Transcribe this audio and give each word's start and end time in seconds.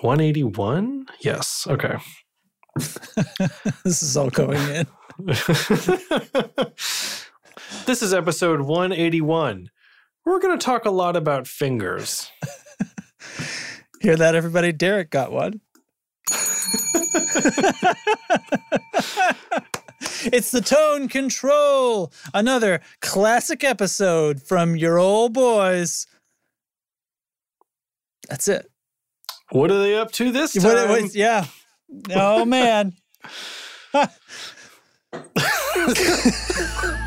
181? 0.00 1.06
Yes. 1.20 1.66
Okay. 1.68 1.96
this 3.84 4.02
is 4.02 4.16
all 4.16 4.30
going 4.30 4.58
in. 4.68 4.86
this 7.86 8.02
is 8.02 8.12
episode 8.12 8.60
181. 8.60 9.70
We're 10.24 10.40
going 10.40 10.58
to 10.58 10.64
talk 10.64 10.84
a 10.84 10.90
lot 10.90 11.16
about 11.16 11.46
fingers. 11.46 12.30
Hear 14.00 14.16
that, 14.16 14.34
everybody? 14.34 14.72
Derek 14.72 15.10
got 15.10 15.32
one. 15.32 15.60
it's 20.24 20.50
the 20.50 20.60
tone 20.60 21.08
control. 21.08 22.12
Another 22.34 22.82
classic 23.00 23.64
episode 23.64 24.42
from 24.42 24.76
your 24.76 24.98
old 24.98 25.32
boys. 25.32 26.06
That's 28.28 28.48
it. 28.48 28.70
What 29.50 29.70
are 29.70 29.78
they 29.78 29.96
up 29.96 30.10
to 30.12 30.32
this 30.32 30.54
time? 30.54 30.88
What, 30.88 31.02
what, 31.02 31.14
yeah. 31.14 31.46
Oh 32.10 32.44
man. 32.44 32.94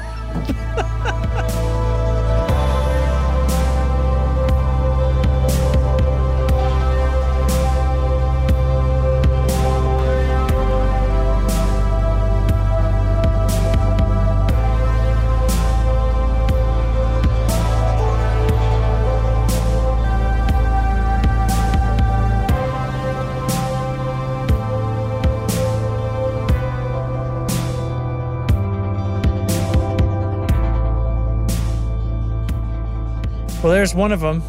Well, 33.62 33.74
there's 33.74 33.94
one 33.94 34.14
of 34.14 34.22
them. 34.22 34.42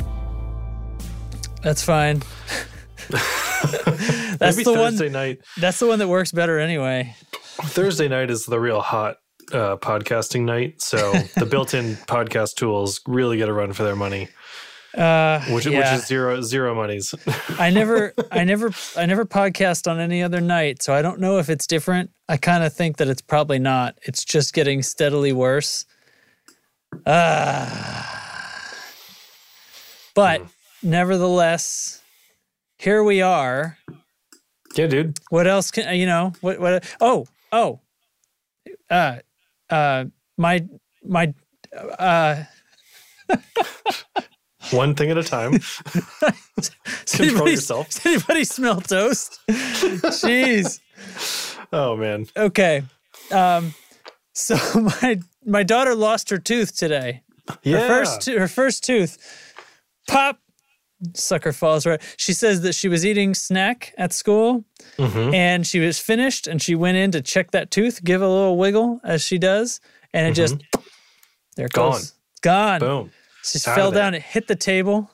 That's 1.62 1.82
fine. 1.82 2.22
that's 3.10 4.56
Maybe 4.56 4.62
the 4.62 4.72
Thursday 4.72 5.06
one. 5.06 5.12
Night. 5.12 5.40
That's 5.58 5.80
the 5.80 5.88
one 5.88 5.98
that 5.98 6.06
works 6.06 6.30
better 6.30 6.60
anyway. 6.60 7.16
Thursday 7.62 8.06
night 8.06 8.30
is 8.30 8.46
the 8.46 8.60
real 8.60 8.80
hot 8.80 9.16
uh, 9.52 9.76
podcasting 9.78 10.42
night, 10.42 10.80
so 10.80 11.12
the 11.36 11.44
built-in 11.50 11.96
podcast 12.06 12.54
tools 12.54 13.00
really 13.04 13.36
get 13.36 13.48
a 13.48 13.52
run 13.52 13.72
for 13.72 13.82
their 13.82 13.96
money. 13.96 14.28
Uh, 14.96 15.44
which, 15.46 15.66
yeah. 15.66 15.78
which 15.78 16.00
is 16.02 16.06
zero 16.06 16.40
zero 16.40 16.72
monies. 16.72 17.12
I 17.58 17.70
never, 17.70 18.14
I 18.30 18.44
never, 18.44 18.70
I 18.96 19.06
never 19.06 19.24
podcast 19.24 19.90
on 19.90 19.98
any 19.98 20.22
other 20.22 20.40
night, 20.40 20.82
so 20.82 20.94
I 20.94 21.02
don't 21.02 21.18
know 21.18 21.38
if 21.38 21.50
it's 21.50 21.66
different. 21.66 22.10
I 22.28 22.36
kind 22.36 22.62
of 22.62 22.72
think 22.72 22.98
that 22.98 23.08
it's 23.08 23.22
probably 23.22 23.58
not. 23.58 23.98
It's 24.02 24.24
just 24.24 24.54
getting 24.54 24.82
steadily 24.82 25.32
worse. 25.32 25.84
Ah. 27.06 28.16
Uh, 28.16 28.19
but 30.20 30.42
mm. 30.42 30.48
nevertheless, 30.82 32.02
here 32.78 33.02
we 33.02 33.22
are. 33.22 33.78
Yeah, 34.74 34.86
dude. 34.86 35.18
What 35.30 35.46
else 35.46 35.70
can 35.70 35.96
you 35.98 36.04
know? 36.04 36.34
What 36.42 36.60
what 36.60 36.84
oh, 37.00 37.26
oh. 37.52 37.80
Uh 38.90 39.20
uh 39.70 40.04
my 40.36 40.66
my 41.02 41.32
uh 41.98 42.44
one 44.72 44.94
thing 44.94 45.10
at 45.10 45.16
a 45.16 45.22
time. 45.22 45.52
Control 47.06 47.30
anybody, 47.30 47.50
yourself. 47.52 47.88
Does 47.88 48.04
anybody 48.12 48.44
smell 48.44 48.82
toast? 48.82 49.40
Jeez. 49.48 50.80
Oh 51.72 51.96
man. 51.96 52.26
Okay. 52.36 52.82
Um 53.32 53.72
so 54.34 54.56
my 55.00 55.18
my 55.46 55.62
daughter 55.62 55.94
lost 55.94 56.28
her 56.28 56.38
tooth 56.38 56.76
today. 56.76 57.22
Yeah. 57.62 57.80
Her 57.80 57.88
first 57.88 58.26
her 58.26 58.48
first 58.48 58.84
tooth 58.84 59.16
pop. 60.08 60.38
Sucker 61.14 61.52
falls 61.54 61.86
right? 61.86 62.00
She 62.18 62.34
says 62.34 62.60
that 62.60 62.74
she 62.74 62.86
was 62.86 63.06
eating 63.06 63.32
snack 63.32 63.94
at 63.96 64.12
school 64.12 64.64
mm-hmm. 64.98 65.32
and 65.32 65.66
she 65.66 65.80
was 65.80 65.98
finished 65.98 66.46
and 66.46 66.60
she 66.60 66.74
went 66.74 66.98
in 66.98 67.10
to 67.12 67.22
check 67.22 67.52
that 67.52 67.70
tooth 67.70 68.04
give 68.04 68.20
a 68.20 68.28
little 68.28 68.58
wiggle 68.58 69.00
as 69.02 69.22
she 69.22 69.38
does 69.38 69.80
and 70.12 70.26
it 70.26 70.30
mm-hmm. 70.30 70.58
just 70.58 70.84
there 71.56 71.66
it 71.66 71.72
gone. 71.72 71.92
goes. 71.92 72.12
Gone. 72.42 72.80
Boom. 72.80 73.10
She 73.42 73.52
just 73.52 73.64
fell 73.64 73.90
down 73.90 74.12
it 74.12 74.20
hit 74.20 74.46
the 74.46 74.56
table. 74.56 75.10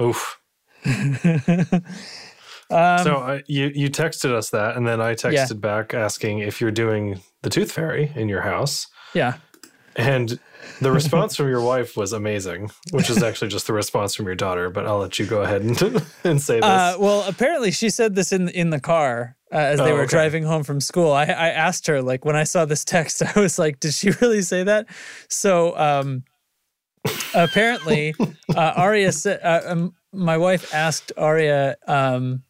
Oof. 0.00 0.40
Um, 2.70 3.04
so 3.04 3.16
uh, 3.16 3.38
you 3.46 3.70
you 3.74 3.90
texted 3.90 4.32
us 4.32 4.48
that 4.50 4.74
and 4.74 4.88
then 4.88 4.98
i 4.98 5.12
texted 5.12 5.50
yeah. 5.50 5.56
back 5.56 5.92
asking 5.92 6.38
if 6.38 6.62
you're 6.62 6.70
doing 6.70 7.20
the 7.42 7.50
tooth 7.50 7.70
fairy 7.70 8.10
in 8.16 8.26
your 8.26 8.40
house. 8.40 8.86
Yeah 9.12 9.34
and 9.96 10.38
the 10.80 10.90
response 11.00 11.36
from 11.36 11.48
your 11.48 11.60
wife 11.60 11.96
was 11.96 12.12
amazing, 12.12 12.70
which 12.90 13.10
is 13.10 13.22
actually 13.22 13.48
just 13.48 13.66
the 13.66 13.72
response 13.72 14.14
from 14.14 14.26
your 14.26 14.34
daughter. 14.34 14.70
But 14.70 14.86
I'll 14.86 14.98
let 14.98 15.18
you 15.18 15.26
go 15.26 15.42
ahead 15.42 15.62
and, 15.62 15.80
and 16.24 16.40
say 16.40 16.56
this. 16.56 16.64
Uh, 16.64 16.96
well, 16.98 17.22
apparently 17.28 17.70
she 17.70 17.90
said 17.90 18.14
this 18.14 18.32
in 18.32 18.48
in 18.48 18.70
the 18.70 18.80
car 18.80 19.36
uh, 19.52 19.56
as 19.56 19.78
they 19.78 19.92
Oh, 19.92 19.94
were 19.94 20.02
okay. 20.02 20.10
driving 20.10 20.44
home 20.44 20.64
from 20.64 20.80
school. 20.80 21.12
I, 21.12 21.24
I 21.24 21.48
asked 21.50 21.86
her 21.86 22.02
like 22.02 22.24
when 22.24 22.36
I 22.36 22.44
saw 22.44 22.64
this 22.64 22.84
text, 22.84 23.22
I 23.36 23.40
was 23.40 23.58
like, 23.58 23.80
"Did 23.80 23.94
she 23.94 24.10
really 24.20 24.42
say 24.42 24.62
that?" 24.64 24.86
So 25.28 25.76
um, 25.78 26.24
apparently, 27.34 28.14
uh, 28.54 28.72
Aria 28.76 29.12
said, 29.12 29.40
uh, 29.42 29.60
um, 29.66 29.94
"My 30.12 30.36
wife 30.36 30.72
asked 30.74 31.12
Aria." 31.16 31.76
Um, 31.86 32.42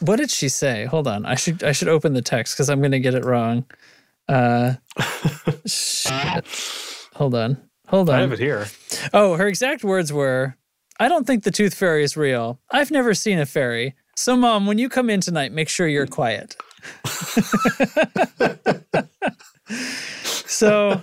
what 0.00 0.16
did 0.16 0.30
she 0.30 0.48
say? 0.48 0.84
Hold 0.86 1.06
on, 1.06 1.24
I 1.26 1.36
should 1.36 1.62
I 1.62 1.72
should 1.72 1.88
open 1.88 2.12
the 2.14 2.22
text 2.22 2.54
because 2.56 2.68
I'm 2.68 2.80
going 2.80 2.90
to 2.92 2.98
get 3.00 3.14
it 3.14 3.24
wrong. 3.24 3.64
Uh, 4.28 4.74
shit. 5.66 6.46
Hold 7.14 7.34
on. 7.34 7.58
Hold 7.88 8.08
on. 8.08 8.16
I 8.16 8.20
have 8.20 8.32
it 8.32 8.38
here. 8.38 8.66
Oh, 9.12 9.34
her 9.36 9.46
exact 9.46 9.84
words 9.84 10.12
were 10.12 10.56
I 10.98 11.08
don't 11.08 11.26
think 11.26 11.44
the 11.44 11.50
tooth 11.50 11.74
fairy 11.74 12.04
is 12.04 12.16
real. 12.16 12.60
I've 12.70 12.90
never 12.90 13.12
seen 13.14 13.38
a 13.38 13.46
fairy. 13.46 13.94
So, 14.14 14.36
mom, 14.36 14.66
when 14.66 14.78
you 14.78 14.88
come 14.88 15.10
in 15.10 15.20
tonight, 15.20 15.50
make 15.52 15.68
sure 15.68 15.88
you're 15.88 16.06
quiet. 16.06 16.54
so, 20.46 21.00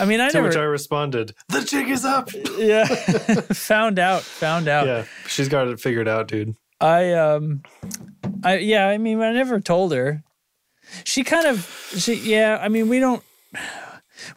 I 0.00 0.04
mean, 0.06 0.20
I 0.20 0.28
To 0.30 0.34
never. 0.38 0.48
which 0.48 0.56
I 0.56 0.62
responded, 0.62 1.34
"The 1.48 1.60
jig 1.62 1.88
is 1.90 2.04
up." 2.04 2.30
yeah. 2.58 2.86
found 2.86 3.98
out. 3.98 4.22
Found 4.22 4.68
out. 4.68 4.86
Yeah, 4.86 5.04
she's 5.26 5.48
got 5.48 5.68
it 5.68 5.80
figured 5.80 6.08
out, 6.08 6.28
dude. 6.28 6.54
I, 6.80 7.12
um, 7.12 7.62
I, 8.42 8.58
yeah, 8.58 8.88
I 8.88 8.98
mean, 8.98 9.20
I 9.22 9.32
never 9.32 9.60
told 9.60 9.92
her. 9.92 10.22
She 11.04 11.24
kind 11.24 11.46
of, 11.46 11.66
she, 11.96 12.14
yeah, 12.14 12.58
I 12.60 12.68
mean, 12.68 12.88
we 12.88 13.00
don't, 13.00 13.22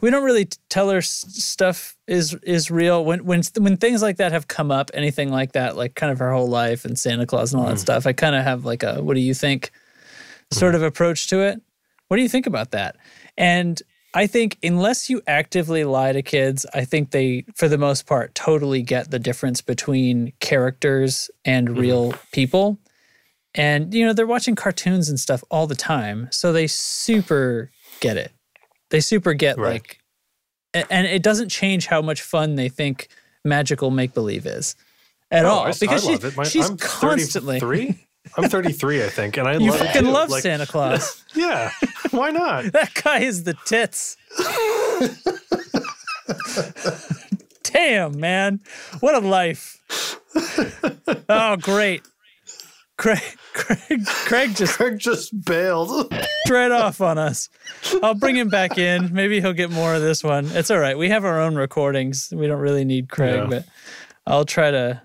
we 0.00 0.10
don't 0.10 0.24
really 0.24 0.48
tell 0.68 0.90
her 0.90 1.02
stuff 1.02 1.96
is 2.06 2.34
is 2.42 2.70
real. 2.70 3.04
When 3.04 3.24
when 3.24 3.42
when 3.58 3.76
things 3.76 4.02
like 4.02 4.16
that 4.18 4.32
have 4.32 4.48
come 4.48 4.70
up 4.70 4.90
anything 4.94 5.30
like 5.30 5.52
that 5.52 5.76
like 5.76 5.94
kind 5.94 6.12
of 6.12 6.18
her 6.18 6.32
whole 6.32 6.48
life 6.48 6.84
and 6.84 6.98
santa 6.98 7.26
claus 7.26 7.52
and 7.52 7.60
all 7.60 7.68
that 7.68 7.74
hmm. 7.74 7.78
stuff 7.78 8.06
i 8.06 8.12
kind 8.12 8.34
of 8.34 8.44
have 8.44 8.64
like 8.64 8.82
a 8.82 9.02
what 9.02 9.14
do 9.14 9.20
you 9.20 9.34
think 9.34 9.70
hmm. 10.50 10.58
sort 10.58 10.74
of 10.74 10.82
approach 10.82 11.28
to 11.28 11.40
it? 11.40 11.60
What 12.08 12.16
do 12.16 12.22
you 12.22 12.28
think 12.28 12.46
about 12.46 12.72
that? 12.72 12.96
And 13.36 13.80
i 14.12 14.26
think 14.26 14.58
unless 14.62 15.08
you 15.08 15.22
actively 15.28 15.84
lie 15.84 16.10
to 16.10 16.20
kids 16.20 16.66
i 16.74 16.84
think 16.84 17.12
they 17.12 17.44
for 17.54 17.68
the 17.68 17.78
most 17.78 18.06
part 18.06 18.34
totally 18.34 18.82
get 18.82 19.12
the 19.12 19.20
difference 19.20 19.60
between 19.60 20.32
characters 20.40 21.30
and 21.44 21.68
hmm. 21.68 21.78
real 21.78 22.14
people 22.32 22.78
and 23.54 23.92
you 23.94 24.04
know 24.06 24.12
they're 24.12 24.26
watching 24.26 24.54
cartoons 24.54 25.08
and 25.08 25.18
stuff 25.18 25.42
all 25.50 25.66
the 25.66 25.74
time 25.74 26.28
so 26.30 26.52
they 26.52 26.66
super 26.66 27.70
get 28.00 28.16
it 28.16 28.32
they 28.90 29.00
super 29.00 29.34
get 29.34 29.58
Right. 29.58 29.72
like 29.82 29.98
and 30.90 31.06
it 31.06 31.22
doesn't 31.22 31.48
change 31.48 31.86
how 31.86 32.00
much 32.00 32.22
fun 32.22 32.54
they 32.54 32.68
think 32.68 33.08
magical 33.44 33.90
make 33.90 34.14
believe 34.14 34.46
is 34.46 34.76
at 35.32 35.44
Oh, 35.44 35.48
all 35.48 35.62
I, 35.64 35.72
because 35.72 36.04
I 36.04 36.06
she, 36.06 36.12
love 36.12 36.24
it. 36.24 36.36
My, 36.36 36.44
she's 36.44 36.68
I'm 36.70 36.76
constantly 36.76 37.58
33. 37.60 38.06
I'm 38.36 38.48
33, 38.50 39.04
I 39.04 39.08
think, 39.08 39.36
and 39.38 39.48
I 39.48 39.56
you 39.56 39.70
love 39.70 39.80
fucking 39.80 40.04
love 40.04 40.28
Like, 40.28 40.42
Santa 40.42 40.66
Claus. 40.66 41.24
Yeah, 41.34 41.70
why 42.10 42.30
not? 42.30 42.64
that 42.72 42.92
guy 43.02 43.20
is 43.20 43.44
the 43.44 43.54
tits. 43.64 44.16
Damn, 47.62 48.18
man. 48.18 48.60
What 49.00 49.14
a 49.14 49.20
life. 49.26 49.80
Oh, 51.28 51.56
great. 51.56 52.02
Craig, 53.00 53.22
Craig, 53.54 54.04
Craig 54.06 54.54
just 54.54 54.74
Craig 54.76 54.98
just 54.98 55.44
bailed. 55.46 56.12
right 56.50 56.70
off 56.70 57.00
on 57.00 57.16
us. 57.16 57.48
I'll 58.02 58.14
bring 58.14 58.36
him 58.36 58.48
back 58.50 58.76
in. 58.76 59.10
Maybe 59.12 59.40
he'll 59.40 59.54
get 59.54 59.70
more 59.70 59.94
of 59.94 60.02
this 60.02 60.22
one. 60.22 60.44
It's 60.50 60.70
all 60.70 60.78
right. 60.78 60.98
We 60.98 61.08
have 61.08 61.24
our 61.24 61.40
own 61.40 61.54
recordings. 61.56 62.30
We 62.36 62.46
don't 62.46 62.60
really 62.60 62.84
need 62.84 63.08
Craig, 63.08 63.36
Yeah. 63.36 63.46
but 63.46 63.64
I'll 64.26 64.44
try 64.44 64.70
to 64.70 65.00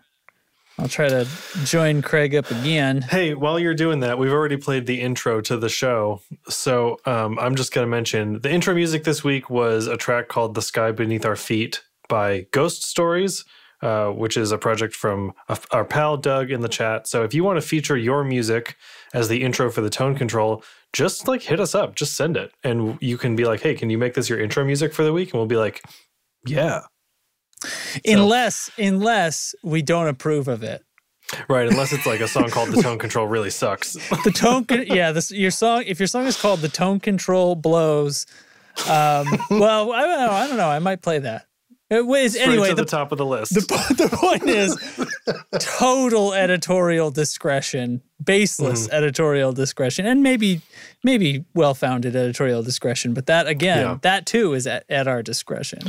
I'll 0.78 0.90
try 0.90 1.08
to 1.08 1.26
join 1.64 2.02
Craig 2.02 2.36
up 2.36 2.52
again. 2.52 3.02
Hey, 3.02 3.34
while 3.34 3.58
you're 3.58 3.74
doing 3.74 4.02
that, 4.02 4.18
we've 4.20 4.34
already 4.34 4.58
played 4.58 4.88
the 4.88 5.00
intro 5.00 5.40
to 5.40 5.56
the 5.56 5.70
show. 5.70 6.20
So 6.50 6.98
um, 7.06 7.40
I'm 7.40 7.56
just 7.56 7.74
going 7.74 7.88
to 7.88 7.90
mention 7.90 8.42
the 8.42 8.52
intro 8.52 8.76
music 8.76 9.06
this 9.06 9.24
week 9.24 9.50
was 9.50 9.88
a 9.88 9.96
track 9.96 10.28
called 10.28 10.54
The 10.54 10.62
Sky 10.62 10.92
Beneath 10.92 11.26
Our 11.26 11.38
Feet 11.38 11.82
by 12.10 12.48
Ghost 12.52 12.84
Stories. 12.84 13.46
Uh, 13.86 14.10
which 14.10 14.36
is 14.36 14.52
a 14.52 14.58
project 14.58 14.96
from 14.96 15.32
a- 15.48 15.58
our 15.70 15.86
pal 15.86 16.18
Doug 16.18 16.50
in 16.50 16.62
the 16.62 16.68
chat. 16.68 17.08
So 17.08 17.24
if 17.24 17.36
you 17.36 17.44
want 17.44 17.58
to 17.58 17.62
feature 17.62 17.96
your 17.96 18.24
music 18.24 18.78
as 19.14 19.28
the 19.30 19.44
intro 19.44 19.70
for 19.70 19.82
the 19.82 19.92
tone 19.92 20.16
control, 20.16 20.64
just 20.92 21.28
like 21.28 21.44
hit 21.44 21.60
us 21.60 21.76
up, 21.76 21.94
just 21.96 22.16
send 22.16 22.36
it, 22.36 22.52
and 22.64 22.98
you 23.00 23.16
can 23.16 23.36
be 23.36 23.46
like, 23.46 23.62
"Hey, 23.62 23.76
can 23.76 23.92
you 23.92 24.00
make 24.00 24.16
this 24.16 24.28
your 24.28 24.40
intro 24.40 24.66
music 24.66 24.92
for 24.92 25.04
the 25.04 25.14
week?" 25.14 25.30
And 25.32 25.40
we'll 25.40 25.46
be 25.46 25.56
like, 25.56 25.84
"Yeah." 26.48 26.82
unless 28.06 28.72
unless 28.78 29.56
we 29.64 29.82
don't 29.82 30.08
approve 30.08 30.48
of 30.48 30.64
it. 30.64 30.84
Right, 31.48 31.68
unless 31.68 31.92
it's 31.94 32.06
like 32.06 32.22
a 32.22 32.28
song 32.28 32.50
called 32.50 32.72
"The 32.72 32.82
Tone 32.88 32.98
Control 32.98 33.28
Really 33.28 33.52
Sucks." 33.52 33.94
The 34.24 34.32
tone, 34.32 34.66
con- 34.66 34.86
yeah, 34.88 35.12
this 35.12 35.32
your 35.32 35.52
song. 35.52 35.84
If 35.86 36.00
your 36.00 36.08
song 36.08 36.26
is 36.26 36.40
called 36.42 36.62
"The 36.62 36.70
Tone 36.70 37.00
Control 37.00 37.56
Blows," 37.56 38.26
um, 38.90 39.28
well, 39.52 39.92
I 39.92 40.02
don't 40.02 40.20
know. 40.20 40.32
I 40.32 40.48
don't 40.48 40.58
know. 40.58 40.70
I 40.70 40.80
might 40.80 41.02
play 41.02 41.20
that. 41.20 41.46
It 41.90 42.06
was 42.08 42.34
Straight 42.34 42.48
anyway. 42.48 42.70
to 42.70 42.76
the, 42.76 42.82
The, 42.84 42.90
top 42.90 43.12
of 43.12 43.18
the 43.20 43.26
list. 43.26 43.54
the 43.54 43.62
the 44.10 44.16
point 44.18 44.44
is 44.50 44.76
total 45.60 46.34
editorial 46.34 47.12
discretion, 47.12 48.02
baseless 48.24 48.88
Mm-hmm. 48.88 48.96
editorial 48.96 49.54
discretion, 49.54 50.06
and 50.06 50.24
maybe 50.24 50.62
maybe 51.04 51.46
well 51.54 51.74
founded 51.74 52.16
editorial 52.16 52.64
discretion. 52.64 53.14
But 53.14 53.28
that 53.28 53.48
again, 53.48 53.78
Yeah. 53.80 53.98
that 54.02 54.26
too 54.26 54.54
is 54.54 54.66
at, 54.68 54.86
at 54.90 55.08
our 55.08 55.22
discretion. 55.22 55.80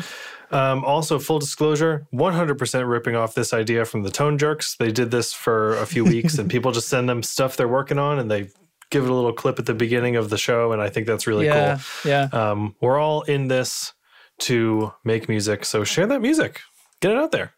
Um, 0.50 0.84
also, 0.84 1.19
full 1.19 1.38
disclosure 1.40 2.06
100% 2.14 2.88
ripping 2.88 3.16
off 3.16 3.34
this 3.34 3.52
idea 3.52 3.84
from 3.84 4.02
the 4.04 4.10
Tone 4.10 4.38
Jerks. 4.38 4.76
They 4.76 4.92
did 4.92 5.10
this 5.10 5.32
for 5.32 5.76
a 5.78 5.87
few 5.87 6.04
weeks, 6.14 6.38
and 6.38 6.49
people 6.50 6.72
just 6.72 6.88
send 6.88 7.08
them 7.08 7.22
stuff 7.22 7.56
they're 7.56 7.66
working 7.66 7.99
on, 7.99 8.19
and 8.19 8.31
they 8.31 8.50
give 8.90 9.02
it 9.04 9.10
a 9.10 9.14
little 9.14 9.32
clip 9.32 9.58
at 9.58 9.66
the 9.66 9.75
beginning 9.75 10.14
of 10.14 10.31
the 10.31 10.38
show. 10.38 10.70
And 10.72 10.81
I 10.81 10.88
think 10.90 11.06
that's 11.08 11.26
really 11.26 11.46
yeah, 11.46 11.78
yeah. 12.04 12.28
Um, 12.32 12.76
we're 12.81 12.99
all 12.99 13.22
in 13.22 13.49
this 13.49 13.92
to 14.38 14.93
make 15.05 15.29
music, 15.29 15.65
so 15.65 15.85
share 15.85 16.06
that 16.06 16.21
music, 16.21 16.61
get 17.00 17.12
it 17.12 17.19
out 17.19 17.33
there. 17.33 17.53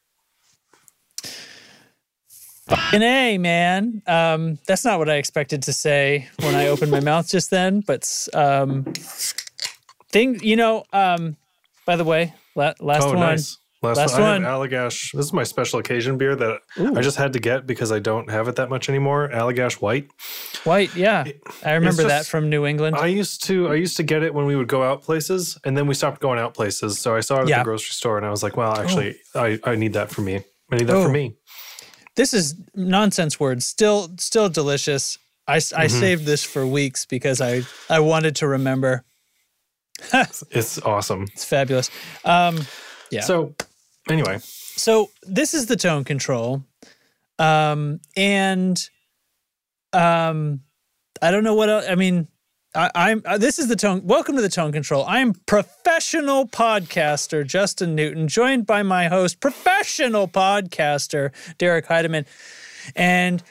An 2.92 3.02
A, 3.02 3.38
man. 3.38 4.02
Um, 4.06 4.58
that's 4.66 4.84
not 4.84 4.98
what 4.98 5.08
I 5.08 5.14
expected 5.14 5.62
to 5.64 5.72
say 5.72 6.28
when 6.40 6.54
I 6.54 6.66
opened 6.66 6.90
my 6.90 7.00
mouth 7.00 7.28
just 7.28 7.50
then. 7.50 7.80
But 7.80 8.28
um, 8.34 8.84
thing, 10.10 10.38
you 10.42 10.56
know. 10.56 10.84
Um, 10.92 11.36
by 11.86 11.96
the 11.96 12.04
way, 12.04 12.34
la- 12.54 12.74
last 12.80 13.04
oh, 13.04 13.12
one. 13.12 13.20
nice. 13.20 13.56
Last, 13.80 13.96
Last 13.98 14.12
one. 14.14 14.22
I 14.22 14.32
one. 14.32 14.42
Allagash. 14.42 15.12
This 15.12 15.26
is 15.26 15.32
my 15.32 15.44
special 15.44 15.78
occasion 15.78 16.18
beer 16.18 16.34
that 16.34 16.62
I 16.76 17.00
just 17.00 17.16
had 17.16 17.32
to 17.34 17.38
get 17.38 17.64
because 17.64 17.92
I 17.92 18.00
don't 18.00 18.28
have 18.28 18.48
it 18.48 18.56
that 18.56 18.68
much 18.70 18.88
anymore. 18.88 19.28
Allagash 19.32 19.74
White. 19.74 20.10
White, 20.64 20.96
yeah. 20.96 21.24
I 21.64 21.74
remember 21.74 22.02
that 22.02 22.26
from 22.26 22.50
New 22.50 22.66
England. 22.66 22.96
I 22.96 23.06
used 23.06 23.44
to 23.44 23.68
I 23.68 23.74
used 23.74 23.96
to 23.98 24.02
get 24.02 24.24
it 24.24 24.34
when 24.34 24.46
we 24.46 24.56
would 24.56 24.66
go 24.66 24.82
out 24.82 25.02
places, 25.02 25.56
and 25.64 25.76
then 25.76 25.86
we 25.86 25.94
stopped 25.94 26.20
going 26.20 26.40
out 26.40 26.54
places. 26.54 26.98
So 26.98 27.14
I 27.14 27.20
saw 27.20 27.36
it 27.38 27.42
at 27.42 27.48
Yeah. 27.48 27.58
the 27.58 27.64
grocery 27.64 27.92
store, 27.92 28.16
and 28.16 28.26
I 28.26 28.30
was 28.30 28.42
like, 28.42 28.56
"Well, 28.56 28.76
actually, 28.76 29.16
I, 29.36 29.60
I 29.62 29.76
need 29.76 29.92
that 29.92 30.10
for 30.10 30.22
me. 30.22 30.42
I 30.72 30.76
need 30.76 30.88
that 30.88 30.96
Oh. 30.96 31.04
for 31.04 31.10
me." 31.10 31.36
this 32.16 32.34
is 32.34 32.56
nonsense 32.74 33.38
words. 33.38 33.64
Still, 33.64 34.10
still 34.18 34.48
delicious. 34.48 35.18
I, 35.46 35.58
Mm-hmm. 35.58 36.00
saved 36.00 36.26
this 36.26 36.42
for 36.42 36.66
weeks 36.66 37.06
because 37.06 37.40
I 37.40 37.62
I 37.88 38.00
wanted 38.00 38.34
to 38.36 38.48
remember. 38.48 39.04
It's 40.50 40.78
awesome. 40.82 41.26
It's 41.32 41.44
fabulous. 41.44 41.90
Um, 42.24 42.66
Yeah. 43.10 43.22
So 43.22 43.54
anyway, 44.08 44.38
so 44.42 45.10
this 45.22 45.54
is 45.54 45.66
the 45.66 45.76
tone 45.76 46.04
control 46.04 46.64
um 47.40 48.00
and 48.16 48.88
um 49.92 50.60
i 51.22 51.30
don't 51.30 51.44
know 51.44 51.54
what 51.54 51.68
else 51.68 51.84
i 51.88 51.94
mean 51.94 52.26
I, 52.74 52.90
i'm 52.94 53.22
uh, 53.24 53.38
this 53.38 53.58
is 53.58 53.68
the 53.68 53.76
tone 53.76 54.02
welcome 54.04 54.34
to 54.36 54.42
the 54.42 54.48
tone 54.48 54.72
control. 54.72 55.04
I'm 55.06 55.32
professional 55.46 56.46
podcaster 56.48 57.46
justin 57.46 57.94
newton 57.94 58.28
joined 58.28 58.66
by 58.66 58.82
my 58.82 59.08
host 59.08 59.40
professional 59.40 60.26
podcaster 60.28 61.30
derek 61.58 61.86
heidemann. 61.86 62.26
And 62.96 63.42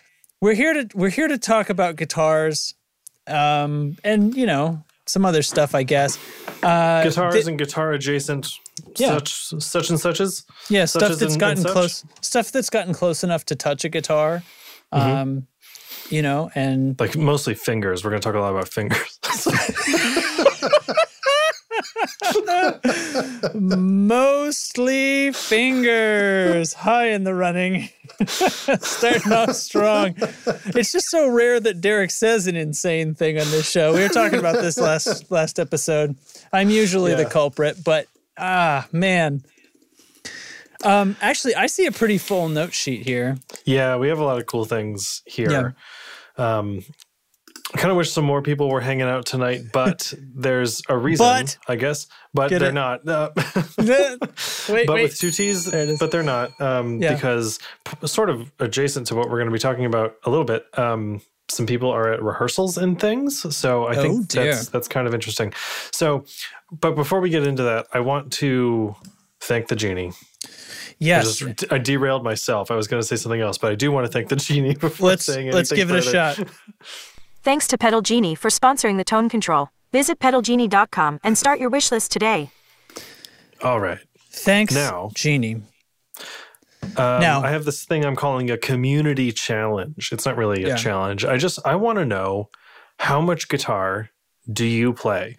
we're 0.42 0.54
here 0.54 0.74
to 0.74 0.88
we're 0.98 1.10
here 1.10 1.28
to 1.28 1.38
talk 1.38 1.70
about 1.70 1.96
guitars 1.96 2.74
um 3.26 3.98
and 4.04 4.36
you 4.36 4.46
know 4.46 4.84
some 5.06 5.26
other 5.26 5.42
stuff 5.42 5.74
i 5.74 5.84
guess. 5.84 6.20
Uh 6.62 7.04
guitars 7.04 7.34
thi- 7.36 7.50
and 7.50 7.58
guitar 7.58 7.94
adjacent 7.94 8.50
Yeah. 8.98 9.18
such 9.18 9.34
such 9.64 9.90
and 9.90 10.00
suches. 10.00 10.46
Yeah, 10.70 10.86
such 10.86 11.02
stuff 11.04 11.20
that's 11.20 11.34
in- 11.34 11.40
gotten 11.40 11.66
and 11.66 11.74
close, 11.74 12.06
stuff 12.22 12.52
that's 12.52 12.70
gotten 12.70 12.94
close 12.94 13.24
enough 13.24 13.46
to 13.46 13.56
touch 13.56 13.84
a 13.86 13.90
guitar. 13.90 14.44
Um, 14.92 15.48
you 16.10 16.22
know, 16.22 16.50
and 16.56 16.98
Like 17.00 17.18
mostly 17.18 17.56
fingers. 17.56 18.04
We're 18.04 18.12
gonna 18.12 18.22
talk 18.22 18.36
a 18.36 18.40
lot 18.40 18.52
about 18.52 18.70
fingers. 18.70 19.20
mostly 24.08 25.32
fingers 25.32 26.74
high 26.74 27.08
in 27.10 27.24
the 27.24 27.34
running. 27.34 27.90
Starting 28.26 29.32
off 29.32 29.54
strong. 29.54 30.16
It's 30.18 30.92
just 30.92 31.10
so 31.10 31.30
rare 31.30 31.60
that 31.60 31.82
Derek 31.82 32.12
says 32.12 32.48
an 32.48 32.56
insane 32.56 33.14
thing 33.14 33.40
on 33.40 33.50
this 33.52 33.70
show. 33.70 33.94
We 33.94 34.02
were 34.02 34.10
talking 34.10 34.40
about 34.40 34.62
this 34.62 34.80
last 34.80 35.30
last 35.30 35.60
episode. 35.60 36.16
I'm 36.52 36.70
usually 36.70 37.14
the 37.16 37.26
culprit, 37.26 37.84
but 37.84 38.08
ah 38.38 38.88
man. 38.92 39.44
Um, 40.84 41.16
actually, 41.22 41.56
I 41.56 41.66
see 41.68 41.88
a 41.88 41.92
pretty 41.92 42.18
full 42.20 42.50
note 42.50 42.74
sheet 42.74 43.04
here. 43.06 43.38
yeah, 43.66 43.96
we 43.96 44.10
have 44.10 44.20
a 44.20 44.24
lot 44.24 44.38
of 44.38 44.46
cool 44.46 44.66
things 44.66 45.22
here. 45.26 45.76
Um 46.38 46.82
I 47.76 47.80
kind 47.80 47.92
of 47.92 47.98
wish 47.98 48.12
some 48.12 48.24
more 48.24 48.42
people 48.42 48.70
were 48.70 48.80
hanging 48.80 49.08
out 49.10 49.26
tonight, 49.26 49.60
but 49.74 50.14
there's 50.36 50.82
a 50.88 50.98
reason, 50.98 51.26
But- 51.26 51.58
I 51.68 51.76
guess. 51.76 52.08
But 52.34 52.50
they're 52.50 52.70
it? 52.70 52.74
not. 52.74 53.06
Uh, 53.06 53.32
wait, 53.78 54.20
but 54.20 54.88
wait. 54.90 55.04
with 55.04 55.18
two 55.18 55.32
T's, 55.32 55.66
There 55.66 55.84
it 55.84 55.90
is. 55.90 56.00
but 56.00 56.12
they're 56.12 56.24
not 56.24 56.52
um, 56.62 57.02
Yeah. 57.02 57.14
because 57.16 57.60
p- 57.84 58.08
sort 58.08 58.30
of 58.30 58.52
adjacent 58.60 59.08
to 59.08 59.16
what 59.16 59.26
we're 59.30 59.38
going 59.40 59.48
to 59.50 59.52
be 59.54 59.60
talking 59.60 59.86
about 59.86 60.16
a 60.24 60.30
little 60.30 60.46
bit. 60.46 60.66
Um, 60.80 61.22
some 61.50 61.66
people 61.66 61.90
are 61.90 62.12
at 62.12 62.22
rehearsals 62.22 62.78
and 62.78 63.00
things, 63.00 63.56
so 63.56 63.86
I 63.86 63.96
Oh, 63.96 64.02
think 64.02 64.28
dear. 64.28 64.54
that's 64.54 64.70
that's 64.70 64.88
kind 64.88 65.08
of 65.08 65.14
interesting. 65.14 65.54
So, 65.92 66.26
but 66.72 66.96
before 66.96 67.20
we 67.22 67.30
get 67.30 67.46
into 67.48 67.64
that, 67.64 67.88
I 67.94 68.00
want 68.02 68.32
to 68.34 68.96
thank 69.40 69.68
the 69.68 69.76
genie. 69.76 70.12
I 70.12 70.50
yes. 71.00 71.38
just 71.38 71.72
I 71.72 71.78
derailed 71.78 72.24
myself. 72.24 72.72
I 72.72 72.76
was 72.76 72.88
going 72.88 73.02
to 73.02 73.08
say 73.08 73.16
something 73.16 73.40
else, 73.42 73.58
but 73.58 73.72
I 73.72 73.76
do 73.76 73.92
want 73.92 74.06
to 74.08 74.12
thank 74.12 74.30
the 74.30 74.36
genie 74.36 74.74
before 74.80 75.10
let's 75.10 75.26
saying 75.26 75.52
let's 75.52 75.72
anything 75.72 75.88
give 75.90 75.96
it 75.96 76.06
a 76.06 76.12
shot. 76.12 76.40
Thanks 77.44 77.68
to 77.68 77.78
Pedal 77.78 78.02
Genie 78.02 78.36
for 78.36 78.50
sponsoring 78.50 78.98
the 78.98 79.06
tone 79.06 79.30
control. 79.30 79.70
Visit 79.94 80.20
pedalgenie.com 80.20 81.20
and 81.24 81.38
start 81.38 81.60
your 81.60 81.70
wish 81.70 81.92
list 81.92 82.12
today. 82.12 82.50
All 83.64 83.80
right. 83.80 84.00
Thanks, 84.32 84.74
Now- 84.76 85.12
Genie. 85.14 85.62
Um, 86.96 87.22
Now- 87.22 87.42
I 87.44 87.50
have 87.50 87.66
this 87.66 87.84
thing 87.86 88.06
I'm 88.06 88.16
calling 88.16 88.50
a 88.50 88.58
community 88.58 89.32
challenge. 89.32 90.10
It's 90.12 90.26
not 90.26 90.38
really 90.38 90.64
a 90.64 90.70
Yeah. 90.70 90.76
challenge. 90.76 91.26
I 91.26 91.38
just 91.38 91.60
I 91.66 91.76
want 91.76 91.98
to 92.00 92.06
know 92.06 92.50
how 93.00 93.20
much 93.22 93.50
guitar 93.50 94.10
do 94.52 94.66
you 94.66 94.94
play? 94.94 95.36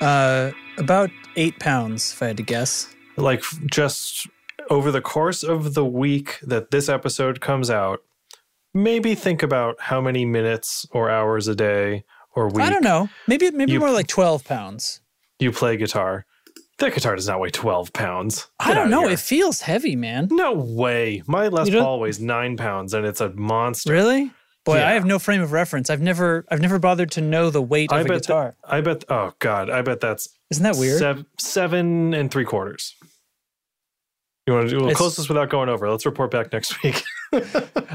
Uh, 0.00 0.52
about 0.78 1.10
eight 1.36 1.58
pounds, 1.58 2.12
if 2.12 2.22
I 2.22 2.28
had 2.28 2.36
to 2.38 2.42
guess. 2.42 2.94
Like 3.20 3.42
just 3.70 4.26
over 4.68 4.90
the 4.90 5.00
course 5.00 5.42
of 5.42 5.74
the 5.74 5.84
week 5.84 6.38
that 6.42 6.70
this 6.70 6.88
episode 6.88 7.40
comes 7.40 7.70
out, 7.70 8.00
maybe 8.74 9.14
think 9.14 9.42
about 9.42 9.76
how 9.80 10.00
many 10.00 10.24
minutes 10.24 10.86
or 10.92 11.10
hours 11.10 11.48
a 11.48 11.54
day 11.54 12.04
or 12.34 12.48
week 12.48 12.64
I 12.64 12.70
don't 12.70 12.84
know. 12.84 13.08
Maybe 13.26 13.50
maybe 13.50 13.72
You- 13.72 13.80
more 13.80 13.90
like 13.90 14.06
twelve 14.06 14.44
pounds. 14.44 15.00
you 15.38 15.52
play 15.52 15.76
guitar. 15.76 16.26
That 16.78 16.94
guitar 16.94 17.14
does 17.14 17.28
not 17.28 17.40
weigh 17.40 17.50
12 17.50 17.92
pounds. 17.92 18.46
I 18.58 18.72
don't 18.72 18.88
know. 18.88 19.06
It 19.06 19.18
feels 19.18 19.60
heavy, 19.60 19.96
man. 19.96 20.28
no 20.30 20.54
way. 20.54 21.22
My 21.26 21.48
Les 21.48 21.68
Paul 21.68 22.00
weighs 22.00 22.20
nine 22.20 22.56
pounds 22.56 22.94
and 22.94 23.04
it's 23.04 23.20
a 23.20 23.28
monster. 23.34 23.92
Really? 23.92 24.30
Boy, 24.64 24.78
Yeah. 24.78 24.88
I 24.88 24.92
have 24.92 25.04
no 25.04 25.18
frame 25.18 25.42
of 25.42 25.52
reference. 25.52 25.90
I've 25.90 26.00
never 26.00 26.46
I've 26.50 26.60
never 26.62 26.78
bothered 26.78 27.10
to 27.12 27.20
know 27.20 27.50
the 27.50 27.60
weight 27.60 27.92
I 27.92 28.00
of 28.00 28.06
a 28.06 28.08
bet. 28.08 28.22
guitar. 28.22 28.56
That, 28.64 28.72
I 28.74 28.80
bet. 28.80 29.04
Oh 29.10 29.34
God, 29.40 29.68
I 29.68 29.82
bet 29.82 30.00
that's 30.00 30.30
Isn't 30.50 30.62
that 30.62 30.76
weird? 30.76 30.98
Sev- 30.98 31.24
seven 31.38 32.14
and 32.14 32.30
three 32.30 32.44
quarters. 32.46 32.94
You 34.50 34.56
want 34.56 34.68
to 34.68 34.74
do 34.74 34.80
a 34.80 34.86
It's- 34.86 34.96
closest 34.96 35.28
without 35.28 35.48
going 35.48 35.68
over? 35.68 35.88
Let's 35.88 36.04
report 36.04 36.32
back 36.32 36.52
next 36.52 36.82
week. 36.82 37.04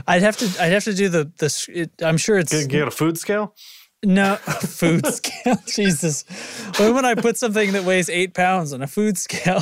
I'd 0.08 0.22
have 0.22 0.38
to 0.38 0.46
I'd 0.64 0.72
have 0.72 0.86
to 0.86 0.94
do 0.94 1.10
the 1.10 1.30
the. 1.38 1.66
It, 1.74 1.92
I'm 2.02 2.16
sure 2.16 2.38
it's 2.38 2.54
Get, 2.54 2.70
get 2.70 2.88
a 2.88 2.92
food 2.92 3.18
scale. 3.18 3.54
no 4.06 4.36
food 4.38 5.06
scale. 5.08 5.58
Jesus, 5.68 6.24
when 6.80 6.94
would 6.96 7.04
I 7.04 7.16
put 7.16 7.36
something 7.38 7.74
that 7.74 7.84
weighs 7.84 8.10
eight 8.10 8.34
pounds 8.34 8.72
on 8.72 8.82
a 8.82 8.88
food 8.88 9.18
scale? 9.18 9.62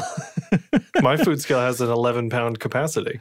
My 1.02 1.18
food 1.18 1.42
scale 1.42 1.60
has 1.62 1.82
an 1.82 1.90
11 1.90 2.30
pound 2.30 2.60
capacity. 2.60 3.20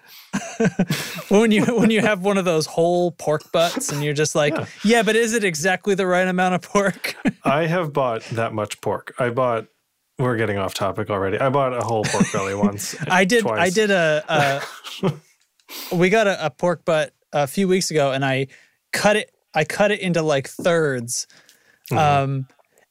when 1.29 1.51
you 1.51 1.65
when 1.65 1.89
you 1.91 2.03
have 2.03 2.21
one 2.23 2.37
of 2.37 2.45
those 2.45 2.67
whole 2.67 3.13
pork 3.13 3.51
butts 3.53 3.91
and 3.91 4.05
you're 4.05 4.13
just 4.13 4.35
like, 4.35 4.55
Yeah. 4.55 4.67
yeah, 4.85 5.03
but 5.03 5.17
is 5.17 5.33
it 5.33 5.45
exactly 5.45 5.95
the 5.95 6.07
right 6.07 6.29
amount 6.29 6.55
of 6.57 6.61
pork? 6.63 7.15
I 7.43 7.67
have 7.67 7.95
bought 7.95 8.23
that 8.33 8.53
much 8.53 8.83
pork. 8.83 9.15
I 9.19 9.31
bought 9.31 9.67
we're 10.23 10.37
getting 10.37 10.59
off 10.59 10.75
topic 10.75 11.11
already. 11.11 11.39
I 11.39 11.49
bought 11.51 11.73
a 11.75 11.83
whole 11.83 12.05
pork 12.05 12.27
belly 12.33 12.55
once. 12.55 12.95
I 13.09 13.25
did. 13.25 13.43
twice. 13.43 13.61
I 13.61 13.71
did 13.71 13.91
a. 13.91 14.63
a 15.03 15.13
we 15.97 16.09
got 16.11 16.27
a, 16.27 16.47
a 16.47 16.51
pork 16.51 16.85
butt 16.85 17.13
a 17.33 17.47
few 17.47 17.69
weeks 17.69 17.91
ago, 17.91 18.13
and 18.13 18.25
I 18.25 18.47
cut 18.93 19.17
it. 19.17 19.31
I 19.55 19.65
cut 19.65 19.91
it 19.91 20.01
into 20.01 20.23
like 20.23 20.49
thirds, 20.49 21.27
Mm-hmm. 21.91 21.99
um, 21.99 22.47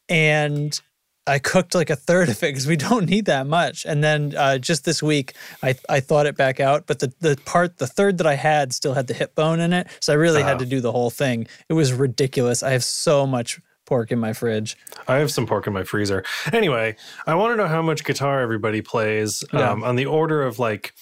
and 0.09 0.79
I 1.25 1.39
cooked 1.39 1.73
like 1.75 1.89
a 1.89 1.95
third 1.95 2.29
of 2.29 2.35
it 2.43 2.47
because 2.47 2.67
we 2.67 2.75
don't 2.89 3.09
need 3.09 3.25
that 3.25 3.47
much. 3.47 3.85
And 3.85 4.03
then 4.03 4.35
uh, 4.35 4.57
just 4.57 4.83
this 4.85 5.01
week, 5.01 5.33
I 5.63 5.75
I 5.89 6.01
thawed 6.01 6.25
it 6.25 6.35
back 6.35 6.59
out, 6.59 6.85
but 6.87 6.99
the 6.99 7.13
the 7.19 7.37
part, 7.45 7.77
the 7.77 7.87
third 7.87 8.17
that 8.19 8.27
I 8.27 8.35
had, 8.35 8.73
still 8.73 8.93
had 8.93 9.07
the 9.07 9.13
hip 9.13 9.33
bone 9.35 9.59
in 9.59 9.73
it, 9.73 9.87
so 10.01 10.13
I 10.13 10.17
really 10.17 10.43
had 10.43 10.55
Ah. 10.57 10.59
to 10.59 10.65
do 10.65 10.81
the 10.81 10.91
whole 10.91 11.09
thing. 11.09 11.47
It 11.69 11.73
was 11.73 11.93
ridiculous. 11.93 12.61
I 12.63 12.71
have 12.71 12.83
so 12.83 13.25
much 13.25 13.59
pork 13.91 14.09
in 14.09 14.19
my 14.19 14.31
fridge. 14.31 14.77
I 15.09 15.17
have 15.17 15.29
some 15.33 15.45
pork 15.45 15.67
in 15.67 15.73
my 15.73 15.83
freezer. 15.83 16.23
Anyway, 16.53 16.95
I 17.27 17.35
want 17.35 17.51
to 17.51 17.57
know 17.57 17.67
how 17.67 17.81
much 17.81 18.05
guitar 18.05 18.39
everybody 18.39 18.81
plays 18.81 19.43
Yeah. 19.51 19.69
um, 19.69 19.83
on 19.83 19.97
the 19.97 20.05
order 20.05 20.41
of 20.43 20.59
like 20.59 20.93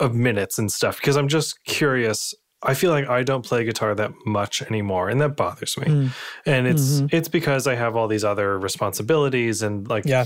of 0.00 0.14
minutes 0.16 0.58
and 0.58 0.68
stuff 0.72 0.96
because 0.96 1.16
I'm 1.16 1.28
just 1.28 1.62
curious. 1.64 2.34
I 2.64 2.74
feel 2.74 2.90
like 2.90 3.08
I 3.08 3.22
don't 3.22 3.44
play 3.46 3.62
guitar 3.64 3.94
that 3.94 4.10
much 4.26 4.62
anymore, 4.62 5.08
and 5.08 5.20
that 5.20 5.36
bothers 5.36 5.78
me. 5.78 5.86
Mm. 5.86 6.10
And 6.44 6.66
it's 6.66 7.00
Mhm. 7.02 7.14
it's 7.14 7.28
because 7.28 7.68
I 7.68 7.76
have 7.76 7.94
all 7.94 8.08
these 8.08 8.24
other 8.24 8.58
responsibilities 8.58 9.62
and 9.62 9.88
like 9.88 10.04
Yeah. 10.04 10.24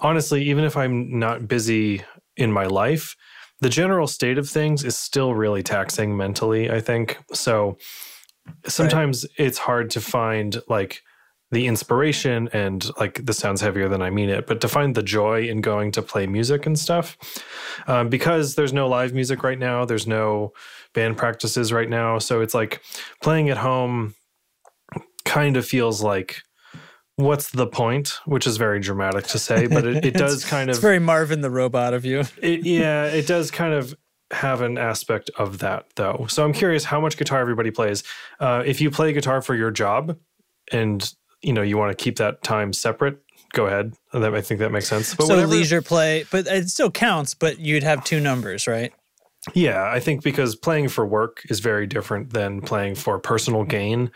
honestly, 0.00 0.42
even 0.50 0.64
if 0.64 0.76
I'm 0.76 1.18
not 1.18 1.48
busy 1.48 2.02
in 2.36 2.52
my 2.52 2.66
life, 2.66 3.16
the 3.62 3.70
general 3.70 4.06
state 4.06 4.36
of 4.36 4.46
things 4.46 4.84
is 4.84 4.94
still 4.98 5.32
really 5.34 5.62
taxing 5.62 6.18
mentally, 6.18 6.70
I 6.70 6.80
think. 6.80 7.16
So 7.32 7.78
sometimes 8.66 9.24
it's 9.38 9.58
hard 9.58 9.88
to 9.92 10.00
find 10.02 10.60
like 10.68 11.02
the 11.52 11.66
inspiration 11.66 12.48
and 12.52 12.88
like 12.98 13.24
this 13.26 13.38
sounds 13.38 13.60
heavier 13.60 13.88
than 13.88 14.02
I 14.02 14.10
mean 14.10 14.28
it, 14.30 14.46
but 14.46 14.60
to 14.60 14.68
find 14.68 14.94
the 14.94 15.02
joy 15.02 15.42
in 15.48 15.60
going 15.60 15.90
to 15.92 16.02
play 16.02 16.26
music 16.26 16.64
and 16.66 16.78
stuff. 16.78 17.16
Um, 17.88 18.08
because 18.08 18.54
there's 18.54 18.72
no 18.72 18.88
live 18.88 19.12
music 19.14 19.42
right 19.42 19.58
now, 19.58 19.84
there's 19.84 20.06
no 20.06 20.52
band 20.94 21.16
practices 21.16 21.72
right 21.72 21.88
now. 21.88 22.18
So 22.18 22.40
it's 22.40 22.54
like 22.54 22.82
playing 23.20 23.48
at 23.50 23.56
home 23.56 24.14
kind 25.24 25.56
of 25.56 25.66
feels 25.66 26.02
like 26.02 26.42
what's 27.16 27.50
the 27.50 27.66
point 27.66 28.14
which 28.24 28.46
is 28.46 28.56
very 28.56 28.80
dramatic 28.80 29.24
to 29.26 29.38
say 29.38 29.66
but 29.66 29.84
it, 29.84 30.04
it 30.06 30.14
does 30.24 30.42
kind 30.44 30.70
It's 30.70 30.78
of 30.78 30.82
very 30.82 30.98
Marvin 30.98 31.42
the 31.42 31.50
robot 31.50 31.92
of 31.92 32.04
you. 32.04 32.20
it, 32.40 32.64
yeah 32.64 33.04
it 33.04 33.26
does 33.26 33.50
kind 33.50 33.74
of 33.74 33.94
have 34.32 34.62
an 34.62 34.78
aspect 34.78 35.30
of 35.38 35.58
that 35.58 35.84
though 35.96 36.24
so 36.30 36.42
i'm 36.44 36.54
curious 36.54 36.84
how 36.84 36.98
much 36.98 37.18
guitar 37.18 37.38
everybody 37.40 37.70
plays 37.70 38.02
uh, 38.40 38.62
if 38.64 38.80
you 38.80 38.90
play 38.90 39.12
guitar 39.12 39.42
for 39.42 39.54
your 39.54 39.70
job 39.70 40.16
and 40.72 41.12
you 41.42 41.52
know 41.52 41.62
you 41.62 41.76
want 41.78 41.96
to 41.96 42.02
keep 42.02 42.16
that 42.16 42.42
time 42.42 42.72
separate 42.72 43.18
go 43.52 43.66
ahead 43.66 43.94
that 44.12 44.34
i 44.34 44.40
think 44.40 44.60
that 44.60 44.70
makes 44.70 44.86
sense 44.88 45.14
but 45.14 45.26
so 45.26 45.34
whatever- 45.34 45.50
leisure 45.52 45.82
play, 45.82 46.24
but 46.30 46.46
it 46.46 46.68
still 46.68 46.90
counts. 46.90 47.34
But 47.34 47.58
you'd 47.58 47.82
have 47.82 48.04
two 48.04 48.20
numbers, 48.20 48.66
right? 48.66 48.92
Yeah, 49.54 49.84
I 49.90 50.00
think 50.00 50.22
because 50.22 50.54
playing 50.54 50.88
for 50.88 51.06
work 51.06 51.42
is 51.48 51.60
very 51.60 51.86
different 51.86 52.30
than 52.34 52.60
playing 52.60 52.94
for 52.96 53.18
personal 53.18 53.64
gain. 53.64 54.10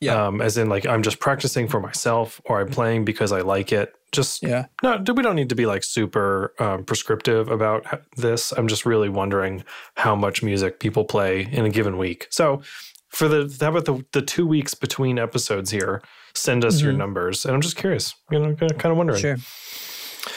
Yeah. 0.00 0.28
Um, 0.28 0.40
as 0.40 0.56
in, 0.56 0.70
like, 0.70 0.86
I'm 0.86 1.02
just 1.02 1.20
practicing 1.20 1.68
for 1.68 1.78
myself 1.80 2.40
or 2.46 2.58
I'm 2.62 2.70
playing 2.70 3.04
because 3.04 3.30
I 3.30 3.42
like 3.42 3.70
it. 3.72 3.94
Just, 4.12 4.42
Yeah. 4.42 4.64
no, 4.82 4.96
we 5.14 5.22
don't 5.22 5.36
need 5.36 5.50
to 5.50 5.54
be 5.54 5.66
like 5.66 5.84
super 5.84 6.54
um, 6.58 6.84
prescriptive 6.84 7.50
about 7.50 7.84
this. 8.16 8.52
I'm 8.52 8.66
just 8.68 8.86
really 8.86 9.10
wondering 9.10 9.62
how 9.96 10.16
much 10.16 10.42
music 10.42 10.80
people 10.80 11.04
play 11.04 11.46
in 11.52 11.66
a 11.66 11.70
given 11.70 11.98
week. 11.98 12.26
So, 12.30 12.62
for 13.10 13.28
the, 13.28 13.54
how 13.60 13.68
about 13.70 13.84
the, 13.84 14.04
the 14.12 14.22
two 14.22 14.46
weeks 14.46 14.74
between 14.74 15.18
episodes 15.18 15.70
here? 15.70 16.02
Send 16.34 16.64
us 16.64 16.80
your 16.80 16.92
Mhm. 16.92 16.96
numbers. 16.98 17.44
And 17.44 17.54
I'm 17.54 17.60
just 17.60 17.76
curious, 17.76 18.14
you 18.30 18.38
know, 18.38 18.54
kind 18.54 18.86
of 18.86 18.96
wondering. 18.96 19.20
Sure. 19.20 19.36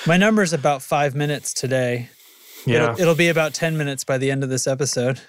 My 0.08 0.18
number 0.18 0.42
is 0.42 0.54
about 0.54 0.82
five 0.82 1.14
minutes 1.16 1.54
today. 1.54 2.10
Yeah. 2.66 2.84
It'll, 2.94 3.02
it'll 3.02 3.16
be 3.16 3.28
about 3.30 3.54
10 3.54 3.78
minutes 3.78 4.04
by 4.04 4.18
the 4.18 4.32
end 4.32 4.44
of 4.44 4.50
this 4.50 4.66
episode. 4.68 5.20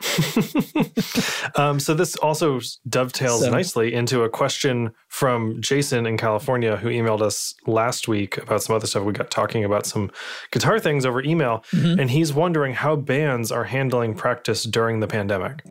um, 1.56 1.80
so 1.80 1.92
this 1.94 2.16
also 2.16 2.60
dovetails 2.88 3.42
So- 3.44 3.50
nicely 3.50 3.92
into 3.94 4.22
a 4.22 4.28
question 4.28 4.92
from 5.08 5.60
Jason 5.60 6.06
in 6.06 6.16
California 6.16 6.76
who 6.76 6.88
emailed 6.88 7.20
us 7.20 7.54
last 7.66 8.08
week 8.08 8.38
about 8.38 8.62
some 8.62 8.76
other 8.76 8.86
stuff. 8.86 9.04
We 9.04 9.12
got 9.12 9.30
talking 9.30 9.64
about 9.64 9.86
some 9.86 10.10
guitar 10.50 10.78
things 10.78 11.04
over 11.04 11.22
email, 11.22 11.64
Mhm. 11.72 12.00
and 12.00 12.10
he's 12.10 12.32
wondering 12.32 12.74
how 12.74 12.96
bands 12.96 13.50
are 13.52 13.64
handling 13.64 14.14
practice 14.14 14.64
during 14.64 15.00
the 15.00 15.06
pandemic. 15.08 15.62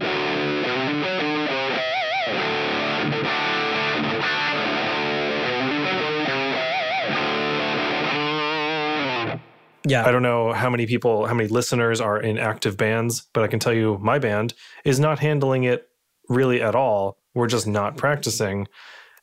Yeah. 9.88 10.06
I 10.06 10.12
don't 10.12 10.24
know 10.24 10.54
how 10.54 10.70
many 10.70 10.86
people, 10.86 11.26
how 11.26 11.34
many 11.34 11.50
listeners 11.50 12.02
are 12.02 12.20
in 12.20 12.38
active 12.38 12.78
bands, 12.78 13.28
but 13.34 13.44
I 13.44 13.48
can 13.48 13.60
tell 13.60 13.74
you 13.74 13.98
my 14.02 14.20
band 14.20 14.54
is 14.84 15.00
not 15.00 15.20
handling 15.20 15.64
it 15.64 15.88
really 16.30 16.62
at 16.62 16.76
all. 16.76 17.18
We're 17.34 17.48
just 17.48 17.68
not 17.68 17.98
practicing 17.98 18.68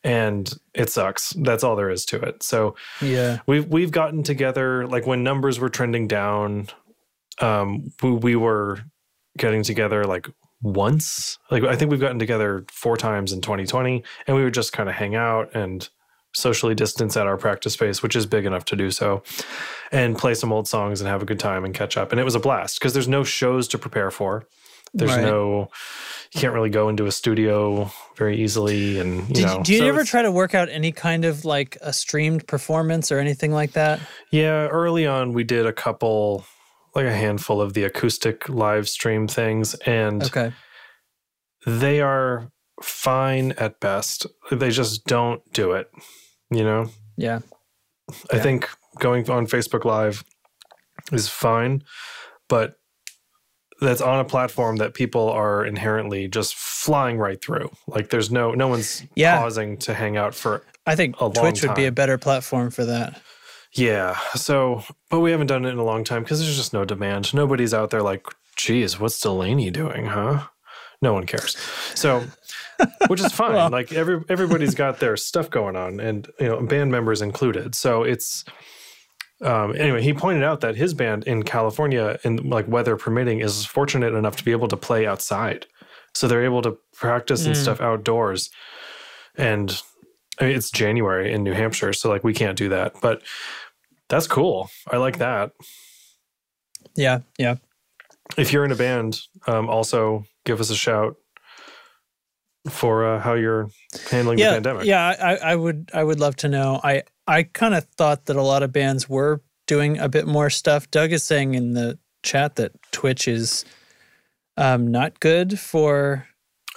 and 0.02 0.52
it 0.74 0.90
sucks. 0.90 1.30
That's 1.30 1.64
all 1.64 1.76
there 1.76 1.90
is 1.90 2.04
to 2.06 2.20
it. 2.20 2.42
So 2.42 2.76
yeah. 3.00 3.38
we've 3.46 3.66
we've 3.66 3.90
gotten 3.90 4.22
together 4.22 4.86
like 4.86 5.06
when 5.06 5.22
numbers 5.24 5.58
were 5.58 5.70
trending 5.70 6.06
down 6.06 6.68
um 7.40 7.90
we, 8.02 8.10
we 8.12 8.36
were 8.36 8.80
getting 9.36 9.62
together 9.62 10.04
like 10.04 10.28
once. 10.62 11.38
Like 11.50 11.64
I 11.64 11.74
think 11.74 11.90
we've 11.90 12.00
gotten 12.00 12.18
together 12.18 12.64
four 12.70 12.96
times 12.96 13.32
in 13.32 13.40
2020 13.40 14.04
and 14.26 14.36
we 14.36 14.44
would 14.44 14.54
just 14.54 14.72
kind 14.72 14.88
of 14.88 14.94
hang 14.94 15.14
out 15.14 15.54
and 15.54 15.88
socially 16.34 16.74
distance 16.74 17.16
at 17.16 17.26
our 17.26 17.36
practice 17.36 17.72
space, 17.74 18.02
which 18.02 18.16
is 18.16 18.26
big 18.26 18.44
enough 18.44 18.64
to 18.66 18.76
do 18.76 18.90
so, 18.90 19.22
and 19.92 20.18
play 20.18 20.34
some 20.34 20.52
old 20.52 20.66
songs 20.68 21.00
and 21.00 21.08
have 21.08 21.22
a 21.22 21.24
good 21.24 21.38
time 21.40 21.64
and 21.64 21.74
catch 21.74 21.96
up. 21.96 22.10
And 22.12 22.20
it 22.20 22.24
was 22.24 22.34
a 22.34 22.40
blast 22.40 22.78
because 22.78 22.92
there's 22.92 23.08
no 23.08 23.24
shows 23.24 23.68
to 23.68 23.78
prepare 23.78 24.10
for. 24.10 24.46
There's 24.96 25.16
Right. 25.16 25.22
no, 25.24 25.70
you 26.32 26.40
can't 26.40 26.54
really 26.54 26.70
go 26.70 26.88
into 26.88 27.06
a 27.06 27.12
studio 27.12 27.90
very 28.16 28.40
easily. 28.40 28.98
And, 28.98 29.26
you 29.28 29.34
Did, 29.34 29.46
know, 29.46 29.62
do 29.64 29.72
you 29.72 29.80
so 29.80 29.86
ever 29.86 30.04
try 30.04 30.22
to 30.22 30.30
work 30.30 30.54
out 30.54 30.68
any 30.68 30.92
kind 30.92 31.24
of 31.24 31.44
like 31.44 31.76
a 31.80 31.92
streamed 31.92 32.46
performance 32.46 33.10
or 33.10 33.18
anything 33.18 33.50
like 33.52 33.72
that? 33.72 33.98
Yeah, 34.30 34.68
early 34.68 35.04
on, 35.06 35.32
we 35.32 35.42
did 35.42 35.66
a 35.66 35.72
couple, 35.72 36.44
like 36.94 37.06
a 37.06 37.12
handful 37.12 37.60
of 37.60 37.74
the 37.74 37.82
acoustic 37.82 38.48
live 38.48 38.88
stream 38.88 39.26
things, 39.26 39.74
and 39.86 40.22
Okay. 40.22 40.52
they 41.66 42.00
are 42.00 42.50
fine 42.82 43.52
at 43.52 43.80
best. 43.80 44.26
They 44.50 44.70
just 44.70 45.06
don't 45.06 45.40
do 45.52 45.72
it. 45.72 45.90
You 46.54 46.64
know, 46.64 46.90
Yeah. 47.16 47.40
I 48.32 48.36
Yeah. 48.36 48.42
think 48.42 48.68
going 48.98 49.28
on 49.30 49.46
Facebook 49.46 49.84
Live 49.84 50.24
is 51.12 51.28
fine, 51.28 51.82
but 52.48 52.76
that's 53.80 54.00
on 54.00 54.20
a 54.20 54.24
platform 54.24 54.76
that 54.76 54.94
people 54.94 55.28
are 55.30 55.64
inherently 55.64 56.28
just 56.28 56.54
flying 56.54 57.18
right 57.18 57.40
through. 57.42 57.70
Like 57.86 58.10
there's 58.10 58.30
no 58.30 58.52
no 58.52 58.68
one's 58.68 59.02
Yeah. 59.14 59.38
pausing 59.38 59.76
to 59.78 59.94
hang 59.94 60.16
out 60.16 60.34
for 60.34 60.62
I 60.86 60.96
think 60.96 61.16
Twitch 61.16 61.62
would 61.62 61.74
be 61.74 61.86
a 61.86 61.92
better 61.92 62.18
platform 62.18 62.70
for 62.70 62.84
that. 62.84 63.20
Yeah. 63.72 64.16
So, 64.34 64.84
but 65.10 65.20
we 65.20 65.30
haven't 65.32 65.48
done 65.48 65.64
it 65.64 65.70
in 65.70 65.78
a 65.78 65.84
long 65.84 66.04
time 66.04 66.22
because 66.22 66.40
there's 66.40 66.56
just 66.56 66.72
no 66.72 66.84
demand. 66.84 67.34
Nobody's 67.34 67.74
out 67.74 67.90
there 67.90 68.02
like, 68.02 68.24
geez, 68.56 69.00
what's 69.00 69.18
Delaney 69.18 69.70
doing, 69.70 70.06
huh? 70.06 70.44
No 71.04 71.12
one 71.12 71.26
cares. 71.26 71.56
So, 71.94 72.24
which 73.08 73.20
is 73.20 73.32
fine. 73.32 73.52
Well- 73.54 73.70
like 73.70 73.92
every 73.92 74.22
everybody's 74.28 74.74
got 74.74 74.98
their 74.98 75.16
stuff 75.16 75.48
going 75.50 75.76
on, 75.76 76.00
and 76.00 76.26
you 76.40 76.48
know, 76.48 76.60
band 76.66 76.90
members 76.90 77.22
included. 77.22 77.74
So 77.74 78.02
it's. 78.02 78.44
Um, 79.42 79.74
anyway, 79.76 80.00
he 80.00 80.14
pointed 80.14 80.42
out 80.44 80.60
that 80.62 80.76
his 80.76 80.94
band 80.94 81.24
in 81.24 81.42
California, 81.42 82.18
in 82.24 82.36
like 82.48 82.66
weather 82.68 82.96
permitting, 82.96 83.40
is 83.40 83.66
fortunate 83.66 84.14
enough 84.14 84.36
to 84.36 84.44
be 84.44 84.52
able 84.52 84.68
to 84.68 84.76
play 84.76 85.06
outside. 85.06 85.66
So 86.14 86.26
they're 86.28 86.44
able 86.44 86.62
to 86.62 86.78
practice 86.94 87.44
and 87.44 87.54
Mm. 87.54 87.62
stuff 87.62 87.80
outdoors. 87.80 88.48
And 89.36 89.76
I 90.40 90.44
mean, 90.46 90.56
it's 90.56 90.70
January 90.70 91.32
in 91.32 91.42
New 91.42 91.52
Hampshire, 91.52 91.92
so 91.92 92.08
like 92.08 92.24
we 92.24 92.32
can't 92.32 92.56
do 92.56 92.68
that. 92.70 92.94
But 93.02 93.22
that's 94.08 94.26
cool. 94.28 94.70
I 94.90 94.96
like 94.98 95.18
that. 95.18 95.50
Yeah. 96.96 97.18
Yeah. 97.36 97.56
If 98.38 98.52
you're 98.52 98.64
in 98.64 98.72
a 98.72 98.76
band, 98.76 99.20
um, 99.46 99.68
also 99.68 100.24
give 100.44 100.60
us 100.60 100.70
a 100.70 100.76
shout 100.76 101.16
for 102.68 103.04
uh, 103.06 103.20
how 103.20 103.34
you're 103.34 103.68
handling 104.10 104.38
yeah. 104.38 104.50
the 104.50 104.54
pandemic. 104.56 104.86
Yeah. 104.86 105.14
I, 105.20 105.52
I 105.52 105.54
would 105.56 105.90
I 105.92 106.02
would 106.04 106.20
love 106.20 106.36
to 106.36 106.48
know. 106.48 106.80
I 106.82 107.02
I 107.26 107.44
kind 107.44 107.74
of 107.74 107.84
thought 107.96 108.26
that 108.26 108.36
a 108.36 108.42
lot 108.42 108.62
of 108.62 108.72
bands 108.72 109.08
were 109.08 109.42
doing 109.66 109.98
a 109.98 110.08
bit 110.08 110.26
more 110.26 110.50
stuff. 110.50 110.90
Doug 110.90 111.12
is 111.12 111.22
saying 111.22 111.54
in 111.54 111.72
the 111.72 111.98
chat 112.22 112.56
that 112.56 112.72
Twitch 112.92 113.28
is 113.28 113.64
um, 114.56 114.86
not 114.90 115.20
good 115.20 115.58
for 115.58 116.26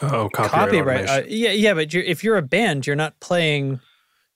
Oh, 0.02 0.30
copyright. 0.30 0.52
copyright. 0.52 1.10
Uh, 1.10 1.24
yeah, 1.28 1.52
yeah, 1.52 1.74
but 1.74 1.92
you're, 1.94 2.04
if 2.04 2.24
you're 2.24 2.38
a 2.38 2.44
band, 2.44 2.86
you're 2.86 2.96
not 2.96 3.20
playing. 3.20 3.80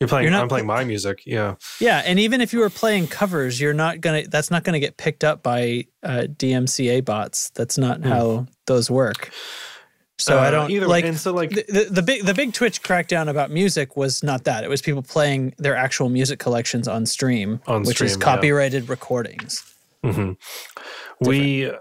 You're 0.01 0.08
playing. 0.10 0.24
you're 0.24 0.31
not 0.31 0.41
I'm 0.41 0.50
playing 0.50 0.65
my 0.65 0.84
music. 0.84 1.24
Yeah. 1.25 1.55
Yeah, 1.79 2.01
and 2.05 2.20
even 2.20 2.41
if 2.41 2.51
you 2.51 2.60
were 2.60 2.70
playing 2.70 3.08
covers, 3.08 3.62
you're 3.62 3.74
not 3.74 4.01
gonna. 4.01 4.27
That's 4.27 4.51
not 4.51 4.65
gonna 4.65 4.79
get 4.81 4.98
picked 4.98 5.24
up 5.24 5.41
by 5.43 5.86
uh, 6.03 6.25
DMCA 6.36 7.05
bots. 7.05 7.51
That's 7.51 7.77
not 7.77 8.00
Hmm. 8.01 8.10
how 8.10 8.48
those 8.67 8.91
work. 8.91 9.31
So 10.20 10.38
I 10.38 10.48
Uh, 10.48 10.51
don't 10.51 10.72
either 10.72 10.88
like 10.88 11.05
and 11.05 11.17
so, 11.17 11.34
like- 11.34 11.50
the, 11.50 11.63
the, 11.67 11.88
the 11.89 12.01
big 12.03 12.25
the 12.25 12.34
big 12.36 12.53
Twitch 12.53 12.84
crackdown 12.84 13.27
about 13.29 13.50
music 13.50 13.96
was 13.98 14.22
not 14.22 14.43
that. 14.43 14.63
It 14.63 14.70
was 14.70 14.81
people 14.81 15.01
playing 15.01 15.53
their 15.58 15.75
actual 15.75 16.10
music 16.10 16.38
collections 16.39 16.88
on 16.88 17.05
stream, 17.08 17.60
On 17.65 17.81
which 17.84 18.01
is 18.01 18.12
stream, 18.13 18.22
yeah. 18.27 18.36
copyrighted 18.36 18.89
recordings. 18.89 19.63
we 21.20 21.70
th- 21.70 21.75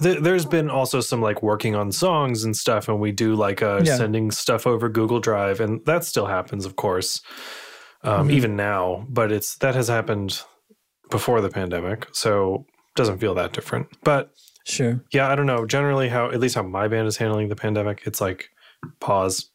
there's 0.00 0.44
been 0.44 0.68
also 0.70 1.00
some 1.00 1.20
like 1.22 1.42
working 1.42 1.74
on 1.76 1.92
songs 1.92 2.42
and 2.44 2.56
stuff 2.56 2.88
and 2.88 2.98
we 3.00 3.12
do 3.12 3.34
like 3.34 3.62
uh 3.62 3.80
Yeah. 3.84 3.96
sending 3.96 4.30
stuff 4.32 4.66
over 4.66 4.88
google 4.88 5.20
drive 5.20 5.60
and 5.60 5.84
that 5.86 6.04
still 6.04 6.26
happens 6.26 6.64
of 6.66 6.74
course 6.76 7.22
um, 8.02 8.26
Mm-hmm. 8.26 8.30
even 8.36 8.56
now 8.56 9.06
but 9.08 9.30
it's 9.32 9.56
that 9.58 9.74
has 9.76 9.88
happened 9.88 10.42
before 11.10 11.40
the 11.40 11.48
pandemic 11.48 12.08
so 12.12 12.66
doesn't 12.96 13.18
feel 13.18 13.34
that 13.34 13.52
different 13.52 13.86
but 14.02 14.32
Sure. 14.66 15.00
yeah 15.12 15.28
i 15.30 15.34
don't 15.34 15.46
know 15.46 15.64
generally 15.66 16.08
how 16.08 16.30
at 16.30 16.40
least 16.40 16.54
how 16.56 16.62
my 16.62 16.88
band 16.88 17.06
is 17.06 17.16
handling 17.18 17.48
the 17.48 17.56
pandemic 17.56 18.02
it's 18.04 18.20
like 18.20 18.48
pause 19.00 19.50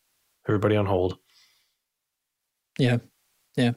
everybody 0.48 0.75
on 0.77 0.86
hold 0.86 1.17
Yeah. 2.77 2.98
Yeah. 3.58 3.72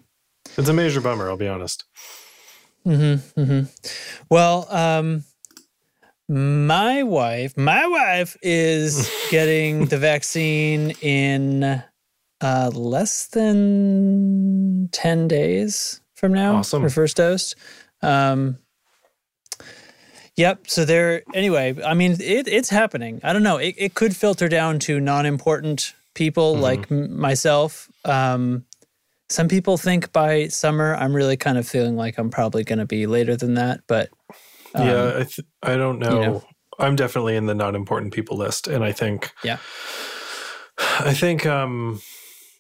it's 0.57 0.69
a 0.69 0.73
major 0.73 1.01
bummer 1.01 1.29
i'll 1.29 1.37
be 1.37 1.49
honest 1.49 1.85
Mm-hmm, 2.85 3.41
mm-hmm. 3.41 4.25
Well, 4.29 4.67
um, 4.69 5.23
my 6.29 7.03
wife, 7.03 7.57
my 7.57 7.87
wife 7.87 8.37
is 8.43 9.11
getting 9.31 9.87
the 9.87 9.99
vaccine 9.99 10.93
in 11.01 11.83
uh, 12.41 12.71
less 12.75 13.27
than 13.29 14.89
ten 14.93 15.29
days 15.29 16.01
from 16.15 16.33
now. 16.33 16.57
Awesome. 16.57 16.83
Her 16.83 16.91
first 16.91 17.17
dose. 17.17 17.55
Um, 18.03 18.59
yep. 20.37 20.69
So 20.69 20.85
there. 20.85 21.23
Anyway, 21.35 21.77
I 21.85 21.95
mean, 21.95 22.13
it, 22.13 22.49
it's 22.49 22.69
happening. 22.69 23.21
I 23.23 23.33
don't 23.33 23.43
know. 23.43 23.59
It, 23.59 23.75
it 23.79 23.95
could 23.95 24.17
filter 24.17 24.49
down 24.49 24.79
to 24.81 25.01
non-important 25.01 25.95
people 26.15 26.57
like 26.57 26.91
m- 26.91 27.19
myself. 27.19 27.91
Um, 28.05 28.65
some 29.29 29.49
people 29.49 29.79
think 29.79 30.13
by 30.13 30.49
summer. 30.49 30.95
I'm 30.95 31.15
really 31.15 31.37
kind 31.37 31.59
of 31.59 31.67
feeling 31.67 31.97
like 31.97 32.19
I'm 32.19 32.31
probably 32.31 32.65
going 32.65 32.79
to 32.81 32.87
be 32.87 33.07
later 33.07 33.37
than 33.37 33.55
that. 33.55 33.81
But 33.87 34.11
um, 34.75 34.87
yeah 34.87 35.09
I, 35.17 35.23
th- 35.25 35.41
I 35.63 35.77
don't 35.77 35.99
know. 35.99 36.21
know. 36.21 36.45
i'm 36.79 36.97
definitely 36.97 37.37
in 37.37 37.47
the 37.47 37.55
not 37.55 37.75
important 37.75 38.13
people 38.13 38.37
list 38.37 38.67
and 38.69 38.83
i 38.85 38.93
think 38.93 39.31
yeah, 39.45 39.59
I 41.01 41.13
think 41.15 41.47
um, 41.47 42.01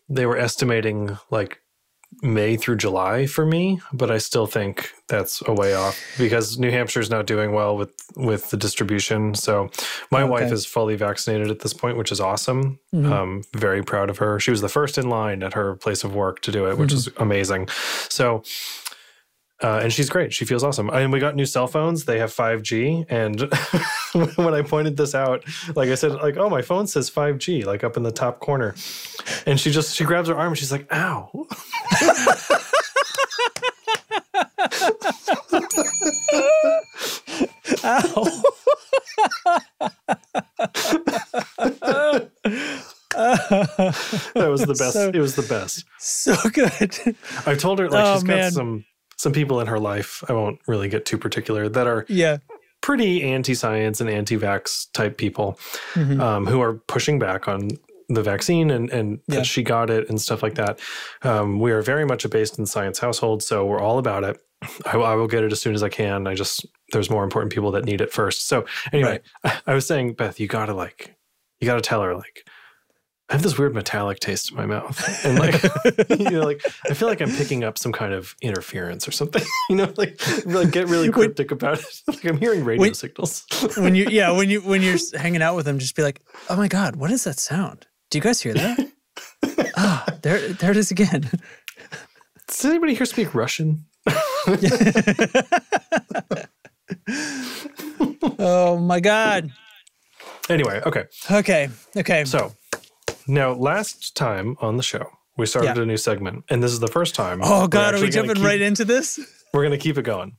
they 0.08 0.26
were 0.26 0.36
estimating 0.36 1.16
like 1.30 1.58
May 2.22 2.56
through 2.58 2.76
July 2.76 3.24
for 3.26 3.46
me, 3.46 3.80
but 3.90 4.10
I 4.10 4.18
still 4.18 4.46
think 4.46 4.90
that's 5.08 5.42
a 5.46 5.52
way 5.54 5.72
off 5.72 5.98
because 6.18 6.58
New 6.58 6.70
Hampshire's 6.70 7.08
not 7.08 7.26
doing 7.26 7.52
well 7.52 7.74
with 7.74 7.90
with 8.14 8.50
the 8.50 8.58
distribution. 8.58 9.34
So 9.34 9.70
my 10.10 10.20
Okay. 10.22 10.30
wife 10.30 10.52
is 10.52 10.66
fully 10.66 10.94
vaccinated 10.94 11.50
at 11.50 11.60
this 11.60 11.72
point, 11.72 11.96
which 11.96 12.12
is 12.12 12.20
awesome. 12.20 12.78
Mhm. 12.94 13.10
Um, 13.10 13.42
very 13.56 13.82
proud 13.82 14.10
of 14.10 14.18
her. 14.18 14.38
She 14.38 14.50
was 14.50 14.60
the 14.60 14.68
first 14.68 14.98
in 14.98 15.08
line 15.08 15.42
at 15.42 15.54
her 15.54 15.74
place 15.76 16.04
of 16.04 16.14
work 16.14 16.40
to 16.42 16.52
do 16.52 16.66
it, 16.68 16.76
which 16.76 16.92
is 16.92 17.08
amazing. 17.16 17.68
So. 18.10 18.42
Uh, 19.62 19.78
and 19.82 19.92
she's 19.92 20.10
great. 20.10 20.32
She 20.32 20.44
feels 20.44 20.64
awesome. 20.64 20.90
And 20.90 21.12
we 21.12 21.20
got 21.20 21.36
new 21.36 21.46
cell 21.46 21.66
phones. 21.68 22.04
They 22.04 22.18
have 22.18 22.30
5G. 22.32 23.06
And 23.08 23.42
when 24.36 24.54
I 24.54 24.62
pointed 24.62 24.96
this 24.96 25.14
out, 25.14 25.44
like 25.76 25.88
I 25.88 25.94
said, 25.94 26.12
like, 26.14 26.36
oh, 26.36 26.50
my 26.50 26.62
phone 26.62 26.86
says 26.88 27.08
5G, 27.10 27.64
like 27.64 27.84
up 27.84 27.96
in 27.96 28.02
the 28.02 28.10
top 28.12 28.40
corner. 28.40 28.74
And 29.46 29.60
she 29.60 29.70
just 29.70 29.94
she 29.94 30.04
grabs 30.04 30.28
her 30.28 30.36
arm 30.36 30.48
and 30.48 30.58
she's 30.58 30.72
like, 30.72 30.92
ow. 30.92 31.46
Ow. 37.84 38.42
That 43.14 44.48
was 44.50 44.62
the 44.62 44.74
best. 44.78 44.92
So- 44.92 45.08
it 45.12 45.18
was 45.18 45.36
the 45.36 45.42
best. 45.42 45.84
so 45.98 46.34
good. 46.52 47.16
I 47.46 47.54
told 47.54 47.78
her 47.78 47.88
like 47.88 48.04
Oh, 48.04 48.14
she's 48.14 48.22
got 48.24 48.34
man. 48.36 48.52
some 48.52 48.84
some 49.16 49.32
people 49.32 49.60
in 49.60 49.66
her 49.66 49.78
life. 49.78 50.22
I 50.28 50.32
won't 50.32 50.58
really 50.66 50.88
get 50.88 51.04
too 51.06 51.18
particular 51.18 51.68
that 51.68 51.86
are 51.86 52.04
yeah. 52.08 52.38
pretty 52.80 53.22
anti-science 53.22 54.00
and 54.00 54.10
anti-vax 54.10 54.90
type 54.92 55.16
people 55.16 55.58
Mhm. 55.94 56.20
um, 56.20 56.46
who 56.46 56.60
are 56.60 56.74
pushing 56.74 57.18
back 57.18 57.46
on 57.48 57.68
the 58.08 58.22
vaccine 58.22 58.70
and 58.70 58.90
and 58.90 59.20
Yeah. 59.28 59.36
that 59.36 59.46
she 59.46 59.62
got 59.62 59.88
it 59.90 60.08
and 60.10 60.20
stuff 60.20 60.42
like 60.42 60.54
that. 60.56 60.80
Um, 61.22 61.60
we 61.60 61.70
are 61.72 61.80
very 61.82 62.04
much 62.04 62.24
a 62.24 62.28
based 62.28 62.58
in 62.58 62.66
science 62.66 62.98
household, 62.98 63.42
so 63.42 63.64
we're 63.64 63.80
all 63.80 63.98
about 63.98 64.24
it. 64.24 64.38
I, 64.86 64.96
I 64.96 65.14
will 65.14 65.26
get 65.28 65.42
it 65.44 65.52
as 65.52 65.60
soon 65.60 65.74
as 65.74 65.82
I 65.82 65.88
can. 65.88 66.26
I 66.26 66.34
just 66.34 66.66
there's 66.92 67.08
more 67.10 67.24
important 67.24 67.52
people 67.52 67.70
that 67.72 67.84
need 67.84 68.00
it 68.00 68.12
first. 68.12 68.48
So 68.48 68.64
anyway, 68.92 69.20
I, 69.66 69.74
was 69.74 69.86
saying, 69.86 70.14
Beth, 70.14 70.38
you 70.38 70.46
gotta 70.46 70.74
like, 70.74 71.14
you 71.60 71.66
gotta 71.66 71.80
tell 71.80 72.02
her 72.02 72.14
like. 72.14 72.46
I 73.32 73.36
have 73.36 73.42
this 73.42 73.56
weird 73.58 73.74
metallic 73.74 74.20
taste 74.20 74.50
in 74.50 74.58
my 74.58 74.66
mouth, 74.66 75.24
and 75.24 75.38
like, 75.38 75.54
you 76.20 76.28
know, 76.30 76.42
like 76.42 76.60
I 76.90 76.92
feel 76.92 77.08
like 77.08 77.22
I'm 77.22 77.30
picking 77.30 77.64
up 77.64 77.78
some 77.78 77.90
kind 77.90 78.12
of 78.12 78.36
interference 78.42 79.08
or 79.08 79.12
something. 79.12 79.42
You 79.70 79.76
know, 79.76 79.92
like, 79.96 80.20
like 80.44 80.70
get 80.70 80.88
really 80.88 81.08
When- 81.08 81.12
cryptic 81.14 81.50
about 81.50 81.78
it. 81.78 81.86
Like 82.06 82.24
I'm 82.26 82.36
hearing 82.36 82.62
radio 82.62 82.82
When- 82.82 82.94
signals. 82.94 83.44
when 83.78 83.94
you 83.94 84.06
yeah 84.10 84.32
when 84.32 84.50
you 84.50 84.60
when 84.60 84.82
you're 84.82 84.98
hanging 85.18 85.40
out 85.40 85.56
with 85.56 85.64
them, 85.64 85.78
just 85.78 85.96
be 85.96 86.02
like, 86.02 86.20
oh 86.50 86.56
my 86.56 86.68
god, 86.68 86.96
what 86.96 87.10
is 87.10 87.24
that 87.24 87.38
sound? 87.38 87.86
Do 88.10 88.18
you 88.18 88.22
guys 88.22 88.42
hear 88.42 88.52
that? 88.52 88.92
Ah, 89.78 90.04
there 90.22 90.48
there 90.52 90.72
it 90.72 90.76
is 90.76 90.90
again. 90.90 91.30
Does 92.48 92.64
anybody 92.66 92.94
here 92.94 93.06
speak 93.06 93.34
Russian? 93.34 93.86
oh 98.38 98.78
my 98.78 99.00
god. 99.00 99.50
Anyway, 100.50 100.82
okay. 100.84 101.04
Okay. 101.30 101.68
Okay. 101.96 102.24
So 102.26 102.52
now, 103.26 103.52
last 103.52 104.14
time 104.16 104.56
on 104.60 104.76
the 104.76 104.82
show, 104.82 105.06
we 105.36 105.46
started 105.46 105.76
Yeah. 105.76 105.82
a 105.82 105.86
new 105.86 105.96
segment, 105.96 106.44
and 106.50 106.62
this 106.62 106.72
is 106.72 106.80
the 106.80 106.88
first 106.88 107.14
time. 107.14 107.40
oh 107.42 107.66
god, 107.68 107.94
are 107.94 108.00
we 108.00 108.10
jumping 108.10 108.36
keep- 108.36 108.44
right 108.44 108.60
into 108.60 108.84
this? 108.84 109.18
We're 109.54 109.62
gonna 109.62 109.78
keep 109.78 109.98
it 109.98 110.02
going. 110.02 110.36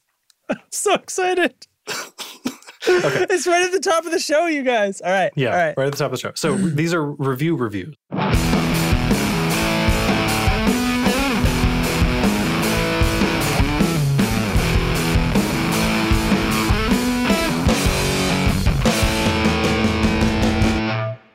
So 0.71 0.93
excited. 0.93 1.53
okay. 1.89 3.25
It's 3.29 3.47
right 3.47 3.63
at 3.65 3.71
the 3.71 3.79
top 3.79 4.05
of 4.05 4.11
the 4.11 4.19
show, 4.19 4.47
you 4.47 4.61
guys. 4.63 4.99
All 5.01 5.09
right. 5.11 5.31
Yeah, 5.35 5.49
All 5.51 5.55
right. 5.57 5.73
right 5.77 5.85
at 5.87 5.91
the 5.93 5.97
top 5.97 6.07
of 6.07 6.11
the 6.11 6.17
show. 6.17 6.31
So 6.35 6.55
these 6.57 6.93
are 6.93 7.03
review 7.13 7.55
reviews. 7.55 7.95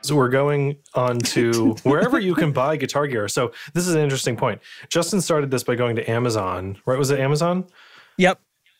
So 0.09 0.15
we're 0.15 0.29
going 0.29 0.77
on 0.95 1.19
to 1.35 1.75
wherever 1.83 2.19
you 2.19 2.33
can 2.35 2.51
buy 2.51 2.75
guitar 2.77 3.05
gear. 3.07 3.27
So 3.27 3.51
this 3.73 3.87
is 3.87 3.93
an 3.93 4.01
interesting 4.01 4.35
point. 4.35 4.59
Justin 4.89 5.21
started 5.21 5.51
this 5.51 5.63
by 5.63 5.75
going 5.75 5.95
to 5.97 6.09
Amazon, 6.09 6.77
right? 6.87 6.97
Was 6.97 7.11
it 7.11 7.19
Amazon? 7.19 7.65
Yep. 8.17 8.39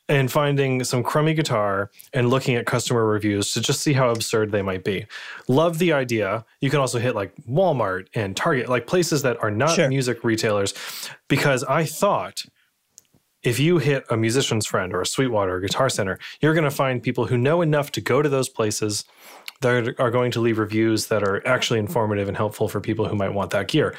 and 0.10 0.32
finding 0.32 0.84
some 0.84 1.04
crummy 1.04 1.36
guitar 1.36 1.92
and 2.14 2.32
looking 2.32 2.56
at 2.56 2.66
customer 2.66 3.06
reviews 3.06 3.54
to 3.54 3.62
just 3.62 3.82
see 3.82 3.94
how 3.94 4.10
absurd 4.10 4.52
they 4.52 4.64
might 4.64 4.84
be. 4.84 5.06
Love 5.48 5.78
the 5.78 5.94
idea. 5.94 6.44
You 6.62 6.72
can 6.72 6.80
also 6.80 6.98
hit 6.98 7.14
like 7.14 7.32
Walmart 7.48 8.08
and 8.16 8.36
Target, 8.36 8.70
like 8.70 8.88
places 8.88 9.22
that 9.22 9.38
are 9.44 9.52
not 9.52 9.76
Sure. 9.76 9.88
music 9.88 10.24
retailers, 10.24 10.74
because 11.28 11.64
I 11.66 11.86
thought 11.86 12.44
if 13.44 13.60
you 13.60 13.78
hit 13.78 14.04
a 14.10 14.18
musician's 14.18 14.66
friend 14.66 14.94
or 14.94 15.02
a 15.02 15.06
Sweetwater 15.06 15.58
or 15.58 15.60
Guitar 15.60 15.90
Center, 15.90 16.18
you're 16.42 16.56
going 16.56 16.64
to 16.64 16.72
find 16.72 17.04
people 17.04 17.28
who 17.28 17.38
know 17.38 17.62
enough 17.62 17.92
to 17.92 18.02
go 18.02 18.24
to 18.24 18.28
those 18.30 18.50
places 18.50 19.06
that 19.62 19.96
are 20.00 20.12
going 20.12 20.32
to 20.32 20.40
leave 20.40 20.58
reviews 20.58 21.08
that 21.08 21.24
are 21.24 21.46
actually 21.48 21.80
informative 21.80 22.28
and 22.28 22.38
helpful 22.38 22.68
for 22.70 22.80
people 22.80 23.08
who 23.08 23.16
might 23.16 23.34
want 23.34 23.52
that 23.52 23.68
gear. 23.68 23.96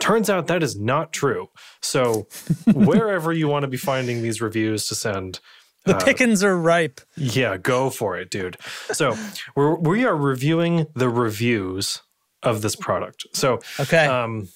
Turns 0.00 0.28
out 0.28 0.46
that 0.48 0.62
is 0.62 0.78
not 0.78 1.12
true. 1.12 1.48
So, 1.80 2.26
wherever 2.74 3.32
you 3.32 3.48
want 3.48 3.62
to 3.64 3.68
be 3.68 3.76
finding 3.76 4.22
these 4.22 4.40
reviews 4.40 4.86
to 4.88 4.94
send, 4.94 5.40
The 5.84 5.94
pickings 5.94 6.42
are 6.42 6.56
ripe. 6.58 7.00
yeah, 7.16 7.56
go 7.56 7.90
for 7.90 8.16
it, 8.18 8.30
dude. 8.30 8.56
So, 8.92 9.16
we're, 9.54 9.76
we 9.76 10.04
are 10.04 10.16
reviewing 10.16 10.86
the 10.94 11.08
reviews 11.08 12.02
of 12.42 12.62
this 12.62 12.76
product. 12.76 13.24
So, 13.32 13.60
Okay. 13.80 14.06
um, 14.06 14.48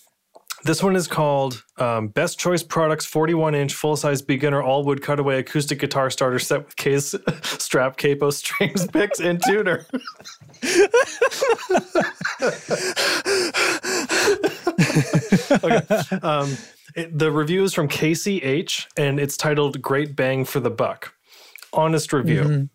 this 0.68 0.83
one 0.83 0.96
is 0.96 1.07
called 1.09 1.64
um, 1.78 2.09
Best 2.09 2.38
Choice 2.38 2.62
Products 2.62 3.07
41 3.07 3.54
inch 3.54 3.72
full 3.72 3.96
size 3.96 4.20
beginner 4.20 4.62
all 4.62 4.85
wood 4.85 5.02
cutaway 5.02 5.38
acoustic 5.38 5.78
guitar 5.78 6.11
starter 6.11 6.38
set 6.38 6.66
with 6.66 6.76
case, 6.76 7.14
strap, 7.42 7.96
capo, 7.96 8.28
strings, 8.35 8.87
picks, 8.87 9.18
and 9.18 9.42
tuner. 9.42 9.87
okay. 15.64 16.16
Um, 16.22 16.59
it- 16.94 17.18
the 17.18 17.31
review 17.33 17.62
is 17.64 17.72
from 17.72 17.88
Casey 17.88 18.42
H, 18.42 18.88
and 18.98 19.18
it's 19.18 19.38
titled 19.38 19.81
Great 19.81 20.14
Bang 20.14 20.44
for 20.44 20.61
the 20.61 20.70
Buck. 20.70 21.14
Honest 21.72 22.12
review. 22.12 22.68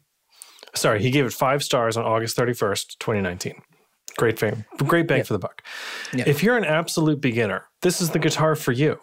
Sorry, 0.73 0.99
he 0.99 1.11
gave 1.11 1.27
it 1.27 1.33
five 1.33 1.63
stars 1.63 1.95
on 1.95 2.05
August 2.05 2.35
31st, 2.37 2.97
2019. 2.97 3.61
Great 4.17 4.39
bang, 4.39 4.65
great 4.77 5.07
bang 5.07 5.23
for 5.23 5.33
the 5.33 5.39
buck. 5.39 5.63
Yeah. 6.13 6.25
If 6.27 6.43
you're 6.43 6.57
an 6.57 6.65
absolute 6.65 7.19
beginner, 7.21 7.65
this 7.81 8.01
is 8.01 8.11
the 8.11 8.19
guitar 8.19 8.55
for 8.55 8.71
you. 8.71 8.99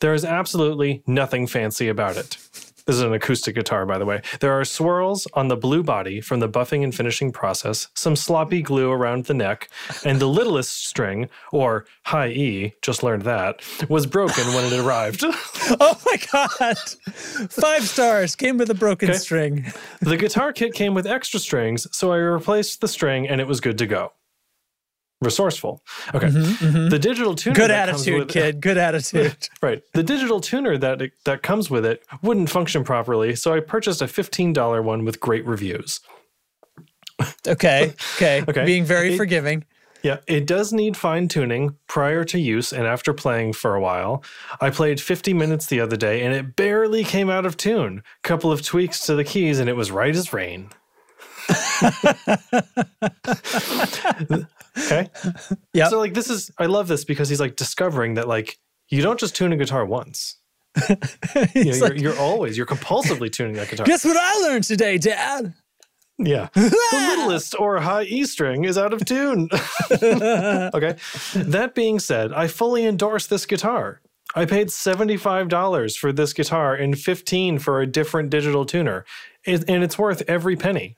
There 0.00 0.14
is 0.14 0.24
absolutely 0.24 1.02
nothing 1.06 1.46
fancy 1.46 1.88
about 1.88 2.16
it. 2.16 2.36
This 2.86 2.96
is 2.96 3.02
an 3.02 3.12
acoustic 3.12 3.54
guitar, 3.54 3.86
by 3.86 3.98
the 3.98 4.06
way. 4.06 4.22
There 4.40 4.58
are 4.58 4.64
swirls 4.64 5.28
on 5.34 5.48
the 5.48 5.56
blue 5.56 5.82
body 5.82 6.20
from 6.20 6.40
the 6.40 6.48
buffing 6.48 6.82
and 6.82 6.92
finishing 6.92 7.30
process, 7.30 7.88
some 7.94 8.16
sloppy 8.16 8.62
glue 8.62 8.90
around 8.90 9.26
the 9.26 9.34
neck, 9.34 9.68
and 10.04 10.18
the 10.18 10.26
littlest 10.26 10.86
string, 10.86 11.28
or 11.52 11.84
high 12.06 12.30
E, 12.30 12.74
just 12.82 13.02
learned 13.02 13.22
that, 13.22 13.60
was 13.88 14.06
broken 14.06 14.44
when 14.54 14.64
it 14.64 14.72
arrived. 14.72 15.22
Oh 15.78 16.00
my 16.04 16.16
god! 16.32 16.78
Five 17.48 17.86
stars 17.86 18.34
came 18.34 18.58
with 18.58 18.70
a 18.70 18.74
broken 18.74 19.14
string. 19.14 19.72
the 20.00 20.16
guitar 20.16 20.52
kit 20.52 20.74
came 20.74 20.94
with 20.94 21.06
extra 21.06 21.38
strings, 21.38 21.86
so 21.96 22.12
I 22.12 22.16
replaced 22.16 22.80
the 22.80 22.88
string 22.88 23.28
and 23.28 23.40
it 23.40 23.46
was 23.46 23.60
good 23.60 23.78
to 23.78 23.86
go. 23.86 24.12
Resourceful. 25.20 25.82
Okay. 26.14 26.28
Mm-hmm, 26.28 26.66
mm-hmm. 26.66 26.88
The 26.88 26.98
digital 26.98 27.34
tuner. 27.34 27.54
Good 27.54 27.70
attitude, 27.70 28.28
kid. 28.28 28.60
Good 28.60 28.78
attitude. 28.78 29.48
Right. 29.62 29.82
The 29.92 30.02
digital 30.02 30.40
tuner 30.40 30.78
that 30.78 31.02
that 31.24 31.42
comes 31.42 31.68
with 31.70 31.84
it 31.84 32.02
wouldn't 32.22 32.48
function 32.48 32.84
properly, 32.84 33.36
so 33.36 33.52
I 33.52 33.60
purchased 33.60 34.00
a 34.00 34.06
$15 34.06 34.82
one 34.82 35.04
with 35.04 35.20
great 35.20 35.44
reviews. 35.44 36.00
Okay. 37.46 37.94
Okay. 38.16 38.42
Okay. 38.48 38.64
Being 38.64 38.84
very 38.84 39.14
It- 39.14 39.18
forgiving. 39.18 39.64
Yeah, 40.02 40.16
it 40.26 40.46
does 40.46 40.72
need 40.72 40.96
fine 40.96 41.28
tuning 41.28 41.76
prior 41.86 42.24
to 42.24 42.40
use 42.40 42.72
and 42.72 42.86
after 42.86 43.12
playing 43.12 43.52
for 43.52 43.74
a 43.74 43.80
while. 43.82 44.24
I 44.58 44.70
played 44.70 44.98
50 44.98 45.34
minutes 45.34 45.66
the 45.66 45.78
other 45.80 45.96
day 45.96 46.22
and 46.22 46.34
it 46.34 46.56
barely 46.56 47.04
came 47.04 47.28
out 47.28 47.44
of 47.44 47.58
tune. 47.58 48.02
Couple 48.22 48.50
of 48.50 48.62
tweaks 48.62 49.04
to 49.04 49.14
the 49.14 49.24
keys 49.24 49.58
and 49.58 49.68
it 49.68 49.76
was 49.76 49.90
right 49.90 50.16
as 50.16 50.32
rain. 50.32 50.70
okay. 54.78 55.08
yeah. 55.72 55.88
So 55.88 55.98
like 55.98 56.14
this 56.14 56.30
is 56.30 56.50
I 56.58 56.66
love 56.66 56.88
this 56.88 57.04
because 57.04 57.28
he's 57.28 57.40
like 57.40 57.56
discovering 57.56 58.14
that 58.14 58.28
like 58.28 58.58
you 58.88 59.02
don't 59.02 59.18
just 59.20 59.36
tune 59.36 59.52
a 59.52 59.56
guitar 59.56 59.84
once. 59.84 60.36
You 61.54 61.64
know, 61.64 61.70
you're, 61.72 61.88
like, 61.88 62.00
you're 62.00 62.18
always 62.18 62.56
you're 62.56 62.66
compulsively 62.66 63.30
tuning 63.30 63.54
that 63.56 63.68
guitar. 63.68 63.86
Guess 63.86 64.04
what 64.04 64.16
I 64.16 64.48
learned 64.48 64.64
today, 64.64 64.98
Dad? 64.98 65.54
Yeah. 66.18 66.48
The 66.54 67.16
littlest 67.16 67.54
or 67.58 67.80
high 67.80 68.04
E 68.04 68.24
string 68.24 68.64
is 68.64 68.76
out 68.78 68.92
of 68.92 69.04
tune. 69.04 69.48
okay. 69.90 70.96
That 71.34 71.72
being 71.74 71.98
said, 71.98 72.32
I 72.32 72.46
fully 72.46 72.84
endorse 72.86 73.26
this 73.26 73.46
guitar. 73.46 74.00
I 74.34 74.44
paid 74.44 74.68
$75 74.68 75.96
for 75.96 76.12
this 76.12 76.32
guitar 76.32 76.74
and 76.74 76.96
15 76.98 77.58
for 77.58 77.80
a 77.80 77.86
different 77.86 78.30
digital 78.30 78.64
tuner, 78.64 79.04
It- 79.44 79.64
and 79.68 79.82
it's 79.82 79.98
worth 79.98 80.22
every 80.28 80.56
penny. 80.56 80.94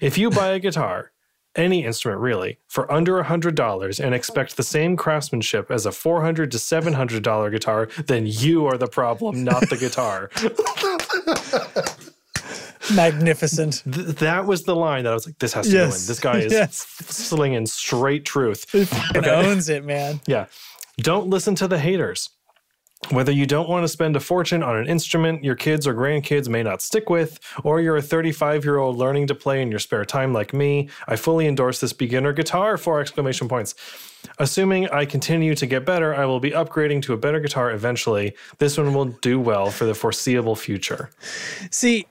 If 0.00 0.16
you 0.16 0.30
buy 0.30 0.48
a 0.48 0.58
guitar, 0.60 1.10
any 1.58 1.84
instrument 1.84 2.20
really, 2.22 2.58
for 2.68 2.90
under 2.90 3.22
$100 3.22 4.04
and 4.04 4.14
expect 4.14 4.56
the 4.56 4.62
same 4.62 4.96
craftsmanship 4.96 5.70
as 5.70 5.84
a 5.86 5.92
400 5.92 6.50
to 6.52 6.58
$700 6.58 7.50
guitar, 7.50 7.88
then 8.06 8.24
you 8.26 8.66
are 8.66 8.78
the 8.78 8.86
problem, 8.86 9.44
not 9.44 9.68
the 9.68 9.76
guitar. 9.76 10.30
Magnificent. 12.94 13.82
Th- 13.90 14.06
that 14.18 14.46
was 14.46 14.62
the 14.62 14.74
line 14.74 15.04
that 15.04 15.10
I 15.10 15.14
was 15.14 15.26
like, 15.26 15.38
this 15.38 15.52
has 15.52 15.66
to 15.68 15.72
Yes. 15.72 15.90
go 15.90 15.94
in. 15.96 16.06
This 16.06 16.20
guy 16.20 16.38
is 16.38 16.52
Yes. 16.52 16.76
slinging 16.76 17.66
straight 17.66 18.24
truth. 18.24 18.72
And 19.14 19.26
owns 19.26 19.68
it, 19.68 19.84
man. 19.84 20.20
Yeah. 20.26 20.46
Don't 20.98 21.28
listen 21.28 21.54
to 21.56 21.68
the 21.68 21.78
haters. 21.78 22.30
Whether 23.10 23.32
you 23.32 23.46
don't 23.46 23.68
want 23.68 23.84
to 23.84 23.88
spend 23.88 24.16
a 24.16 24.20
fortune 24.20 24.62
on 24.62 24.76
an 24.76 24.86
instrument 24.86 25.42
your 25.44 25.54
kids 25.54 25.86
or 25.86 25.94
grandkids 25.94 26.48
may 26.48 26.62
not 26.62 26.82
stick 26.82 27.08
with, 27.08 27.38
or 27.64 27.80
you're 27.80 27.96
a 27.96 28.02
35 28.02 28.64
year 28.64 28.76
old 28.78 28.98
learning 28.98 29.28
to 29.28 29.34
play 29.34 29.62
in 29.62 29.70
your 29.70 29.78
spare 29.78 30.04
time 30.04 30.32
like 30.34 30.52
me, 30.52 30.88
I 31.06 31.16
fully 31.16 31.46
endorse 31.46 31.80
this 31.80 31.92
beginner 31.92 32.32
guitar. 32.32 32.76
Four 32.76 33.00
exclamation 33.00 33.48
points. 33.48 33.74
Assuming 34.38 34.88
I 34.90 35.04
continue 35.06 35.54
to 35.54 35.64
get 35.64 35.86
better, 35.86 36.14
I 36.14 36.26
will 36.26 36.40
be 36.40 36.50
upgrading 36.50 37.02
to 37.02 37.12
a 37.14 37.16
better 37.16 37.40
guitar 37.40 37.70
eventually. 37.70 38.34
This 38.58 38.76
one 38.76 38.92
will 38.92 39.06
do 39.06 39.38
well 39.40 39.70
for 39.70 39.84
the 39.86 39.94
foreseeable 39.94 40.56
future. 40.56 41.10
See, 41.70 42.06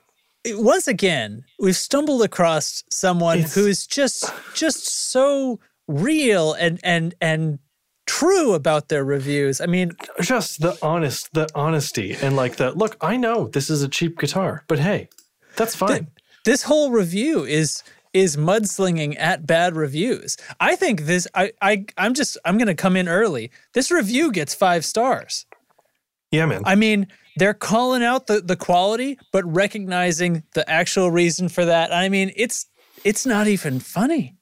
once 0.47 0.88
again, 0.88 1.43
we've 1.60 1.76
stumbled 1.76 2.23
across 2.23 2.84
someone 2.89 3.39
It's- 3.39 3.54
who 3.56 3.67
is 3.67 3.86
just 3.86 4.32
just 4.56 4.88
so 5.12 5.60
real 5.88 6.54
and 6.54 6.80
and 6.84 7.13
and 7.21 7.60
true 8.08 8.54
about 8.54 8.88
their 8.89 9.04
reviews. 9.06 9.62
I 9.62 9.67
mean, 9.67 9.91
Just 10.22 10.62
the 10.62 10.76
honest, 10.82 11.32
the 11.34 11.48
honesty, 11.54 12.15
and 12.22 12.36
like 12.36 12.56
the 12.56 12.72
look, 12.72 12.98
I 13.02 13.17
know 13.17 13.48
this 13.48 13.70
is 13.70 13.84
a 13.84 13.88
cheap 13.88 14.17
guitar, 14.17 14.63
but 14.67 14.80
hey, 14.80 15.10
that's 15.56 15.76
fine. 15.76 16.08
this 16.46 16.63
whole 16.63 16.89
review 16.91 17.43
is 17.43 17.84
is 18.13 18.36
mudslinging 18.38 19.15
at 19.20 19.46
bad 19.46 19.76
reviews. 19.76 20.38
I 20.60 20.76
think 20.76 21.02
this 21.02 21.28
I 21.36 21.52
I 21.62 21.86
I'm 21.98 22.13
just 22.15 22.38
I'm 22.46 22.58
going 22.58 22.67
to 22.67 22.74
come 22.76 22.96
in 22.96 23.08
early. 23.08 23.52
This 23.74 23.91
review 23.91 24.32
gets 24.32 24.56
5 24.56 24.84
stars. 24.86 25.46
yeah, 26.32 26.46
man. 26.46 26.63
I 26.65 26.76
mean, 26.76 27.08
they're 27.36 27.54
calling 27.54 28.04
out 28.04 28.28
the 28.28 28.41
the 28.41 28.56
quality 28.56 29.20
but 29.32 29.43
recognizing 29.54 30.43
the 30.54 30.67
actual 30.70 31.12
reason 31.12 31.50
for 31.50 31.65
that. 31.65 31.93
I 31.93 32.10
mean, 32.10 32.32
it's 32.36 32.65
it's 33.04 33.26
not 33.26 33.48
even 33.48 33.80
funny. 33.80 34.36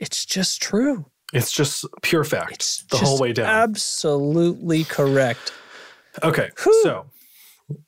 It's 0.00 0.24
just 0.24 0.60
true. 0.62 1.06
It's 1.32 1.52
just 1.52 1.84
pure 2.02 2.24
fact 2.24 2.52
It's 2.52 2.82
the 2.84 2.96
whole 2.98 3.18
way 3.18 3.32
down. 3.32 3.46
Absolutely 3.46 4.84
correct. 4.84 5.52
okay, 6.22 6.50
so 6.82 7.06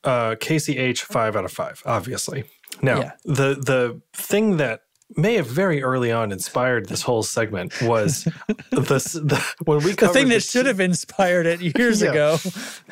uh, 0.03 0.35
KCH 0.39 0.99
five 0.99 1.35
out 1.35 1.45
of 1.45 1.51
five, 1.51 1.81
obviously. 1.85 2.45
Now 2.81 2.99
Yeah. 2.99 3.11
the 3.25 3.55
the 3.55 4.01
thing 4.13 4.57
that 4.57 4.81
may 5.15 5.35
have 5.35 5.45
very 5.45 5.83
early 5.83 6.11
on 6.11 6.31
inspired 6.31 6.87
this 6.89 7.03
whole 7.03 7.21
segment 7.21 7.79
was 7.83 8.23
this 8.71 9.13
the, 9.13 9.43
when 9.65 9.79
we 9.83 9.91
The 9.91 10.07
thing 10.07 10.29
that 10.29 10.35
this- 10.35 10.49
should 10.49 10.65
have 10.65 10.79
inspired 10.79 11.45
it 11.45 11.59
years 11.77 12.01
Yeah. 12.03 12.11
ago. 12.11 12.37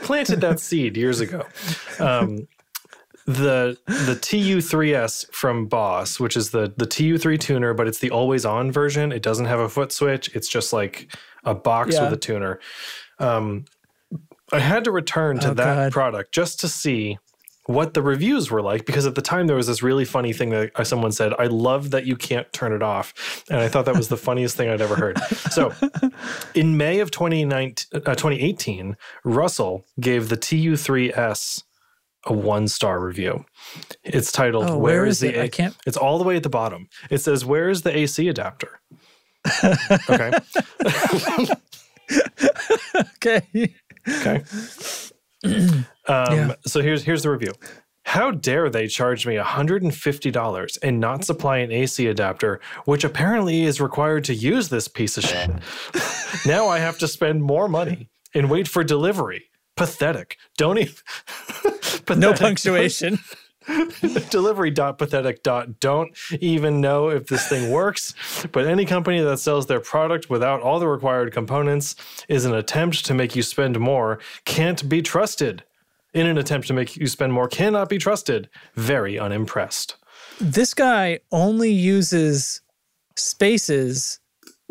planted 0.03 0.41
that 0.41 0.59
seed 0.59 0.97
years 0.97 1.19
ago. 1.21 1.45
Um, 1.99 2.47
the 3.37 3.77
the 3.85 4.15
TU3S 4.15 5.33
from 5.33 5.67
Boss, 5.67 6.19
which 6.19 6.35
is 6.37 6.51
the 6.51 6.73
the 6.77 6.85
TU3 6.85 7.39
tuner, 7.39 7.73
but 7.73 7.87
it's 7.87 7.99
the 7.99 8.11
always 8.11 8.45
on 8.45 8.71
version. 8.71 9.11
It 9.11 9.21
doesn't 9.23 9.45
have 9.45 9.59
a 9.59 9.69
foot 9.69 9.91
switch. 9.91 10.33
It's 10.35 10.47
just 10.47 10.73
like 10.73 11.13
a 11.43 11.53
box 11.55 11.95
Yeah. 11.95 12.03
with 12.05 12.13
a 12.13 12.17
tuner. 12.17 12.59
Um, 13.19 13.65
I 14.53 14.59
had 14.59 14.83
to 14.85 14.91
return 14.91 15.39
to 15.39 15.51
Oh, 15.51 15.53
that 15.53 15.75
God. 15.75 15.91
product 15.91 16.33
just 16.33 16.59
to 16.61 16.67
see 16.67 17.17
what 17.67 17.93
the 17.93 18.01
reviews 18.01 18.49
were 18.51 18.61
like 18.61 18.85
because 18.85 19.05
at 19.05 19.13
the 19.15 19.21
time 19.21 19.45
there 19.47 19.55
was 19.55 19.67
this 19.67 19.81
really 19.83 20.03
funny 20.03 20.33
thing 20.33 20.49
that 20.49 20.71
uh, 20.75 20.83
someone 20.83 21.11
said 21.11 21.31
i 21.37 21.45
love 21.45 21.91
that 21.91 22.07
you 22.07 22.15
can't 22.17 22.51
turn 22.51 22.73
it 22.73 22.81
off 22.81 23.45
and 23.51 23.59
i 23.59 23.67
thought 23.67 23.85
that 23.85 23.95
was 23.95 24.09
the 24.09 24.17
funniest 24.27 24.57
thing 24.57 24.67
i'd 24.67 24.81
ever 24.81 24.95
heard 24.95 25.17
so 25.51 25.71
in 26.55 26.75
may 26.75 26.99
of 26.99 27.11
2019, 27.11 28.01
uh, 28.05 28.15
2018 28.15 28.97
russell 29.23 29.85
gave 30.01 30.27
the 30.29 30.35
tu3s 30.37 31.63
a 32.25 32.33
one 32.33 32.67
star 32.67 32.99
review 32.99 33.43
it's 34.03 34.31
titled 34.31 34.65
Oh, 34.69 34.77
where 34.77 34.99
where 35.01 35.05
is, 35.05 35.23
is 35.23 35.31
the 35.31 35.37
it? 35.39 35.41
I 35.41 35.45
A-" 35.45 35.49
can't- 35.49 35.75
it's 35.87 35.97
all 35.97 36.17
the 36.17 36.23
way 36.23 36.35
at 36.35 36.43
the 36.43 36.49
bottom 36.49 36.87
it 37.09 37.19
says 37.19 37.43
where 37.45 37.69
is 37.69 37.81
the 37.81 37.95
ac 37.97 38.27
adapter 38.27 38.79
okay 40.09 40.31
Okay. 43.15 43.73
Okay. 44.09 44.43
um, 46.07 46.53
So 46.65 46.81
here's 46.81 47.03
here's 47.03 47.23
the 47.23 47.29
review. 47.29 47.53
How 48.03 48.31
dare 48.31 48.69
they 48.69 48.87
charge 48.87 49.25
me 49.27 49.35
$150 49.35 50.77
and 50.83 50.99
not 50.99 51.23
supply 51.23 51.57
an 51.59 51.71
AC 51.71 52.07
adapter, 52.07 52.59
which 52.85 53.03
apparently 53.03 53.61
is 53.63 53.79
required 53.79 54.23
to 54.25 54.33
use 54.33 54.69
this 54.69 54.87
piece 54.87 55.17
of 55.17 55.23
shit? 55.23 55.51
now 56.45 56.67
I 56.67 56.79
have 56.79 56.97
to 56.99 57.07
spend 57.07 57.43
more 57.43 57.69
money 57.69 58.09
and 58.33 58.49
wait 58.49 58.67
for 58.67 58.83
delivery. 58.83 59.45
Pathetic. 59.81 60.37
Don't 60.57 60.77
even. 60.77 60.95
No 62.17 62.33
punctuation. 62.33 63.19
delivery 64.31 64.71
dot 64.71 64.97
pathetic 64.97 65.43
dot 65.43 65.79
don't 65.79 66.17
even 66.39 66.81
know 66.81 67.09
if 67.09 67.27
this 67.27 67.47
thing 67.47 67.71
works 67.71 68.13
but 68.51 68.65
any 68.65 68.85
company 68.85 69.21
that 69.21 69.37
sells 69.37 69.67
their 69.67 69.79
product 69.79 70.29
without 70.29 70.61
all 70.61 70.79
the 70.79 70.87
required 70.87 71.31
components 71.31 71.95
is 72.27 72.43
an 72.43 72.55
attempt 72.55 73.05
to 73.05 73.13
make 73.13 73.35
you 73.35 73.43
spend 73.43 73.79
more 73.79 74.19
can't 74.45 74.89
be 74.89 75.01
trusted 75.01 75.63
in 76.13 76.25
an 76.25 76.39
attempt 76.39 76.67
to 76.67 76.73
make 76.73 76.97
you 76.97 77.05
spend 77.05 77.31
more 77.31 77.47
cannot 77.47 77.87
be 77.87 77.99
trusted 77.99 78.49
very 78.75 79.19
unimpressed 79.19 79.95
this 80.39 80.73
guy 80.73 81.19
only 81.31 81.71
uses 81.71 82.61
spaces 83.15 84.20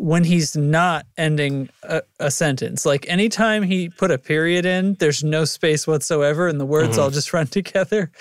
when 0.01 0.23
he's 0.23 0.57
not 0.57 1.05
ending 1.15 1.69
a, 1.83 2.01
a 2.19 2.31
sentence. 2.31 2.85
Like 2.87 3.05
anytime 3.07 3.61
he 3.61 3.87
put 3.89 4.09
a 4.09 4.17
period 4.17 4.65
in, 4.65 4.95
there's 4.95 5.23
no 5.23 5.45
space 5.45 5.85
whatsoever, 5.85 6.47
and 6.47 6.59
the 6.59 6.65
words 6.65 6.97
all 6.97 7.11
just 7.11 7.33
run 7.37 7.45
together. 7.45 8.11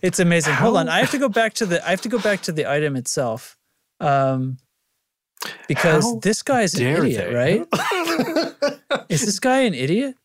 It's 0.00 0.18
amazing. 0.18 0.54
Hold 0.54 0.78
on, 0.78 0.86
Mm-hmm. 0.86 0.94
I 0.94 1.00
have 1.00 1.10
to 1.10 1.18
go 1.18 1.28
back 1.28 1.52
to 1.54 1.66
the 1.66 1.86
I 1.86 1.90
have 1.90 2.00
to 2.02 2.08
go 2.08 2.18
back 2.18 2.40
to 2.42 2.52
the 2.52 2.64
item 2.70 2.96
itself, 2.96 3.58
um, 4.00 4.56
because 5.68 6.04
How 6.04 6.18
this 6.20 6.42
guy's 6.42 6.74
an 6.74 6.86
idiot, 6.86 7.28
they? 7.28 7.34
right? 7.34 9.04
Is 9.10 9.20
this 9.26 9.38
guy 9.38 9.60
an 9.60 9.74
idiot? 9.74 10.16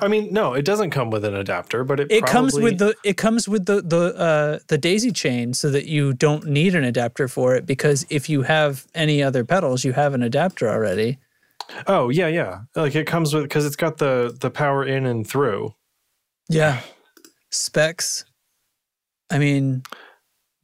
I 0.00 0.08
mean 0.08 0.32
no 0.32 0.54
it 0.54 0.64
doesn't 0.64 0.90
come 0.90 1.10
with 1.10 1.24
an 1.24 1.34
adapter 1.34 1.84
but 1.84 2.00
it 2.00 2.10
It 2.10 2.24
comes 2.26 2.54
with 2.54 2.78
the 2.78 2.94
it 3.04 3.16
comes 3.16 3.48
with 3.48 3.66
the 3.66 3.80
the 3.82 4.14
uh, 4.16 4.58
the 4.68 4.78
daisy 4.78 5.12
chain 5.12 5.54
so 5.54 5.70
that 5.70 5.86
you 5.86 6.12
don't 6.12 6.46
need 6.46 6.74
an 6.74 6.84
adapter 6.84 7.28
for 7.28 7.54
it 7.54 7.64
because 7.66 8.04
if 8.10 8.28
you 8.28 8.42
have 8.42 8.86
any 8.94 9.22
other 9.22 9.44
pedals, 9.44 9.84
you 9.84 9.92
have 9.94 10.14
an 10.14 10.22
adapter 10.22 10.68
already. 10.68 11.18
oh 11.86 12.08
yeah 12.08 12.26
yeah 12.28 12.60
like 12.76 12.94
it 12.94 13.06
comes 13.06 13.34
with 13.34 13.44
because 13.44 13.64
it's 13.66 13.76
got 13.76 13.98
the 13.98 14.36
the 14.40 14.50
power 14.50 14.84
in 14.84 15.06
and 15.06 15.26
through 15.26 15.74
Yeah. 16.48 16.80
Specs. 17.50 18.24
I 19.30 19.38
mean, 19.38 19.82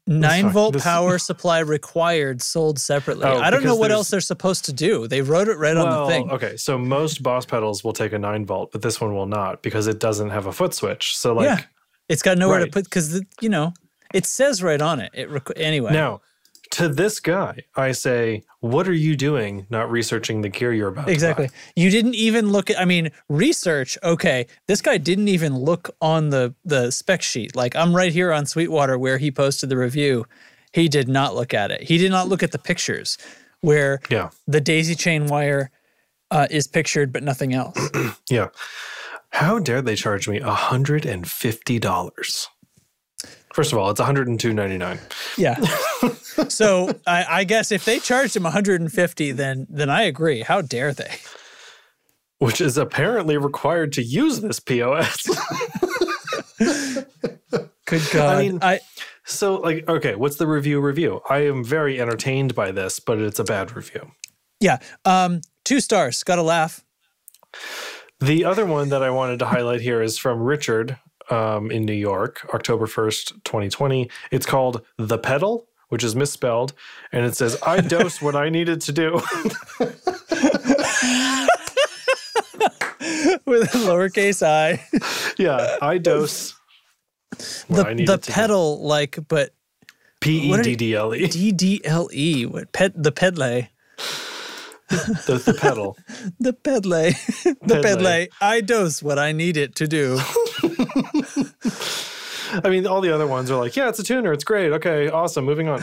nine 0.07 0.51
volt 0.51 0.75
This- 0.75 0.83
power 0.83 1.19
supply 1.31 1.61
required, 1.61 2.43
sold 2.43 2.79
separately. 2.79 3.25
Oh, 3.25 3.39
I 3.39 3.51
don't 3.51 3.65
know 3.65 3.75
what 3.75 3.89
there's- 3.89 3.99
else 3.99 4.11
they're 4.11 4.21
supposed 4.21 4.65
to 4.67 4.73
do. 4.73 5.07
They 5.09 5.23
wrote 5.23 5.49
it 5.49 5.57
right 5.59 5.77
on 5.77 5.89
the 5.91 6.07
thing. 6.07 6.31
okay. 6.31 6.57
So 6.57 6.77
most 6.79 7.23
Boss 7.23 7.47
pedals 7.47 7.83
will 7.85 7.93
take 7.93 8.13
a 8.13 8.19
nine 8.19 8.45
volt, 8.45 8.73
but 8.73 8.83
this 8.83 9.01
one 9.01 9.15
will 9.15 9.27
not 9.27 9.63
because 9.63 9.87
it 9.87 9.99
doesn't 9.99 10.31
have 10.31 10.47
a 10.47 10.53
foot 10.53 10.75
switch. 10.75 11.17
So 11.17 11.35
like 11.35 11.47
yeah, 11.47 11.61
it's 12.09 12.23
got 12.23 12.39
nowhere 12.39 12.61
to 12.65 12.71
put 12.71 12.85
because 12.85 13.23
you 13.41 13.49
know 13.49 13.73
it 14.13 14.27
says 14.27 14.63
right 14.63 14.81
on 14.81 15.01
it. 15.01 15.11
It 15.15 15.29
requ- 15.31 15.53
anyway. 15.57 15.93
now 15.93 16.21
to 16.75 16.89
this 16.89 17.19
guy, 17.21 17.59
I 17.77 17.93
say, 17.93 18.43
what 18.61 18.89
are 18.89 18.93
you 18.93 19.17
doing? 19.17 19.67
Not 19.71 19.91
researching 19.91 20.41
the 20.43 20.49
gear 20.49 20.73
you're 20.73 20.89
about. 20.89 21.03
to 21.03 21.07
buy?" 21.07 21.13
Exactly. 21.13 21.51
You 21.77 21.91
didn't 21.91 22.15
even 22.15 22.51
look 22.53 22.71
at 22.71 22.79
I 22.81 22.85
mean, 22.85 23.11
research, 23.29 23.99
okay. 24.03 24.47
This 24.69 24.81
guy 24.83 24.99
didn't 24.99 25.29
even 25.29 25.57
look 25.57 25.91
on 26.01 26.31
the 26.31 26.55
the 26.65 26.91
spec 26.91 27.23
sheet. 27.23 27.55
Like 27.57 27.77
I'm 27.77 27.95
right 27.95 28.13
here 28.13 28.33
on 28.33 28.47
Sweetwater 28.47 28.99
where 28.99 29.19
he 29.19 29.31
posted 29.31 29.69
the 29.69 29.77
review. 29.77 30.27
He 30.73 30.89
did 30.89 31.09
not 31.09 31.35
look 31.37 31.55
at 31.55 31.71
it. 31.71 31.83
He 31.83 31.99
did 31.99 32.11
not 32.11 32.27
look 32.29 32.43
at 32.43 32.51
the 32.53 32.59
pictures 32.59 33.17
where 33.61 34.01
Yeah. 34.11 34.31
the 34.47 34.61
daisy 34.61 34.95
chain 34.97 35.27
wire 35.29 35.71
uh, 36.31 36.47
is 36.51 36.67
pictured 36.67 37.13
but 37.13 37.23
nothing 37.23 37.55
else. 37.55 37.79
Yeah. 38.31 38.49
How 39.31 39.59
dare 39.59 39.83
they 39.83 39.97
charge 39.97 40.29
me 40.29 40.39
$150? 40.41 42.47
First 43.55 43.73
of 43.73 43.79
all, 43.79 43.89
it's 43.89 44.01
$102.99. 44.01 44.99
yeah. 45.39 46.49
so 46.49 46.91
I, 47.07 47.25
I 47.29 47.45
guess 47.45 47.71
if 47.71 47.85
they 47.85 48.01
charged 48.01 48.35
him 48.35 48.43
150, 48.43 49.33
then 49.33 49.67
then 49.71 49.89
I 49.89 50.03
agree. 50.03 50.43
How 50.43 50.61
dare 50.61 50.93
they? 50.93 51.17
which 52.39 52.61
is 52.61 52.77
apparently 52.77 53.39
required 53.39 53.93
to 53.93 54.03
use 54.03 54.41
this 54.41 54.59
POS. 54.61 55.29
Good 57.87 58.03
God. 58.13 58.39
mean- 58.39 58.59
I 58.61 58.81
so, 59.27 59.55
like, 59.55 59.89
okay, 59.89 60.15
what's 60.17 60.37
the 60.37 60.47
review 60.47 60.81
review? 60.81 61.23
I 61.31 61.47
am 61.47 61.65
very 61.65 61.99
entertained 61.99 62.55
by 62.55 62.73
this, 62.73 63.01
but 63.01 63.19
it's 63.19 63.39
a 63.39 63.45
bad 63.45 63.75
review. 63.75 64.11
yeah. 64.61 64.79
Um, 65.07 65.41
two 65.65 65.81
stars. 65.81 66.23
Got 66.23 66.37
to 66.37 66.43
laugh. 66.43 66.85
The 68.21 68.45
other 68.45 68.67
one 68.67 68.91
that 68.91 69.03
I 69.03 69.09
wanted 69.09 69.39
to 69.39 69.47
highlight 69.47 69.81
here 69.81 70.03
is 70.03 70.19
from 70.19 70.41
Richard 70.41 70.99
um, 71.31 71.71
in 71.71 71.85
New 71.85 71.93
York, 71.93 72.47
October 72.55 72.87
1st, 72.87 73.45
2020. 73.45 74.11
It's 74.31 74.47
called 74.47 74.83
The 74.99 75.19
Pedal, 75.19 75.67
which 75.89 76.05
is 76.05 76.17
misspelled, 76.17 76.73
and 77.13 77.25
it 77.25 77.37
says, 77.37 77.57
I 77.63 77.81
dose 77.81 78.21
what 78.21 78.35
I 78.37 78.49
needed 78.49 78.81
to 78.83 78.93
do. 78.93 79.13
with 83.47 83.75
a 83.75 83.79
lowercase 83.79 84.43
i. 84.43 84.83
yeah, 85.39 85.77
I 85.81 85.99
dose 85.99 86.55
what 87.69 87.87
I 87.87 87.95
the 87.95 88.05
the 88.05 88.19
to 88.19 88.27
do. 88.27 88.33
pedal 88.33 88.83
like 88.83 89.19
but 89.29 89.55
P 90.21 90.53
E 90.53 90.63
D 90.63 90.77
D 90.77 90.95
L 90.95 91.15
E. 91.15 91.27
D 91.29 91.53
D 91.53 91.81
L 91.85 92.09
E 92.13 92.47
what 92.47 92.73
pet 92.73 92.93
the 93.01 93.13
pedale 93.13 93.69
The, 94.89 95.43
the 95.45 95.55
pedal. 95.55 95.97
the 96.41 96.53
pedale 96.53 97.13
the 97.63 97.81
pedale 97.83 98.29
I 98.41 98.61
dose 98.61 99.03
what 99.03 99.19
I 99.19 99.33
need 99.33 99.57
it 99.57 99.75
to 99.77 99.89
do. 99.89 100.19
I 102.63 102.69
mean, 102.69 102.87
all 102.87 103.01
the 103.01 103.13
other 103.13 103.27
ones 103.27 103.51
are 103.51 103.59
like, 103.59 103.75
yeah, 103.75 103.89
it's 103.89 103.99
a 103.99 104.05
tuner. 104.05 104.33
It's 104.33 104.45
great. 104.45 104.71
Okay, 104.73 105.09
awesome. 105.09 105.45
Moving 105.45 105.69
on. 105.69 105.81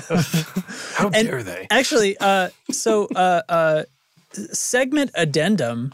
How 0.93 1.09
And- 1.13 1.27
dare 1.27 1.43
they? 1.43 1.67
Actually, 1.69 2.15
uh, 2.19 2.49
so 2.71 3.07
uh, 3.15 3.41
uh, 3.49 3.83
segment 4.31 5.11
addendum, 5.15 5.93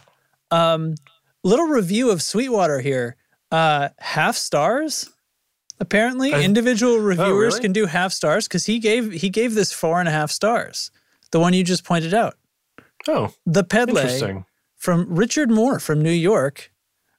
um, 0.51 0.95
little 1.43 1.65
review 1.65 2.11
of 2.11 2.21
Sweetwater 2.21 2.81
here. 2.81 3.15
Uh, 3.51 3.89
half 3.99 4.35
stars. 4.35 5.09
Apparently, 5.79 6.33
I- 6.33 6.41
individual 6.41 6.99
reviewers 6.99 7.53
really? 7.55 7.61
can 7.61 7.71
do 7.73 7.85
half 7.85 8.11
stars 8.11 8.47
because 8.47 8.65
he 8.65 8.77
gave 8.79 9.11
he 9.13 9.29
gave 9.29 9.55
this 9.55 9.71
four 9.71 9.99
and 9.99 10.09
a 10.09 10.11
half 10.11 10.29
stars. 10.31 10.91
The 11.31 11.39
one 11.39 11.53
you 11.53 11.63
just 11.63 11.83
pointed 11.83 12.13
out. 12.13 12.35
Oh, 13.07 13.33
The 13.45 13.65
interesting. 13.71 14.45
from 14.75 15.05
Richard 15.15 15.49
Moore 15.49 15.79
from 15.79 16.01
New 16.01 16.11
York, 16.11 16.71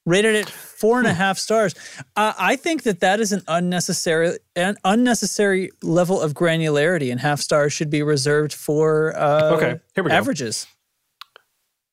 rated 0.07 0.35
it 0.35 0.49
four 0.49 0.99
and 0.99 1.07
a 1.07 1.13
half 1.15 1.39
stars. 1.39 1.75
Uh, 2.17 2.33
I 2.39 2.57
think 2.57 2.83
that 2.85 3.01
that 3.01 3.21
is 3.21 3.33
an 3.33 3.43
unnecessary 3.49 4.39
an 4.57 4.77
unnecessary 4.85 5.71
level 5.83 6.21
of 6.21 6.35
granularity, 6.35 7.11
and 7.11 7.21
half 7.21 7.41
stars 7.41 7.73
should 7.73 7.91
be 7.91 8.03
reserved 8.03 8.53
for 8.55 9.17
uh, 9.19 9.55
Okay, 9.57 9.81
here 9.95 10.05
we 10.05 10.11
go. 10.11 10.17
averages. 10.17 10.67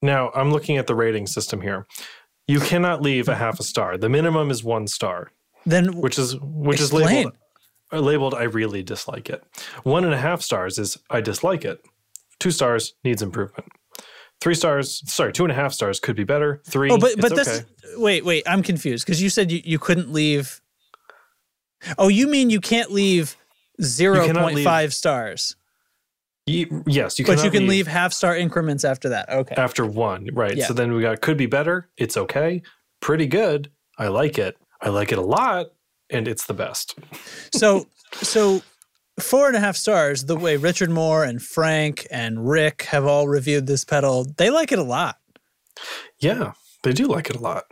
Now, 0.01 0.31
I'm 0.35 0.51
looking 0.51 0.77
at 0.77 0.87
the 0.87 0.95
rating 0.95 1.27
system 1.27 1.61
here. 1.61 1.87
You 2.47 2.59
cannot 2.59 3.01
leave 3.01 3.27
a 3.27 3.35
half 3.35 3.59
a 3.59 3.63
star. 3.63 3.97
The 3.97 4.09
minimum 4.09 4.51
is 4.51 4.63
one 4.63 4.87
star, 4.87 5.31
Then 5.65 5.95
which 5.97 6.19
is 6.19 6.35
which 6.41 6.79
is 6.79 6.93
labeled 6.93 7.33
uh, 7.91 7.99
labeled 7.99 8.33
I 8.33 8.43
really 8.43 8.83
dislike 8.83 9.29
it. 9.29 9.43
One 9.83 10.03
and 10.05 10.13
a 10.13 10.17
half 10.17 10.41
stars 10.41 10.77
is 10.77 10.97
I 11.09 11.21
dislike 11.21 11.65
it. 11.65 11.83
Two 12.39 12.51
stars 12.51 12.93
needs 13.03 13.21
improvement. 13.21 13.67
Three 14.41 14.55
stars, 14.55 15.01
sorry, 15.11 15.33
two 15.33 15.43
and 15.43 15.51
a 15.51 15.55
half 15.55 15.73
stars 15.73 15.99
could 15.99 16.15
be 16.15 16.23
better. 16.23 16.61
Three, 16.65 16.91
oh, 16.91 16.97
but 16.97 17.15
but 17.19 17.31
okay. 17.31 17.43
this 17.43 17.65
wait 17.95 18.25
wait 18.25 18.43
I'm 18.45 18.61
confused 18.61 19.05
because 19.05 19.21
you 19.21 19.29
said 19.29 19.51
you, 19.51 19.61
you 19.63 19.79
couldn't 19.79 20.11
leave. 20.11 20.61
Oh, 21.97 22.07
you 22.07 22.27
mean 22.27 22.49
you 22.49 22.59
can't 22.59 22.91
leave 22.91 23.35
zero 23.81 24.31
point 24.33 24.55
leave- 24.55 24.65
five 24.65 24.93
stars, 24.93 25.55
Ye- 26.47 26.69
yes, 26.85 27.17
you 27.17 27.25
but 27.25 27.43
you 27.43 27.49
can 27.49 27.67
leave 27.67 27.87
half 27.87 28.13
star 28.13 28.35
increments 28.35 28.83
after 28.83 29.09
that. 29.09 29.29
Okay. 29.29 29.55
after 29.55 29.85
one, 29.85 30.29
right? 30.33 30.55
Yeah. 30.55 30.67
So 30.67 30.73
then 30.73 30.93
we 30.93 31.01
got 31.01 31.21
could 31.21 31.37
be 31.37 31.47
better. 31.47 31.89
It's 31.97 32.17
okay, 32.17 32.61
pretty 32.99 33.25
good. 33.25 33.71
I 33.97 34.09
like 34.09 34.37
it. 34.37 34.57
I 34.81 34.89
like 34.89 35.11
it 35.11 35.17
a 35.17 35.23
lot, 35.23 35.67
and 36.11 36.27
it's 36.27 36.45
the 36.45 36.53
best. 36.53 36.99
So 37.51 37.87
so 38.21 38.61
four 39.19 39.47
and 39.47 39.55
a 39.55 39.59
half 39.59 39.75
stars, 39.75 40.25
the 40.25 40.35
way 40.35 40.57
Richard 40.57 40.89
Moore 40.89 41.23
and 41.23 41.41
Frank 41.41 42.07
and 42.11 42.47
Rick 42.47 42.83
have 42.83 43.05
all 43.05 43.27
reviewed 43.27 43.67
this 43.67 43.85
pedal, 43.85 44.25
they 44.37 44.49
like 44.49 44.71
it 44.71 44.79
a 44.79 44.83
lot. 44.83 45.17
Yeah, 46.19 46.53
they 46.83 46.93
do 46.93 47.05
like 47.07 47.29
it 47.29 47.35
a 47.35 47.41
lot. 47.41 47.65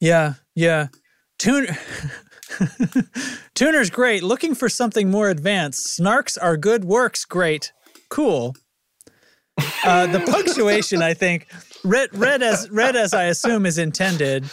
Yeah, 0.00 0.34
yeah. 0.54 0.88
Tune 1.38 1.66
Tuner's 3.54 3.90
great. 3.90 4.22
Looking 4.22 4.54
for 4.54 4.68
something 4.68 5.10
more 5.10 5.30
advanced. 5.30 5.98
Snarks 5.98 6.36
are 6.40 6.56
good, 6.56 6.84
works 6.84 7.24
great. 7.24 7.72
Cool. 8.08 8.54
Uh, 9.84 10.06
the 10.06 10.20
punctuation, 10.20 11.02
I 11.02 11.14
think, 11.14 11.46
read, 11.84 12.08
read 12.12 12.42
as 12.42 12.70
read 12.70 12.96
as 12.96 13.14
I 13.14 13.24
assume 13.24 13.66
is 13.66 13.78
intended, 13.78 14.44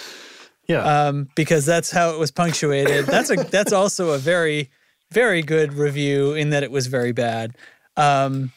Yeah. 0.69 1.07
um, 1.07 1.27
because 1.35 1.65
that's 1.65 1.91
how 1.91 2.11
it 2.11 2.19
was 2.19 2.31
punctuated. 2.31 3.07
That's 3.07 3.29
a 3.29 3.35
that's 3.35 3.73
also 3.73 4.11
a 4.11 4.17
very 4.17 4.69
very 5.11 5.41
good 5.41 5.73
review 5.73 6.33
in 6.35 6.51
that 6.51 6.63
it 6.63 6.71
was 6.71 6.87
very 6.87 7.11
bad. 7.11 7.55
Um, 7.97 8.51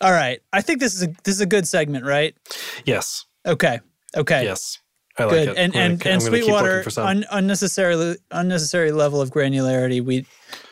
all 0.00 0.12
right, 0.12 0.40
I 0.52 0.62
think 0.62 0.78
this 0.80 0.94
is 0.94 1.02
a 1.02 1.08
this 1.24 1.34
is 1.34 1.40
a 1.40 1.46
good 1.46 1.66
segment, 1.68 2.06
right? 2.06 2.34
yes. 2.86 3.26
Okay, 3.44 3.80
okay, 4.16 4.44
Yes. 4.44 4.78
I 5.18 5.24
like 5.24 5.32
good. 5.32 5.48
it. 5.48 5.56
And 5.58 5.74
I'm 5.74 5.80
and 5.80 5.92
and 5.92 6.00
gonna 6.00 6.18
looking 6.30 6.42
Sweetwater 6.42 6.84
un, 6.98 7.24
unnecessarily 7.30 8.16
unnecessary 8.30 8.92
level 8.92 9.20
of 9.20 9.30
granularity. 9.30 10.00
We 10.04 10.26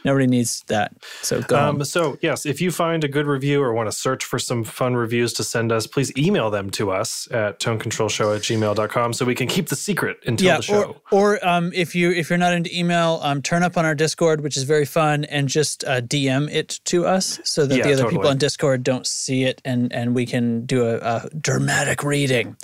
nobody 0.04 0.26
needs 0.26 0.64
that. 0.68 0.92
So 1.22 1.42
go. 1.42 1.58
Um, 1.58 1.84
so 1.84 2.18
yes, 2.22 2.46
if 2.46 2.60
you 2.60 2.70
find 2.70 3.04
a 3.04 3.08
good 3.08 3.26
review 3.26 3.62
or 3.62 3.72
want 3.72 3.88
to 3.88 3.96
search 3.96 4.24
for 4.24 4.38
some 4.38 4.64
fun 4.64 4.94
reviews 4.94 5.32
to 5.34 5.44
send 5.44 5.72
us, 5.72 5.86
please 5.86 6.16
email 6.16 6.50
them 6.50 6.70
to 6.70 6.90
us 6.90 7.28
at 7.30 7.60
tonecontrolshow 7.60 8.36
at 8.36 8.42
gmail.com 8.42 9.12
so 9.12 9.24
we 9.24 9.34
can 9.34 9.48
keep 9.48 9.68
the 9.68 9.76
secret 9.76 10.18
until 10.26 10.46
yeah, 10.46 10.56
the 10.56 10.62
show. 10.62 10.96
or 11.10 11.36
or 11.36 11.48
um, 11.48 11.72
if 11.74 11.94
you 11.94 12.10
if 12.10 12.30
you're 12.30 12.38
not 12.38 12.52
into 12.52 12.70
email, 12.76 13.20
um, 13.22 13.42
turn 13.42 13.62
up 13.62 13.76
on 13.76 13.84
our 13.84 13.94
Discord, 13.94 14.40
which 14.40 14.56
is 14.56 14.62
very 14.62 14.84
fun, 14.84 15.24
and 15.24 15.48
just 15.48 15.84
uh, 15.84 16.00
DM 16.00 16.50
it 16.52 16.80
to 16.84 17.06
us 17.06 17.40
so 17.44 17.66
that 17.66 17.78
Yeah, 17.78 17.84
the 17.84 17.92
other 17.94 18.08
people 18.08 18.28
on 18.28 18.38
Discord 18.38 18.82
don't 18.82 19.06
see 19.06 19.44
it, 19.44 19.60
and 19.64 19.92
and 19.92 20.14
we 20.14 20.26
can 20.26 20.66
do 20.66 20.86
a, 20.86 20.96
a 20.98 21.28
dramatic 21.40 22.02
reading. 22.02 22.56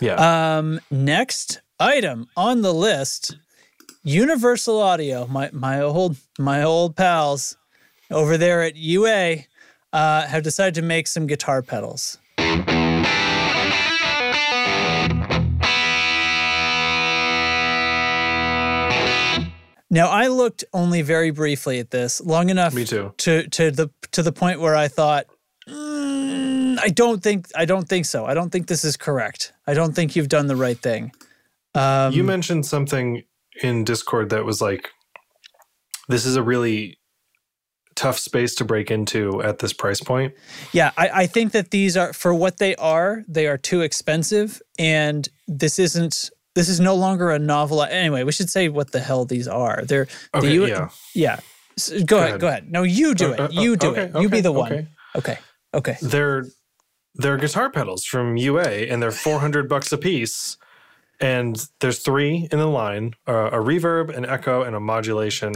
yeah. 0.00 0.58
Um, 0.58 0.80
next 0.90 1.60
item 1.78 2.28
on 2.36 2.62
the 2.62 2.74
list, 2.74 3.36
Universal 4.02 4.80
Audio, 4.80 5.26
my 5.26 5.50
my 5.52 5.80
old 5.80 6.16
my 6.38 6.62
old 6.62 6.96
pals 6.96 7.56
over 8.10 8.38
there 8.38 8.62
at 8.62 8.74
UA, 8.76 9.44
uh, 9.92 10.26
have 10.26 10.42
decided 10.42 10.74
to 10.76 10.82
make 10.82 11.06
some 11.06 11.26
guitar 11.26 11.60
pedals. 11.62 12.18
Now 19.92 20.08
I 20.08 20.28
looked 20.28 20.62
only 20.72 21.02
very 21.02 21.32
briefly 21.32 21.80
at 21.80 21.90
this, 21.90 22.20
long 22.20 22.48
enough 22.48 22.74
Me 22.74 22.84
too. 22.84 23.12
to 23.18 23.48
to 23.48 23.72
the 23.72 23.90
to 24.12 24.22
the 24.22 24.30
point 24.30 24.60
where 24.60 24.76
I 24.76 24.86
thought, 24.86 25.26
"Mm, 25.68 26.78
I 26.80 26.88
don't 26.90 27.20
think 27.20 27.48
I 27.56 27.64
don't 27.64 27.88
think 27.88 28.06
so. 28.06 28.24
I 28.24 28.32
don't 28.34 28.50
think 28.50 28.68
this 28.68 28.84
is 28.84 28.96
correct. 28.96 29.52
I 29.66 29.74
don't 29.74 29.92
think 29.92 30.14
you've 30.14 30.28
done 30.28 30.46
the 30.46 30.54
right 30.54 30.78
thing. 30.78 31.10
Um, 31.74 32.12
you 32.12 32.22
mentioned 32.22 32.66
something 32.66 33.24
in 33.62 33.84
Discord 33.84 34.30
that 34.30 34.44
was 34.44 34.60
like, 34.60 34.90
this 36.08 36.24
is 36.26 36.36
a 36.36 36.42
really 36.42 36.98
tough 37.96 38.18
space 38.18 38.54
to 38.54 38.64
break 38.64 38.90
into 38.90 39.42
at 39.42 39.58
this 39.58 39.72
price 39.72 40.00
point. 40.00 40.32
Yeah, 40.72 40.90
I, 40.96 41.08
I 41.22 41.26
think 41.26 41.52
that 41.52 41.70
these 41.70 41.96
are 41.96 42.12
for 42.12 42.32
what 42.34 42.58
they 42.58 42.74
are. 42.76 43.22
They 43.28 43.46
are 43.46 43.58
too 43.58 43.82
expensive, 43.82 44.60
and 44.78 45.28
this 45.46 45.78
isn't 45.78 46.30
this 46.54 46.68
is 46.68 46.80
no 46.80 46.94
longer 46.96 47.30
a 47.30 47.38
novel. 47.38 47.82
Anyway, 47.82 48.24
we 48.24 48.32
should 48.32 48.50
say 48.50 48.68
what 48.68 48.92
the 48.92 49.00
hell 49.00 49.24
these 49.24 49.46
are. 49.46 49.82
They're 49.86 50.08
Okay, 50.34 50.48
the 50.48 50.52
U- 50.54 50.66
yeah. 50.66 50.88
yeah. 51.14 51.40
S- 51.78 52.02
Go, 52.04 52.16
ahead, 52.18 52.28
ahead. 52.30 52.40
Go 52.40 52.48
ahead. 52.48 52.72
No, 52.72 52.82
you 52.82 53.14
do 53.14 53.28
Uh, 53.30 53.32
it. 53.34 53.40
uh, 53.40 53.48
You 53.52 53.76
do 53.76 53.90
okay, 53.90 54.02
it. 54.14 54.20
You 54.20 54.28
be 54.28 54.40
the 54.40 54.52
one. 54.52 54.72
okay. 54.72 54.88
Okay. 55.16 55.38
Okay. 55.74 55.96
They're 56.02 56.46
they're 57.16 57.36
guitar 57.36 57.70
pedals 57.70 58.04
from 58.04 58.36
UA, 58.36 58.62
and 58.90 59.02
they're 59.02 59.10
four 59.12 59.38
hundred 59.40 59.68
bucks 59.68 59.92
a 59.92 59.98
piece. 59.98 60.56
And 61.20 61.62
there's 61.80 61.98
three 62.00 62.48
in 62.50 62.58
the 62.58 62.66
line: 62.66 63.14
uh, 63.28 63.50
a 63.52 63.56
reverb, 63.58 64.16
an 64.16 64.24
echo, 64.24 64.62
and 64.62 64.74
a 64.74 64.80
modulation. 64.80 65.54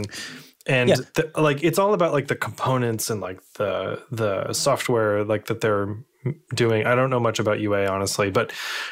And 0.67 0.89
Yeah. 0.89 0.95
the, 1.15 1.31
like 1.37 1.63
it's 1.63 1.77
all 1.79 1.93
about 1.93 2.13
like 2.13 2.27
the 2.27 2.35
components 2.35 3.09
and 3.09 3.21
like 3.21 3.39
the 3.53 4.01
the 4.11 4.53
software 4.53 5.23
like 5.23 5.45
that 5.45 5.61
they're 5.61 5.97
doing. 6.55 6.85
I 6.87 6.95
don't 6.95 7.11
know 7.11 7.19
much 7.19 7.37
about 7.39 7.59
UA 7.59 7.87
honestly, 7.87 8.31
but 8.31 8.51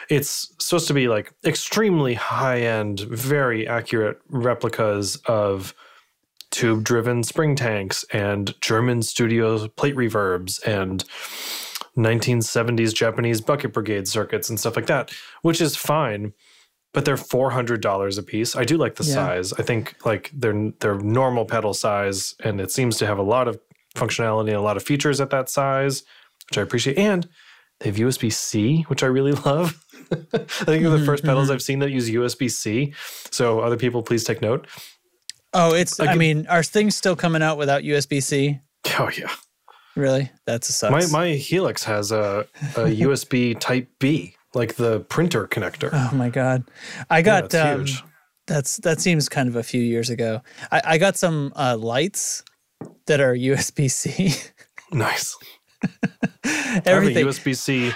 it's 0.09 0.53
supposed 0.59 0.87
to 0.87 0.93
be 0.93 1.07
like 1.07 1.33
extremely 1.45 2.13
high 2.13 2.61
end, 2.61 2.99
very 3.01 3.67
accurate 3.67 4.19
replicas 4.29 5.15
of 5.25 5.73
tube 6.51 6.83
driven 6.83 7.23
spring 7.23 7.55
tanks 7.55 8.05
and 8.13 8.53
German 8.61 9.01
studio 9.01 9.67
plate 9.69 9.95
reverbs 9.95 10.61
and 10.67 11.03
1970s 11.97 12.93
Japanese 12.93 13.41
bucket 13.41 13.73
brigade 13.73 14.07
circuits 14.07 14.49
and 14.49 14.59
stuff 14.59 14.75
like 14.75 14.85
that, 14.87 15.11
which 15.41 15.59
is 15.61 15.75
fine. 15.75 16.33
But 16.93 17.05
they're 17.05 17.17
four 17.17 17.49
hundred 17.51 17.81
dollars 17.81 18.17
a 18.17 18.23
piece. 18.23 18.55
I 18.55 18.63
do 18.65 18.77
like 18.77 18.95
the 18.95 19.03
Yeah. 19.03 19.13
size. 19.13 19.53
I 19.53 19.63
think 19.63 19.95
like 20.05 20.31
they're 20.33 20.71
they're 20.79 20.99
normal 20.99 21.45
pedal 21.45 21.73
size, 21.73 22.35
and 22.43 22.61
it 22.61 22.71
seems 22.71 22.97
to 22.97 23.07
have 23.07 23.17
a 23.17 23.23
lot 23.23 23.47
of 23.47 23.59
functionality 23.95 24.49
and 24.49 24.57
a 24.57 24.61
lot 24.61 24.77
of 24.77 24.83
features 24.83 25.19
at 25.19 25.29
that 25.31 25.49
size, 25.49 26.03
which 26.49 26.57
I 26.57 26.61
appreciate. 26.61 26.97
And 26.97 27.27
they 27.79 27.89
have 27.89 27.97
USB 27.97 28.31
C, 28.31 28.83
which 28.87 29.03
I 29.03 29.07
really 29.07 29.31
love. 29.45 29.83
I 30.11 30.15
think 30.45 30.83
they're 30.83 30.89
the 30.89 30.97
1st 30.97 31.23
pedals 31.23 31.45
mm-hmm. 31.45 31.53
I've 31.53 31.61
seen 31.61 31.79
that 31.79 31.89
use 31.91 32.09
USB 32.09 32.51
C. 32.51 32.93
So 33.31 33.61
other 33.61 33.77
people, 33.77 34.03
please 34.03 34.23
take 34.23 34.41
note. 34.41 34.67
Oh, 35.53 35.73
it's. 35.73 35.99
I 35.99 36.15
mean, 36.15 36.47
are 36.47 36.63
things 36.63 36.95
still 36.95 37.15
coming 37.15 37.41
out 37.41 37.57
without 37.57 37.83
USB 37.83 38.21
C? 38.21 38.59
Oh 38.99 39.09
yeah, 39.17 39.31
Really? 39.95 40.31
That's 40.45 40.69
a 40.69 40.73
sucks. 40.73 41.11
my 41.11 41.19
my 41.19 41.33
Helix 41.33 41.83
has 41.83 42.11
a, 42.11 42.47
a 42.75 42.85
USB 42.85 43.59
Type 43.59 43.87
B, 43.99 44.35
like 44.53 44.75
the 44.75 45.01
printer 45.01 45.47
connector. 45.47 45.89
Oh 45.93 46.15
my 46.15 46.29
god, 46.29 46.63
I 47.09 47.21
got 47.21 47.45
it's 47.45 47.55
um, 47.55 47.79
huge. 47.79 48.03
that's 48.47 48.77
that 48.77 49.01
seems 49.01 49.29
kind 49.29 49.47
of 49.49 49.55
a 49.55 49.63
few 49.63 49.81
years 49.81 50.09
ago. 50.09 50.41
I, 50.71 50.81
I 50.85 50.97
got 50.97 51.17
some 51.17 51.51
uh, 51.55 51.77
lights 51.77 52.43
that 53.07 53.19
are 53.19 53.33
USB 53.35 53.89
C. 53.89 54.33
Nice. 54.91 55.35
I 55.83 55.89
have 56.45 56.85
a 56.85 56.89
Everything. 56.89 57.25
USB 57.25 57.57
C 57.57 57.91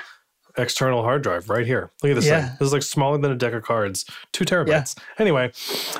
external 0.57 1.03
hard 1.03 1.21
drive 1.21 1.47
right 1.47 1.65
here. 1.65 1.91
Look 2.01 2.09
at 2.11 2.15
this 2.15 2.25
Yeah. 2.25 2.47
thing. 2.47 2.57
This 2.59 2.65
is 2.67 2.73
like 2.73 2.81
smaller 2.81 3.19
than 3.19 3.31
a 3.31 3.35
deck 3.35 3.53
of 3.53 3.61
cards, 3.61 4.03
two 4.31 4.45
terabytes. 4.45 4.97
Anyway, 5.19 5.51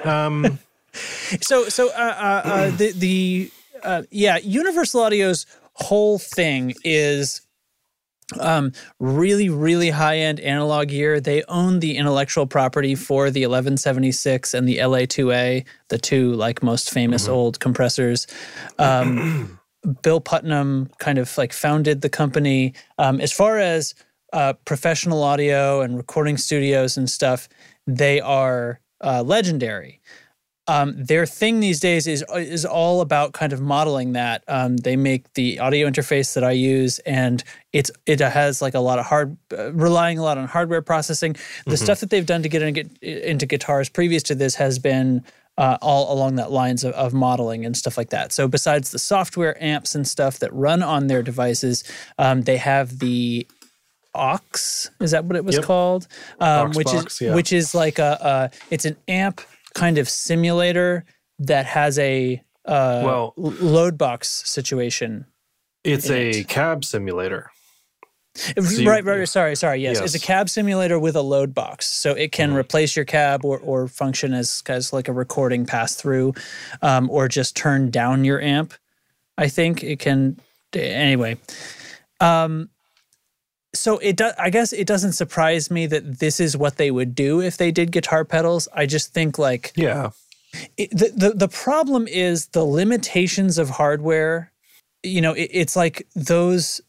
um, 0.04 0.58
So 1.42 1.70
so 1.70 1.90
uh, 1.90 1.92
uh, 1.94 2.42
uh, 2.50 2.70
the 2.72 2.92
the 2.94 3.52
uh, 3.84 4.02
yeah, 4.10 4.38
Universal 4.38 5.02
Audio's 5.02 5.46
whole 5.74 6.18
thing 6.18 6.74
is 6.84 7.42
um, 8.40 8.72
really 9.00 9.50
really 9.50 9.90
high 9.90 10.18
end 10.18 10.40
analog 10.40 10.90
gear. 10.90 11.20
They 11.20 11.44
own 11.44 11.80
the 11.80 11.98
intellectual 11.98 12.46
property 12.46 12.96
for 12.96 13.32
the 13.32 13.42
1176 13.42 14.54
and 14.54 14.68
the 14.68 14.78
LA2A, 14.78 15.66
the 15.90 15.98
two 15.98 16.34
like 16.34 16.62
most 16.62 16.92
famous 16.92 17.28
old 17.28 17.60
compressors. 17.60 18.28
Um, 18.80 19.60
Bill 20.02 20.20
Putnam 20.20 20.90
kind 20.98 21.18
of 21.18 21.38
like 21.38 21.54
founded 21.54 22.02
the 22.02 22.10
company. 22.10 22.74
Um, 22.98 23.22
as 23.22 23.32
far 23.32 23.58
as 23.58 23.96
uh, 24.34 24.54
professional 24.66 25.24
audio 25.24 25.82
and 25.82 25.96
recording 25.96 26.38
studios 26.38 26.98
and 26.98 27.10
stuff, 27.10 27.48
they 27.86 28.20
are 28.20 28.82
uh, 29.02 29.24
legendary. 29.24 30.02
Um, 30.70 30.94
their 30.98 31.26
thing 31.26 31.62
these 31.62 31.80
days 31.80 32.08
is 32.08 32.26
is 32.36 32.66
all 32.66 33.02
about 33.02 33.32
kind 33.34 33.54
of 33.54 33.62
modeling 33.62 34.14
that. 34.14 34.44
Um, 34.48 34.78
they 34.78 34.96
make 34.98 35.34
the 35.34 35.60
audio 35.60 35.90
interface 35.90 36.34
that 36.34 36.44
I 36.44 36.52
use, 36.52 37.00
and 37.00 37.44
it's 37.72 37.90
it 38.06 38.20
has 38.20 38.62
like 38.62 38.74
a 38.74 38.80
lot 38.80 39.00
of 39.00 39.06
hard, 39.06 39.38
uh, 39.58 39.72
relying 39.74 40.18
a 40.18 40.24
lot 40.24 40.38
on 40.38 40.48
hardware 40.48 40.82
processing. 40.82 41.36
The 41.66 41.78
stuff 41.78 42.02
that 42.02 42.10
they've 42.10 42.26
done 42.26 42.44
to 42.44 42.50
get, 42.50 42.62
in, 42.62 42.74
get 42.74 42.98
into 43.02 43.46
guitars 43.46 43.88
previous 43.90 44.24
to 44.24 44.36
this 44.36 44.56
has 44.56 44.78
been 44.78 45.24
uh, 45.58 45.78
all 45.82 46.14
along 46.14 46.36
that 46.36 46.52
lines 46.52 46.84
of, 46.84 46.94
of 46.94 47.14
modeling 47.14 47.66
and 47.66 47.76
stuff 47.76 47.98
like 47.98 48.10
that. 48.10 48.32
So 48.32 48.48
besides 48.48 48.92
the 48.92 49.00
software 49.00 49.62
amps 49.64 49.96
and 49.96 50.08
stuff 50.08 50.40
that 50.40 50.54
run 50.54 50.84
on 50.84 51.08
their 51.08 51.24
devices, 51.24 51.84
um, 52.18 52.42
they 52.44 52.58
have 52.58 53.00
the 53.00 53.48
Ox 54.14 54.90
is 55.00 55.12
that 55.12 55.26
what 55.26 55.36
it 55.36 55.46
was 55.46 55.56
Yep. 55.56 55.64
called 55.64 56.08
um, 56.40 56.72
which 56.72 56.88
Oxbox, 56.88 57.06
is 57.06 57.22
yeah. 57.22 57.36
which 57.36 57.54
is 57.54 57.76
like 57.76 58.00
a, 58.00 58.50
a 58.52 58.58
it's 58.72 58.86
an 58.86 58.98
amp 59.08 59.42
kind 59.74 59.98
of 59.98 60.10
simulator 60.10 61.06
that 61.40 61.66
has 61.66 61.98
a 62.00 62.42
uh, 62.66 63.02
Well- 63.04 63.34
load 63.38 63.98
box 63.98 64.44
situation 64.46 65.26
it's 65.84 66.10
a 66.10 66.30
it. 66.32 66.48
cab 66.50 66.84
simulator. 66.84 67.50
you- 68.56 68.88
right 68.88 69.04
right 69.06 69.20
right, 69.20 69.30
sorry 69.30 69.56
sorry 69.56 69.82
yes. 69.82 70.00
it's 70.00 70.14
a 70.16 70.20
cab 70.20 70.50
simulator 70.50 71.00
with 71.00 71.16
a 71.16 71.22
load 71.22 71.54
box 71.56 71.88
so 71.88 72.12
it 72.14 72.32
can 72.32 72.54
replace 72.54 72.96
your 72.96 73.06
cab 73.06 73.44
or, 73.46 73.58
or 73.60 73.88
function 73.88 74.34
as, 74.34 74.62
as 74.68 74.92
like 74.94 75.08
a 75.08 75.14
recording 75.14 75.66
pass 75.66 75.96
through 75.96 76.34
um, 76.82 77.10
or 77.10 77.28
just 77.28 77.56
turn 77.56 77.90
down 77.90 78.24
your 78.24 78.40
amp 78.42 78.74
i 79.40 79.48
think 79.48 79.84
it 79.84 79.98
can 80.00 80.38
anyway 80.74 81.36
um, 82.20 82.70
so 83.74 83.98
it 84.00 84.16
does 84.16 84.34
i 84.40 84.50
guess 84.50 84.74
it 84.74 84.88
doesn't 84.88 85.14
surprise 85.14 85.70
me 85.70 85.86
that 85.86 86.20
this 86.20 86.40
is 86.40 86.56
what 86.56 86.78
they 86.78 86.90
would 86.92 87.14
do 87.14 87.42
if 87.42 87.58
they 87.58 87.72
did 87.72 87.92
guitar 87.92 88.24
pedals 88.26 88.68
i 88.74 88.86
just 88.86 89.14
think 89.14 89.38
like 89.38 89.74
Yeah. 89.76 90.12
it, 90.78 90.90
the, 90.92 91.12
the 91.16 91.30
the 91.32 91.48
problem 91.48 92.08
is 92.08 92.48
the 92.48 92.64
limitations 92.64 93.58
of 93.58 93.70
hardware. 93.72 94.52
You 95.04 95.22
know, 95.22 95.34
it, 95.34 95.50
it's 95.54 95.76
like 95.76 96.08
those 96.16 96.82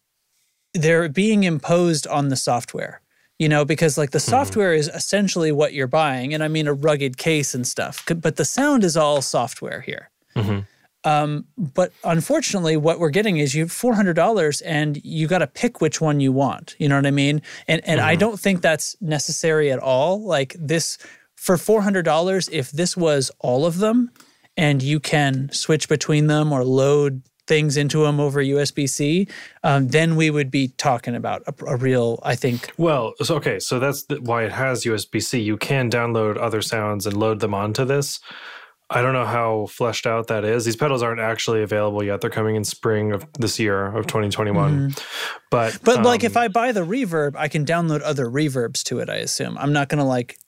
they're 0.74 1.08
being 1.08 1.44
imposed 1.44 2.06
on 2.06 2.28
the 2.28 2.36
software. 2.36 3.00
You 3.38 3.48
know, 3.48 3.64
because 3.64 3.96
like 3.96 4.10
the 4.10 4.18
mm-hmm. 4.18 4.30
software 4.30 4.74
is 4.74 4.88
essentially 4.88 5.52
what 5.52 5.72
you're 5.72 5.86
buying, 5.86 6.34
and 6.34 6.42
I 6.42 6.48
mean 6.48 6.66
a 6.66 6.72
rugged 6.72 7.18
case 7.18 7.54
and 7.54 7.66
stuff. 7.66 8.04
But 8.06 8.36
the 8.36 8.44
sound 8.44 8.82
is 8.82 8.96
all 8.96 9.22
software 9.22 9.80
here. 9.80 10.10
Mm-hmm. 10.36 10.60
Um, 11.04 11.46
but 11.56 11.92
unfortunately, 12.04 12.76
what 12.76 12.98
we're 12.98 13.10
getting 13.10 13.38
is 13.38 13.54
you 13.54 13.62
have 13.62 13.72
four 13.72 13.94
hundred 13.94 14.14
dollars, 14.14 14.60
and 14.62 15.00
you 15.04 15.26
got 15.26 15.38
to 15.38 15.46
pick 15.46 15.80
which 15.80 16.00
one 16.00 16.20
you 16.20 16.32
want. 16.32 16.74
You 16.78 16.88
know 16.88 16.96
what 16.96 17.06
I 17.06 17.12
mean? 17.12 17.42
And 17.66 17.80
and 17.86 18.00
I 18.00 18.16
don't 18.16 18.38
think 18.38 18.62
that's 18.62 18.96
necessary 19.00 19.70
at 19.70 19.78
all. 19.78 20.22
Like 20.24 20.56
this 20.58 20.98
for 21.36 21.56
four 21.56 21.82
hundred 21.82 22.04
dollars, 22.04 22.48
if 22.50 22.70
this 22.72 22.96
was 22.96 23.30
all 23.38 23.64
of 23.64 23.78
them, 23.78 24.10
and 24.56 24.82
you 24.82 24.98
can 24.98 25.50
switch 25.52 25.88
between 25.88 26.26
them 26.26 26.52
or 26.52 26.64
load 26.64 27.22
things 27.48 27.76
into 27.76 28.04
them 28.04 28.20
over 28.20 28.40
USB 28.40 28.88
C, 28.88 29.26
um, 29.64 29.88
then 29.88 30.14
we 30.14 30.30
would 30.30 30.50
be 30.50 30.68
talking 30.68 31.16
about 31.16 31.42
a, 31.46 31.54
a 31.66 31.76
real, 31.76 32.20
I 32.22 32.36
think. 32.36 32.70
Well, 32.76 33.14
so, 33.22 33.36
okay, 33.36 33.58
so 33.58 33.80
that's 33.80 34.04
the, 34.04 34.16
why 34.20 34.44
it 34.44 34.52
has 34.52 34.84
USB 34.84 35.20
C. 35.22 35.40
You 35.40 35.56
can 35.56 35.90
download 35.90 36.36
other 36.36 36.60
sounds 36.60 37.06
and 37.06 37.16
load 37.16 37.40
them 37.40 37.54
onto 37.54 37.84
this. 37.84 38.20
I 38.90 39.02
don't 39.02 39.12
know 39.12 39.26
how 39.26 39.66
fleshed 39.66 40.06
out 40.06 40.28
that 40.28 40.44
is. 40.44 40.64
These 40.64 40.76
pedals 40.76 41.02
aren't 41.02 41.20
actually 41.20 41.62
available 41.62 42.02
yet. 42.02 42.20
They're 42.22 42.30
coming 42.30 42.56
in 42.56 42.64
spring 42.64 43.12
of 43.12 43.26
this 43.38 43.58
year 43.58 43.86
of 43.86 44.06
2021. 44.06 44.94
But 45.50 45.72
Mm-hmm. 45.74 45.84
But 45.84 46.02
like, 46.04 46.22
um, 46.22 46.26
if 46.26 46.36
I 46.36 46.48
buy 46.48 46.72
the 46.72 46.80
reverb, 46.86 47.36
I 47.36 47.48
can 47.48 47.66
download 47.66 48.00
other 48.02 48.26
reverbs 48.26 48.82
to 48.84 49.00
it. 49.00 49.10
I 49.10 49.16
assume 49.16 49.58
I'm 49.58 49.72
not 49.72 49.88
gonna 49.88 50.06
like. 50.06 50.38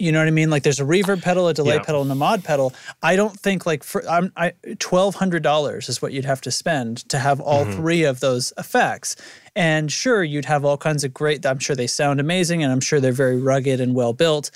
You 0.00 0.10
know 0.10 0.18
what 0.18 0.26
I 0.26 0.32
mean? 0.32 0.50
Like, 0.50 0.64
there's 0.64 0.80
a 0.80 0.84
reverb 0.84 1.22
pedal, 1.22 1.46
a 1.46 1.54
delay 1.54 1.76
Yeah. 1.76 1.82
pedal, 1.84 2.02
and 2.02 2.10
a 2.10 2.16
mod 2.16 2.42
pedal. 2.42 2.74
I 3.00 3.14
don't 3.14 3.38
think 3.38 3.64
like 3.64 3.84
for 3.84 4.02
I'm 4.10 4.32
I 4.36 4.54
twelve 4.80 5.14
hundred 5.14 5.44
dollars 5.44 5.88
is 5.88 6.02
what 6.02 6.12
you'd 6.12 6.24
have 6.24 6.40
to 6.42 6.50
spend 6.50 7.08
to 7.10 7.18
have 7.20 7.40
all 7.40 7.64
Mm-hmm. 7.64 7.76
three 7.76 8.02
of 8.02 8.18
those 8.18 8.52
effects. 8.58 9.14
And 9.54 9.92
sure, 9.92 10.24
you'd 10.24 10.46
have 10.46 10.64
all 10.64 10.76
kinds 10.76 11.04
of 11.04 11.14
great. 11.14 11.46
I'm 11.46 11.60
sure 11.60 11.76
they 11.76 11.86
sound 11.86 12.18
amazing, 12.18 12.64
and 12.64 12.72
I'm 12.72 12.80
sure 12.80 12.98
they're 12.98 13.12
very 13.12 13.40
rugged 13.40 13.80
and 13.80 13.94
well 13.94 14.12
built. 14.12 14.50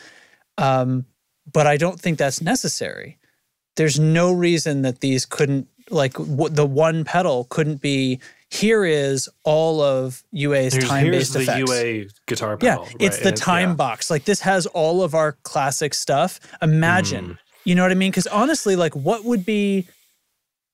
Um, 0.58 1.06
but 1.52 1.66
I 1.66 1.76
don't 1.76 2.00
think 2.00 2.18
that's 2.18 2.40
necessary. 2.40 3.18
There's 3.76 3.98
no 3.98 4.32
reason 4.32 4.82
that 4.82 5.00
these 5.00 5.24
couldn't 5.24 5.68
like 5.90 6.14
w- 6.14 6.48
the 6.48 6.66
one 6.66 7.04
pedal 7.04 7.44
couldn't 7.50 7.80
be. 7.80 8.20
Here 8.50 8.84
is 8.84 9.28
all 9.44 9.82
of 9.82 10.22
UA's 10.32 10.72
here's, 10.72 10.88
time 10.88 11.04
here's 11.04 11.16
based 11.16 11.32
the 11.34 11.40
effects. 11.40 11.70
UA 11.70 12.04
guitar 12.26 12.56
pedal. 12.56 12.82
Yeah, 12.84 12.90
pedal. 12.90 13.06
it's 13.06 13.18
the 13.18 13.28
And 13.28 13.37
time 13.37 13.68
yeah. 13.70 13.74
box. 13.74 14.11
Like 14.11 14.24
this 14.24 14.40
has 14.40 14.66
all 14.66 15.02
of 15.02 15.14
our 15.14 15.32
classic 15.42 15.92
stuff. 15.94 16.40
Imagine, 16.62 17.26
Mm. 17.26 17.38
you 17.64 17.74
know 17.74 17.82
what 17.82 17.92
I 17.92 17.94
mean? 17.94 18.11
Because 18.11 18.26
honestly, 18.26 18.74
like 18.74 18.96
what 18.96 19.24
would 19.24 19.44
be, 19.44 19.86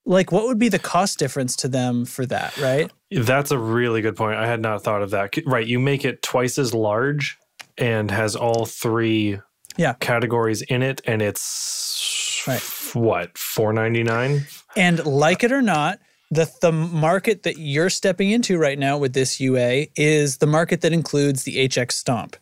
like 0.06 0.30
what 0.32 0.44
would 0.44 0.58
be 0.58 0.68
the 0.68 0.78
cost 0.78 1.18
difference 1.18 1.56
to 1.56 1.68
them 1.68 2.04
for 2.04 2.24
that, 2.26 2.56
right? 2.58 2.90
That's 3.10 3.50
a 3.50 3.58
really 3.58 4.02
good 4.02 4.16
point. 4.16 4.36
I 4.38 4.46
had 4.46 4.60
not 4.60 4.82
thought 4.84 5.02
of 5.02 5.10
that. 5.10 5.34
Right. 5.46 5.66
You 5.66 5.78
make 5.80 6.04
it 6.04 6.22
twice 6.22 6.58
as 6.58 6.74
large 6.74 7.36
and 7.76 8.10
has 8.10 8.36
all 8.36 8.66
three 8.66 9.40
Yeah. 9.76 9.94
categories 10.00 10.62
in 10.62 10.82
it, 10.82 11.00
and 11.06 11.20
it's 11.22 12.42
Right. 12.46 12.60
what, 12.94 13.36
four 13.38 13.72
ninety 13.72 14.02
nine? 14.02 14.46
And 14.76 15.04
like 15.06 15.42
it 15.44 15.52
or 15.52 15.62
not, 15.62 15.98
the 16.30 16.50
the 16.60 16.72
market 16.72 17.42
that 17.44 17.58
you're 17.58 17.90
stepping 17.90 18.30
into 18.30 18.58
right 18.58 18.78
now 18.78 18.98
with 18.98 19.12
this 19.14 19.40
UA 19.40 19.88
is 19.96 20.38
the 20.38 20.46
market 20.46 20.80
that 20.82 20.92
includes 20.92 21.44
the 21.44 21.58
HX 21.58 21.96
Stomp. 21.96 22.36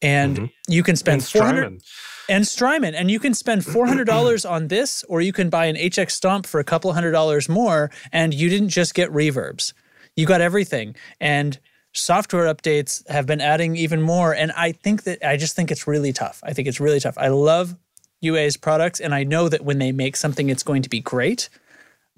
and 0.00 0.36
Mhm. 0.38 0.50
you 0.68 0.84
can 0.84 0.94
spend 0.94 1.22
And 1.22 1.28
four 1.28 1.44
hundred 1.44 1.82
and 2.28 2.46
Strymon, 2.46 2.94
and 2.94 3.10
you 3.10 3.18
can 3.18 3.34
spend 3.34 3.64
four 3.64 3.84
hundred 3.88 4.04
dollars 4.06 4.44
on 4.44 4.68
this, 4.68 5.02
or 5.08 5.20
you 5.20 5.32
can 5.32 5.50
buy 5.50 5.64
an 5.66 5.74
HX 5.76 6.14
Stomp 6.14 6.46
for 6.46 6.60
a 6.60 6.64
couple 6.64 6.92
hundred 6.92 7.10
dollars 7.10 7.48
more, 7.48 7.90
and 8.12 8.32
you 8.32 8.48
didn't 8.48 8.68
just 8.68 8.94
get 8.94 9.10
reverbs, 9.12 9.72
you 10.14 10.24
got 10.24 10.40
everything. 10.40 10.94
And 11.20 11.58
software 11.94 12.52
updates 12.52 13.06
have 13.08 13.26
been 13.26 13.40
adding 13.40 13.76
even 13.76 14.02
more, 14.02 14.32
and 14.34 14.52
I 14.52 14.72
think 14.72 15.04
that 15.04 15.24
I 15.26 15.36
just 15.36 15.56
think 15.56 15.70
it's 15.70 15.86
really 15.86 16.12
tough. 16.12 16.40
I 16.42 16.52
think 16.52 16.68
it's 16.68 16.80
really 16.80 17.00
tough. 17.00 17.16
I 17.18 17.28
love 17.28 17.76
UA's 18.20 18.56
products, 18.56 19.00
and 19.00 19.14
I 19.14 19.24
know 19.24 19.48
that 19.48 19.64
when 19.64 19.78
they 19.78 19.92
make 19.92 20.16
something, 20.16 20.48
it's 20.50 20.62
going 20.62 20.82
to 20.82 20.88
be 20.88 21.00
great. 21.00 21.48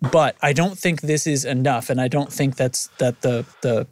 But 0.01 0.37
I 0.41 0.53
don't 0.55 0.79
think 0.79 1.03
this 1.03 1.27
is 1.27 1.45
enough, 1.45 1.91
and 1.91 2.01
I 2.01 2.09
don't 2.09 2.33
think 2.33 2.57
that's 2.57 2.89
that 2.99 3.21
the 3.23 3.45
the 3.63 3.87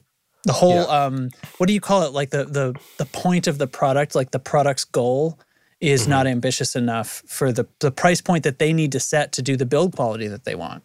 the 0.44 0.52
whole 0.52 0.72
Yeah. 0.86 1.04
um 1.04 1.28
what 1.58 1.66
do 1.66 1.72
you 1.74 1.80
call 1.80 2.02
it 2.04 2.12
like 2.12 2.30
the 2.30 2.44
the 2.44 2.74
the 2.96 3.04
point 3.06 3.46
of 3.46 3.58
the 3.58 3.66
product 3.66 4.14
like 4.14 4.30
the 4.30 4.38
product's 4.38 4.84
goal 4.84 5.38
is 5.80 6.02
Mm-hmm. 6.02 6.10
not 6.10 6.26
ambitious 6.26 6.74
enough 6.76 7.22
for 7.26 7.52
the 7.52 7.66
the 7.80 7.90
price 7.90 8.20
point 8.22 8.44
that 8.44 8.58
they 8.58 8.72
need 8.72 8.92
to 8.92 9.00
set 9.00 9.32
to 9.32 9.42
do 9.42 9.56
the 9.56 9.66
build 9.66 9.94
quality 9.96 10.26
that 10.28 10.44
they 10.44 10.54
want 10.54 10.84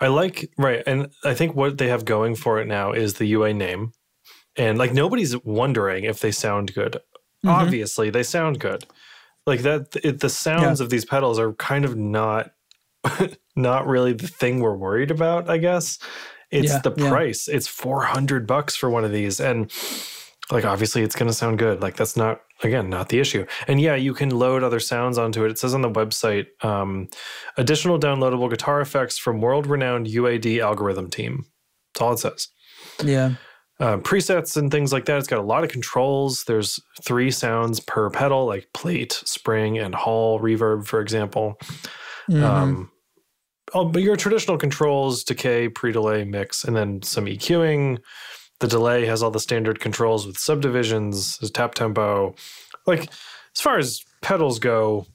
I 0.00 0.08
like 0.08 0.50
right, 0.58 0.82
and 0.86 1.08
I 1.24 1.34
think 1.34 1.54
what 1.54 1.78
they 1.78 1.88
have 1.88 2.04
going 2.04 2.34
for 2.34 2.60
it 2.60 2.66
now 2.66 2.92
is 2.92 3.14
the 3.14 3.26
UA 3.26 3.54
name, 3.54 3.92
and 4.56 4.78
like 4.78 4.92
nobody's 4.92 5.36
wondering 5.44 6.04
if 6.04 6.20
they 6.20 6.30
sound 6.30 6.74
good. 6.74 6.94
Mm-hmm. 7.44 7.48
Obviously, 7.48 8.10
they 8.10 8.22
sound 8.22 8.60
good. 8.60 8.84
Like 9.46 9.60
that, 9.62 9.96
it, 10.04 10.20
the 10.20 10.28
sounds 10.28 10.80
of 10.80 10.90
these 10.90 11.04
pedals 11.04 11.38
are 11.38 11.54
kind 11.54 11.84
of 11.84 11.96
not, 11.96 12.52
not 13.56 13.86
really 13.86 14.12
the 14.12 14.28
thing 14.28 14.60
we're 14.60 14.76
worried 14.76 15.10
about. 15.10 15.48
I 15.48 15.56
guess 15.56 15.98
it's 16.50 16.72
Yeah, 16.72 16.80
the 16.80 16.92
yeah. 16.96 17.08
price. 17.08 17.48
It's 17.48 17.66
four 17.66 18.02
hundred 18.02 18.46
bucks 18.46 18.76
for 18.76 18.90
one 18.90 19.04
of 19.04 19.12
these, 19.12 19.40
and 19.40 19.72
like 20.50 20.64
obviously 20.64 21.02
it's 21.02 21.16
going 21.16 21.28
to 21.28 21.34
sound 21.34 21.58
good. 21.58 21.80
Like 21.80 21.96
that's 21.96 22.16
not 22.16 22.42
again 22.62 22.90
not 22.90 23.08
the 23.08 23.18
issue. 23.20 23.46
And 23.66 23.80
yeah, 23.80 23.94
you 23.94 24.12
can 24.12 24.30
load 24.30 24.62
other 24.62 24.80
sounds 24.80 25.16
onto 25.16 25.44
it. 25.44 25.50
It 25.50 25.58
says 25.58 25.74
on 25.74 25.80
the 25.80 25.90
website 25.90 26.46
um, 26.62 27.08
additional 27.56 27.98
downloadable 27.98 28.50
guitar 28.50 28.80
effects 28.80 29.16
from 29.16 29.40
world-renowned 29.40 30.06
UAD 30.06 30.60
algorithm 30.60 31.08
team. 31.08 31.46
That's 31.94 32.02
all 32.02 32.12
it 32.12 32.18
says. 32.18 32.48
yeah 33.04 33.34
Uh, 33.80 33.96
presets 33.96 34.58
and 34.58 34.70
things 34.70 34.92
like 34.92 35.06
that. 35.06 35.16
It's 35.16 35.26
got 35.26 35.38
a 35.38 35.42
lot 35.42 35.64
of 35.64 35.70
controls. 35.70 36.44
There's 36.44 36.78
three 37.02 37.30
sounds 37.30 37.80
per 37.80 38.10
pedal, 38.10 38.44
like 38.44 38.68
plate, 38.74 39.14
spring, 39.24 39.78
and 39.78 39.94
hall 39.94 40.38
reverb, 40.38 40.86
for 40.86 41.00
example. 41.00 41.58
Mhm. 42.28 42.42
Um, 42.42 42.90
oh, 43.72 43.86
but 43.86 44.02
your 44.02 44.16
traditional 44.16 44.58
controls, 44.58 45.24
decay, 45.24 45.70
pre-delay, 45.70 46.24
mix, 46.24 46.62
and 46.62 46.76
then 46.76 47.00
some 47.00 47.24
EQing. 47.26 47.98
The 48.58 48.68
delay 48.68 49.06
has 49.06 49.22
all 49.22 49.30
the 49.30 49.40
standard 49.40 49.80
controls 49.80 50.26
with 50.26 50.36
subdivisions, 50.36 51.38
there's 51.38 51.50
tap 51.50 51.74
tempo. 51.74 52.34
Like 52.86 53.08
as 53.56 53.62
far 53.62 53.78
as 53.78 54.02
pedals 54.20 54.58
go, 54.58 55.06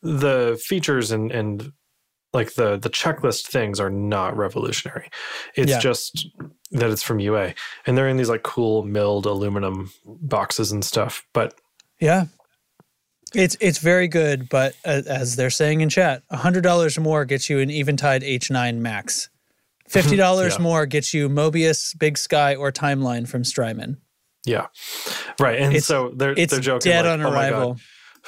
the 0.00 0.58
features 0.64 1.10
and 1.10 1.30
and 1.30 1.72
like 2.32 2.54
the 2.54 2.76
the 2.76 2.90
checklist 2.90 3.46
things 3.46 3.80
are 3.80 3.90
not 3.90 4.36
revolutionary. 4.36 5.08
It's 5.54 5.70
Yeah. 5.70 5.80
just 5.80 6.28
that 6.72 6.90
it's 6.90 7.02
from 7.02 7.18
UA, 7.20 7.54
and 7.86 7.96
they're 7.96 8.08
in 8.08 8.16
these 8.18 8.28
like 8.28 8.42
cool 8.42 8.82
milled 8.82 9.26
aluminum 9.26 9.90
boxes 10.04 10.70
and 10.72 10.84
stuff. 10.84 11.24
But 11.32 11.54
yeah 12.00 12.26
it's 13.34 13.56
it's 13.60 13.76
very 13.78 14.08
good 14.08 14.48
but 14.48 14.74
as 14.86 15.36
they're 15.36 15.50
saying 15.50 15.82
in 15.82 15.88
chat 15.90 16.22
$100 16.32 16.98
more 17.02 17.26
gets 17.26 17.50
you 17.50 17.58
an 17.58 17.70
eventide 17.70 18.22
h9 18.22 18.76
max 18.78 19.28
$50 19.90 20.16
Yeah. 20.52 20.58
more 20.62 20.86
gets 20.86 21.12
you 21.12 21.28
mobius 21.28 21.98
big 21.98 22.16
sky 22.16 22.54
or 22.54 22.72
timeline 22.72 23.28
from 23.28 23.44
strymon 23.44 23.98
yeah, 24.46 24.68
right. 25.38 25.58
And 25.58 25.72
It's- 25.74 25.84
so 25.84 26.10
they're 26.16 26.32
it's 26.38 26.52
they're 26.52 26.60
joking 26.60 26.90
dead 26.90 27.04
like, 27.04 27.12
on 27.14 27.20
"Oh 27.22 27.30
arrival 27.30 27.76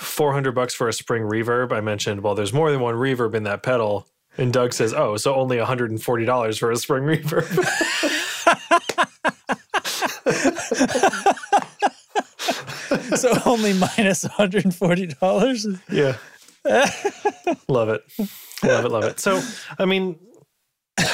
400 0.00 0.52
bucks 0.52 0.74
for 0.74 0.88
a 0.88 0.92
spring 0.92 1.24
reverb. 1.24 1.72
I 1.72 1.80
mentioned, 1.80 2.22
well, 2.22 2.34
there's 2.34 2.52
more 2.52 2.70
than 2.70 2.80
one 2.80 2.94
reverb 2.94 3.34
in 3.34 3.42
that 3.44 3.62
pedal. 3.62 4.06
And 4.38 4.52
Doug 4.52 4.72
says, 4.72 4.94
oh, 4.94 5.16
so 5.16 5.34
only 5.34 5.56
$140 5.58 6.58
for 6.58 6.70
a 6.70 6.76
spring 6.76 7.04
reverb. 7.04 7.46
so 13.16 13.32
only 13.44 13.72
minus 13.74 14.24
$140 14.24 15.80
yeah. 15.90 16.16
love 17.68 17.88
it. 17.88 18.02
Love 18.62 18.84
it. 18.84 18.90
Love 18.90 19.04
it. 19.04 19.20
So, 19.20 19.40
I 19.78 19.84
mean, 19.84 20.18
it's 20.98 21.12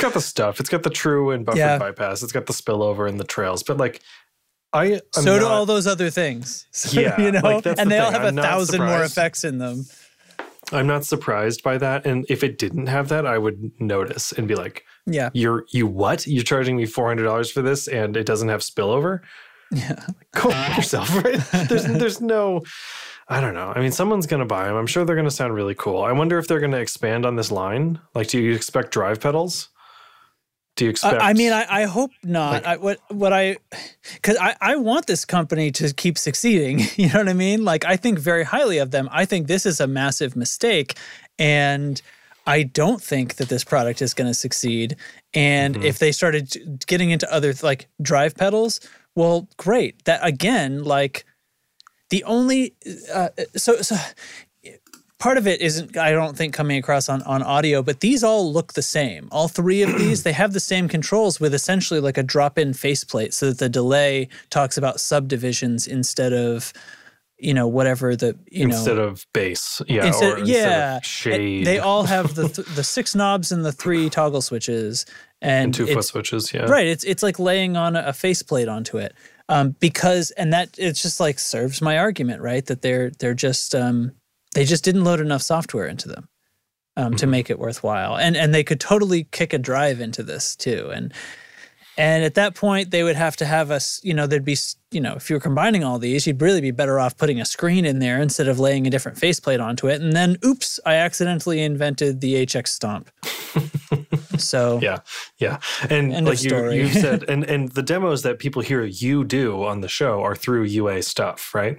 got 0.00 0.14
the 0.14 0.20
stuff. 0.20 0.60
It's 0.60 0.68
got 0.68 0.82
the 0.82 0.90
true 0.90 1.30
and 1.30 1.44
buffered 1.44 1.58
Yeah. 1.58 1.78
bypass. 1.78 2.22
It's 2.22 2.32
got 2.32 2.46
the 2.46 2.52
spillover 2.52 3.08
and 3.08 3.18
the 3.20 3.24
trails. 3.24 3.62
But 3.62 3.78
like, 3.78 4.02
I, 4.76 5.00
so 5.12 5.22
do 5.38 5.40
not- 5.40 5.50
all 5.50 5.66
those 5.66 5.86
other 5.86 6.10
things. 6.10 6.66
So, 6.72 7.00
Yeah, 7.00 7.20
you 7.20 7.32
know, 7.32 7.40
like, 7.40 7.66
and 7.66 7.76
the 7.78 7.84
they 7.86 7.98
all 7.98 8.10
have 8.10 8.22
I'm 8.24 8.38
a 8.38 8.42
thousand 8.42 8.80
more 8.84 9.02
effects 9.02 9.44
in 9.44 9.58
them. 9.58 9.86
I'm 10.72 10.86
not 10.86 11.04
surprised 11.04 11.62
by 11.62 11.78
that. 11.78 12.04
And 12.06 12.26
if 12.28 12.42
it 12.42 12.58
didn't 12.58 12.88
have 12.88 13.08
that, 13.08 13.24
I 13.26 13.38
would 13.38 13.70
notice 13.80 14.32
and 14.32 14.46
be 14.48 14.54
like, 14.56 14.84
Yeah, 15.06 15.30
You're 15.32 15.64
you 15.70 15.86
what? 15.86 16.26
You're 16.26 16.42
charging 16.42 16.76
me 16.76 16.86
four 16.86 17.06
hundred 17.08 17.24
dollars 17.24 17.50
for 17.50 17.62
this, 17.62 17.86
and 17.88 18.16
it 18.16 18.26
doesn't 18.26 18.48
have 18.48 18.60
spillover. 18.60 19.20
yeah. 19.70 20.04
Go 20.34 20.50
fuck 20.50 20.76
yourself, 20.76 21.24
right? 21.24 21.40
There's 21.68 21.84
there's 21.84 22.20
no. 22.20 22.62
I 23.28 23.40
don't 23.40 23.54
know. 23.54 23.72
I 23.74 23.80
mean, 23.80 23.90
someone's 23.92 24.26
gonna 24.26 24.44
buy 24.46 24.66
them. 24.66 24.76
I'm 24.76 24.86
sure 24.86 25.04
they're 25.04 25.16
gonna 25.16 25.30
sound 25.30 25.54
really 25.54 25.74
cool. 25.74 26.02
I 26.02 26.12
wonder 26.12 26.38
if 26.38 26.46
they're 26.46 26.60
gonna 26.60 26.78
expand 26.78 27.24
on 27.26 27.34
this 27.36 27.50
line. 27.50 27.98
Like, 28.14 28.28
do 28.28 28.40
you 28.40 28.52
expect 28.54 28.92
drive 28.92 29.20
pedals? 29.20 29.68
Do 30.76 30.84
you 30.84 30.90
expect? 30.90 31.20
I, 31.22 31.30
I 31.30 31.32
mean, 31.32 31.52
I, 31.52 31.66
I 31.68 31.84
hope 31.84 32.10
not. 32.22 32.52
Like- 32.52 32.66
I, 32.66 32.76
what 32.76 32.98
what 33.08 33.32
I 33.32 33.56
because 34.14 34.36
I, 34.36 34.54
I 34.60 34.76
want 34.76 35.06
this 35.06 35.24
company 35.24 35.70
to 35.72 35.92
keep 35.94 36.16
succeeding. 36.18 36.80
You 36.96 37.08
know 37.08 37.18
what 37.20 37.28
I 37.28 37.32
mean? 37.34 37.64
Like 37.64 37.84
I 37.84 37.96
think 37.96 38.18
very 38.18 38.44
highly 38.44 38.78
of 38.78 38.90
them. 38.90 39.08
I 39.12 39.24
think 39.24 39.46
this 39.46 39.64
is 39.66 39.80
a 39.80 39.86
massive 39.86 40.36
mistake, 40.36 40.94
and 41.38 42.00
I 42.46 42.62
don't 42.62 43.02
think 43.02 43.36
that 43.36 43.48
this 43.48 43.64
product 43.64 44.00
is 44.02 44.14
going 44.14 44.28
to 44.28 44.34
succeed. 44.34 44.96
And 45.34 45.74
Mhm. 45.76 45.84
if 45.84 45.98
they 45.98 46.12
started 46.12 46.84
getting 46.86 47.10
into 47.10 47.30
other 47.32 47.52
like 47.62 47.88
drive 48.02 48.36
pedals, 48.36 48.80
well, 49.14 49.48
great. 49.56 50.04
That 50.04 50.20
again, 50.22 50.84
like 50.84 51.24
the 52.10 52.22
only 52.24 52.74
uh, 53.12 53.30
so 53.56 53.80
so 53.82 53.96
part 55.18 55.38
of 55.38 55.46
it 55.46 55.60
isn't 55.60 55.96
i 55.96 56.10
don't 56.10 56.36
think 56.36 56.52
coming 56.52 56.78
across 56.78 57.08
on, 57.08 57.22
on 57.22 57.42
audio 57.42 57.82
but 57.82 58.00
these 58.00 58.22
all 58.22 58.52
look 58.52 58.74
the 58.74 58.82
same 58.82 59.28
all 59.32 59.48
three 59.48 59.82
of 59.82 59.98
these 59.98 60.22
they 60.22 60.32
have 60.32 60.52
the 60.52 60.60
same 60.60 60.88
controls 60.88 61.40
with 61.40 61.54
essentially 61.54 62.00
like 62.00 62.18
a 62.18 62.22
drop-in 62.22 62.72
faceplate 62.72 63.32
so 63.32 63.46
that 63.46 63.58
the 63.58 63.68
delay 63.68 64.28
talks 64.50 64.76
about 64.76 65.00
subdivisions 65.00 65.86
instead 65.86 66.32
of 66.32 66.72
you 67.38 67.52
know 67.52 67.68
whatever 67.68 68.16
the 68.16 68.36
you 68.50 68.66
know. 68.66 68.74
instead 68.74 68.96
know 68.96 69.04
of 69.04 69.26
bass, 69.34 69.82
yeah, 69.88 70.06
instead, 70.06 70.32
or 70.32 70.38
instead 70.38 70.96
of 70.96 70.96
And 70.96 71.04
shade, 71.04 71.66
they 71.66 71.78
all 71.78 72.04
have 72.04 72.34
the 72.34 72.48
th- 72.48 72.68
the 72.68 72.82
six 72.82 73.14
knobs 73.14 73.52
and 73.52 73.64
the 73.64 73.72
three 73.72 74.08
toggle 74.08 74.40
switches 74.40 75.04
and, 75.42 75.64
and 75.64 75.74
two 75.74 75.86
foot 75.86 76.04
switches, 76.04 76.52
yeah, 76.52 76.64
Right. 76.64 76.86
It's 76.86 77.04
it's 77.04 77.22
like 77.22 77.38
laying 77.38 77.76
on 77.76 77.94
a, 77.94 78.04
a 78.06 78.12
faceplate 78.12 78.68
onto 78.68 78.98
it. 78.98 79.14
Um, 79.48 79.76
because 79.80 80.30
and 80.32 80.52
that 80.52 80.70
it's 80.78 81.02
just 81.02 81.20
like 81.20 81.38
serves 81.38 81.82
my 81.82 81.98
argument, 81.98 82.40
right? 82.40 82.64
That 82.66 82.82
they're 82.82 83.10
they're 83.10 83.34
just 83.34 83.74
um, 83.74 84.12
they 84.56 84.64
just 84.64 84.82
didn't 84.84 85.04
load 85.04 85.20
enough 85.20 85.42
software 85.42 85.86
into 85.86 86.08
them 86.08 86.28
um, 86.96 87.14
to 87.16 87.26
Mhm. 87.26 87.30
make 87.30 87.50
it 87.50 87.58
worthwhile. 87.58 88.16
And 88.16 88.36
and 88.36 88.54
they 88.54 88.64
could 88.64 88.80
totally 88.80 89.24
kick 89.30 89.52
a 89.52 89.58
drive 89.58 90.00
into 90.00 90.22
this 90.22 90.56
too. 90.56 90.90
And 90.92 91.12
and 91.96 92.24
at 92.24 92.34
that 92.34 92.54
point, 92.54 92.90
they 92.90 93.02
would 93.02 93.16
have 93.16 93.36
to 93.36 93.46
have 93.46 93.70
us, 93.70 94.00
you 94.02 94.12
know, 94.12 94.26
there'd 94.26 94.44
be, 94.44 94.56
you 94.90 95.00
know, 95.00 95.14
if 95.14 95.30
you 95.30 95.36
were 95.36 95.40
combining 95.40 95.82
all 95.82 95.98
these, 95.98 96.26
you'd 96.26 96.40
really 96.42 96.60
be 96.60 96.70
better 96.70 97.00
off 97.00 97.16
putting 97.16 97.40
a 97.40 97.44
screen 97.44 97.84
in 97.84 98.00
there 98.00 98.20
instead 98.20 98.48
of 98.48 98.58
laying 98.58 98.86
a 98.86 98.90
different 98.90 99.18
faceplate 99.18 99.60
onto 99.60 99.88
it. 99.88 100.00
And 100.02 100.12
then, 100.12 100.36
oops, 100.44 100.78
I 100.84 100.96
accidentally 100.96 101.62
invented 101.62 102.20
the 102.20 102.46
HX 102.46 102.68
Stomp. 102.68 103.10
so 104.38 104.78
yeah, 104.82 104.98
yeah, 105.38 105.58
and 105.88 106.12
End 106.12 106.26
like 106.26 106.42
you 106.42 106.70
you 106.70 106.88
said, 106.88 107.24
and 107.28 107.44
and 107.44 107.70
the 107.72 107.82
demos 107.82 108.22
that 108.22 108.38
people 108.38 108.62
hear 108.62 108.84
you 108.84 109.24
do 109.24 109.64
on 109.64 109.80
the 109.80 109.88
show 109.88 110.22
are 110.22 110.36
through 110.36 110.64
UA 110.64 111.02
stuff, 111.02 111.54
right? 111.54 111.78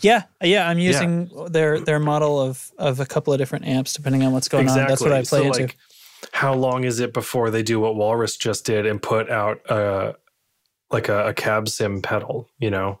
Yeah, 0.00 0.24
yeah, 0.42 0.68
I'm 0.68 0.78
using 0.78 1.30
their 1.50 1.80
their 1.80 2.00
model 2.00 2.40
of 2.40 2.70
of 2.78 3.00
a 3.00 3.06
couple 3.06 3.32
of 3.32 3.38
different 3.38 3.66
amps 3.66 3.92
depending 3.92 4.24
on 4.24 4.32
what's 4.32 4.48
going 4.48 4.68
on. 4.68 4.76
That's 4.76 5.00
what 5.00 5.12
I 5.12 5.22
play 5.22 5.40
so 5.40 5.46
into. 5.46 5.60
like, 5.62 5.78
how 6.32 6.54
long 6.54 6.84
is 6.84 7.00
it 7.00 7.12
before 7.12 7.50
they 7.50 7.62
do 7.62 7.80
what 7.80 7.96
Walrus 7.96 8.36
just 8.36 8.64
did 8.64 8.86
and 8.86 9.02
put 9.02 9.28
out 9.30 9.60
a 9.70 10.14
like 10.90 11.08
a, 11.08 11.28
a 11.28 11.34
cab 11.34 11.68
sim 11.68 12.02
pedal, 12.02 12.48
you 12.58 12.70
know, 12.70 13.00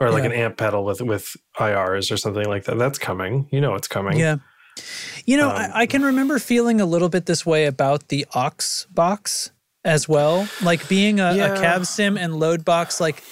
or 0.00 0.10
like 0.10 0.24
Yeah. 0.24 0.30
an 0.30 0.36
amp 0.36 0.56
pedal 0.56 0.84
with 0.84 1.00
with 1.02 1.36
IRs 1.58 2.10
or 2.10 2.16
something 2.16 2.46
like 2.46 2.64
that? 2.64 2.78
That's 2.78 2.98
coming. 2.98 3.46
You 3.50 3.60
know, 3.60 3.74
it's 3.74 3.88
coming. 3.88 4.18
yeah. 4.18 4.36
You 5.24 5.36
know, 5.36 5.48
Um, 5.50 5.56
I, 5.56 5.70
I 5.82 5.86
can 5.86 6.02
remember 6.02 6.38
feeling 6.40 6.80
a 6.80 6.86
little 6.86 7.08
bit 7.08 7.26
this 7.26 7.46
way 7.46 7.66
about 7.66 8.08
the 8.08 8.26
Oxbox 8.34 9.50
as 9.84 10.08
well. 10.08 10.48
Like 10.62 10.88
being 10.88 11.20
a, 11.20 11.34
Yeah. 11.34 11.54
a 11.54 11.60
cab 11.60 11.86
sim 11.86 12.16
and 12.16 12.34
load 12.40 12.64
box, 12.64 13.00
like 13.00 13.22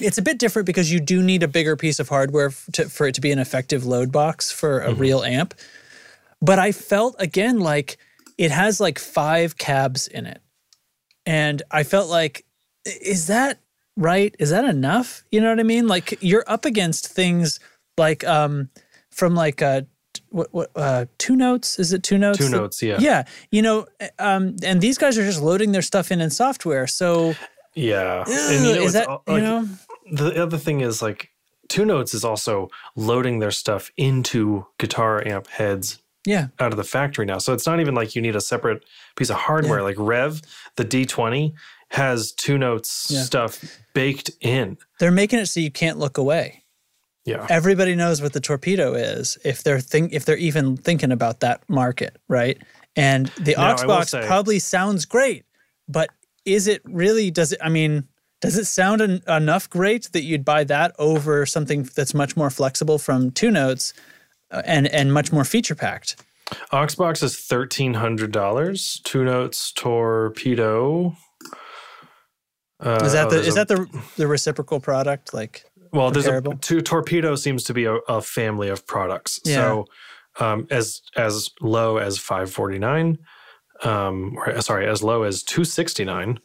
it's 0.00 0.18
a 0.18 0.22
bit 0.22 0.38
different 0.38 0.66
because 0.66 0.90
you 0.92 0.98
do 1.00 1.22
need 1.22 1.42
a 1.42 1.48
bigger 1.48 1.76
piece 1.76 2.00
of 2.00 2.08
hardware 2.08 2.52
to, 2.72 2.88
for 2.88 3.06
it 3.06 3.14
to 3.14 3.20
be 3.20 3.30
an 3.30 3.38
effective 3.38 3.86
load 3.86 4.10
box 4.10 4.50
for 4.50 4.80
a 4.80 4.92
real 4.92 5.22
amp. 5.22 5.54
But 6.42 6.58
I 6.58 6.72
felt 6.72 7.14
again 7.18 7.60
like 7.60 7.96
it 8.38 8.50
has 8.50 8.80
like 8.80 8.98
five 8.98 9.56
cabs 9.58 10.08
in 10.08 10.26
it. 10.26 10.40
And 11.24 11.62
I 11.70 11.82
felt 11.82 12.08
like, 12.08 12.44
is 12.84 13.26
that 13.26 13.60
right? 13.96 14.34
Is 14.38 14.50
that 14.50 14.64
enough? 14.64 15.24
You 15.30 15.40
know 15.40 15.50
what 15.50 15.58
I 15.60 15.64
mean? 15.64 15.88
Like 15.88 16.18
you're 16.20 16.44
up 16.46 16.64
against 16.64 17.08
things 17.08 17.58
like 17.98 18.24
um 18.24 18.68
from 19.10 19.34
like 19.34 19.62
uh 19.62 19.82
what 20.30 20.48
what 20.52 20.70
uh 20.76 21.06
two 21.18 21.34
notes 21.36 21.78
is 21.78 21.92
it 21.92 22.02
two 22.02 22.18
notes 22.18 22.38
Two 22.38 22.48
notes, 22.50 22.82
yeah. 22.82 22.96
yeah 23.00 23.24
you 23.50 23.60
know 23.62 23.86
um 24.18 24.56
and 24.62 24.80
these 24.80 24.96
guys 24.98 25.16
are 25.18 25.24
just 25.24 25.40
loading 25.42 25.72
their 25.72 25.82
stuff 25.82 26.10
in 26.10 26.20
in 26.20 26.30
software 26.30 26.86
so 26.86 27.34
Yeah. 27.74 28.24
ugh, 28.26 28.28
And 28.28 28.66
you 28.66 28.74
know, 28.74 28.82
is 28.82 28.92
that 28.94 29.08
al- 29.08 29.22
you 29.28 29.40
know 29.40 29.68
the 30.10 30.42
other 30.42 30.58
thing 30.58 30.80
is 30.80 31.00
like 31.02 31.30
Two 31.68 31.84
Notes 31.84 32.14
is 32.14 32.24
also 32.24 32.68
loading 32.94 33.40
their 33.40 33.50
stuff 33.50 33.90
into 33.96 34.66
guitar 34.78 35.26
amp 35.26 35.48
heads 35.48 36.02
yeah 36.26 36.48
out 36.60 36.72
of 36.72 36.76
the 36.76 36.84
factory 36.84 37.24
now. 37.24 37.38
So 37.38 37.52
it's 37.54 37.66
not 37.66 37.80
even 37.80 37.94
like 37.94 38.14
you 38.14 38.20
need 38.22 38.36
a 38.36 38.40
separate 38.40 38.84
piece 39.16 39.30
of 39.30 39.36
hardware. 39.36 39.82
Like 39.82 39.96
Revv, 39.96 40.42
the 40.76 40.84
D20 40.84 41.52
has 41.90 42.32
Two 42.32 42.58
Notes 42.58 43.06
Yeah. 43.08 43.22
stuff 43.22 43.62
baked 43.94 44.30
in. 44.40 44.76
they're 44.98 45.10
making 45.12 45.38
it 45.38 45.46
so 45.46 45.60
you 45.60 45.70
can't 45.70 45.98
look 45.98 46.18
away 46.18 46.64
Yeah. 47.24 47.46
everybody 47.48 47.94
knows 47.94 48.20
what 48.20 48.32
the 48.32 48.40
torpedo 48.40 48.94
is 48.94 49.38
if 49.44 49.62
they're 49.62 49.80
think 49.80 50.12
if 50.12 50.24
they're 50.24 50.36
even 50.36 50.76
thinking 50.76 51.12
about 51.12 51.40
that 51.40 51.62
market, 51.68 52.16
right? 52.28 52.58
And 52.96 53.26
the 53.40 53.54
Now, 53.56 53.74
Oxbox 53.76 54.08
say- 54.10 54.26
probably 54.26 54.58
sounds 54.58 55.04
great, 55.04 55.44
but 55.88 56.10
is 56.44 56.66
it 56.66 56.80
really? 56.84 57.30
Does 57.30 57.52
it? 57.52 57.58
I 57.62 57.68
mean, 57.68 58.04
does 58.40 58.56
it 58.56 58.64
sound 58.66 59.00
en- 59.02 59.22
enough 59.28 59.68
great 59.70 60.10
that 60.12 60.22
you'd 60.22 60.44
buy 60.44 60.64
that 60.64 60.94
over 60.98 61.44
something 61.46 61.82
that's 61.94 62.14
much 62.14 62.36
more 62.36 62.50
flexible 62.50 62.98
from 62.98 63.30
two 63.32 63.50
notes 63.50 63.92
and 64.50 64.86
and 64.88 65.12
much 65.12 65.32
more 65.32 65.44
feature 65.44 65.74
packed? 65.74 66.16
Oxbox 66.72 67.22
is 67.22 67.38
thirteen 67.38 67.94
hundred 67.94 68.32
dollars. 68.32 69.00
Two 69.04 69.24
Notes 69.24 69.72
Torpedo. 69.72 71.16
Uh, 72.78 73.00
Is 73.04 73.12
that 73.12 73.28
oh, 73.28 73.30
the 73.30 73.40
is 73.40 73.48
a- 73.56 73.64
that 73.64 73.68
the 73.68 73.86
the 74.16 74.26
reciprocal 74.26 74.80
product? 74.80 75.32
Like 75.32 75.64
well? 75.92 76.10
There's 76.10 76.26
a 76.26 76.42
two 76.60 76.80
Torpedo 76.82 77.34
seems 77.34 77.64
to 77.64 77.74
be 77.74 77.84
a, 77.84 77.94
a 78.08 78.20
family 78.20 78.68
of 78.68 78.86
products. 78.86 79.40
Yeah. 79.44 79.54
So 79.56 79.86
um, 80.38 80.66
as 80.70 81.00
as 81.16 81.50
low 81.60 81.96
as 81.96 82.18
five 82.18 82.50
forty 82.50 82.78
nine, 82.78 83.18
um, 83.82 84.36
or 84.36 84.60
sorry, 84.60 84.86
as 84.86 85.02
low 85.02 85.22
as 85.22 85.42
two 85.42 85.64
sixty 85.64 86.04
nine. 86.04 86.38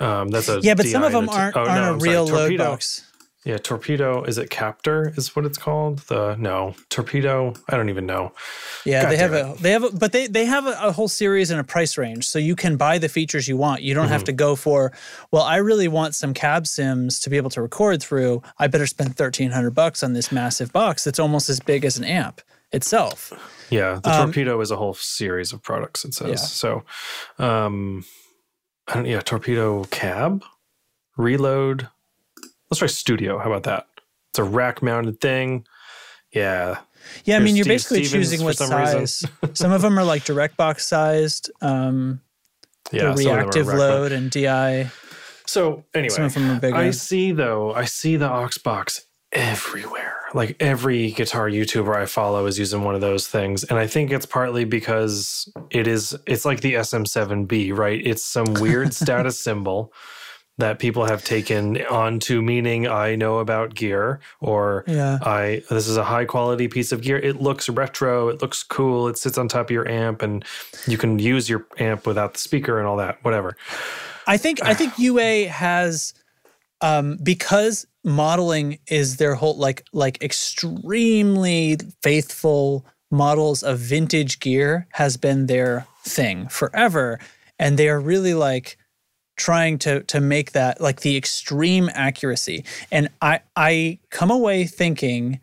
Um, 0.00 0.28
that's 0.28 0.48
a 0.48 0.60
yeah, 0.60 0.74
but 0.74 0.86
some 0.86 1.04
of 1.04 1.12
them 1.12 1.28
and 1.28 1.30
a 1.30 1.32
t- 1.32 1.38
aren't 1.38 1.56
oh, 1.56 1.60
aren't 1.60 1.70
I'm 1.70 1.96
a 1.96 2.00
sorry, 2.00 2.10
real 2.10 2.24
load 2.24 2.38
torpedo. 2.48 2.64
box. 2.64 3.09
Yeah, 3.44 3.56
torpedo. 3.56 4.22
Is 4.24 4.36
it 4.36 4.50
Captor? 4.50 5.14
Is 5.16 5.34
what 5.34 5.46
it's 5.46 5.56
called? 5.56 6.00
The 6.08 6.36
no 6.36 6.74
torpedo. 6.90 7.54
I 7.70 7.76
don't 7.78 7.88
even 7.88 8.04
know. 8.04 8.32
Yeah, 8.84 9.04
God 9.04 9.12
they 9.12 9.16
have 9.16 9.30
damn 9.32 9.50
a 9.52 9.54
they 9.54 9.70
have 9.70 9.84
a 9.84 9.90
but 9.92 10.12
they 10.12 10.26
they 10.26 10.44
have 10.44 10.66
a, 10.66 10.76
a 10.78 10.92
whole 10.92 11.08
series 11.08 11.50
and 11.50 11.58
a 11.58 11.64
price 11.64 11.96
range, 11.96 12.28
so 12.28 12.38
you 12.38 12.54
can 12.54 12.76
buy 12.76 12.98
the 12.98 13.08
features 13.08 13.48
you 13.48 13.56
want. 13.56 13.80
You 13.80 13.94
don't 13.94 14.08
have 14.08 14.20
Mm-hmm. 14.20 14.26
to 14.26 14.32
go 14.32 14.56
for, 14.56 14.92
well, 15.32 15.42
I 15.42 15.56
really 15.56 15.88
want 15.88 16.14
some 16.14 16.34
cab 16.34 16.66
sims 16.66 17.18
to 17.20 17.30
be 17.30 17.38
able 17.38 17.48
to 17.50 17.62
record 17.62 18.02
through. 18.02 18.42
I 18.58 18.66
better 18.66 18.86
spend 18.86 19.16
thirteen 19.16 19.52
hundred 19.52 19.70
bucks 19.74 20.02
on 20.02 20.12
this 20.12 20.30
massive 20.30 20.70
box 20.70 21.04
that's 21.04 21.18
almost 21.18 21.48
as 21.48 21.60
big 21.60 21.86
as 21.86 21.96
an 21.96 22.04
amp 22.04 22.42
itself. 22.72 23.32
Yeah, 23.70 24.00
the 24.02 24.10
Um, 24.10 24.26
torpedo 24.26 24.60
is 24.60 24.70
a 24.70 24.76
whole 24.76 24.92
series 24.94 25.54
of 25.54 25.62
products. 25.62 26.04
It 26.04 26.12
says 26.12 26.28
Yeah. 26.28 26.36
so. 26.36 26.84
Um, 27.38 28.04
I 28.86 28.94
don't, 28.96 29.06
yeah, 29.06 29.20
torpedo 29.20 29.84
cab, 29.84 30.44
reload. 31.16 31.88
Let's 32.70 32.78
try 32.78 32.88
studio. 32.88 33.38
How 33.38 33.50
about 33.50 33.64
that? 33.64 33.86
It's 34.30 34.38
a 34.38 34.44
rack 34.44 34.82
mounted 34.82 35.20
thing. 35.20 35.66
Yeah, 36.32 36.78
Yeah, 37.24 37.36
I 37.36 37.40
mean, 37.40 37.56
you're 37.56 37.64
Steve 37.64 37.74
basically 37.74 38.04
Stevens 38.04 38.30
choosing 38.30 38.44
what 38.44 38.56
some 38.56 38.68
size. 38.68 39.24
some 39.54 39.72
of 39.72 39.82
them 39.82 39.98
are 39.98 40.04
like 40.04 40.24
direct 40.24 40.56
box 40.56 40.86
sized, 40.86 41.50
um, 41.60 42.20
yeah. 42.92 43.12
the 43.12 43.16
some 43.16 43.16
of 43.16 43.16
them 43.16 43.28
are 43.28 43.40
reactive 43.40 43.66
load 43.66 44.12
and 44.12 44.30
DI. 44.30 44.90
So 45.46 45.84
anyway, 45.94 46.10
Some 46.10 46.24
of 46.26 46.34
them 46.34 46.50
are 46.52 46.60
bigger. 46.60 46.76
I 46.76 46.92
see 46.92 47.32
though. 47.32 47.74
I 47.74 47.84
see 47.84 48.16
the 48.16 48.28
Oxbox 48.28 49.00
everywhere. 49.32 50.14
Like 50.32 50.54
every 50.60 51.10
guitar 51.10 51.50
YouTuber 51.50 51.96
I 51.96 52.06
follow 52.06 52.46
is 52.46 52.56
using 52.56 52.84
one 52.84 52.94
of 52.94 53.00
those 53.00 53.26
things, 53.26 53.64
and 53.64 53.76
I 53.76 53.88
think 53.88 54.12
it's 54.12 54.26
partly 54.26 54.64
because 54.64 55.52
it 55.70 55.88
is. 55.88 56.16
It's 56.28 56.44
like 56.44 56.60
the 56.60 56.74
SM7B, 56.74 57.76
right? 57.76 58.00
It's 58.06 58.22
some 58.22 58.54
weird 58.54 58.94
status 59.02 59.40
symbol 59.40 59.92
that 60.60 60.78
people 60.78 61.04
have 61.04 61.24
taken 61.24 61.84
on 61.86 62.18
to 62.20 62.40
meaning 62.40 62.86
I 62.86 63.16
know 63.16 63.38
about 63.38 63.74
gear 63.74 64.20
or 64.40 64.84
Yeah. 64.86 65.18
I 65.22 65.62
this 65.68 65.88
is 65.88 65.96
a 65.96 66.04
high 66.04 66.24
quality 66.24 66.68
piece 66.68 66.92
of 66.92 67.02
gear. 67.02 67.18
It 67.18 67.40
looks 67.40 67.68
retro, 67.68 68.28
it 68.28 68.40
looks 68.40 68.62
cool, 68.62 69.08
it 69.08 69.18
sits 69.18 69.36
on 69.36 69.48
top 69.48 69.66
of 69.66 69.70
your 69.70 69.88
amp 69.88 70.22
and 70.22 70.44
you 70.86 70.96
can 70.96 71.18
use 71.18 71.48
your 71.50 71.66
amp 71.78 72.06
without 72.06 72.34
the 72.34 72.40
speaker 72.40 72.78
and 72.78 72.86
all 72.86 72.96
that, 72.96 73.22
whatever. 73.24 73.56
I 74.26 74.36
think 74.36 74.62
I 74.62 74.74
think 74.74 74.98
UA 74.98 75.48
has 75.48 76.14
um, 76.80 77.18
because 77.22 77.86
modeling 78.04 78.78
is 78.88 79.16
their 79.16 79.34
whole 79.34 79.56
like 79.56 79.84
like 79.92 80.22
extremely 80.22 81.78
faithful 82.02 82.86
models 83.10 83.62
of 83.62 83.78
vintage 83.78 84.40
gear 84.40 84.86
has 84.92 85.16
been 85.16 85.46
their 85.46 85.86
thing 86.04 86.48
forever, 86.48 87.18
and 87.58 87.76
they 87.76 87.88
are 87.88 88.00
really 88.00 88.34
like 88.34 88.78
trying 89.40 89.78
to 89.78 90.02
to 90.04 90.20
make 90.20 90.52
that 90.52 90.80
like 90.80 91.00
the 91.00 91.16
extreme 91.16 91.90
accuracy. 91.94 92.64
And 92.92 93.08
I 93.22 93.40
I 93.56 93.98
come 94.10 94.30
away 94.30 94.66
thinking 94.66 95.40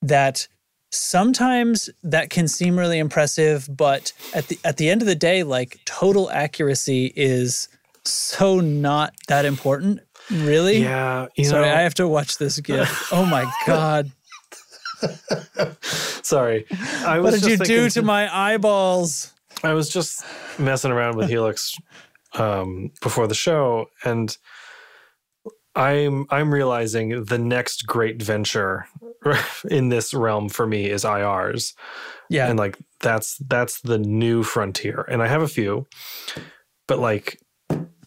that 0.00 0.48
sometimes 0.90 1.90
that 2.02 2.30
can 2.30 2.48
seem 2.48 2.78
really 2.78 2.98
impressive, 2.98 3.68
but 3.70 4.12
at 4.34 4.48
the 4.48 4.58
at 4.64 4.78
the 4.78 4.88
end 4.88 5.02
of 5.02 5.06
the 5.06 5.14
day, 5.14 5.42
like 5.42 5.78
total 5.84 6.30
accuracy 6.30 7.12
is 7.14 7.68
so 8.04 8.60
not 8.60 9.14
that 9.28 9.44
important, 9.44 10.00
really. 10.30 10.78
Yeah, 10.78 11.26
Sorry, 11.42 11.66
know, 11.66 11.74
I 11.74 11.82
have 11.82 11.94
to 11.94 12.08
watch 12.08 12.38
this 12.38 12.58
GIF. 12.68 13.12
Oh 13.12 13.26
my 13.26 13.50
god! 13.66 14.10
Sorry. 15.82 16.64
I 17.04 17.18
was 17.18 17.32
What 17.34 17.40
did 17.42 17.58
just 17.58 17.70
you 17.70 17.76
do 17.76 17.90
to 17.90 18.02
my 18.02 18.34
eyeballs? 18.34 19.32
I 19.62 19.74
was 19.74 19.88
just 19.88 20.24
messing 20.58 20.90
around 20.90 21.16
with 21.16 21.28
Helix 21.28 21.76
um, 22.34 22.90
before 23.00 23.26
the 23.26 23.34
show, 23.34 23.86
and 24.04 24.36
I'm 25.74 26.26
I'm 26.30 26.52
realizing 26.52 27.24
the 27.24 27.38
next 27.38 27.86
great 27.86 28.22
venture 28.22 28.86
in 29.70 29.88
this 29.88 30.14
realm 30.14 30.48
for 30.48 30.66
me 30.66 30.88
is 30.88 31.04
IRs, 31.04 31.74
Yeah, 32.30 32.48
and 32.48 32.58
like 32.58 32.78
that's 33.00 33.38
that's 33.38 33.80
the 33.80 33.98
new 33.98 34.42
frontier. 34.42 35.04
And 35.08 35.22
I 35.22 35.26
have 35.26 35.42
a 35.42 35.48
few, 35.48 35.86
but 36.86 36.98
like 36.98 37.40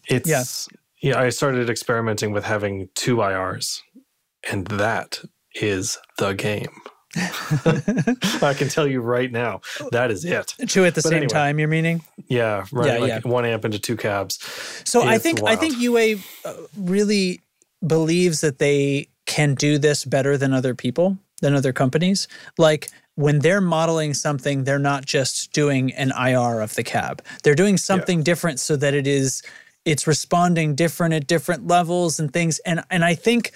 it's 0.08 0.28
yes. 0.28 0.68
yeah. 1.02 1.18
I 1.18 1.28
started 1.28 1.68
experimenting 1.68 2.32
with 2.32 2.44
having 2.44 2.88
two 2.94 3.16
IRs, 3.16 3.80
and 4.50 4.66
that 4.68 5.20
is 5.54 5.98
the 6.16 6.32
game. 6.32 6.80
I 7.16 8.54
can 8.56 8.68
tell 8.68 8.86
you 8.86 9.00
right 9.00 9.30
now, 9.32 9.60
that 9.92 10.10
is 10.10 10.24
it. 10.24 10.54
two 10.66 10.84
at 10.84 10.94
the 10.94 11.02
But 11.02 11.08
same 11.08 11.16
anyway. 11.18 11.28
time. 11.28 11.58
You're 11.58 11.68
meaning? 11.68 12.02
Yeah, 12.28 12.66
right. 12.70 12.94
Yeah, 12.94 12.98
like 12.98 13.24
yeah. 13.24 13.30
one 13.30 13.44
amp 13.44 13.64
into 13.64 13.78
two 13.78 13.96
cabs. 13.96 14.38
So 14.84 15.02
I 15.02 15.14
It's 15.14 15.22
think 15.22 15.42
I 15.44 15.56
think 15.56 15.78
UA 15.78 16.16
uh, 16.44 16.54
really 16.76 17.40
believes 17.86 18.40
that 18.42 18.58
they 18.58 19.08
can 19.26 19.54
do 19.54 19.78
this 19.78 20.04
better 20.04 20.36
than 20.36 20.52
other 20.52 20.74
people, 20.74 21.18
than 21.40 21.54
other 21.54 21.72
companies. 21.72 22.28
Like 22.58 22.90
when 23.14 23.40
they're 23.40 23.60
modeling 23.60 24.14
something, 24.14 24.64
they're 24.64 24.78
not 24.78 25.04
just 25.06 25.52
doing 25.52 25.92
an 25.94 26.12
IR 26.12 26.60
of 26.60 26.74
the 26.74 26.84
cab. 26.84 27.22
They're 27.42 27.54
doing 27.54 27.76
something 27.78 28.22
different 28.22 28.60
so 28.60 28.76
that 28.76 28.94
it 28.94 29.06
is 29.06 29.42
it's 29.84 30.06
responding 30.06 30.74
different 30.74 31.14
at 31.14 31.26
different 31.26 31.66
levels 31.66 32.20
and 32.20 32.32
things. 32.32 32.58
And 32.60 32.82
and 32.90 33.04
I 33.04 33.14
think 33.14 33.52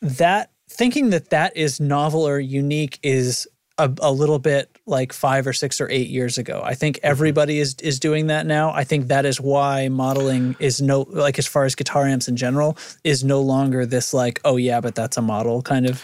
that 0.00 0.50
thinking 0.76 1.10
that 1.10 1.30
that 1.30 1.56
is 1.56 1.80
novel 1.80 2.26
or 2.26 2.38
unique 2.38 2.98
is 3.02 3.48
a, 3.78 3.92
a 4.00 4.10
little 4.10 4.38
bit 4.38 4.78
like 4.86 5.12
five 5.12 5.46
or 5.46 5.52
six 5.52 5.80
or 5.80 5.90
eight 5.90 6.08
years 6.08 6.38
ago. 6.38 6.62
I 6.64 6.74
think 6.74 6.98
everybody 7.02 7.58
is 7.58 7.74
is 7.82 8.00
doing 8.00 8.28
that 8.28 8.46
now. 8.46 8.72
I 8.72 8.84
think 8.84 9.08
that 9.08 9.26
is 9.26 9.40
why 9.40 9.88
modeling 9.88 10.56
is 10.58 10.80
no 10.80 11.02
like 11.10 11.38
as 11.38 11.46
far 11.46 11.64
as 11.64 11.74
guitar 11.74 12.06
amps 12.06 12.28
in 12.28 12.36
general 12.36 12.78
is 13.04 13.22
no 13.22 13.40
longer 13.40 13.84
this 13.84 14.14
like 14.14 14.40
oh 14.44 14.56
yeah 14.56 14.80
but 14.80 14.94
that's 14.94 15.16
a 15.16 15.22
model 15.22 15.62
kind 15.62 15.86
of 15.86 16.02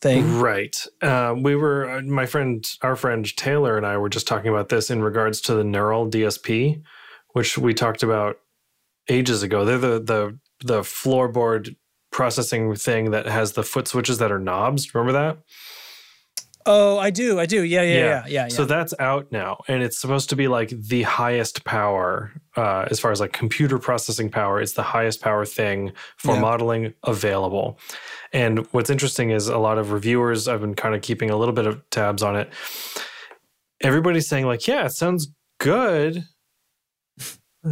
thing. 0.00 0.38
Right. 0.38 0.76
Uh, 1.00 1.34
we 1.36 1.56
were, 1.56 1.90
uh, 1.90 2.02
my 2.02 2.26
friend, 2.26 2.64
our 2.82 2.96
friend 2.96 3.34
Taylor 3.36 3.76
and 3.76 3.86
I 3.86 3.96
were 3.96 4.08
just 4.08 4.26
talking 4.26 4.50
about 4.50 4.68
this 4.68 4.90
in 4.90 5.02
regards 5.02 5.40
to 5.42 5.54
the 5.54 5.64
Neural 5.64 6.08
DSP, 6.08 6.82
which 7.30 7.56
we 7.56 7.74
talked 7.74 8.02
about 8.02 8.38
ages 9.08 9.42
ago. 9.42 9.64
They're 9.64 9.78
the 9.78 10.00
the 10.00 10.38
the 10.64 10.80
floorboard 10.80 11.76
processing 12.16 12.74
thing 12.74 13.10
that 13.10 13.26
has 13.26 13.52
the 13.52 13.62
foot 13.62 13.86
switches 13.86 14.16
that 14.18 14.32
are 14.32 14.38
knobs. 14.38 14.94
Remember 14.94 15.12
that? 15.12 15.36
Oh, 16.68 16.98
I 16.98 17.10
do, 17.10 17.38
I 17.38 17.44
do. 17.46 17.62
Yeah, 17.62 17.82
yeah, 17.82 17.94
yeah, 17.94 18.04
yeah. 18.04 18.22
yeah, 18.28 18.48
So 18.48 18.64
that's 18.64 18.92
out 18.98 19.30
now, 19.30 19.58
and 19.68 19.82
it's 19.84 20.00
supposed 20.00 20.30
to 20.30 20.36
be 20.36 20.48
like 20.48 20.70
the 20.70 21.02
highest 21.02 21.64
power, 21.64 22.32
uh, 22.56 22.86
as 22.90 22.98
far 22.98 23.12
as 23.12 23.20
like 23.20 23.32
computer 23.32 23.78
processing 23.78 24.30
power. 24.30 24.60
It's 24.60 24.72
the 24.72 24.82
highest 24.82 25.20
power 25.20 25.44
thing 25.44 25.92
for 26.16 26.34
Yeah. 26.34 26.40
modeling 26.40 26.94
available. 27.04 27.78
And 28.32 28.66
what's 28.72 28.90
interesting 28.90 29.30
is 29.30 29.46
a 29.48 29.58
lot 29.58 29.76
of 29.78 29.92
reviewers. 29.92 30.48
I've 30.48 30.62
been 30.62 30.74
kind 30.74 30.94
of 30.96 31.02
keeping 31.02 31.30
a 31.30 31.36
little 31.36 31.54
bit 31.54 31.66
of 31.66 31.88
tabs 31.90 32.22
on 32.22 32.34
it. 32.34 32.48
Everybody's 33.82 34.26
saying 34.28 34.46
like, 34.46 34.66
"Yeah, 34.66 34.86
it 34.86 34.92
sounds 34.92 35.28
good." 35.60 36.24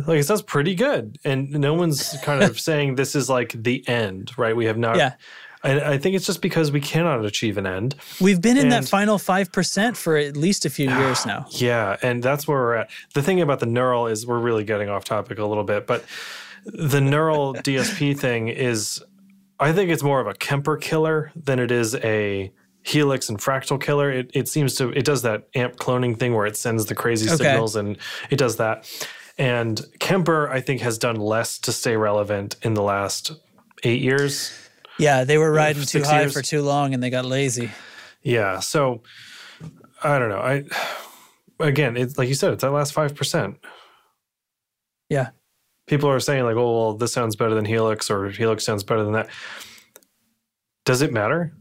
Like 0.07 0.19
it 0.21 0.25
sounds 0.25 0.43
pretty 0.43 0.75
good, 0.75 1.19
and 1.25 1.51
no 1.51 1.75
one's 1.75 2.17
kind 2.23 2.43
of 2.43 2.59
saying 2.69 2.97
this 2.97 3.15
is 3.15 3.29
like 3.31 3.53
the 3.53 3.87
end, 3.89 4.33
right? 4.37 4.55
We 4.57 4.67
have 4.67 4.79
not. 4.79 4.97
Yeah. 4.97 5.15
And 5.63 5.81
I 5.81 5.97
think 5.97 6.15
it's 6.15 6.27
just 6.27 6.43
because 6.43 6.71
we 6.71 6.81
cannot 6.83 7.25
achieve 7.25 7.57
an 7.57 7.67
end. 7.67 7.95
We've 8.21 8.41
been 8.43 8.59
in 8.59 8.69
that 8.69 8.87
final 8.87 9.17
5% 9.17 9.97
for 9.97 10.15
at 10.19 10.37
least 10.37 10.67
a 10.67 10.71
few 10.71 10.91
years 10.91 11.25
now. 11.33 11.47
Yeah, 11.49 11.97
and 12.03 12.23
that's 12.23 12.47
where 12.47 12.59
we're 12.59 12.75
at. 12.75 12.91
The 13.15 13.23
thing 13.23 13.41
about 13.41 13.61
the 13.61 13.67
neural 13.67 14.07
is 14.07 14.27
we're 14.27 14.41
really 14.41 14.65
getting 14.65 14.91
off 14.91 15.05
topic 15.05 15.39
a 15.39 15.45
little 15.47 15.65
bit, 15.65 15.87
but 15.87 16.05
the 16.67 17.01
neural 17.01 17.55
DSP 17.67 18.19
thing 18.19 18.49
is 18.49 19.03
I 19.59 19.73
think 19.73 19.91
it's 19.91 20.03
more 20.03 20.21
of 20.21 20.27
a 20.27 20.35
Kemper 20.35 20.77
killer 20.77 21.33
than 21.35 21.59
it 21.59 21.71
is 21.71 21.95
a 21.95 22.53
helix 22.83 23.31
and 23.31 23.39
fractal 23.39 23.81
killer. 23.81 24.11
It 24.13 24.31
it 24.35 24.49
seems 24.49 24.75
to 24.75 24.91
it 24.91 25.07
does 25.07 25.23
that 25.23 25.49
amp 25.55 25.77
cloning 25.77 26.19
thing 26.19 26.35
where 26.35 26.45
it 26.45 26.59
sends 26.59 26.85
the 26.87 26.95
crazy 26.95 27.27
Okay. 27.29 27.37
signals 27.37 27.75
and 27.75 27.97
it 28.29 28.37
does 28.37 28.57
that. 28.57 28.87
And 29.39 29.81
Kemper 29.99 30.49
I 30.49 30.61
think 30.61 30.81
has 30.81 30.99
done 30.99 31.17
less 31.17 31.59
to 31.61 31.73
stay 31.73 31.97
relevant 31.97 32.57
in 32.63 32.75
the 32.75 32.83
last 32.83 33.33
8 33.83 34.01
years. 34.01 34.57
Yeah, 34.99 35.25
they 35.25 35.39
were 35.39 35.51
riding 35.53 35.83
too 35.85 36.03
high 36.05 36.21
years. 36.23 36.33
for 36.33 36.43
too 36.43 36.63
long 36.63 36.95
and 36.95 37.03
they 37.03 37.11
got 37.11 37.25
lazy. 37.25 37.73
Yeah, 38.23 38.61
so 38.61 39.03
I 40.03 40.19
don't 40.19 40.29
know. 40.29 40.39
I 40.39 40.65
again, 41.59 41.97
it's 41.97 42.17
like 42.17 42.29
you 42.29 42.35
said, 42.35 42.53
it's 42.53 42.63
that 42.63 42.71
last 42.71 42.95
5%. 42.95 43.57
Yeah. 45.11 45.31
people 45.87 46.09
are 46.09 46.21
saying 46.21 46.45
like, 46.45 46.57
"Oh, 46.57 46.77
well, 46.77 46.95
this 46.95 47.13
sounds 47.13 47.37
better 47.37 47.55
than 47.55 47.65
Helix," 47.67 48.11
or 48.11 48.31
"Helix 48.31 48.65
sounds 48.65 48.83
better 48.83 49.05
than 49.05 49.13
that." 49.13 49.29
Does 50.85 51.03
it 51.03 51.13
matter? 51.13 51.53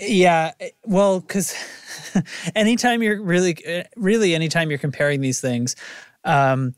Yeah, 0.00 0.52
well, 0.84 1.20
because 1.20 1.54
anytime 2.56 3.02
you're 3.02 3.22
really, 3.22 3.56
really, 3.96 4.34
anytime 4.34 4.70
you're 4.70 4.78
comparing 4.78 5.20
these 5.20 5.40
things, 5.40 5.76
um, 6.24 6.74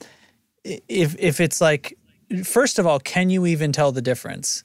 if 0.65 1.17
if 1.19 1.41
it's 1.41 1.61
like, 1.61 1.97
first 2.45 2.79
of 2.79 2.87
all, 2.87 2.99
can 2.99 3.31
you 3.31 3.47
even 3.47 3.73
tell 3.73 3.93
the 3.93 4.03
difference? 4.03 4.65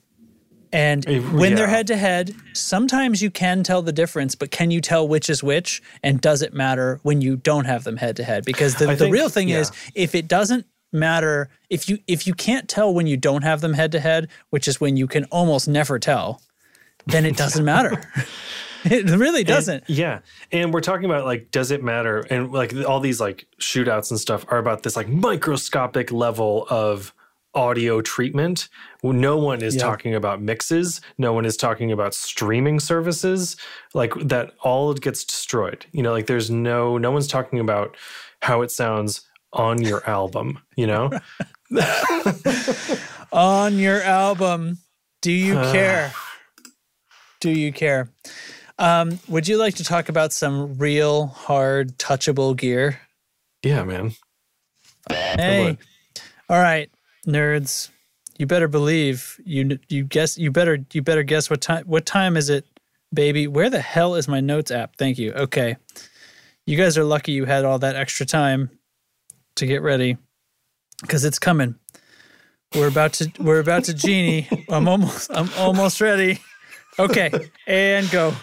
And 0.74 1.06
when 1.34 1.56
they're 1.56 1.68
head 1.68 1.88
to 1.88 1.98
head, 1.98 2.34
sometimes 2.54 3.22
you 3.22 3.30
can 3.30 3.62
tell 3.62 3.82
the 3.82 3.92
difference, 3.92 4.36
but 4.36 4.52
can 4.52 4.72
you 4.72 4.80
tell 4.80 5.06
which 5.06 5.30
is 5.30 5.44
which? 5.44 5.82
And 6.02 6.22
does 6.22 6.42
it 6.42 6.54
matter 6.54 7.00
when 7.04 7.20
you 7.20 7.36
don't 7.36 7.66
have 7.66 7.84
them 7.84 7.98
head 7.98 8.16
to 8.18 8.24
head? 8.24 8.46
Because 8.46 8.76
the, 8.76 8.88
the 8.88 8.96
think- 8.96 9.14
real 9.14 9.28
thing 9.28 9.50
is, 9.50 9.70
if 9.96 10.16
it 10.16 10.30
doesn't 10.30 10.66
matter, 10.94 11.50
if 11.70 11.90
you 11.90 12.00
if 12.08 12.26
you 12.26 12.34
can't 12.34 12.70
tell 12.70 12.94
when 12.94 13.06
you 13.06 13.18
don't 13.18 13.44
have 13.44 13.60
them 13.60 13.74
head 13.74 13.92
to 13.92 14.00
head, 14.00 14.30
which 14.50 14.68
is 14.68 14.80
when 14.80 14.96
you 14.96 15.08
can 15.08 15.26
almost 15.26 15.68
never 15.68 16.00
tell, 16.00 16.42
then 17.06 17.26
it 17.26 17.36
doesn't 17.36 17.66
matter. 17.74 18.02
it 18.92 19.10
really 19.18 19.44
doesn't. 19.44 19.84
Yeah, 19.88 20.20
and 20.52 20.74
we're 20.74 20.82
talking 20.82 21.06
about 21.06 21.26
like, 21.26 21.52
does 21.52 21.72
it 21.72 21.84
matter? 21.84 22.20
And 22.30 22.52
like 22.52 22.74
all 22.88 23.00
these 23.00 23.20
like 23.20 23.48
shootouts 23.60 24.12
and 24.12 24.20
stuff 24.20 24.46
are 24.50 24.58
about 24.58 24.84
this 24.84 24.96
like 24.96 25.08
microscopic 25.08 26.12
level 26.12 26.66
of 26.70 27.14
audio 27.54 28.00
treatment. 28.02 28.70
No 29.04 29.38
one 29.38 29.62
is 29.62 29.76
Yeah. 29.76 29.82
talking 29.82 30.16
about 30.16 30.42
mixes. 30.42 31.02
No 31.18 31.34
one 31.34 31.44
is 31.46 31.58
talking 31.58 31.92
about 31.92 32.14
streaming 32.14 32.80
services. 32.80 33.58
Like 33.94 34.14
that, 34.24 34.54
all 34.62 34.94
gets 34.94 35.26
destroyed. 35.26 35.86
You 35.92 36.02
know, 36.02 36.12
like 36.14 36.28
there's 36.28 36.50
no 36.50 36.98
no 36.98 37.12
one's 37.12 37.28
talking 37.28 37.60
about 37.60 37.98
how 38.42 38.62
it 38.62 38.72
sounds 38.72 39.22
on 39.54 39.82
your 39.82 40.08
album. 40.10 40.60
You 40.78 40.88
know. 40.88 41.10
On 43.34 43.78
your 43.78 44.02
album, 44.02 44.80
do 45.22 45.32
you 45.32 45.54
care? 45.72 46.12
Do 47.40 47.50
you 47.50 47.72
care? 47.72 48.10
Um, 48.82 49.20
would 49.28 49.48
you 49.48 49.58
like 49.58 49.76
to 49.76 49.84
talk 49.84 50.10
about 50.10 50.34
some 50.34 50.76
real 50.80 51.28
hard 51.28 52.00
touchable 52.00 52.58
gear? 52.58 53.00
Yeah, 53.62 53.84
man. 53.84 54.14
Hey, 55.08 55.78
all 56.50 56.60
right, 56.60 56.90
nerds. 57.28 57.92
You 58.40 58.48
better 58.48 58.68
believe 58.68 59.40
you 59.46 59.78
you 59.88 60.04
guess 60.04 60.36
you 60.36 60.50
better 60.50 60.80
you 60.94 61.04
better 61.04 61.22
guess 61.22 61.48
what 61.48 61.62
time 61.62 61.84
what 61.86 62.08
time 62.08 62.36
is 62.36 62.50
it, 62.50 62.66
baby? 63.14 63.46
Where 63.46 63.70
the 63.70 63.80
hell 63.80 64.16
is 64.16 64.28
my 64.28 64.40
notes 64.40 64.72
app? 64.72 64.96
Thank 64.96 65.20
you. 65.20 65.32
Okay, 65.34 65.78
you 66.66 66.76
guys 66.76 66.98
are 66.98 67.04
lucky 67.04 67.34
you 67.34 67.46
had 67.46 67.66
all 67.66 67.78
that 67.78 67.96
extra 67.96 68.26
time 68.26 68.72
to 69.58 69.68
get 69.68 69.84
ready 69.84 70.18
because 71.02 71.24
it's 71.24 71.38
coming. 71.38 71.76
We're 72.74 72.88
about 72.88 73.14
to 73.14 73.32
we're 73.38 73.60
about 73.60 73.84
to 73.84 73.94
genie. 73.94 74.50
I'm 74.70 74.88
almost 74.88 75.30
I'm 75.32 75.52
almost 75.56 76.02
ready. 76.02 76.40
Okay, 76.98 77.30
and 77.68 78.10
go. 78.10 78.34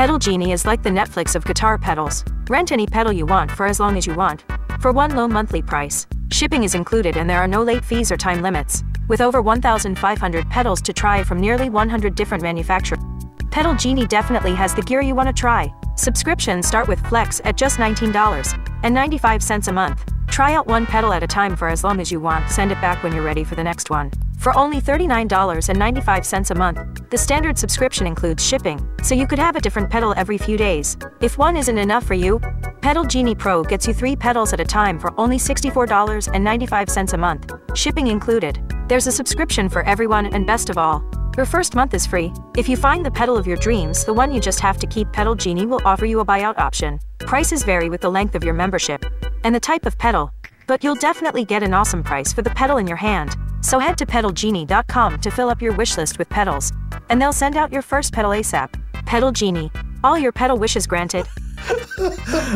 Pedal 0.00 0.18
Genie 0.18 0.52
is 0.52 0.64
like 0.64 0.82
the 0.82 0.88
Netflix 0.88 1.36
of 1.36 1.44
guitar 1.44 1.76
pedals. 1.76 2.24
Rent 2.48 2.72
any 2.72 2.86
pedal 2.86 3.12
you 3.12 3.26
want 3.26 3.50
for 3.50 3.66
as 3.66 3.78
long 3.78 3.98
as 3.98 4.06
you 4.06 4.14
want. 4.14 4.44
For 4.80 4.92
one 4.92 5.14
low 5.14 5.28
monthly 5.28 5.60
price. 5.60 6.06
Shipping 6.32 6.64
is 6.64 6.74
included 6.74 7.18
and 7.18 7.28
there 7.28 7.36
are 7.36 7.46
no 7.46 7.62
late 7.62 7.84
fees 7.84 8.10
or 8.10 8.16
time 8.16 8.40
limits. 8.40 8.82
With 9.08 9.20
over 9.20 9.42
1,500 9.42 10.48
pedals 10.48 10.80
to 10.80 10.94
try 10.94 11.22
from 11.22 11.38
nearly 11.38 11.68
100 11.68 12.14
different 12.14 12.42
manufacturers. 12.42 13.04
Pedal 13.50 13.74
Genie 13.74 14.06
definitely 14.06 14.54
has 14.54 14.74
the 14.74 14.80
gear 14.80 15.02
you 15.02 15.14
want 15.14 15.28
to 15.28 15.38
try. 15.38 15.70
Subscriptions 15.96 16.66
start 16.66 16.88
with 16.88 17.06
Flex 17.08 17.42
at 17.44 17.58
just 17.58 17.76
$19.95 17.76 19.68
a 19.68 19.72
month. 19.72 20.10
Try 20.40 20.54
out 20.54 20.66
one 20.66 20.86
pedal 20.86 21.12
at 21.12 21.22
a 21.22 21.26
time 21.26 21.54
for 21.54 21.68
as 21.68 21.84
long 21.84 22.00
as 22.00 22.10
you 22.10 22.18
want. 22.18 22.48
Send 22.48 22.72
it 22.72 22.80
back 22.80 23.02
when 23.02 23.12
you're 23.12 23.22
ready 23.22 23.44
for 23.44 23.56
the 23.56 23.62
next 23.62 23.90
one. 23.90 24.10
For 24.38 24.56
only 24.56 24.80
$39.95 24.80 26.50
a 26.50 26.54
month, 26.54 27.10
the 27.10 27.18
standard 27.18 27.58
subscription 27.58 28.06
includes 28.06 28.42
shipping, 28.42 28.80
so 29.02 29.14
you 29.14 29.26
could 29.26 29.38
have 29.38 29.54
a 29.54 29.60
different 29.60 29.90
pedal 29.90 30.14
every 30.16 30.38
few 30.38 30.56
days. 30.56 30.96
If 31.20 31.36
one 31.36 31.58
isn't 31.58 31.76
enough 31.76 32.06
for 32.06 32.14
you, 32.14 32.40
Pedal 32.80 33.04
Genie 33.04 33.34
Pro 33.34 33.62
gets 33.62 33.86
you 33.86 33.92
three 33.92 34.16
pedals 34.16 34.54
at 34.54 34.60
a 34.60 34.64
time 34.64 34.98
for 34.98 35.12
only 35.20 35.36
$64.95 35.36 37.12
a 37.12 37.18
month, 37.18 37.52
shipping 37.74 38.06
included. 38.06 38.62
There's 38.88 39.08
a 39.08 39.12
subscription 39.12 39.68
for 39.68 39.82
everyone, 39.82 40.24
and 40.32 40.46
best 40.46 40.70
of 40.70 40.78
all, 40.78 41.04
your 41.40 41.46
first 41.46 41.74
month 41.74 41.94
is 41.94 42.06
free. 42.06 42.30
If 42.54 42.68
you 42.68 42.76
find 42.76 43.02
the 43.02 43.10
pedal 43.10 43.34
of 43.34 43.46
your 43.46 43.56
dreams, 43.56 44.04
the 44.04 44.12
one 44.12 44.30
you 44.30 44.42
just 44.42 44.60
have 44.60 44.76
to 44.76 44.86
keep, 44.86 45.10
Pedal 45.10 45.34
Genie 45.34 45.64
will 45.64 45.80
offer 45.86 46.04
you 46.04 46.20
a 46.20 46.24
buyout 46.24 46.58
option. 46.58 47.00
Prices 47.18 47.62
vary 47.62 47.88
with 47.88 48.02
the 48.02 48.10
length 48.10 48.34
of 48.34 48.44
your 48.44 48.52
membership 48.52 49.02
and 49.42 49.54
the 49.54 49.66
type 49.70 49.86
of 49.86 49.96
pedal, 49.96 50.30
but 50.66 50.84
you'll 50.84 51.06
definitely 51.06 51.46
get 51.46 51.62
an 51.62 51.72
awesome 51.72 52.02
price 52.02 52.30
for 52.30 52.42
the 52.42 52.50
pedal 52.50 52.76
in 52.76 52.86
your 52.86 52.98
hand. 52.98 53.38
So 53.62 53.78
head 53.78 53.96
to 53.98 54.04
pedalgenie.com 54.04 55.20
to 55.20 55.30
fill 55.30 55.48
up 55.48 55.62
your 55.62 55.72
wish 55.72 55.96
list 55.96 56.18
with 56.18 56.28
pedals, 56.28 56.74
and 57.08 57.22
they'll 57.22 57.32
send 57.32 57.56
out 57.56 57.72
your 57.72 57.82
first 57.82 58.12
pedal 58.12 58.32
ASAP. 58.32 58.68
Pedal 59.06 59.32
Genie. 59.32 59.72
All 60.04 60.18
your 60.18 60.32
pedal 60.32 60.58
wishes 60.58 60.86
granted. 60.86 61.24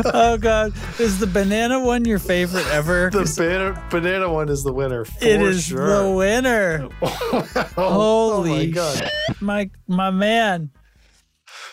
Oh 0.06 0.38
God, 0.40 0.72
is 0.98 1.18
the 1.20 1.26
banana 1.26 1.78
one 1.80 2.04
your 2.04 2.18
favorite 2.18 2.66
ever? 2.68 3.10
The 3.10 3.30
banana, 3.36 3.86
banana 3.90 4.32
one 4.32 4.48
is 4.48 4.62
the 4.64 4.72
winner. 4.72 5.04
For 5.04 5.24
It 5.24 5.40
is 5.42 5.64
sure. 5.64 6.02
the 6.04 6.10
winner. 6.10 6.88
oh, 7.02 8.34
Holy 8.36 8.50
my 8.50 8.66
god! 8.66 9.10
my 9.40 9.70
my 9.86 10.10
man. 10.10 10.70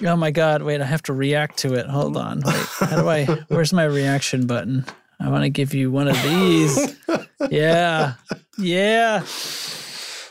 Oh 0.06 0.16
my 0.16 0.32
god, 0.32 0.62
wait, 0.64 0.82
I 0.82 0.86
have 0.86 1.04
to 1.04 1.14
react 1.14 1.58
to 1.60 1.74
it. 1.76 1.88
Hold 1.88 2.18
on. 2.18 2.42
Wait, 2.46 2.56
how 2.56 3.02
do 3.02 3.10
I 3.10 3.26
where's 3.48 3.72
my 3.74 3.86
reaction 3.86 4.46
button? 4.48 4.86
I 5.20 5.30
want 5.30 5.44
to 5.44 5.50
give 5.50 5.74
you 5.74 5.92
one 5.92 6.08
of 6.08 6.22
these. 6.24 6.96
Yeah. 7.50 8.14
Yeah. 8.60 9.24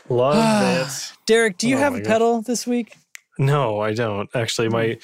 Love 0.07 0.87
it. 0.87 1.11
Derek, 1.25 1.57
do 1.57 1.67
you 1.67 1.75
Oh 1.75 1.79
have 1.79 1.93
a 1.95 1.99
God. 1.99 2.07
pedal 2.07 2.41
this 2.41 2.65
week? 2.65 2.95
No, 3.39 3.79
I 3.79 3.93
don't. 3.93 4.29
Actually, 4.35 4.69
my 4.69 4.97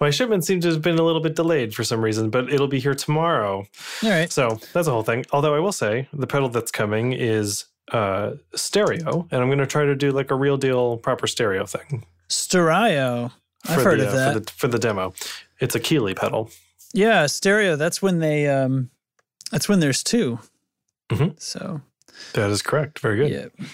my 0.00 0.10
shipment 0.10 0.44
seems 0.44 0.64
to 0.64 0.70
have 0.72 0.82
been 0.82 0.98
a 0.98 1.02
little 1.02 1.20
bit 1.20 1.36
delayed 1.36 1.74
for 1.74 1.84
some 1.84 2.00
reason, 2.02 2.30
but 2.30 2.52
it'll 2.52 2.66
be 2.68 2.80
here 2.80 2.94
tomorrow. 2.94 3.66
All 4.02 4.10
right. 4.10 4.32
So 4.32 4.58
that's 4.72 4.88
a 4.88 4.90
whole 4.90 5.02
thing. 5.02 5.24
Although 5.32 5.54
I 5.54 5.58
will 5.60 5.72
say 5.72 6.08
the 6.12 6.26
pedal 6.26 6.48
that's 6.48 6.70
coming 6.70 7.12
is 7.12 7.66
uh 7.92 8.32
stereo, 8.54 9.28
and 9.30 9.40
I'm 9.42 9.48
going 9.48 9.58
to 9.58 9.66
try 9.66 9.84
to 9.84 9.94
do 9.94 10.10
like 10.12 10.30
a 10.30 10.34
real 10.34 10.56
deal 10.56 10.96
proper 10.96 11.26
stereo 11.26 11.66
thing. 11.66 12.06
Stereo. 12.28 13.30
I've 13.66 13.82
heard 13.82 14.00
the, 14.00 14.08
of 14.08 14.14
uh, 14.14 14.16
that. 14.16 14.32
for 14.34 14.40
the 14.40 14.50
for 14.52 14.68
the 14.68 14.78
demo. 14.78 15.12
It's 15.60 15.74
a 15.74 15.80
Keeley 15.80 16.14
pedal. 16.14 16.50
yeah, 16.94 17.26
stereo. 17.26 17.76
That's 17.76 18.00
when 18.02 18.18
they 18.18 18.48
um 18.48 18.90
that's 19.50 19.68
when 19.68 19.80
there's 19.80 20.02
2 20.02 20.38
Mhm. 21.10 21.40
So 21.40 21.82
That 22.32 22.50
is 22.50 22.62
correct. 22.62 22.98
Very 23.00 23.16
good. 23.18 23.30
Yep. 23.30 23.68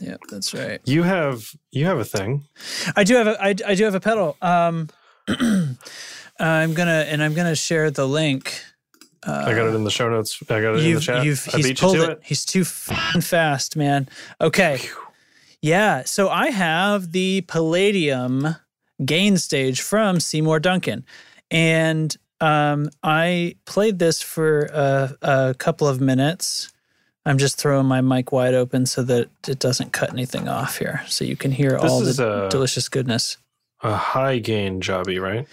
Yep, 0.00 0.20
that's 0.30 0.54
right. 0.54 0.80
You 0.84 1.02
have 1.02 1.50
you 1.70 1.86
have 1.86 1.98
a 1.98 2.04
thing. 2.04 2.44
I 2.96 3.04
do 3.04 3.14
have 3.16 3.26
a 3.26 3.42
I, 3.42 3.48
I 3.66 3.74
do 3.74 3.84
have 3.84 3.94
a 3.94 4.00
pedal. 4.00 4.36
Um 4.42 4.88
I'm 6.38 6.74
gonna 6.74 7.04
and 7.08 7.22
I'm 7.22 7.34
gonna 7.34 7.56
share 7.56 7.90
the 7.90 8.06
link. 8.06 8.62
I 9.26 9.52
got 9.52 9.66
it 9.66 9.74
in 9.74 9.84
the 9.84 9.90
show 9.90 10.08
notes. 10.08 10.38
I 10.48 10.60
got 10.60 10.76
it 10.76 10.84
in 10.84 10.92
the 10.92 10.96
Uh, 10.96 11.00
chat. 11.00 11.24
you've 11.24 11.46
I 11.52 11.56
he's 11.56 11.66
beat 11.66 11.80
you 11.80 11.86
pulled 11.86 11.96
to 11.96 12.04
it. 12.04 12.10
it. 12.12 12.20
He's 12.22 12.44
too 12.44 12.64
fast, 12.64 13.76
man. 13.76 14.08
Okay. 14.40 14.80
Yeah, 15.60 16.04
so 16.04 16.28
I 16.28 16.50
have 16.50 17.10
the 17.10 17.40
Palladium 17.48 18.54
gain 19.04 19.36
stage 19.36 19.80
from 19.80 20.20
Seymour 20.20 20.60
Duncan. 20.60 21.04
And 21.50 22.16
um, 22.40 22.90
I 23.02 23.56
played 23.64 23.98
this 23.98 24.22
for 24.22 24.66
a, 24.72 25.16
a 25.20 25.54
couple 25.58 25.88
of 25.88 26.00
minutes. 26.00 26.72
I'm 27.28 27.38
just 27.38 27.58
throwing 27.58 27.86
my 27.86 28.00
mic 28.00 28.32
wide 28.32 28.54
open 28.54 28.86
so 28.86 29.02
that 29.02 29.28
it 29.46 29.58
doesn't 29.58 29.92
cut 29.92 30.10
anything 30.12 30.48
off 30.48 30.78
here. 30.78 31.02
So 31.08 31.24
you 31.24 31.36
can 31.36 31.50
hear 31.52 31.72
This 31.72 31.90
all 31.90 32.00
the 32.00 32.26
uh, 32.28 32.48
delicious 32.48 32.88
goodness. 32.88 33.36
a 33.82 33.94
high 33.94 34.38
gain 34.38 34.80
jobby, 34.80 35.20
right? 35.20 35.46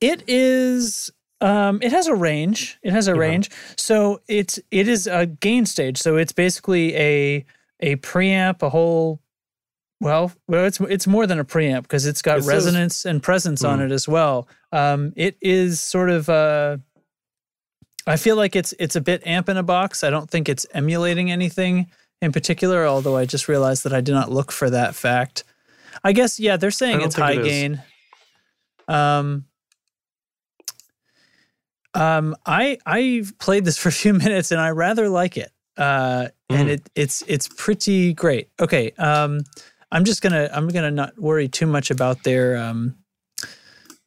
It 0.00 0.24
is. 0.26 1.10
Um, 1.40 1.78
it 1.82 1.92
has 1.92 2.06
a 2.06 2.14
range. 2.14 2.78
It 2.82 2.92
has 2.92 3.06
a 3.08 3.12
Yeah. 3.12 3.18
range. 3.18 3.50
So 3.76 4.20
it's 4.28 4.58
it 4.70 4.88
is 4.88 5.06
a 5.06 5.26
gain 5.26 5.66
stage. 5.66 5.98
So 5.98 6.16
it's 6.16 6.32
basically 6.32 6.94
a 6.96 7.44
a 7.80 7.96
preamp, 7.96 8.62
a 8.62 8.70
whole. 8.70 9.20
Well, 10.00 10.32
well, 10.48 10.64
it's 10.66 10.80
it's 10.80 11.06
more 11.06 11.26
than 11.26 11.38
a 11.38 11.44
preamp 11.44 11.82
because 11.82 12.06
it's 12.06 12.22
got 12.22 12.38
It 12.38 12.42
says- 12.42 12.52
resonance 12.54 13.04
and 13.04 13.22
presence 13.22 13.62
on 13.64 13.78
Hmm. 13.78 13.84
it 13.86 13.92
as 13.92 14.08
well. 14.08 14.48
Um, 14.72 15.12
it 15.16 15.36
is 15.40 15.80
sort 15.80 16.10
of. 16.10 16.28
Uh, 16.28 16.78
I 18.06 18.16
feel 18.16 18.36
like 18.36 18.54
it's 18.54 18.74
it's 18.78 18.96
a 18.96 19.00
bit 19.00 19.26
amp 19.26 19.48
in 19.48 19.56
a 19.56 19.62
box. 19.62 20.04
I 20.04 20.10
don't 20.10 20.28
think 20.30 20.48
it's 20.48 20.66
emulating 20.74 21.30
anything 21.30 21.90
in 22.20 22.32
particular. 22.32 22.86
Although 22.86 23.16
I 23.16 23.24
just 23.24 23.48
realized 23.48 23.84
that 23.84 23.92
I 23.94 24.00
did 24.00 24.12
not 24.12 24.30
look 24.30 24.52
for 24.52 24.68
that 24.70 24.94
fact. 24.94 25.44
I 26.02 26.12
guess 26.12 26.38
yeah, 26.38 26.56
they're 26.56 26.70
saying 26.70 27.00
it's 27.00 27.14
high 27.16 27.32
it 27.32 27.44
gain. 27.44 27.82
Um, 28.88 29.46
um, 31.94 32.34
I 32.44 32.78
I've 32.84 33.38
played 33.38 33.64
this 33.64 33.78
for 33.82 33.88
a 33.88 33.92
few 33.92 34.12
minutes 34.14 34.50
and 34.50 34.60
I 34.60 34.70
rather 34.70 35.08
like 35.08 35.36
it. 35.36 35.50
Uh, 35.76 36.28
and 36.50 36.68
Mm. 36.68 36.72
it 36.72 36.90
it's 36.94 37.22
it's 37.26 37.48
pretty 37.48 38.12
great. 38.12 38.48
Okay. 38.60 38.92
Um, 38.98 39.40
I'm 39.90 40.04
just 40.04 40.22
gonna 40.22 40.48
I'm 40.52 40.68
gonna 40.68 40.90
not 40.90 41.18
worry 41.18 41.48
too 41.48 41.66
much 41.66 41.90
about 41.90 42.22
their 42.22 42.56
um. 42.56 42.96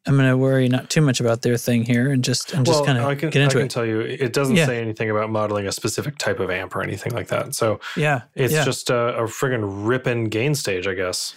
I'm 0.08 0.16
gonna 0.16 0.38
worry 0.38 0.70
not 0.70 0.90
too 0.90 1.02
much 1.02 1.20
about 1.20 1.42
their 1.42 1.58
thing 1.58 1.84
here 1.84 2.12
and 2.12 2.24
just 2.24 2.54
and 2.54 2.66
just 2.66 2.80
well, 2.80 2.86
kind 2.86 2.98
of 2.98 3.32
get 3.32 3.36
into 3.36 3.40
it. 3.42 3.46
I 3.46 3.50
can 3.54 3.62
it. 3.64 3.72
tell 3.72 3.86
you, 3.86 4.00
it 4.00 4.32
doesn't 4.34 4.56
Yeah. 4.56 4.66
say 4.66 4.82
anything 4.82 5.10
about 5.10 5.30
modeling 5.30 5.68
a 5.68 5.72
specific 5.72 6.18
type 6.18 6.40
of 6.40 6.50
amp 6.50 6.76
or 6.76 6.82
anything 6.82 7.14
like 7.14 7.28
that. 7.28 7.54
So 7.54 7.80
yeah, 7.96 8.22
it's 8.34 8.54
yeah. 8.54 8.64
just 8.64 8.90
a, 8.90 9.18
a 9.18 9.24
friggin' 9.24 9.88
ripping 9.88 10.26
gain 10.26 10.56
stage, 10.56 10.88
I 10.88 10.94
guess. 10.94 11.36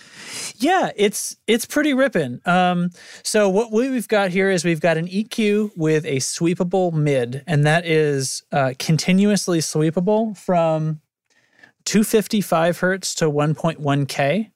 Yeah, 0.57 0.91
it's 0.97 1.37
it's 1.47 1.67
pretty 1.67 1.95
ripping. 1.95 2.41
Um, 2.47 2.91
so 3.25 3.49
what 3.49 3.73
we've 3.73 4.07
got 4.09 4.31
here 4.31 4.51
is 4.51 4.65
we've 4.65 4.81
got 4.81 4.97
an 4.97 5.09
EQ 5.09 5.73
with 5.77 6.05
a 6.07 6.17
sweepable 6.17 6.93
mid, 6.93 7.43
and 7.47 7.67
that 7.67 7.85
is 7.87 8.45
uh, 8.53 8.75
continuously 8.79 9.59
sweepable 9.59 10.37
from 10.37 11.01
255 11.87 12.79
hertz 12.79 13.15
to 13.17 13.25
1.1k, 13.31 14.51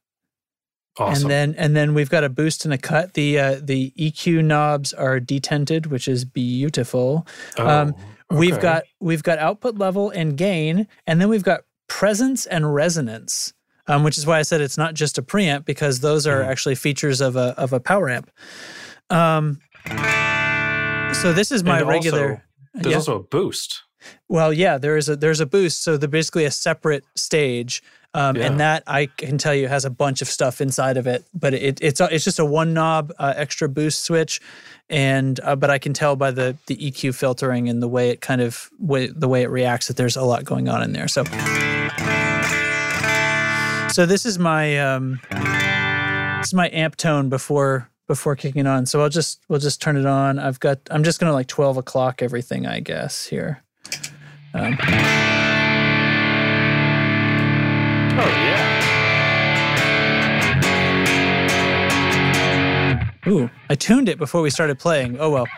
Awesome. 0.97 1.25
and 1.25 1.31
then 1.31 1.55
and 1.59 1.75
then 1.77 1.93
we've 1.95 2.09
got 2.11 2.23
a 2.25 2.29
boost 2.29 2.65
and 2.65 2.73
a 2.73 2.79
cut. 2.79 3.15
The 3.15 3.39
uh, 3.39 3.61
the 3.63 3.93
EQ 3.99 4.45
knobs 4.45 4.93
are 4.93 5.19
detented, 5.19 5.87
which 5.87 6.07
is 6.09 6.25
beautiful. 6.25 7.27
oh, 7.59 7.67
um, 7.69 7.95
We've 8.31 8.61
got 8.61 8.85
we've 9.01 9.23
got 9.23 9.39
output 9.39 9.77
level 9.77 10.11
and 10.11 10.37
gain, 10.37 10.87
and 11.07 11.21
then 11.21 11.29
we've 11.29 11.43
got 11.43 11.61
presence 11.89 12.47
and 12.47 12.75
resonance, 12.75 13.53
um, 13.87 14.03
which 14.05 14.17
is 14.19 14.27
why 14.27 14.39
I 14.39 14.43
said 14.43 14.61
it's 14.61 14.79
not 14.79 14.95
just 14.95 15.19
a 15.19 15.23
preamp 15.23 15.65
because 15.67 16.01
those 16.01 16.27
are 16.27 16.43
Mhm. 16.43 16.47
actually 16.49 16.75
features 16.77 17.21
of 17.21 17.37
a 17.37 17.55
of 17.59 17.73
a 17.73 17.81
power 17.81 18.09
amp. 18.09 18.31
Um, 19.11 19.61
so 21.15 21.33
this 21.33 21.53
is 21.53 21.63
my 21.65 21.81
And 21.81 21.89
regular. 21.89 22.31
also, 22.31 22.41
There's 22.75 22.87
yeah. 22.93 22.97
also 22.97 23.17
a 23.17 23.23
boost. 23.23 23.83
Well, 24.29 24.53
yeah, 24.53 24.79
there 24.79 24.97
is 24.97 25.09
a 25.09 25.17
there's 25.17 25.41
a 25.41 25.47
boost. 25.47 25.83
So 25.83 25.97
they're 25.97 26.09
basically 26.09 26.45
a 26.45 26.51
separate 26.51 27.05
stage, 27.17 27.83
um, 28.15 28.37
Yeah. 28.37 28.47
and 28.47 28.61
that 28.61 28.83
I 28.87 29.07
can 29.07 29.37
tell 29.39 29.55
you 29.55 29.69
has 29.69 29.85
a 29.85 29.91
bunch 29.91 30.23
of 30.23 30.29
stuff 30.29 30.61
inside 30.61 30.97
of 30.97 31.07
it. 31.07 31.25
But 31.35 31.53
it, 31.55 31.79
it's 31.83 32.01
a- 32.01 32.09
it's 32.15 32.25
just 32.25 32.39
a 32.39 32.45
one 32.45 32.73
knob 32.73 33.13
uh, 33.19 33.35
extra 33.37 33.69
boost 33.69 34.05
switch, 34.05 34.41
and 34.89 35.39
uh, 35.43 35.57
but 35.57 35.69
I 35.71 35.79
can 35.79 35.93
tell 35.93 36.17
by 36.17 36.31
the 36.31 36.57
the 36.67 36.77
EQ 36.77 37.15
filtering 37.15 37.69
and 37.69 37.83
the 37.83 37.89
way 37.89 38.11
it 38.11 38.21
kind 38.21 38.41
of 38.41 38.71
way, 38.79 39.09
the 39.09 39.29
way 39.29 39.43
it 39.43 39.51
reacts 39.51 39.89
that 39.89 39.97
there's 39.97 40.17
a 40.17 40.23
lot 40.23 40.45
going 40.45 40.69
on 40.69 40.83
in 40.83 40.93
there. 40.93 41.09
So 41.09 41.25
so 43.93 44.07
this 44.07 44.27
is 44.27 44.39
my 44.41 44.79
um, 44.79 45.21
this 45.31 46.49
is 46.49 46.55
my 46.55 46.69
amp 46.73 46.97
tone 46.97 47.29
before 47.29 47.89
before 48.09 48.35
kicking 48.37 48.67
on. 48.67 48.87
So 48.87 49.01
I'll 49.01 49.09
just 49.09 49.41
we'll 49.49 49.61
just 49.61 49.81
turn 49.81 49.97
it 49.97 50.05
on. 50.07 50.39
I've 50.39 50.59
got 50.61 50.79
I'm 50.91 51.05
just 51.05 51.21
gonna 51.21 51.33
like 51.33 51.47
twelve 51.47 51.77
o'clock 51.77 52.21
everything 52.23 52.67
I 52.67 52.81
guess 52.81 53.27
here. 53.27 53.63
Um, 54.53 54.77
Ooh, 63.35 63.51
I 63.69 63.75
tuned 63.75 64.09
it 64.09 64.17
before 64.17 64.43
we 64.43 64.51
started 64.51 64.79
playing. 64.79 65.17
Oh 65.19 65.29
well. 65.31 65.49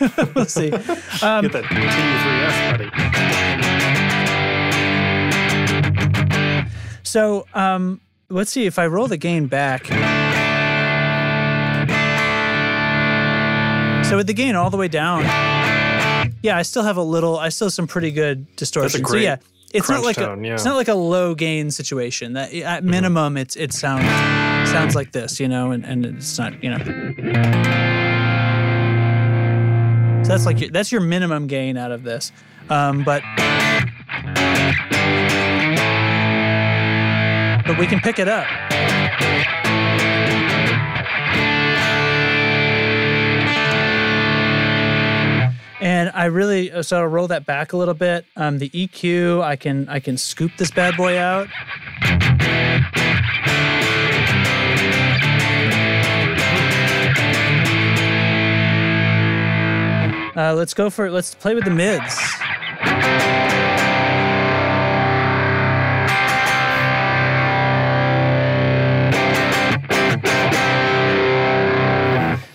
we'll 0.34 0.44
see. 0.44 0.70
Um, 0.72 1.42
Get 1.42 1.52
that 1.52 1.64
TU3S, 1.64 2.70
buddy. 6.60 6.70
so 7.02 7.46
um, 7.54 8.02
let's 8.28 8.50
see 8.50 8.66
if 8.66 8.78
I 8.78 8.86
roll 8.86 9.06
the 9.06 9.16
gain 9.16 9.46
back. 9.46 9.86
So 14.04 14.18
with 14.18 14.26
the 14.26 14.34
gain 14.34 14.54
all 14.54 14.68
the 14.68 14.76
way 14.76 14.88
down, 14.88 15.22
yeah, 16.42 16.58
I 16.58 16.62
still 16.62 16.82
have 16.82 16.98
a 16.98 17.02
little. 17.02 17.38
I 17.38 17.48
still 17.48 17.68
have 17.68 17.72
some 17.72 17.86
pretty 17.86 18.10
good 18.10 18.54
distortion. 18.56 19.02
so 19.06 19.16
yeah, 19.16 19.36
it's 19.72 19.88
not 19.88 20.04
like 20.04 20.16
tone, 20.16 20.44
a, 20.44 20.48
yeah. 20.48 20.54
it's 20.54 20.66
not 20.66 20.76
like 20.76 20.88
a 20.88 20.94
low 20.94 21.34
gain 21.34 21.70
situation. 21.70 22.34
That 22.34 22.52
at 22.52 22.84
minimum, 22.84 23.38
it's 23.38 23.56
it 23.56 23.72
sounds 23.72 24.04
sounds 24.74 24.96
like 24.96 25.12
this, 25.12 25.38
you 25.38 25.46
know, 25.46 25.70
and, 25.70 25.84
and 25.84 26.04
it's 26.04 26.36
not, 26.36 26.52
you 26.62 26.68
know. 26.68 26.78
So 30.24 30.28
that's 30.28 30.46
like 30.46 30.60
your, 30.60 30.70
that's 30.70 30.90
your 30.90 31.00
minimum 31.00 31.46
gain 31.46 31.76
out 31.76 31.92
of 31.92 32.02
this, 32.02 32.32
um, 32.70 33.04
but 33.04 33.22
but 37.66 37.78
we 37.78 37.86
can 37.86 38.00
pick 38.00 38.18
it 38.18 38.26
up. 38.26 38.48
And 45.80 46.10
I 46.14 46.24
really 46.24 46.72
uh, 46.72 46.82
so 46.82 46.98
I'll 46.98 47.06
roll 47.06 47.28
that 47.28 47.46
back 47.46 47.74
a 47.74 47.76
little 47.76 47.94
bit. 47.94 48.26
Um, 48.36 48.58
the 48.58 48.70
EQ, 48.70 49.42
I 49.42 49.54
can 49.54 49.88
I 49.88 50.00
can 50.00 50.16
scoop 50.16 50.50
this 50.58 50.72
bad 50.72 50.96
boy 50.96 51.16
out. 51.16 51.48
Uh, 60.36 60.52
let's 60.54 60.74
go 60.74 60.90
for 60.90 61.10
let's 61.10 61.34
play 61.34 61.54
with 61.54 61.64
the 61.64 61.70
mids. 61.70 62.18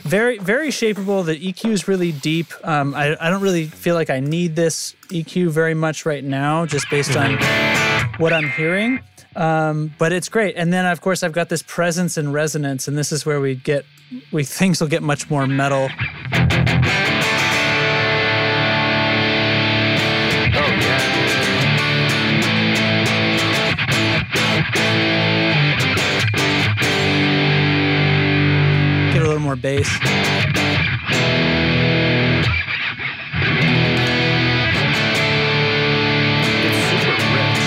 Very 0.04 0.40
very 0.40 0.70
shapeable. 0.70 1.24
The 1.24 1.40
EQ 1.40 1.72
is 1.72 1.88
really 1.88 2.12
deep. 2.12 2.48
Um, 2.64 2.94
I 2.96 3.16
I 3.22 3.30
don't 3.30 3.42
really 3.42 3.66
feel 3.66 3.96
like 3.96 4.10
I 4.10 4.20
need 4.20 4.56
this 4.56 4.96
EQ 5.10 5.50
very 5.52 5.76
much 5.76 6.06
right 6.06 6.24
now, 6.24 6.66
just 6.66 6.90
based 6.90 7.16
on 7.16 7.38
what 8.18 8.34
I'm 8.34 8.50
hearing. 8.50 9.00
Um, 9.36 9.94
but 9.98 10.12
it's 10.12 10.28
great. 10.28 10.56
And 10.58 10.74
then 10.74 10.86
of 10.86 11.00
course 11.00 11.24
I've 11.24 11.32
got 11.32 11.48
this 11.48 11.62
presence 11.62 12.18
and 12.18 12.34
resonance, 12.34 12.88
and 12.88 12.98
this 12.98 13.12
is 13.12 13.26
where 13.26 13.40
we 13.40 13.56
get 13.56 13.86
we 14.34 14.44
things 14.60 14.82
will 14.82 14.90
get 14.90 15.04
much 15.04 15.30
more 15.30 15.48
metal. 15.48 15.90
Little 29.40 29.46
more 29.46 29.56
bass. 29.56 29.90
It's 36.62 36.78
super 36.90 37.16
rich. 37.34 37.60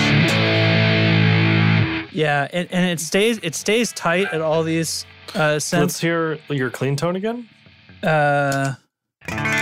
Yeah, 2.13 2.47
and, 2.53 2.67
and 2.71 2.85
it 2.91 2.99
stays 2.99 3.39
it 3.41 3.55
stays 3.55 3.91
tight 3.91 4.27
at 4.31 4.41
all 4.41 4.63
these 4.63 5.05
uh 5.35 5.59
Let's 5.71 5.99
hear 5.99 6.39
your 6.49 6.69
clean 6.69 6.95
tone 6.95 7.15
again. 7.15 7.49
Uh, 8.01 8.75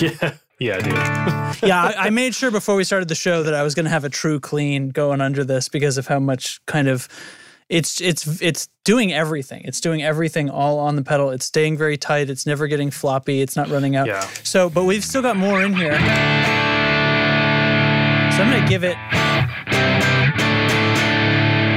Yeah. 0.00 0.34
Yeah, 0.60 0.78
dude. 0.78 0.92
yeah, 1.68 1.82
I, 1.82 2.06
I 2.06 2.10
made 2.10 2.34
sure 2.34 2.50
before 2.50 2.74
we 2.74 2.82
started 2.82 3.08
the 3.08 3.14
show 3.14 3.44
that 3.44 3.54
I 3.54 3.62
was 3.62 3.74
going 3.76 3.84
to 3.84 3.90
have 3.90 4.04
a 4.04 4.08
true 4.08 4.40
clean 4.40 4.88
going 4.90 5.20
under 5.20 5.44
this 5.44 5.68
because 5.68 5.98
of 5.98 6.08
how 6.08 6.18
much 6.18 6.60
kind 6.66 6.88
of 6.88 7.08
it's 7.68 8.00
it's 8.00 8.40
it's 8.40 8.68
doing 8.84 9.12
everything. 9.12 9.62
It's 9.64 9.80
doing 9.80 10.02
everything 10.02 10.48
all 10.48 10.78
on 10.78 10.96
the 10.96 11.02
pedal. 11.02 11.30
It's 11.30 11.44
staying 11.46 11.76
very 11.76 11.98
tight. 11.98 12.30
It's 12.30 12.46
never 12.46 12.66
getting 12.66 12.90
floppy. 12.90 13.42
It's 13.42 13.56
not 13.56 13.68
running 13.68 13.94
out. 13.94 14.06
Yeah. 14.06 14.26
So, 14.42 14.70
but 14.70 14.84
we've 14.84 15.04
still 15.04 15.22
got 15.22 15.36
more 15.36 15.62
in 15.62 15.74
here. 15.74 15.92
So 18.32 18.44
I'm 18.44 18.62
to 18.62 18.68
give 18.68 18.84
it 18.84 18.96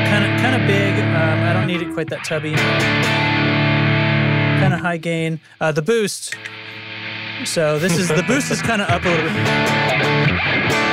kind 0.07 0.23
of 0.23 0.39
kind 0.41 0.61
of 0.61 0.67
big. 0.67 0.93
Um, 0.99 1.43
I 1.43 1.53
don't 1.53 1.67
need 1.67 1.81
it 1.81 1.93
quite 1.93 2.09
that 2.09 2.23
tubby. 2.23 2.53
Kind 4.61 4.73
of 4.73 4.79
high 4.79 4.97
gain. 4.97 5.39
Uh, 5.59 5.71
the 5.71 5.81
boost. 5.81 6.35
So 7.43 7.79
this 7.79 7.97
is 7.97 8.07
the 8.07 8.23
boost 8.23 8.51
is 8.51 8.61
kind 8.61 8.81
of 8.81 8.89
up 8.89 9.03
a 9.03 9.09
little 9.09 9.29
bit. 9.33 10.90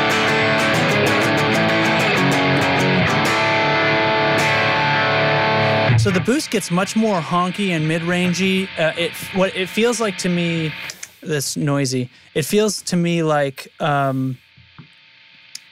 So 6.09 6.15
the 6.15 6.21
boost 6.21 6.51
gets 6.51 6.71
much 6.71 6.97
more 6.97 7.21
honky 7.21 7.69
and 7.69 7.87
mid-rangey. 7.87 8.67
Uh, 8.79 8.95
it 8.97 9.13
what 9.35 9.55
it 9.55 9.69
feels 9.69 10.01
like 10.01 10.17
to 10.17 10.31
me, 10.31 10.73
this 11.21 11.55
noisy. 11.55 12.09
It 12.33 12.47
feels 12.47 12.81
to 12.85 12.97
me 12.97 13.23
like 13.23 13.69
um, 13.79 14.39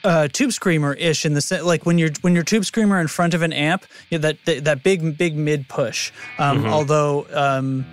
uh, 0.03 0.27
tube 0.27 0.51
screamer 0.51 0.93
ish 0.93 1.25
in 1.25 1.33
the 1.33 1.41
sense 1.41 1.63
like 1.63 1.87
when 1.87 1.97
you're 1.97 2.11
when 2.21 2.35
you're 2.35 2.43
tube 2.43 2.65
screamer 2.65 3.01
in 3.01 3.07
front 3.07 3.33
of 3.33 3.41
an 3.41 3.51
amp, 3.51 3.87
you 4.11 4.19
know, 4.19 4.21
that, 4.27 4.45
that 4.45 4.63
that 4.65 4.83
big 4.83 5.17
big 5.17 5.35
mid 5.35 5.67
push. 5.69 6.11
Um, 6.37 6.67
Although 6.67 7.25
um, 7.33 7.83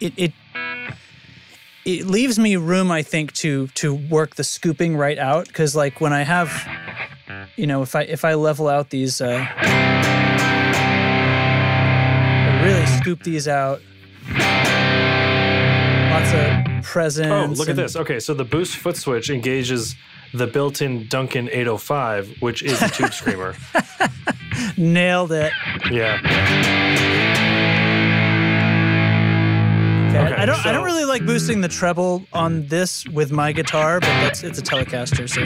it 0.00 0.12
it 0.16 0.32
it 1.84 2.06
leaves 2.08 2.36
me 2.36 2.56
room, 2.56 2.90
I 2.90 3.02
think, 3.02 3.32
to 3.34 3.68
to 3.68 3.94
work 3.94 4.34
the 4.34 4.42
scooping 4.42 4.96
right 4.96 5.20
out 5.20 5.46
because 5.46 5.76
like 5.76 6.00
when 6.00 6.12
I 6.12 6.22
have, 6.24 6.50
you 7.54 7.68
know, 7.68 7.82
if 7.82 7.94
I 7.94 8.02
if 8.02 8.24
I 8.24 8.34
level 8.34 8.66
out 8.66 8.90
these, 8.90 9.20
uh, 9.20 9.46
really 12.66 12.86
scoop 12.86 13.22
these 13.22 13.48
out. 13.48 13.80
Lots 16.10 16.32
of 16.32 16.84
presence. 16.84 17.28
Oh, 17.30 17.46
look 17.58 17.68
at 17.68 17.76
this. 17.76 17.96
Okay, 17.96 18.20
so 18.20 18.34
the 18.34 18.44
boost 18.44 18.76
foot 18.76 18.96
switch 18.96 19.30
engages 19.30 19.94
the 20.34 20.46
built-in 20.46 21.06
Duncan 21.08 21.48
805, 21.48 22.36
which 22.40 22.62
is 22.62 22.80
a 22.82 22.88
tube 22.88 23.12
screamer. 23.12 23.54
Nailed 24.76 25.32
it. 25.32 25.52
Yeah. 25.90 26.20
Okay. 30.16 30.34
I 30.34 30.46
don't. 30.46 30.64
I 30.64 30.72
don't 30.72 30.84
really 30.84 31.04
like 31.04 31.26
boosting 31.26 31.60
the 31.60 31.68
treble 31.68 32.24
on 32.32 32.66
this 32.66 33.06
with 33.08 33.32
my 33.32 33.52
guitar, 33.52 34.00
but 34.00 34.06
that's 34.06 34.42
it's 34.42 34.58
a 34.58 34.62
Telecaster, 34.62 35.28
so 35.28 35.42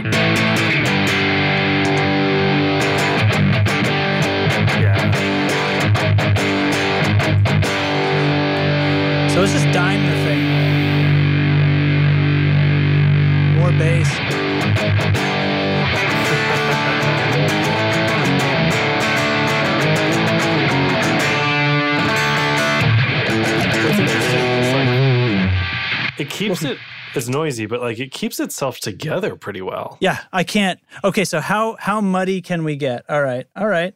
so 9.40 9.44
let's 9.44 9.54
just 9.54 9.72
dime 9.72 10.04
the 10.04 10.12
thing. 10.26 10.44
More 13.58 13.72
bass. 13.72 14.08
What's 23.82 23.98
interesting 23.98 24.44
is 24.58 24.74
like 24.74 26.20
it 26.20 26.28
keeps 26.28 26.62
it 26.62 26.76
it's 27.14 27.28
noisy, 27.28 27.64
but 27.64 27.80
like 27.80 27.98
it 27.98 28.12
keeps 28.12 28.40
itself 28.40 28.78
together 28.78 29.36
pretty 29.36 29.62
well. 29.62 29.96
Yeah, 30.00 30.18
I 30.34 30.44
can't. 30.44 30.78
Okay, 31.02 31.24
so 31.24 31.40
how 31.40 31.78
how 31.80 32.02
muddy 32.02 32.42
can 32.42 32.62
we 32.62 32.76
get? 32.76 33.08
All 33.08 33.22
right, 33.22 33.46
all 33.56 33.68
right. 33.68 33.94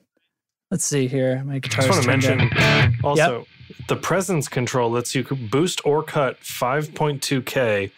Let's 0.70 0.86
see 0.86 1.06
here. 1.06 1.44
My 1.44 1.56
I 1.56 1.58
guitar's 1.58 1.84
just 1.84 1.90
want 1.90 2.02
to 2.02 2.08
mention 2.08 2.48
down. 2.48 2.94
also 3.04 3.46
the 3.88 3.96
presence 3.96 4.48
control 4.48 4.90
lets 4.90 5.14
you 5.14 5.24
boost 5.24 5.80
or 5.84 6.02
cut 6.02 6.40
5.2k 6.40 7.90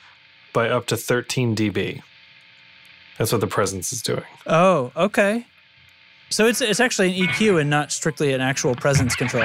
by 0.52 0.68
up 0.68 0.86
to 0.86 0.96
13 0.96 1.54
dB. 1.54 2.02
That's 3.18 3.32
what 3.32 3.40
the 3.40 3.46
presence 3.46 3.92
is 3.92 4.02
doing. 4.02 4.24
Oh, 4.46 4.92
okay. 4.96 5.46
So 6.28 6.46
it's 6.46 6.60
it's 6.60 6.80
actually 6.80 7.20
an 7.20 7.28
EQ 7.28 7.60
and 7.60 7.70
not 7.70 7.92
strictly 7.92 8.32
an 8.32 8.40
actual 8.40 8.74
presence 8.74 9.14
control. 9.14 9.44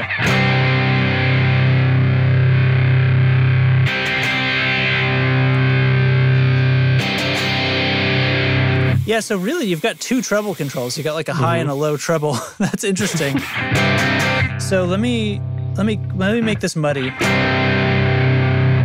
Yeah, 9.06 9.20
so 9.20 9.38
really 9.38 9.66
you've 9.66 9.82
got 9.82 10.00
two 10.00 10.22
treble 10.22 10.56
controls. 10.56 10.98
You 10.98 11.04
got 11.04 11.16
like 11.16 11.28
a 11.28 11.34
high 11.34 11.56
mm-hmm. 11.56 11.62
and 11.62 11.70
a 11.70 11.74
low 11.74 11.98
treble. 11.98 12.38
That's 12.58 12.84
interesting. 12.84 13.38
so 14.60 14.86
let 14.86 15.00
me 15.00 15.42
let 15.76 15.86
me 15.86 16.00
let 16.16 16.34
me 16.34 16.42
make 16.42 16.58
hmm. 16.58 16.62
this 16.62 16.76
muddy. 16.76 17.12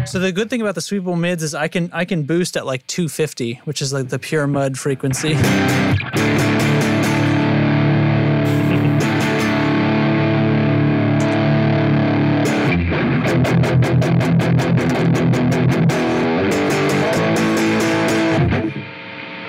So 0.07 0.21
the 0.21 0.31
good 0.31 0.49
thing 0.49 0.61
about 0.61 0.77
the 0.77 0.81
sweepable 0.81 1.19
mids 1.19 1.43
is 1.43 1.55
I 1.55 1.69
can 1.69 1.91
I 1.93 2.05
can 2.05 2.23
boost 2.23 2.57
at 2.57 2.65
like 2.65 2.87
250, 2.87 3.63
which 3.65 3.83
is 3.83 3.93
like 3.93 4.09
the 4.09 4.19
pure 4.19 4.47
mud 4.47 4.79
frequency. 4.79 5.35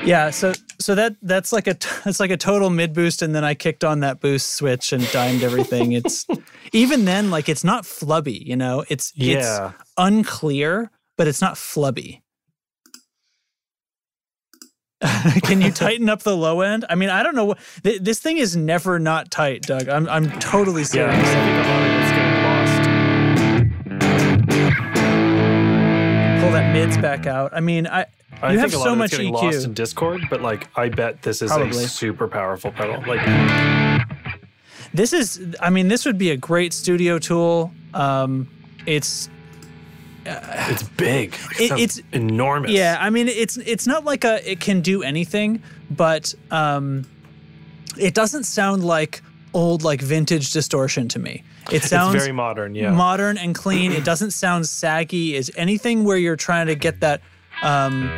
Yeah, 0.08 0.30
so 0.30 0.54
so 0.80 0.96
that 0.96 1.16
that's 1.22 1.52
like 1.52 1.68
a 1.68 1.76
that's 2.06 2.20
like 2.20 2.32
a 2.32 2.38
total 2.38 2.70
mid 2.70 2.94
boost, 2.94 3.22
and 3.22 3.36
then 3.36 3.44
I 3.44 3.54
kicked 3.54 3.84
on 3.84 4.00
that 4.00 4.22
boost 4.22 4.56
switch 4.56 4.94
and 4.94 5.10
dimed 5.12 5.44
everything. 5.44 5.92
It's 5.92 6.26
even 6.72 7.06
then 7.06 7.30
like 7.30 7.50
it's 7.50 7.64
not 7.64 7.84
flubby, 7.84 8.40
you 8.46 8.56
know. 8.56 8.86
It's 8.90 9.12
Yeah. 9.16 9.34
it's 9.74 9.76
unclear, 9.98 10.90
but 11.18 11.28
it's 11.28 11.42
not 11.42 11.56
flubby. 11.56 12.22
Can 15.44 15.62
you 15.62 15.72
tighten 15.72 16.10
up 16.10 16.24
the 16.24 16.36
low 16.36 16.62
end? 16.62 16.86
I 16.90 16.96
mean, 16.96 17.10
I 17.10 17.22
don't 17.22 17.36
know. 17.36 17.46
what 17.46 17.60
th- 17.84 18.02
This 18.02 18.20
thing 18.20 18.38
is 18.38 18.56
never 18.56 18.98
not 19.00 19.30
tight, 19.30 19.62
Doug. 19.64 19.90
I'm 19.90 20.08
I'm 20.10 20.28
totally 20.40 20.82
Yeah, 20.82 20.88
serious. 20.88 21.30
think 21.30 21.66
a 21.66 21.68
lot 21.70 21.82
of 21.84 21.92
it's 22.02 22.12
getting 22.12 22.44
lost. 22.44 22.84
Pull 26.42 26.52
that 26.52 26.72
mids 26.74 26.98
back 26.98 27.28
out. 27.28 27.52
I 27.54 27.60
mean, 27.60 27.86
I 27.88 28.06
I 28.42 28.52
you 28.54 28.60
think 28.60 28.72
have 28.72 28.74
a 28.74 28.78
lot 28.78 28.84
so 28.86 28.92
of 28.94 28.98
much 28.98 29.06
it's 29.14 29.18
getting 29.18 29.34
EQ. 29.34 29.42
lost 29.42 29.66
in 29.66 29.74
Discord, 29.74 30.22
but 30.30 30.42
like 30.42 30.68
I 30.78 30.90
bet 30.90 31.22
this 31.24 31.42
is 31.42 31.50
Probably. 31.52 31.70
a 31.84 31.88
super 31.88 32.28
powerful 32.28 32.72
pedal. 32.72 33.04
Like 33.08 33.22
This 34.94 35.14
is, 35.14 35.56
I 35.60 35.70
mean, 35.70 35.88
this 35.90 36.06
would 36.06 36.18
be 36.18 36.32
a 36.32 36.38
great 36.38 36.74
studio 36.74 37.20
tool. 37.20 37.72
Um, 37.94 38.48
it's 38.86 39.30
it's 40.26 40.84
big. 40.84 41.36
It- 41.60 41.72
it's- 41.72 42.02
enormous. 42.12 42.72
Yeah, 42.72 42.98
I 43.00 43.10
mean, 43.10 43.28
it's 43.28 43.58
it's 43.58 43.88
not 43.88 44.06
like 44.06 44.24
a 44.24 44.50
it 44.50 44.60
can 44.60 44.82
do 44.82 45.04
anything, 45.04 45.62
but 45.90 46.34
um, 46.52 47.06
it 47.98 48.14
doesn't 48.14 48.44
sound 48.44 48.84
like 48.84 49.22
old 49.54 49.84
like 49.84 50.02
vintage 50.02 50.52
distortion 50.52 51.08
to 51.10 51.20
me. 51.20 51.44
It 51.72 51.84
sounds 51.84 52.16
it's 52.16 52.24
very 52.24 52.34
modern. 52.36 52.76
Yeah. 52.76 52.92
modern 52.92 53.38
and 53.38 53.54
clean. 53.56 53.92
It 53.92 54.04
doesn't 54.06 54.32
sound 54.32 54.68
saggy. 54.68 55.36
Is 55.36 55.52
anything 55.58 56.04
where 56.06 56.18
you're 56.18 56.36
trying 56.38 56.68
to 56.68 56.76
get 56.76 57.00
that 57.02 57.22
um, 57.64 58.12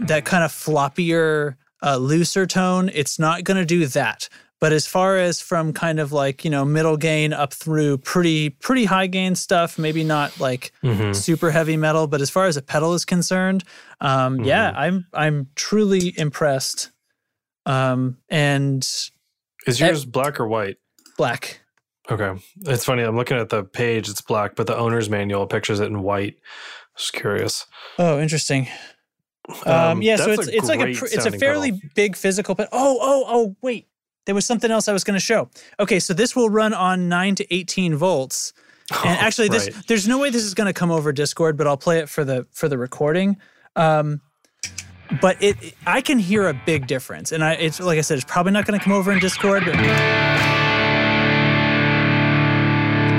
that 0.00 0.24
kind 0.24 0.44
of 0.44 0.50
floppier, 0.52 1.56
uh, 1.82 1.96
looser 1.96 2.46
tone? 2.46 2.90
It's 2.94 3.18
not 3.18 3.44
going 3.44 3.56
to 3.58 3.64
do 3.66 3.86
that. 3.86 4.28
But 4.60 4.72
as 4.74 4.86
far 4.86 5.16
as 5.16 5.40
from 5.40 5.72
kind 5.72 5.98
of 5.98 6.12
like 6.12 6.44
you 6.44 6.50
know 6.50 6.66
middle 6.66 6.98
gain 6.98 7.32
up 7.32 7.54
through 7.54 7.96
pretty 7.98 8.50
pretty 8.50 8.84
high 8.84 9.06
gain 9.06 9.34
stuff, 9.34 9.78
maybe 9.78 10.04
not 10.04 10.38
like 10.38 10.72
Mm-hmm. 10.84 11.14
super 11.14 11.50
heavy 11.50 11.78
metal, 11.78 12.06
but 12.06 12.20
as 12.20 12.28
far 12.28 12.44
as 12.44 12.58
a 12.58 12.62
pedal 12.62 12.92
is 12.92 13.06
concerned, 13.06 13.64
um, 14.02 14.36
Mm-hmm. 14.36 14.44
yeah, 14.44 14.72
I'm 14.76 15.06
I'm 15.14 15.48
truly 15.54 16.12
impressed. 16.18 16.90
Um, 17.64 18.18
and 18.28 18.86
is 19.66 19.80
yours 19.80 20.04
black 20.04 20.38
or 20.38 20.46
white? 20.46 20.76
black. 21.16 21.60
Okay. 22.10 22.32
It's 22.62 22.84
funny. 22.84 23.02
I'm 23.02 23.16
looking 23.16 23.36
at 23.38 23.48
the 23.50 23.62
page. 23.64 24.08
It's 24.08 24.20
black, 24.20 24.56
but 24.56 24.66
the 24.66 24.76
owner's 24.76 25.08
manual 25.08 25.46
pictures 25.46 25.80
it 25.80 25.86
in 25.86 26.02
white. 26.02 26.36
Just 26.96 27.12
curious. 27.12 27.66
Oh, 27.98 28.20
interesting. 28.20 28.68
Um, 29.66 30.00
yeah, 30.02 30.16
so 30.16 30.30
it's 30.30 30.46
it's 30.48 30.68
like 30.68 30.80
a 30.80 30.92
pr- 30.94 31.06
it's 31.06 31.26
a 31.26 31.30
fairly 31.32 31.72
pedal. 31.72 31.88
big 31.94 32.16
physical 32.16 32.54
pedal. 32.54 32.68
Oh, 32.72 32.98
oh, 33.00 33.24
oh, 33.26 33.56
wait. 33.62 33.88
There 34.26 34.34
was 34.34 34.44
something 34.46 34.70
else 34.70 34.86
I 34.86 34.92
was 34.92 35.02
going 35.02 35.14
to 35.18 35.24
show. 35.24 35.48
Okay, 35.80 35.98
so 35.98 36.12
this 36.14 36.36
will 36.36 36.50
run 36.50 36.72
on 36.74 37.08
9 37.08 37.34
to 37.36 37.54
18 37.54 37.96
volts. 37.96 38.52
And 38.92 39.18
Oh, 39.18 39.20
actually 39.20 39.48
this 39.48 39.70
right. 39.74 39.86
there's 39.88 40.06
no 40.08 40.18
way 40.18 40.30
this 40.30 40.42
is 40.44 40.52
going 40.54 40.66
to 40.66 40.72
come 40.72 40.90
over 40.90 41.12
Discord, 41.12 41.56
but 41.56 41.66
I'll 41.68 41.76
play 41.76 42.00
it 42.00 42.08
for 42.08 42.24
the 42.24 42.46
for 42.52 42.68
the 42.68 42.76
recording. 42.76 43.36
Um 43.76 44.20
but 45.20 45.40
it, 45.42 45.60
it- 45.62 45.74
I 45.86 46.00
can 46.00 46.18
hear 46.18 46.48
a 46.48 46.54
big 46.66 46.86
difference. 46.88 47.30
And 47.32 47.42
I 47.44 47.52
it's 47.54 47.78
like 47.80 47.98
I 47.98 48.02
said 48.02 48.16
it's 48.18 48.24
probably 48.30 48.52
not 48.52 48.66
going 48.66 48.78
to 48.78 48.84
come 48.84 48.92
over 48.92 49.10
in 49.12 49.18
Discord, 49.20 49.64
but 49.64 49.74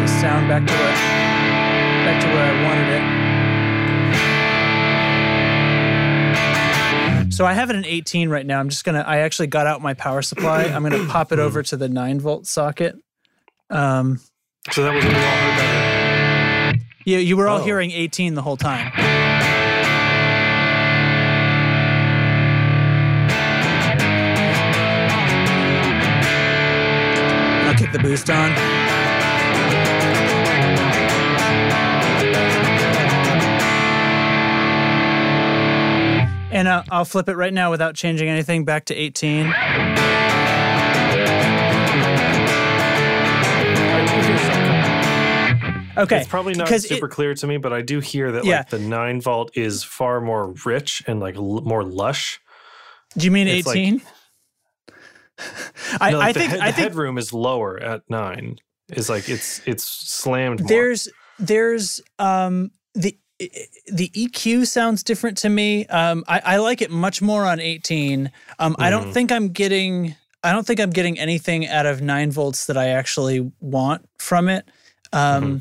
the 0.02 0.08
sound 0.08 0.48
back 0.50 0.66
to 0.68 0.74
where 0.74 0.96
back 2.06 2.22
to 2.22 2.28
where 2.28 2.46
I 2.52 2.64
wanted 2.64 2.90
it. 2.98 3.21
So 7.32 7.46
I 7.46 7.54
have 7.54 7.70
it 7.70 7.76
in 7.76 7.86
18 7.86 8.30
right 8.30 8.46
now. 8.46 8.60
I'm 8.60 8.70
just 8.70 8.84
gonna. 8.84 9.04
I 9.08 9.20
actually 9.20 9.48
got 9.48 9.66
out 9.66 9.82
my 9.82 9.94
power 9.94 10.22
supply. 10.22 10.64
I'm 10.66 10.84
gonna 10.84 11.06
pop 11.08 11.32
it 11.32 11.40
over 11.40 11.64
to 11.64 11.78
the 11.78 11.88
nine 11.90 12.20
volt 12.20 12.46
socket. 12.46 12.96
Um, 13.70 14.20
So 14.72 14.84
that 14.84 14.94
was 14.94 15.04
when 15.04 15.14
we 15.14 15.20
all 15.20 15.26
heard 15.26 15.60
that. 15.60 16.76
you 17.06 17.18
you 17.18 17.38
were 17.38 17.48
all 17.48 17.62
Oh. 17.62 17.64
hearing 17.64 17.92
18 17.92 18.36
the 18.36 18.42
whole 18.42 18.58
time. 18.58 18.92
I'll 27.68 27.78
kick 27.78 27.92
the 27.92 28.00
boost 28.00 28.30
on. 28.30 28.52
And 36.62 36.68
uh, 36.68 36.84
I'll 36.92 37.06
flip 37.06 37.28
it 37.28 37.36
right 37.36 37.52
now 37.52 37.72
without 37.72 37.96
changing 37.96 38.30
anything 38.30 38.66
back 38.66 38.86
to 38.86 38.94
18. 38.94 39.48
I 39.48 39.96
do 44.06 44.28
hear 44.28 44.38
some 44.38 44.62
Okay, 46.04 46.20
It's 46.20 46.28
probably 46.28 46.54
not 46.54 46.68
'Cause 46.68 46.86
it- 46.86 46.90
super 46.90 47.08
clear 47.08 47.34
to 47.34 47.48
me, 47.48 47.58
but 47.58 47.74
I 47.74 47.82
do 47.82 48.00
hear 48.00 48.32
that 48.34 48.46
Yeah. 48.46 48.58
like 48.58 48.70
the 48.70 48.78
nine 48.78 49.22
volt 49.22 49.58
is 49.58 49.84
far 49.84 50.22
more 50.22 50.54
rich 50.64 51.02
and 51.08 51.20
like 51.20 51.36
l- 51.36 51.62
more 51.62 51.84
lush. 51.84 52.40
do 53.18 53.26
you 53.26 53.32
mean 53.32 53.48
it's 53.48 53.66
like- 53.66 53.78
18? 53.78 54.02
I, 56.00 56.12
No, 56.12 56.20
like 56.20 56.38
I 56.38 56.40
think 56.40 56.52
head, 56.52 56.60
I 56.60 56.68
the 56.68 56.74
think 56.74 56.88
headroom 56.90 57.18
is 57.18 57.34
lower 57.34 57.82
at 57.82 58.04
nine. 58.08 58.60
Is 58.90 59.10
like 59.10 59.30
it's 59.30 59.62
it's 59.66 59.84
slammed. 59.84 60.60
More. 60.60 60.70
there's 60.70 61.10
there's 61.40 62.02
um 62.20 62.70
the 62.94 63.18
the 63.92 64.10
EQ 64.10 64.68
sounds 64.68 65.04
different 65.04 65.38
to 65.40 65.50
me. 65.50 65.86
Um, 65.88 66.24
I, 66.28 66.42
I 66.46 66.58
like 66.58 66.82
it 66.82 66.92
much 66.92 67.22
more 67.22 67.46
on 67.46 67.60
18. 67.60 68.32
Um, 68.60 68.76
I 68.80 68.90
Mm-hmm. 68.90 68.90
don't 68.90 69.14
think 69.14 69.32
I'm 69.32 69.50
getting 69.50 70.16
I 70.44 70.52
don't 70.54 70.66
think 70.66 70.80
I'm 70.80 70.90
getting 70.90 71.20
anything 71.20 71.68
out 71.68 71.86
of 71.86 72.02
nine 72.02 72.32
volts 72.32 72.66
that 72.66 72.76
I 72.78 72.88
actually 72.90 73.52
want 73.60 74.08
from 74.18 74.50
it. 74.50 74.68
Um, 75.14 75.44
Mm-hmm. 75.44 75.58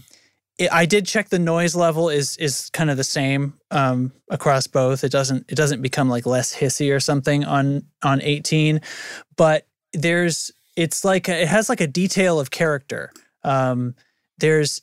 it- 0.58 0.72
I 0.72 0.86
did 0.86 1.06
check 1.06 1.28
the 1.30 1.38
noise 1.38 1.74
level 1.74 2.08
is 2.08 2.36
is 2.38 2.70
kind 2.70 2.90
of 2.90 2.96
the 2.96 3.04
same 3.04 3.54
um, 3.70 4.12
across 4.30 4.66
both. 4.66 5.04
It 5.04 5.12
doesn't 5.12 5.46
it 5.50 5.54
doesn't 5.54 5.82
become 5.82 6.08
like 6.08 6.26
less 6.26 6.54
hissy 6.54 6.94
or 6.94 7.00
something 7.00 7.44
on 7.44 7.84
on 8.02 8.20
18, 8.22 8.80
but 9.36 9.66
there's 9.92 10.50
it's 10.76 11.04
like 11.04 11.28
a, 11.28 11.42
it 11.42 11.48
has 11.48 11.68
like 11.68 11.80
a 11.80 11.86
detail 11.86 12.38
of 12.40 12.50
character. 12.50 13.12
Um, 13.42 13.94
there's 14.38 14.82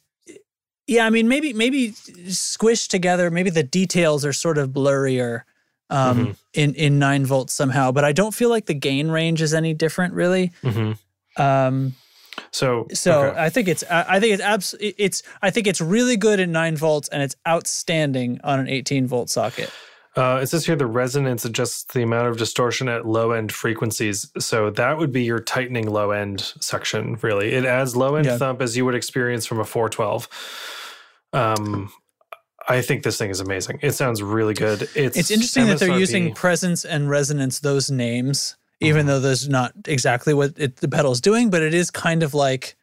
yeah, 0.88 1.06
I 1.06 1.10
mean 1.10 1.28
maybe 1.28 1.54
maybe 1.54 1.92
squished 1.92 2.88
together, 2.90 3.30
maybe 3.30 3.50
the 3.50 3.64
details 3.64 4.26
are 4.26 4.34
sort 4.34 4.58
of 4.58 4.70
blurrier 4.70 5.42
um, 5.90 6.18
Mm-hmm. 6.20 6.32
in 6.54 6.76
in 6.76 7.00
nine 7.00 7.26
volts 7.26 7.54
somehow, 7.54 7.92
but 7.92 8.04
I 8.04 8.12
don't 8.14 8.34
feel 8.34 8.50
like 8.50 8.66
the 8.66 8.74
gain 8.74 9.10
range 9.10 9.42
is 9.42 9.54
any 9.54 9.74
different 9.74 10.14
really. 10.14 10.52
hmm 10.62 10.94
Um, 11.38 11.94
So 12.52 12.88
so 12.94 13.24
okay. 13.26 13.40
I 13.40 13.50
think 13.50 13.68
it's 13.68 13.84
I 13.90 14.16
I 14.16 14.20
think 14.20 14.34
it's 14.34 14.44
abs- 14.44 14.76
it's 14.80 15.24
I 15.42 15.50
think 15.52 15.68
it's 15.68 15.82
really 15.82 16.18
good 16.18 16.40
at 16.40 16.50
nine 16.50 16.76
volts 16.78 17.10
and 17.10 17.22
it's 17.22 17.36
outstanding 17.48 18.40
on 18.44 18.60
an 18.60 18.68
18 18.68 19.08
volt 19.08 19.30
socket. 19.30 19.72
Uh, 20.18 20.40
it 20.42 20.48
says 20.48 20.66
here 20.66 20.76
the 20.76 20.86
resonance 20.88 21.46
adjusts 21.46 21.84
the 21.94 22.02
amount 22.02 22.28
of 22.28 22.38
distortion 22.38 22.90
at 22.90 23.06
low 23.06 23.32
end 23.32 23.52
frequencies. 23.52 24.30
So 24.40 24.72
that 24.72 24.98
would 24.98 25.12
be 25.12 25.24
your 25.24 25.40
tightening 25.40 25.88
low 25.88 26.10
end 26.12 26.42
section, 26.60 27.18
really. 27.22 27.54
It 27.54 27.66
adds 27.66 27.96
low 27.96 28.16
end 28.16 28.26
Yeah. 28.26 28.38
thump 28.38 28.62
as 28.62 28.76
you 28.76 28.84
would 28.86 28.96
experience 28.96 29.46
from 29.46 29.60
a 29.60 29.64
412. 29.66 30.28
Um, 31.34 31.92
I 32.68 32.82
think 32.82 33.04
this 33.04 33.18
thing 33.18 33.30
is 33.30 33.40
amazing. 33.40 33.80
It 33.82 33.92
sounds 33.94 34.22
really 34.24 34.54
good. 34.54 34.90
It's 34.96 35.18
It's 35.18 35.32
interesting 35.32 35.68
that 35.68 35.80
they're 35.80 35.98
using 35.98 36.34
presence 36.34 36.84
and 36.84 37.10
resonance 37.10 37.60
those 37.60 37.90
names, 37.92 38.58
even 38.82 39.02
Mm-hmm. 39.02 39.08
though 39.08 39.20
those 39.20 39.48
not 39.48 39.74
exactly 39.88 40.34
what 40.34 40.54
it, 40.58 40.78
the 40.78 40.88
pedal's 40.90 41.22
doing, 41.22 41.50
but 41.50 41.62
it 41.62 41.74
is 41.74 41.92
kind 41.92 42.24
of 42.24 42.34
like 42.34 42.76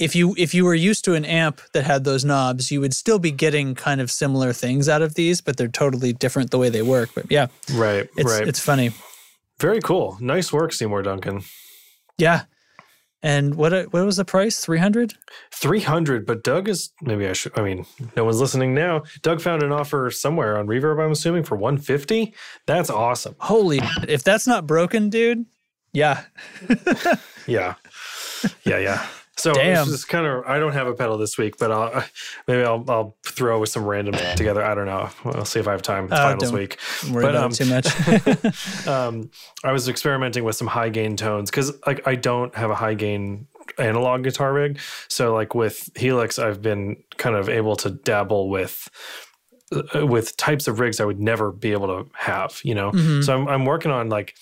if 0.00 0.16
you 0.16 0.34
if 0.38 0.54
you 0.54 0.64
were 0.64 0.74
used 0.74 1.04
to 1.04 1.14
an 1.14 1.24
amp 1.24 1.60
that 1.74 1.84
had 1.84 2.04
those 2.04 2.24
knobs, 2.24 2.72
you 2.72 2.80
would 2.80 2.94
still 2.94 3.18
be 3.18 3.30
getting 3.30 3.74
kind 3.74 4.00
of 4.00 4.10
similar 4.10 4.52
things 4.52 4.88
out 4.88 5.02
of 5.02 5.14
these, 5.14 5.40
but 5.40 5.56
they're 5.56 5.68
totally 5.68 6.12
different 6.12 6.50
the 6.50 6.58
way 6.58 6.70
they 6.70 6.82
work. 6.82 7.10
But 7.14 7.30
yeah, 7.30 7.48
right, 7.74 8.08
it's 8.16 8.30
right. 8.30 8.48
it's 8.48 8.60
funny. 8.60 8.90
Very 9.60 9.80
cool. 9.80 10.16
Nice 10.20 10.52
work, 10.52 10.72
Seymour 10.72 11.02
Duncan. 11.02 11.42
Yeah. 12.16 12.44
And 13.22 13.56
what 13.56 13.72
what 13.92 14.06
was 14.06 14.16
the 14.16 14.24
price? 14.24 14.60
300? 14.60 15.12
300 15.52 16.24
but 16.24 16.42
doug 16.42 16.68
is 16.70 16.90
maybe 17.02 17.26
i 17.26 17.34
should 17.34 17.56
i 17.58 17.62
mean 17.62 17.84
no 18.16 18.24
one's 18.24 18.40
listening 18.40 18.72
now 18.72 19.02
doug 19.20 19.42
found 19.42 19.62
an 19.62 19.72
offer 19.72 20.10
somewhere 20.10 20.56
on 20.56 20.66
reverb 20.66 21.04
i'm 21.04 21.12
assuming 21.12 21.42
for 21.42 21.54
150 21.56 22.32
that's 22.66 22.88
awesome 22.88 23.34
Holy 23.38 23.80
if 24.08 24.24
that's 24.24 24.46
not 24.46 24.66
broken, 24.66 25.10
dude. 25.10 25.44
Yeah. 25.92 26.22
yeah 27.46 27.74
yeah 28.64 28.78
yeah 28.78 29.06
so 29.40 29.52
Damn. 29.52 29.82
it's 29.82 29.90
just 29.90 30.08
kind 30.08 30.26
of 30.26 30.44
i 30.46 30.58
don't 30.58 30.72
have 30.72 30.86
a 30.86 30.94
pedal 30.94 31.16
this 31.18 31.36
week 31.38 31.56
but 31.58 31.70
i'll 31.72 32.04
maybe 32.48 32.62
i'll, 32.62 32.84
I'll 32.88 33.16
throw 33.26 33.64
some 33.64 33.84
random 33.84 34.14
together 34.36 34.62
i 34.64 34.74
don't 34.74 34.86
know 34.86 35.08
we'll 35.24 35.44
see 35.44 35.60
if 35.60 35.66
i 35.68 35.72
have 35.72 35.82
time 35.82 36.04
It's 36.04 36.12
Oh, 36.12 36.16
finals 36.16 36.42
don't 36.50 36.54
week 36.54 36.78
Don't 37.02 37.12
worry 37.12 37.22
But, 37.24 37.34
about 37.34 37.44
um, 37.44 37.52
too 37.52 37.66
much. 37.66 38.86
um, 38.86 39.30
I 39.64 39.72
was 39.72 39.88
experimenting 39.88 40.44
with 40.44 40.56
some 40.56 40.66
high 40.66 40.88
gain 40.88 41.16
tones 41.16 41.50
because 41.50 41.72
like 41.86 42.06
I 42.06 42.14
don't 42.14 42.54
have 42.54 42.70
a 42.70 42.74
high 42.74 42.94
gain 42.94 43.46
analog 43.78 44.24
guitar 44.24 44.52
rig. 44.52 44.78
So 45.08 45.32
like 45.34 45.54
with 45.54 45.88
Helix, 45.96 46.38
I've 46.38 46.60
been 46.60 47.02
kind 47.16 47.36
of 47.36 47.48
able 47.48 47.76
to 47.76 47.90
dabble 47.90 48.48
with 48.50 48.88
uh, 49.94 50.06
with 50.06 50.36
types 50.36 50.66
of 50.68 50.80
rigs 50.80 51.00
I 51.00 51.04
would 51.04 51.20
never 51.20 51.52
be 51.52 51.72
able 51.72 51.86
to 51.88 52.10
have. 52.14 52.60
You 52.64 52.74
know, 52.74 52.90
Mhm. 52.92 53.24
so 53.24 53.34
I'm 53.34 53.48
I'm 53.48 53.64
working 53.64 53.90
on 53.90 54.08
like 54.08 54.34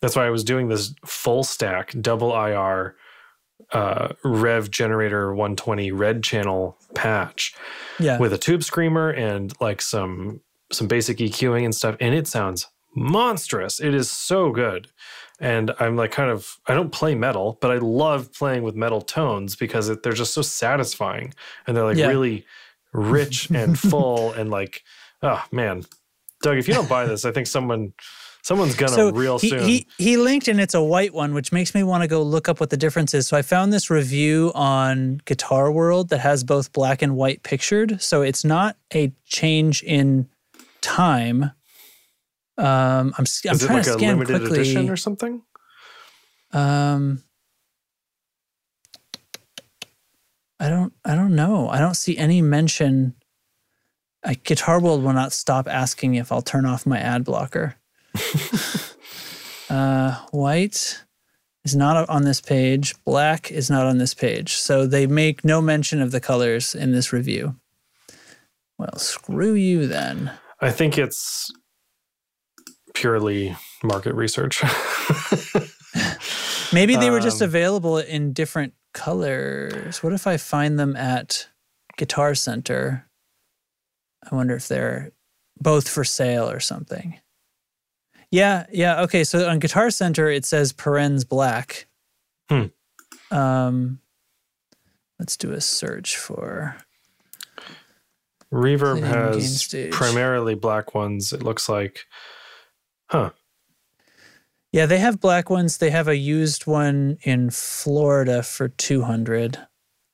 that's 0.00 0.16
why 0.16 0.26
I 0.26 0.30
was 0.30 0.42
doing 0.44 0.68
this 0.68 0.92
full 1.06 1.44
stack 1.44 1.94
double 2.00 2.34
IR 2.34 2.96
uh, 3.72 4.08
Revv 4.24 4.70
Generator 4.70 5.34
120 5.34 5.92
red 5.92 6.22
channel 6.22 6.76
patch 6.94 7.54
yeah. 7.98 8.18
with 8.18 8.32
a 8.32 8.38
tube 8.38 8.62
screamer 8.62 9.10
and 9.10 9.52
like 9.60 9.80
some 9.82 10.40
some 10.70 10.88
basic 10.88 11.18
EQing 11.18 11.64
and 11.64 11.74
stuff, 11.74 11.96
and 12.00 12.14
it 12.14 12.26
sounds 12.26 12.66
monstrous. 12.94 13.80
It 13.80 13.94
is 13.94 14.10
so 14.10 14.50
good. 14.50 14.88
And 15.40 15.72
I'm 15.80 15.96
like 15.96 16.12
kind 16.12 16.30
of 16.30 16.58
I 16.66 16.74
don't 16.74 16.92
play 16.92 17.14
metal, 17.14 17.58
but 17.60 17.70
I 17.70 17.78
love 17.78 18.32
playing 18.32 18.62
with 18.62 18.76
metal 18.76 19.00
tones 19.00 19.56
because 19.56 19.88
it, 19.88 20.02
they're 20.02 20.12
just 20.12 20.34
so 20.34 20.42
satisfying 20.42 21.34
and 21.66 21.76
they're 21.76 21.84
like 21.84 21.96
Yeah. 21.96 22.08
really 22.08 22.44
rich 22.92 23.50
and 23.50 23.78
full 23.90 24.32
and 24.32 24.50
like 24.50 24.82
oh 25.22 25.44
man. 25.50 25.84
Doug, 26.42 26.58
if 26.58 26.66
you 26.66 26.74
don't 26.74 26.88
buy 26.88 27.06
this, 27.06 27.24
I 27.24 27.30
think 27.30 27.46
someone 27.46 27.92
someone's 28.42 28.74
gonna 28.74 28.92
so 28.92 29.10
real 29.10 29.38
he, 29.38 29.48
soon. 29.48 29.62
He, 29.62 29.86
he 29.98 30.16
linked 30.16 30.48
and 30.48 30.60
it's 30.60 30.74
a 30.74 30.82
white 30.82 31.14
one, 31.14 31.32
which 31.32 31.52
makes 31.52 31.74
me 31.74 31.82
want 31.82 32.02
to 32.02 32.08
go 32.08 32.22
look 32.22 32.48
up 32.48 32.60
what 32.60 32.70
the 32.70 32.76
difference 32.76 33.14
is. 33.14 33.26
So 33.26 33.36
I 33.36 33.42
found 33.42 33.72
this 33.72 33.88
review 33.88 34.52
on 34.54 35.20
Guitar 35.24 35.72
World 35.72 36.10
that 36.10 36.18
has 36.18 36.44
both 36.44 36.72
black 36.72 37.00
and 37.00 37.16
white 37.16 37.42
pictured. 37.42 38.02
So 38.02 38.22
it's 38.22 38.44
not 38.44 38.76
a 38.94 39.12
change 39.24 39.82
in 39.82 40.28
time. 40.80 41.52
Um, 42.58 42.66
I'm, 42.66 43.14
I'm 43.18 43.24
is 43.24 43.42
it 43.44 43.58
trying 43.58 43.76
like 43.78 43.84
to 43.84 43.90
a 43.90 43.92
scan 43.94 44.18
limited 44.18 44.40
quickly. 44.40 44.60
edition 44.60 44.90
or 44.90 44.96
something? 44.96 45.42
Um, 46.52 47.22
I 50.60 50.68
don't. 50.68 50.92
I 51.04 51.14
don't 51.14 51.34
know. 51.34 51.68
I 51.68 51.80
don't 51.80 51.96
see 51.96 52.16
any 52.16 52.42
mention. 52.42 53.14
I, 54.22 54.34
Guitar 54.34 54.80
World 54.80 55.02
will 55.02 55.12
not 55.12 55.32
stop 55.32 55.66
asking 55.66 56.14
if 56.14 56.30
I'll 56.30 56.42
turn 56.42 56.66
off 56.66 56.86
my 56.86 56.98
ad 56.98 57.24
blocker. 57.24 57.76
uh, 59.70 60.16
white 60.30 61.02
is 61.64 61.76
not 61.76 62.08
on 62.08 62.24
this 62.24 62.40
page. 62.40 62.94
Black 63.04 63.50
is 63.50 63.70
not 63.70 63.86
on 63.86 63.98
this 63.98 64.14
page. 64.14 64.54
So 64.54 64.86
they 64.86 65.06
make 65.06 65.44
no 65.44 65.60
mention 65.60 66.02
of 66.02 66.10
the 66.10 66.20
colors 66.20 66.74
in 66.74 66.92
this 66.92 67.12
review. 67.12 67.56
Well, 68.78 68.96
screw 68.96 69.54
you 69.54 69.86
then. 69.86 70.32
I 70.60 70.70
think 70.70 70.98
it's 70.98 71.50
purely 72.94 73.56
market 73.82 74.14
research. 74.14 74.62
Maybe 76.72 76.96
they 76.96 77.10
were 77.10 77.20
just 77.20 77.42
Um, 77.42 77.48
available 77.48 77.98
in 77.98 78.32
different 78.32 78.74
colors. 78.94 80.02
What 80.02 80.12
if 80.12 80.26
I 80.26 80.36
find 80.36 80.78
them 80.78 80.96
at 80.96 81.48
Guitar 81.96 82.34
Center? 82.34 83.06
I 84.30 84.34
wonder 84.34 84.54
if 84.56 84.68
they're 84.68 85.12
both 85.60 85.88
for 85.88 86.04
sale 86.04 86.50
or 86.50 86.60
something. 86.60 87.18
Yeah, 88.32 88.64
yeah. 88.72 89.02
Okay, 89.02 89.24
so 89.24 89.46
on 89.48 89.58
Guitar 89.58 89.90
Center 89.90 90.28
it 90.28 90.46
says 90.46 90.72
Perens 90.72 91.28
Black. 91.28 91.86
Hmm. 92.48 92.66
Um, 93.30 94.00
let's 95.18 95.36
do 95.36 95.52
a 95.52 95.60
search 95.60 96.16
for. 96.16 96.76
Reverb 98.52 99.02
has 99.02 99.74
primarily 99.90 100.54
black 100.54 100.94
ones. 100.94 101.32
It 101.32 101.42
looks 101.42 101.68
like, 101.68 102.00
huh? 103.06 103.30
Yeah, 104.72 104.86
they 104.86 104.98
have 104.98 105.20
black 105.20 105.48
ones. 105.50 105.78
They 105.78 105.90
have 105.90 106.08
a 106.08 106.16
used 106.16 106.66
one 106.66 107.18
in 107.22 107.50
Florida 107.50 108.42
for 108.42 108.68
two 108.68 109.02
hundred. 109.02 109.58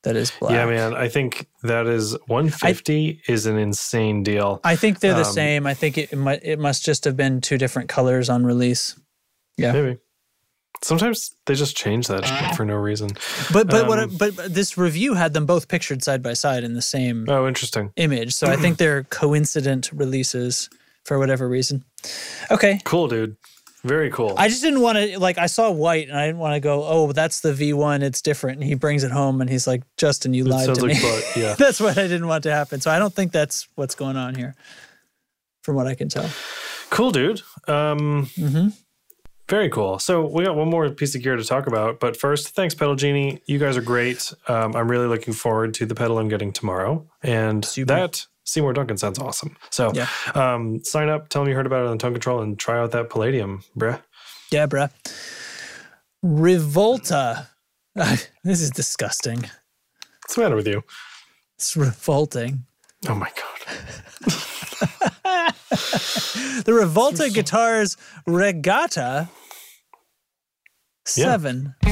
That 0.03 0.15
is 0.15 0.31
black. 0.39 0.53
Yeah, 0.53 0.65
man. 0.65 0.93
I 0.95 1.09
think 1.09 1.47
that 1.63 1.85
is 1.87 2.13
150 2.27 3.21
is 3.27 3.45
an 3.45 3.57
insane 3.57 4.23
deal. 4.23 4.61
I 4.63 4.75
think 4.77 4.99
they're 5.01 5.13
the 5.13 5.25
Um, 5.25 5.33
same. 5.33 5.67
I 5.67 5.73
think 5.73 5.97
it, 5.97 6.13
it 6.13 6.15
might 6.15 6.39
it 6.43 6.57
must 6.57 6.85
just 6.85 7.03
have 7.03 7.17
been 7.17 7.41
two 7.41 7.57
different 7.57 7.89
colors 7.89 8.29
on 8.29 8.45
release. 8.45 8.97
Yeah. 9.57 9.73
Maybe. 9.73 9.97
Sometimes 10.81 11.35
they 11.45 11.55
just 11.55 11.75
change 11.75 12.07
that 12.07 12.55
for 12.55 12.63
no 12.63 12.75
reason. 12.75 13.09
But 13.51 13.67
but 13.67 13.87
what 13.89 13.99
Um, 13.99 14.15
but, 14.17 14.35
but 14.37 14.53
this 14.53 14.77
review 14.77 15.15
had 15.15 15.33
them 15.33 15.45
both 15.45 15.67
pictured 15.67 16.01
side 16.01 16.23
by 16.23 16.31
side 16.33 16.63
in 16.63 16.73
the 16.73 16.81
same 16.81 17.25
Oh, 17.27 17.45
interesting. 17.47 17.91
image. 17.97 18.33
So 18.33 18.47
I 18.47 18.55
think 18.55 18.77
they're 18.77 19.03
coincident 19.03 19.91
releases 19.91 20.69
for 21.03 21.19
whatever 21.19 21.49
reason. 21.49 21.83
Okay. 22.49 22.79
Cool, 22.85 23.09
dude. 23.09 23.35
Very 23.83 24.09
cool. 24.11 24.33
I 24.37 24.49
just 24.49 24.61
didn't 24.61 24.81
want 24.81 24.97
to 24.97 25.17
like 25.19 25.37
I 25.37 25.45
saw 25.45 25.71
white 25.71 26.09
and 26.09 26.17
I 26.17 26.25
didn't 26.25 26.39
want 26.39 26.53
to 26.55 26.59
go, 26.59 26.83
"Oh, 26.85 27.11
that's 27.13 27.39
the 27.39 27.53
V1, 27.53 28.01
it's 28.01 28.21
different." 28.21 28.59
And 28.59 28.67
he 28.67 28.73
brings 28.75 29.03
it 29.05 29.11
home 29.11 29.39
and 29.39 29.49
he's 29.49 29.65
like, 29.67 29.83
"Justin, 29.95 30.33
you 30.33 30.45
it 30.45 30.49
lied 30.49 30.65
sounds 30.65 30.79
to 30.79 30.85
like 30.85 30.95
me." 30.95 31.01
butt. 31.01 31.23
Yeah. 31.37 31.53
that's 31.55 31.79
what 31.79 31.97
I 31.97 32.03
didn't 32.07 32.27
want 32.27 32.43
to 32.43 32.51
happen. 32.51 32.81
So 32.81 32.91
I 32.91 32.99
don't 32.99 33.13
think 33.13 33.31
that's 33.31 33.67
what's 33.75 33.95
going 33.95 34.17
on 34.17 34.35
here 34.35 34.55
from 35.61 35.75
what 35.75 35.87
I 35.87 35.95
can 35.95 36.09
tell. 36.09 36.29
cool, 36.89 37.11
dude. 37.11 37.41
Um, 37.67 38.25
Mhm. 38.37 38.73
Very 39.47 39.69
cool. 39.69 39.97
So 39.97 40.27
we 40.27 40.43
got 40.45 40.55
one 40.55 40.69
more 40.69 40.89
piece 40.91 41.15
of 41.15 41.23
gear 41.23 41.35
to 41.35 41.43
talk 41.43 41.65
about, 41.65 41.99
but 41.99 42.15
first, 42.15 42.49
thanks, 42.49 42.75
Pedal 42.75 42.95
Genie. 42.95 43.41
You 43.47 43.57
guys 43.57 43.77
are 43.77 43.81
great. 43.81 44.31
Um, 44.47 44.75
I'm 44.75 44.87
really 44.91 45.07
looking 45.07 45.33
forward 45.33 45.73
to 45.75 45.87
the 45.87 45.95
pedal 45.95 46.19
I'm 46.19 46.27
getting 46.29 46.51
tomorrow, 46.53 47.07
and 47.23 47.65
Super. 47.65 47.87
that 47.93 48.25
Seymour 48.49 48.73
Duncan 48.73 48.97
sounds 48.97 49.19
awesome. 49.19 49.55
So 49.69 49.91
Yeah. 49.93 50.07
um, 50.33 50.83
sign 50.83 51.07
up, 51.09 51.29
tell 51.29 51.43
them 51.43 51.49
you 51.49 51.55
heard 51.55 51.65
about 51.67 51.85
it 51.85 51.87
on 51.89 51.97
Tone 51.99 52.13
Control, 52.13 52.41
and 52.41 52.57
try 52.57 52.79
out 52.79 52.91
that 52.91 53.09
Palladium, 53.09 53.63
bruh. 53.77 54.01
Yeah, 54.51 54.65
bruh. 54.65 54.89
Revolta. 56.25 57.47
this 57.95 58.61
is 58.61 58.71
disgusting. 58.71 59.41
What's 59.41 60.35
the 60.35 60.41
matter 60.41 60.55
with 60.55 60.67
you? 60.67 60.83
It's 61.57 61.75
revolting. 61.77 62.65
Oh 63.07 63.15
my 63.15 63.29
god. 63.29 63.45
The 66.65 66.71
Revolta 66.73 67.33
Guitars 67.33 67.95
Regatta 68.27 69.29
7. 71.05 71.73
I 71.83 71.89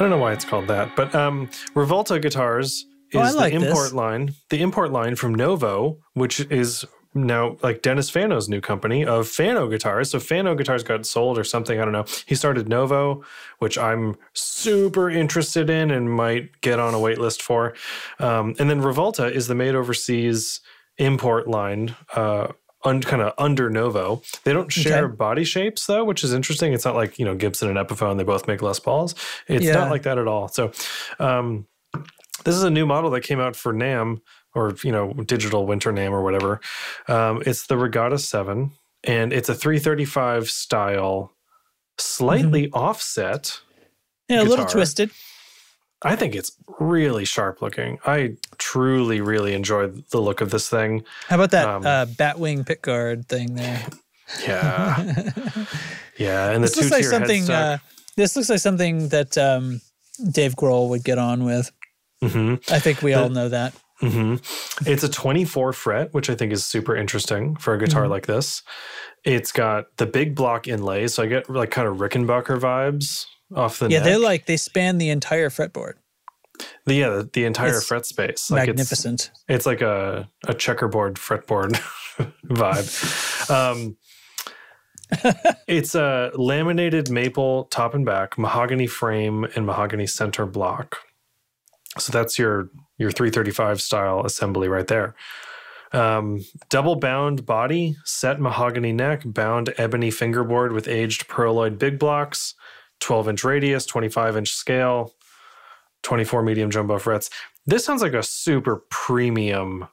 don't 0.00 0.10
know 0.10 0.18
why 0.18 0.32
it's 0.32 0.44
called 0.44 0.66
that, 0.68 0.94
but 0.96 1.14
um, 1.14 1.48
Revolta 1.74 2.20
Guitars 2.20 2.86
is 3.12 3.34
Oh, 3.34 3.36
like 3.36 3.52
the 3.52 3.58
this. 3.58 3.68
import 3.68 3.92
line, 3.92 4.34
the 4.50 4.60
import 4.62 4.92
line 4.92 5.16
from 5.16 5.34
Novo, 5.34 5.98
which 6.14 6.40
is 6.50 6.84
now 7.12 7.56
like 7.62 7.82
Dennis 7.82 8.08
Fano's 8.08 8.48
new 8.48 8.60
company 8.60 9.04
of 9.04 9.26
Fano 9.26 9.66
guitars. 9.68 10.10
So 10.10 10.20
Fano 10.20 10.54
guitars 10.54 10.84
got 10.84 11.04
sold 11.04 11.38
or 11.38 11.42
something. 11.44 11.80
I 11.80 11.84
don't 11.84 11.92
know. 11.92 12.04
He 12.26 12.36
started 12.36 12.68
Novo, 12.68 13.24
which 13.58 13.76
I'm 13.76 14.14
super 14.32 15.10
interested 15.10 15.68
in 15.68 15.90
and 15.90 16.08
might 16.08 16.60
get 16.60 16.78
on 16.78 16.94
a 16.94 17.00
wait 17.00 17.18
list 17.18 17.42
for. 17.42 17.74
Um, 18.20 18.54
and 18.60 18.70
then 18.70 18.80
Revolta 18.80 19.28
is 19.30 19.48
the 19.48 19.56
made 19.56 19.74
overseas 19.74 20.60
import 20.98 21.48
line. 21.48 21.96
Uh, 22.14 22.52
un, 22.84 23.00
kind 23.02 23.22
of 23.22 23.32
under 23.38 23.68
Novo. 23.70 24.22
They 24.44 24.52
don't 24.52 24.70
share 24.72 25.04
Okay. 25.06 25.14
body 25.16 25.44
shapes 25.44 25.86
though, 25.86 26.04
which 26.04 26.24
is 26.24 26.32
interesting. 26.32 26.72
It's 26.72 26.84
not 26.84 26.94
like, 26.94 27.18
you 27.18 27.24
know, 27.24 27.34
Gibson 27.34 27.68
and 27.68 27.76
Epiphone, 27.78 28.16
they 28.16 28.24
both 28.24 28.46
make 28.48 28.62
Les 28.62 28.78
Pauls. 28.80 29.14
It's 29.48 29.64
Yeah. 29.64 29.74
not 29.74 29.90
like 29.90 30.02
that 30.04 30.18
at 30.18 30.26
all. 30.26 30.48
So 30.48 30.72
um, 31.18 31.66
this 32.44 32.54
is 32.54 32.62
a 32.62 32.70
new 32.70 32.86
model 32.86 33.10
that 33.10 33.20
came 33.22 33.40
out 33.40 33.54
for 33.56 33.72
NAMM 33.74 34.20
or, 34.54 34.74
you 34.82 34.92
know, 34.92 35.12
digital 35.12 35.66
winter 35.66 35.92
NAMM 35.92 36.12
or 36.12 36.22
whatever. 36.22 36.60
Um, 37.08 37.42
it's 37.46 37.66
the 37.66 37.76
Regatta 37.76 38.18
7 38.18 38.70
and 39.04 39.32
it's 39.32 39.48
a 39.48 39.54
335 39.54 40.48
style, 40.50 41.32
slightly 41.98 42.66
Mm-hmm. 42.66 42.74
offset. 42.78 43.60
Yeah, 44.28 44.42
a 44.42 44.44
little 44.44 44.64
twisted. 44.66 45.10
I 46.02 46.16
think 46.16 46.34
it's 46.34 46.52
really 46.78 47.24
sharp 47.24 47.60
looking. 47.60 47.98
I 48.06 48.36
truly, 48.58 49.20
really 49.20 49.52
enjoy 49.54 49.88
the 49.88 50.20
look 50.20 50.40
of 50.40 50.50
this 50.50 50.68
thing. 50.68 51.04
How 51.28 51.36
about 51.36 51.50
that 51.50 51.68
Um, 51.68 51.84
uh, 51.86 52.06
Batwing 52.06 52.64
pickguard 52.64 53.26
thing 53.28 53.54
there? 53.54 53.84
Yeah. 54.46 54.96
yeah. 56.16 56.50
And 56.50 56.62
the 56.64 56.68
This 56.68 56.76
looks 56.76 56.90
like 56.90 57.04
something. 57.04 57.50
Uh, 57.50 57.78
this 58.16 58.36
looks 58.36 58.48
like 58.48 58.60
something 58.60 59.08
that 59.08 59.36
um, 59.36 59.80
Dave 60.30 60.54
Grohl 60.56 60.88
would 60.88 61.04
get 61.04 61.18
on 61.18 61.44
with. 61.44 61.70
hmm 62.22 62.54
I 62.70 62.78
think 62.78 63.02
we 63.02 63.14
all 63.14 63.28
know 63.28 63.48
that. 63.48 63.74
hmm 64.00 64.36
It's 64.86 65.02
a 65.04 65.08
24 65.08 65.72
fret, 65.74 66.14
which 66.14 66.30
I 66.30 66.34
think 66.34 66.52
is 66.52 66.64
super 66.64 66.96
interesting 66.96 67.56
for 67.56 67.74
a 67.74 67.78
guitar 67.78 68.02
Mm-hmm. 68.04 68.10
like 68.12 68.26
this. 68.26 68.62
It's 69.24 69.52
got 69.52 69.96
the 69.98 70.06
big 70.06 70.34
block 70.34 70.66
inlay, 70.66 71.08
so 71.08 71.22
I 71.22 71.26
get 71.26 71.50
like 71.50 71.70
kind 71.70 71.86
of 71.88 71.98
Rickenbacker 71.98 72.58
vibes 72.58 73.26
off 73.54 73.78
the 73.78 73.88
Yeah, 73.90 73.98
neck. 73.98 74.04
they're 74.04 74.18
like 74.18 74.46
they 74.46 74.56
span 74.56 74.98
the 74.98 75.10
entire 75.10 75.50
fretboard. 75.50 75.94
the, 76.86 76.94
yeah, 76.94 77.08
the, 77.08 77.30
the 77.32 77.44
entire 77.44 77.76
It's 77.76 77.86
fret 77.86 78.06
space. 78.06 78.50
Like 78.50 78.66
Magnificent. 78.68 79.30
It's, 79.32 79.44
it's 79.48 79.66
like 79.66 79.80
a, 79.80 80.28
a 80.46 80.54
checkerboard 80.54 81.14
fretboard 81.16 81.80
vibe. 82.46 83.50
Um, 83.50 83.96
it's 85.66 85.94
a 85.94 86.30
laminated 86.34 87.10
maple 87.10 87.64
top 87.64 87.94
and 87.94 88.06
back, 88.06 88.38
mahogany 88.38 88.86
frame, 88.86 89.44
and 89.56 89.66
mahogany 89.66 90.06
center 90.06 90.46
block. 90.46 90.98
So 91.98 92.12
that's 92.12 92.38
your 92.38 92.70
your 92.98 93.10
335 93.10 93.80
style 93.80 94.24
assembly 94.24 94.68
right 94.68 94.86
there. 94.86 95.14
Um, 95.92 96.44
double 96.68 96.94
bound 96.94 97.44
body, 97.46 97.96
set 98.04 98.40
mahogany 98.40 98.92
neck, 98.92 99.22
bound 99.24 99.74
ebony 99.76 100.12
fingerboard 100.12 100.70
with 100.72 100.86
aged 100.86 101.26
pearloid 101.26 101.78
big 101.78 101.98
blocks, 101.98 102.54
12 103.00 103.28
inch 103.28 103.44
radius, 103.44 103.86
25 103.86 104.36
inch 104.36 104.50
scale, 104.52 105.14
24 106.02 106.42
medium 106.42 106.70
jumbo 106.70 106.98
frets. 106.98 107.30
This 107.66 107.84
sounds 107.84 108.02
like 108.02 108.14
a 108.14 108.22
super 108.22 108.84
premium 108.90 109.86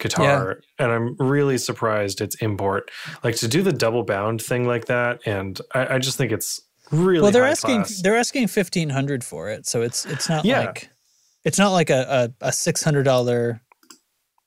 guitar, 0.00 0.60
and 0.78 0.90
I'm 0.90 1.16
really 1.18 1.58
surprised 1.58 2.20
it's 2.20 2.34
import. 2.36 2.90
Like 3.22 3.36
to 3.36 3.48
do 3.48 3.62
the 3.62 3.72
double 3.72 4.02
bound 4.02 4.42
thing 4.42 4.66
like 4.66 4.86
that, 4.86 5.20
and 5.26 5.60
I, 5.74 5.94
I 5.94 5.98
just 5.98 6.18
think 6.18 6.32
it's 6.32 6.60
really 6.90 7.22
well, 7.22 7.30
they're 7.30 7.44
asking 7.44 7.76
class. 7.82 8.02
they're 8.02 8.16
asking 8.16 8.48
fifteen 8.48 8.90
hundred 8.90 9.22
for 9.24 9.48
it, 9.48 9.66
so 9.66 9.82
it's 9.82 10.04
it's 10.06 10.28
not 10.28 10.44
Yeah. 10.44 10.60
like 10.66 10.90
it's 11.44 11.58
not 11.58 11.70
like 11.70 11.90
a 11.90 12.30
a, 12.40 12.48
a 12.48 12.52
six 12.52 12.82
hundred 12.82 13.04
dollar 13.04 13.60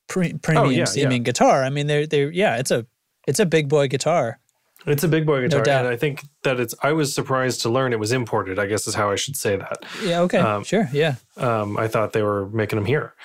pre- 0.08 0.34
oh, 0.34 0.38
premium 0.42 0.66
Oh, 0.68 0.70
yeah, 0.70 0.86
seeming 0.86 1.24
guitar. 1.24 1.64
I 1.64 1.70
mean, 1.70 1.88
they're 1.88 2.06
they're 2.06 2.32
yeah, 2.32 2.58
it's 2.58 2.72
a 2.72 2.86
it's 3.28 3.40
a 3.40 3.46
big 3.46 3.70
boy 3.70 3.88
guitar. 3.88 4.40
It's 4.88 5.04
a 5.04 5.08
big 5.08 5.26
boy 5.26 5.42
guitar, 5.42 5.64
doubt. 5.64 5.86
and 5.86 5.94
I 5.94 5.98
think 5.98 6.24
that 6.44 6.60
it's. 6.60 6.76
I 6.84 6.92
was 6.92 7.14
surprised 7.14 7.62
to 7.62 7.70
learn 7.70 7.92
it 7.92 8.00
was 8.00 8.12
imported. 8.12 8.60
I 8.60 8.68
guess 8.68 8.86
is 8.88 8.94
how 8.94 9.10
I 9.10 9.16
should 9.16 9.36
say 9.36 9.56
that. 9.56 9.84
Yeah, 10.04 10.22
okay, 10.22 10.38
Um, 10.38 10.64
sure, 10.64 10.88
yeah. 10.94 11.16
Um, 11.38 11.78
I 11.78 11.88
thought 11.88 12.14
they 12.14 12.22
were 12.22 12.48
making 12.50 12.78
them 12.78 12.86
here. 12.86 13.16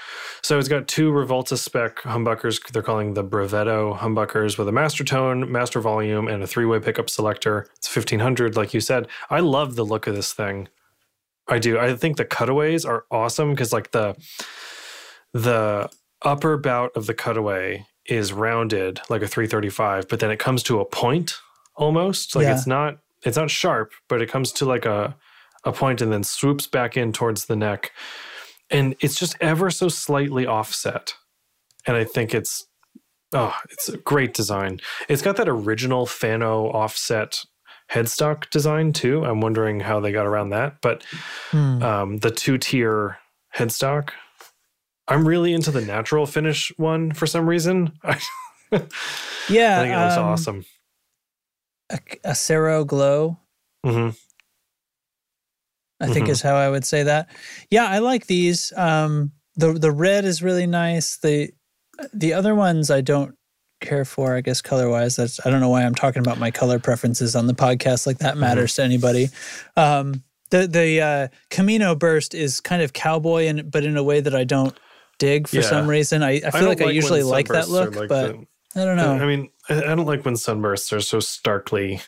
So 0.43 0.59
it's 0.59 0.69
got 0.69 0.89
two 0.89 1.11
Revolta 1.13 1.59
spec 1.59 1.97
humbuckers. 1.99 2.67
They're 2.73 2.83
calling 2.83 3.13
the 3.13 3.23
Brevetto 3.23 3.99
humbuckers 3.99 4.57
with 4.57 4.69
a 4.69 4.73
master 4.73 5.05
tone, 5.05 5.53
master 5.53 5.81
volume, 5.81 6.29
and 6.29 6.43
a 6.43 6.47
three-way 6.47 6.81
pickup 6.81 7.11
selector. 7.11 7.67
It's 7.77 7.89
fifteen 7.89 8.21
hundred, 8.21 8.57
like 8.57 8.73
you 8.73 8.81
said. 8.81 9.07
I 9.29 9.41
love 9.41 9.77
the 9.77 9.85
look 9.85 10.07
of 10.07 10.15
this 10.15 10.33
thing. 10.33 10.69
I 11.47 11.59
do. 11.59 11.79
I 11.79 11.95
think 11.95 12.17
the 12.17 12.25
cutaways 12.25 12.85
are 12.87 13.05
awesome 13.11 13.51
because 13.51 13.73
like 13.73 13.91
the 13.91 14.17
the 15.35 15.91
upper 16.23 16.57
bout 16.57 16.93
of 16.97 17.07
the 17.07 17.15
cutaway 17.15 17.87
is 18.07 18.33
rounded 18.33 19.01
like 19.09 19.23
a 19.23 19.29
335, 19.29 20.09
but 20.09 20.21
then 20.21 20.31
it 20.31 20.39
comes 20.39 20.63
to 20.65 20.81
a 20.81 20.85
point 20.85 21.37
almost. 21.77 22.35
Like 22.37 22.45
Yeah. 22.45 22.55
it's 22.55 22.67
not 22.67 22.99
it's 23.25 23.37
not 23.37 23.51
sharp, 23.51 23.93
but 24.09 24.23
it 24.23 24.29
comes 24.31 24.53
to 24.53 24.65
like 24.65 24.85
a 24.87 25.17
a 25.65 25.73
point 25.73 26.01
and 26.01 26.11
then 26.13 26.25
swoops 26.25 26.67
back 26.67 26.97
in 26.97 27.13
towards 27.13 27.47
the 27.47 27.57
neck. 27.57 27.93
And 28.71 28.95
it's 29.01 29.17
just 29.19 29.37
ever 29.41 29.71
so 29.71 29.89
slightly 29.89 30.47
offset. 30.47 31.15
And 31.87 31.97
I 31.97 32.05
think 32.05 32.35
it's 32.35 32.67
oh, 33.33 33.55
it's 33.71 33.89
a 33.89 33.97
great 33.99 34.35
design. 34.35 34.81
It's 35.09 35.23
got 35.23 35.37
that 35.37 35.49
original 35.49 36.07
Fano 36.07 36.67
offset 36.71 37.45
headstock 37.91 38.49
design 38.51 38.93
too. 38.93 39.25
I'm 39.25 39.41
wondering 39.41 39.81
how 39.81 40.01
they 40.01 40.13
got 40.13 40.27
around 40.27 40.51
that. 40.51 40.81
But 40.81 41.05
Hmm. 41.51 41.83
um, 41.83 42.17
the 42.19 42.31
two 42.31 42.57
tier 42.59 43.19
headstock. 43.57 44.11
I'm 45.09 45.27
really 45.27 45.53
into 45.53 45.73
the 45.73 45.81
natural 45.81 46.25
finish 46.25 46.71
one 46.77 47.13
for 47.13 47.27
some 47.27 47.49
reason. 47.49 47.93
Yeah, 48.73 49.81
I 49.81 49.83
think 49.83 49.93
it 49.95 49.99
looks 49.99 50.17
um, 50.17 50.25
awesome. 50.27 50.65
A, 51.91 51.99
a 52.25 52.35
Cero 52.35 52.85
Glow, 52.87 53.37
hmm 53.85 54.11
I 56.01 56.07
think 56.09 56.29
Mhm. 56.29 56.31
is 56.31 56.41
how 56.43 56.55
I 56.57 56.71
would 56.71 56.85
say 56.87 57.03
that. 57.03 57.29
Yeah, 57.71 57.87
I 57.87 57.99
like 57.99 58.27
these. 58.27 58.73
Um, 58.77 59.33
the 59.57 59.73
the 59.75 59.91
red 59.91 60.25
is 60.25 60.43
really 60.43 60.67
nice. 60.67 61.19
The 61.19 61.51
the 62.15 62.33
other 62.33 62.55
ones 62.55 62.91
I 62.91 63.03
don't 63.03 63.35
care 63.83 64.05
for. 64.07 64.35
I 64.35 64.41
guess 64.41 64.63
color 64.63 64.89
wise, 64.89 65.17
that's 65.17 65.45
I 65.45 65.51
don't 65.51 65.61
know 65.61 65.69
why 65.69 65.83
I'm 65.85 65.95
talking 65.95 66.21
about 66.21 66.39
my 66.39 66.51
color 66.51 66.79
preferences 66.79 67.37
on 67.37 67.47
the 67.47 67.55
podcast 67.55 68.07
like 68.07 68.17
Mm-hmm. 68.17 68.25
that 68.25 68.37
matters 68.39 68.75
to 68.77 68.83
anybody. 68.83 69.29
Um, 69.77 70.23
the 70.51 70.67
the 70.67 71.01
uh, 71.03 71.29
Camino 71.51 71.95
Burst 71.95 72.35
is 72.35 72.61
kind 72.61 72.81
of 72.83 72.93
cowboy, 72.95 73.47
and 73.49 73.71
but 73.71 73.85
in 73.85 73.97
a 73.99 74.03
way 74.03 74.21
that 74.21 74.35
I 74.35 74.45
don't 74.45 74.79
dig 75.19 75.49
for 75.49 75.57
Yeah. 75.57 75.63
some 75.63 75.87
reason. 75.87 76.23
I, 76.23 76.37
I 76.37 76.51
feel 76.51 76.61
don't 76.63 76.69
like 76.71 76.81
I 76.81 76.91
usually 76.93 77.23
like 77.23 77.49
that 77.49 77.69
look, 77.69 77.95
like 77.95 78.09
but 78.09 78.29
the- 78.39 78.47
I 78.81 78.85
don't 78.87 78.97
know. 78.97 79.13
I 79.13 79.27
mean, 79.27 79.51
I 79.71 79.95
don't 79.95 80.07
like 80.07 80.25
when 80.25 80.37
sunbursts 80.37 80.93
are 80.93 81.01
so 81.01 81.21
starkly. 81.21 82.01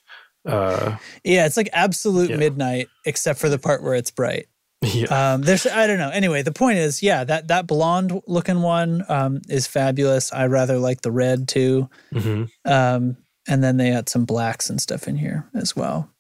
Uh, 0.47 0.97
yeah, 1.25 1.47
it's 1.47 1.57
like 1.57 1.69
absolute 1.73 2.31
Yeah. 2.31 2.37
midnight, 2.37 2.89
except 3.07 3.39
for 3.39 3.49
the 3.49 3.59
part 3.59 3.83
where 3.83 3.95
it's 3.95 4.11
bright. 4.11 4.47
yeah, 4.83 5.35
Um, 5.35 5.43
there's 5.43 5.67
I 5.67 5.87
don't 5.87 5.99
know. 5.99 6.11
Anyway, 6.11 6.43
the 6.43 6.51
point 6.53 6.79
is, 6.79 7.03
yeah, 7.03 7.23
that 7.25 7.47
that 7.49 7.69
blonde 7.69 8.21
looking 8.27 8.63
one 8.63 9.05
um, 9.09 9.41
is 9.49 9.67
fabulous. 9.69 10.33
I 10.33 10.47
rather 10.47 10.79
like 10.79 11.03
the 11.03 11.13
red 11.13 11.47
too. 11.47 11.89
hmm 12.13 12.45
Um, 12.65 13.17
and 13.49 13.63
then 13.63 13.77
they 13.77 13.91
had 13.91 14.09
some 14.09 14.25
blacks 14.25 14.69
and 14.71 14.81
stuff 14.81 15.07
in 15.07 15.17
here 15.17 15.49
as 15.55 15.77
well. 15.77 16.11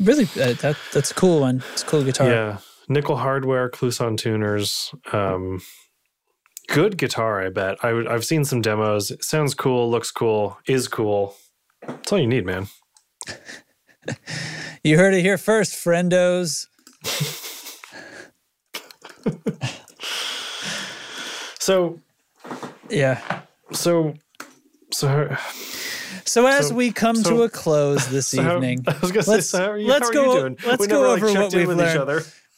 Really, 0.00 0.24
uh, 0.40 0.52
that 0.62 0.76
that's 0.92 1.10
a 1.10 1.14
cool 1.14 1.40
one. 1.40 1.62
It's 1.72 1.82
a 1.82 1.86
cool 1.86 2.04
guitar. 2.04 2.28
yeah. 2.28 2.58
Nickel 2.88 3.16
hardware, 3.16 3.68
Kluson 3.68 4.16
tuners. 4.16 4.94
Um, 5.12 5.60
Good 6.68 6.98
guitar, 6.98 7.44
I 7.44 7.48
bet. 7.50 7.82
I, 7.84 7.90
I've 8.08 8.24
seen 8.24 8.44
some 8.44 8.60
demos. 8.60 9.10
It 9.10 9.24
sounds 9.24 9.54
cool, 9.54 9.90
looks 9.90 10.10
cool, 10.10 10.58
is 10.66 10.88
cool. 10.88 11.36
That's 11.86 12.12
all 12.12 12.18
you 12.18 12.26
need, 12.26 12.44
man. 12.46 12.68
You 14.84 14.96
heard 14.96 15.14
it 15.14 15.22
here 15.22 15.36
first, 15.36 15.74
friendos. 15.74 16.68
So, 21.58 22.00
Yeah. 22.88 23.20
so, 23.72 24.14
so, 24.92 25.36
So 26.24 26.46
as 26.46 26.68
So- 26.68 26.74
we 26.76 26.92
come 26.92 27.16
so- 27.16 27.30
to 27.30 27.42
a 27.42 27.48
close 27.48 28.06
this 28.06 28.28
so 28.28 28.42
how, 28.42 28.54
evening, 28.56 28.84
I 28.86 28.96
was 29.00 29.10
gonna 29.10 29.22
say, 29.24 29.30
let's- 29.32 29.50
so 29.50 29.58
how 29.58 29.70
are 29.72 29.78
you, 29.78 29.88
let's 29.88 30.04
how 30.04 30.08
are 30.10 30.12
go- 30.12 30.34
you 30.34 30.40
doing? 30.40 30.56
let's 30.66 30.80
we 30.80 30.86
go 30.86 31.02
never, 31.02 31.26
over 31.26 31.40
what 31.40 31.52
we've 31.54 31.66
with 31.66 31.80
each 31.80 31.96
learned. 31.96 32.06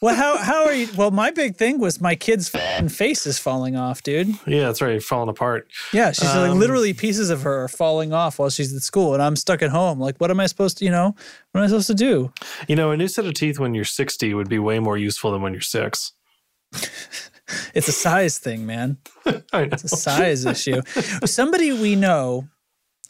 Well, 0.01 0.15
how 0.15 0.37
how 0.37 0.65
are 0.65 0.73
you? 0.73 0.87
Well, 0.95 1.11
my 1.11 1.31
big 1.31 1.55
thing 1.57 1.79
was 1.79 1.99
my 1.99 2.15
kid's 2.15 2.49
face 2.49 3.25
is 3.25 3.37
falling 3.39 3.75
off, 3.75 4.01
dude. 4.03 4.29
Yeah, 4.47 4.65
that's 4.67 4.81
right. 4.81 5.01
Falling 5.03 5.29
apart. 5.29 5.67
Yeah, 5.93 6.11
she's 6.11 6.23
like 6.25 6.51
Um, 6.51 6.59
literally 6.59 6.93
pieces 6.93 7.29
of 7.29 7.41
her 7.43 7.63
are 7.63 7.67
falling 7.67 8.13
off 8.13 8.39
while 8.39 8.49
she's 8.49 8.75
at 8.75 8.81
school, 8.81 9.13
and 9.13 9.21
I'm 9.21 9.35
stuck 9.35 9.61
at 9.61 9.69
home. 9.71 9.99
Like, 9.99 10.17
what 10.17 10.31
am 10.31 10.39
I 10.39 10.45
supposed 10.47 10.77
to? 10.79 10.85
You 10.85 10.91
know, 10.91 11.15
what 11.51 11.61
am 11.61 11.63
I 11.65 11.67
supposed 11.67 11.87
to 11.87 11.95
do? 11.95 12.31
You 12.67 12.75
know, 12.75 12.91
a 12.91 12.97
new 12.97 13.07
set 13.07 13.25
of 13.25 13.33
teeth 13.33 13.59
when 13.59 13.73
you're 13.73 13.85
60 13.85 14.33
would 14.33 14.49
be 14.49 14.59
way 14.59 14.79
more 14.79 14.97
useful 14.97 15.31
than 15.31 15.41
when 15.41 15.53
you're 15.53 15.61
six. 15.61 16.13
It's 17.73 17.87
a 17.87 17.91
size 17.91 18.37
thing, 18.37 18.67
man. 18.67 18.97
I 19.25 19.31
know. 19.65 19.69
It's 19.71 19.83
a 19.83 19.87
size 19.87 20.45
issue. 20.45 20.83
Somebody 21.25 21.73
we 21.73 21.95
know, 21.95 22.47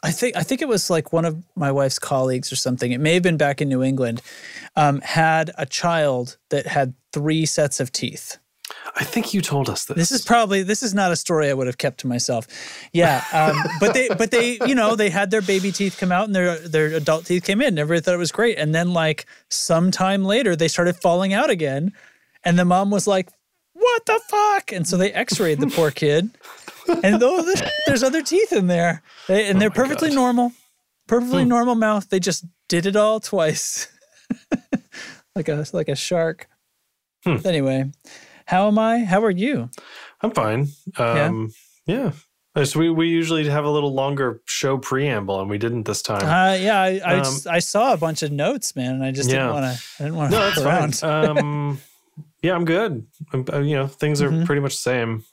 I 0.02 0.10
think 0.10 0.36
I 0.36 0.42
think 0.42 0.62
it 0.62 0.68
was 0.68 0.88
like 0.88 1.12
one 1.12 1.24
of 1.24 1.42
my 1.56 1.70
wife's 1.70 1.98
colleagues 1.98 2.50
or 2.52 2.56
something. 2.56 2.92
It 2.92 3.00
may 3.00 3.14
have 3.14 3.22
been 3.22 3.36
back 3.36 3.60
in 3.60 3.68
New 3.68 3.82
England. 3.82 4.22
Um, 4.76 5.00
had 5.02 5.50
a 5.58 5.66
child 5.66 6.38
that 6.48 6.66
had 6.66 6.94
three 7.12 7.44
sets 7.44 7.80
of 7.80 7.92
teeth. 7.92 8.38
I 8.96 9.04
think 9.04 9.34
you 9.34 9.40
told 9.40 9.68
us 9.68 9.84
this. 9.84 9.96
This 9.96 10.12
is 10.12 10.22
probably 10.22 10.62
this 10.62 10.82
is 10.82 10.94
not 10.94 11.12
a 11.12 11.16
story 11.16 11.48
I 11.48 11.54
would 11.54 11.66
have 11.66 11.78
kept 11.78 12.00
to 12.00 12.06
myself. 12.06 12.46
Yeah, 12.92 13.24
um, 13.32 13.56
but 13.80 13.94
they 13.94 14.08
but 14.08 14.30
they 14.30 14.58
you 14.66 14.74
know 14.74 14.96
they 14.96 15.10
had 15.10 15.30
their 15.30 15.42
baby 15.42 15.72
teeth 15.72 15.96
come 15.98 16.12
out 16.12 16.26
and 16.26 16.34
their 16.34 16.58
their 16.58 16.86
adult 16.86 17.26
teeth 17.26 17.44
came 17.44 17.60
in. 17.60 17.68
And 17.68 17.78
everybody 17.78 18.04
thought 18.04 18.14
it 18.14 18.18
was 18.18 18.32
great, 18.32 18.58
and 18.58 18.74
then 18.74 18.92
like 18.92 19.26
sometime 19.48 20.24
later 20.24 20.56
they 20.56 20.68
started 20.68 20.96
falling 20.96 21.32
out 21.32 21.50
again, 21.50 21.92
and 22.44 22.58
the 22.58 22.64
mom 22.64 22.90
was 22.90 23.06
like, 23.06 23.28
"What 23.74 24.06
the 24.06 24.20
fuck?" 24.28 24.72
And 24.72 24.86
so 24.86 24.96
they 24.96 25.12
X-rayed 25.12 25.60
the 25.60 25.68
poor 25.68 25.90
kid, 25.90 26.30
and 27.02 27.22
oh, 27.22 27.54
there's, 27.86 28.02
other 28.02 28.22
teeth 28.22 28.52
in 28.52 28.66
there, 28.66 29.02
they, 29.28 29.48
and 29.48 29.60
they're 29.60 29.70
perfectly 29.70 30.08
God. 30.08 30.14
normal, 30.16 30.52
perfectly 31.06 31.44
normal 31.44 31.74
mouth. 31.74 32.08
They 32.08 32.20
just 32.20 32.44
did 32.68 32.86
it 32.86 32.96
all 32.96 33.20
twice, 33.20 33.88
like 35.34 35.48
a 35.48 35.64
like 35.72 35.88
a 35.88 35.96
shark. 35.96 36.48
Anyway, 37.26 37.90
how 38.46 38.68
am 38.68 38.78
I? 38.78 39.04
How 39.04 39.22
are 39.24 39.30
you? 39.30 39.70
I'm 40.22 40.30
fine. 40.32 40.68
Um, 40.96 41.52
yeah. 41.86 42.12
Uh, 42.56 42.64
So 42.64 42.80
we, 42.80 42.90
we 42.90 43.08
usually 43.08 43.48
have 43.48 43.64
a 43.64 43.70
little 43.70 43.92
longer 43.94 44.40
show 44.46 44.76
preamble, 44.78 45.40
and 45.40 45.48
we 45.48 45.58
didn't 45.58 45.84
this 45.84 46.02
time. 46.02 46.22
Uh, 46.24 46.54
yeah, 46.56 46.80
I 46.80 47.00
I, 47.04 47.14
Um, 47.18 47.24
just- 47.24 47.46
I 47.46 47.58
saw 47.60 47.92
a 47.92 47.96
bunch 47.96 48.22
of 48.22 48.32
notes, 48.32 48.74
man, 48.74 48.94
and 48.94 49.04
I 49.04 49.12
just 49.12 49.28
didn't 49.30 49.52
want 49.52 49.64
to. 49.64 49.82
I 49.98 50.02
didn't 50.04 50.16
want 50.16 50.32
to 50.32 50.38
no, 50.38 50.44
that's 50.44 50.60
around. 50.60 50.96
fine. 50.96 51.36
Um, 51.38 51.80
yeah, 52.42 52.54
I'm 52.54 52.64
good. 52.64 53.06
I'm, 53.34 53.44
uh, 53.52 53.58
you 53.58 53.76
know, 53.76 53.86
things 53.86 54.22
are 54.22 54.44
pretty 54.46 54.62
much 54.62 54.72
the 54.72 54.78
same. 54.82 55.24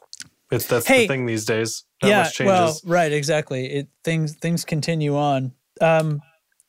It's 0.52 0.66
that's. 0.68 0.88
Hey, 0.88 1.02
the 1.02 1.08
thing 1.08 1.26
these 1.26 1.46
days. 1.46 1.84
Not 2.02 2.40
yeah, 2.40 2.46
well, 2.46 2.78
right, 2.86 3.12
exactly. 3.12 3.66
It 3.66 3.88
things 4.04 4.36
things 4.36 4.64
continue 4.66 5.16
on. 5.18 5.54
Um, 5.82 6.22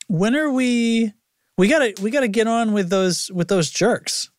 when 0.09 0.35
are 0.37 0.51
we? 0.51 1.13
We 1.57 1.69
gotta 1.69 1.95
we 2.03 2.11
gotta 2.11 2.29
get 2.29 2.47
on 2.47 2.73
with 2.73 2.89
those 2.89 3.31
with 3.33 3.49
those 3.49 3.71
jerks. 3.71 4.31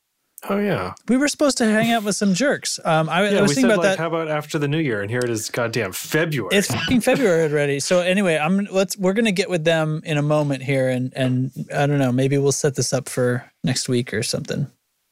oh 0.50 0.58
yeah, 0.58 0.94
We 1.08 1.18
were 1.18 1.28
supposed 1.28 1.58
to 1.58 1.66
hang 1.66 1.92
out 1.92 2.04
with 2.04 2.16
some 2.16 2.34
jerks. 2.34 2.80
Um, 2.86 3.10
I, 3.10 3.20
I 3.20 3.42
was 3.42 3.54
thinking 3.54 3.54
said 3.54 3.66
about 3.66 3.78
like, 3.78 3.84
that. 3.84 4.00
how 4.00 4.08
about 4.08 4.30
after 4.30 4.58
the 4.58 4.70
new 4.70 4.80
year? 4.80 5.02
And 5.02 5.12
here 5.12 5.20
it 5.20 5.30
is, 5.30 5.50
goddamn 5.50 5.92
February. 5.92 6.56
It's 6.56 6.74
fucking 6.74 7.02
February 7.02 7.52
already. 7.52 7.82
So 7.82 8.00
anyway, 8.00 8.38
I'm 8.38 8.68
let's 8.72 8.98
we're 8.98 9.14
gonna 9.14 9.32
get 9.32 9.50
with 9.50 9.64
them 9.64 10.02
in 10.06 10.18
a 10.18 10.22
moment 10.22 10.64
here, 10.64 10.90
and 10.90 11.14
and 11.16 11.52
I 11.76 11.86
don't 11.88 12.00
know, 12.00 12.12
maybe 12.12 12.38
we'll 12.38 12.52
set 12.52 12.76
this 12.76 12.94
up 12.94 13.10
for 13.10 13.50
next 13.64 13.90
week 13.90 14.14
or 14.14 14.24
something. 14.24 14.68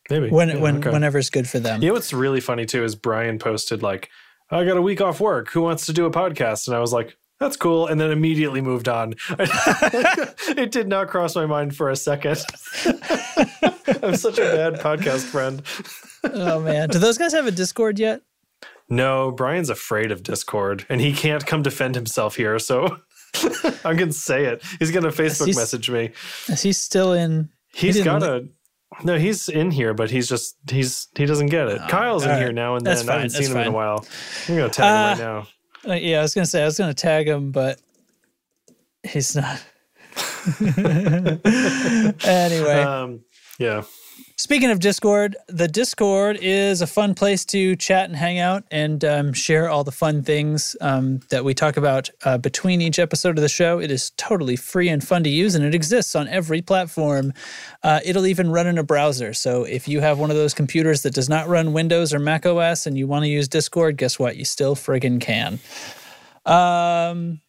Maybe 0.10 0.30
When 0.30 0.50
Yeah, 0.50 0.58
when 0.58 0.78
okay. 0.78 0.90
whenever's 0.92 1.30
good 1.30 1.48
for 1.50 1.60
them. 1.60 1.82
You 1.82 1.90
know 1.90 1.94
what's 1.94 2.14
really 2.14 2.40
funny 2.42 2.66
too 2.66 2.84
is 2.84 2.96
Brian 2.96 3.40
posted 3.40 3.82
like, 3.84 4.10
"I 4.50 4.64
got 4.66 4.78
a 4.78 4.82
week 4.82 5.02
off 5.02 5.20
work. 5.20 5.50
Who 5.52 5.62
wants 5.62 5.86
to 5.88 5.94
do 5.94 6.06
a 6.06 6.12
podcast?" 6.12 6.68
And 6.68 6.76
I 6.76 6.80
was 6.80 6.94
like, 6.94 7.18
"That's 7.40 7.58
cool," 7.58 7.88
and 7.88 8.00
then 8.00 8.12
immediately 8.12 8.62
moved 8.62 8.88
on. 8.88 9.16
it 9.30 10.72
did 10.72 10.88
not 10.88 11.08
cross 11.10 11.36
my 11.36 11.46
mind 11.46 11.76
for 11.76 11.90
a 11.90 11.96
second. 11.96 12.38
I'm 14.04 14.16
such 14.16 14.38
a 14.38 14.42
bad 14.42 14.76
podcast 14.76 15.24
friend. 15.24 15.62
Oh 16.24 16.60
man, 16.62 16.90
do 16.90 17.00
those 17.00 17.18
guys 17.18 17.34
have 17.34 17.48
a 17.48 17.52
Discord 17.52 18.00
yet? 18.00 18.22
No, 18.90 19.32
Brian's 19.32 19.70
afraid 19.70 20.12
of 20.12 20.24
Discord, 20.24 20.86
and 20.90 21.02
he 21.02 21.12
can't 21.14 21.46
come 21.46 21.62
defend 21.62 21.96
himself 21.96 22.36
here. 22.36 22.58
So 22.60 22.98
I'm 23.84 23.98
gonna 23.98 24.14
say 24.14 24.46
it. 24.46 24.64
He's 24.80 24.92
gonna 24.92 25.10
Facebook 25.10 25.46
He's- 25.48 25.58
message 25.58 25.90
me. 25.90 26.12
Is 26.48 26.62
he 26.62 26.72
still 26.74 27.12
in? 27.14 27.50
he 27.74 27.88
He's 27.88 27.98
didn't 27.98 28.20
got 28.20 28.24
a. 28.24 28.48
No, 29.03 29.18
he's 29.18 29.48
in 29.49 29.72
here, 29.72 29.94
but 29.94 30.10
he's 30.10 30.28
just 30.28 30.57
he's 30.69 31.07
he 31.15 31.26
doesn't 31.26 31.48
get 31.48 31.68
it. 31.68 31.80
Kyle's 31.88 32.24
in 32.26 32.32
all 32.32 32.38
here 32.38 32.52
now 32.52 32.76
and 32.76 32.86
then. 32.86 32.98
I 33.10 33.14
haven't 33.14 33.30
seen 33.30 33.41
that's 33.44 33.52
him 33.53 33.57
in 33.57 33.68
a 33.68 33.72
while. 33.72 34.06
I'm 34.48 34.56
gonna 34.56 34.69
tag 34.69 34.86
him 35.19 35.26
Uh, 35.28 35.36
right 35.38 35.45
now. 35.86 35.91
Uh, 35.91 35.95
yeah, 35.95 36.19
I 36.19 36.22
was 36.24 36.34
gonna 36.34 36.45
say 36.48 36.61
I 36.64 36.65
was 36.65 36.78
gonna 36.78 36.94
tag 36.94 37.28
him, 37.28 37.52
but 37.52 37.80
he's 39.03 39.36
not. 39.36 39.64
anyway, 42.26 42.82
Um, 42.82 43.22
yeah. 43.60 43.84
Speaking 44.38 44.69
of 44.69 44.80
Discord, 44.80 45.35
the 45.47 45.68
Discord 45.68 46.38
is 46.41 46.81
a 46.81 46.88
fun 46.88 47.14
place 47.15 47.43
to 47.45 47.76
chat 47.76 48.05
and 48.05 48.15
hang 48.15 48.39
out 48.39 48.64
and 48.72 49.03
um, 49.03 49.34
share 49.34 49.69
all 49.69 49.84
the 49.84 49.91
fun 49.91 50.22
things 50.23 50.76
um, 50.80 51.19
that 51.30 51.43
we 51.43 51.53
talk 51.53 51.76
about 51.76 52.09
uh, 52.23 52.38
between 52.38 52.81
each 52.81 52.99
episode 52.99 53.38
of 53.38 53.41
the 53.41 53.49
show. 53.49 53.80
It 53.80 53.89
is 53.91 54.11
totally 54.11 54.55
free 54.55 54.89
and 54.89 55.05
fun 55.05 55.23
to 55.23 55.30
use, 55.30 55.55
and 55.55 55.65
it 55.65 55.73
exists 55.73 56.15
on 56.15 56.27
every 56.27 56.61
platform. 56.61 57.34
Uh, 57.84 57.99
it'll 58.05 58.27
even 58.27 58.51
run 58.51 58.68
in 58.68 58.77
a 58.77 58.84
browser. 58.84 59.34
So 59.34 59.64
if 59.64 59.88
you 59.88 60.01
have 60.01 60.19
one 60.19 60.30
of 60.30 60.38
those 60.38 60.53
computers 60.53 61.01
that 61.01 61.14
does 61.14 61.30
not 61.30 61.47
run 61.47 61.73
Windows 61.73 62.14
or 62.14 62.19
Mac 62.19 62.45
OS 62.45 62.85
and 62.85 62.97
you 62.97 63.07
want 63.07 63.23
to 63.23 63.30
use 63.30 63.47
Discord, 63.47 63.97
guess 63.97 64.19
what? 64.19 64.38
You 64.38 64.45
still 64.45 64.76
friggin' 64.76 65.19
can. 65.19 65.59
Um, 66.45 67.41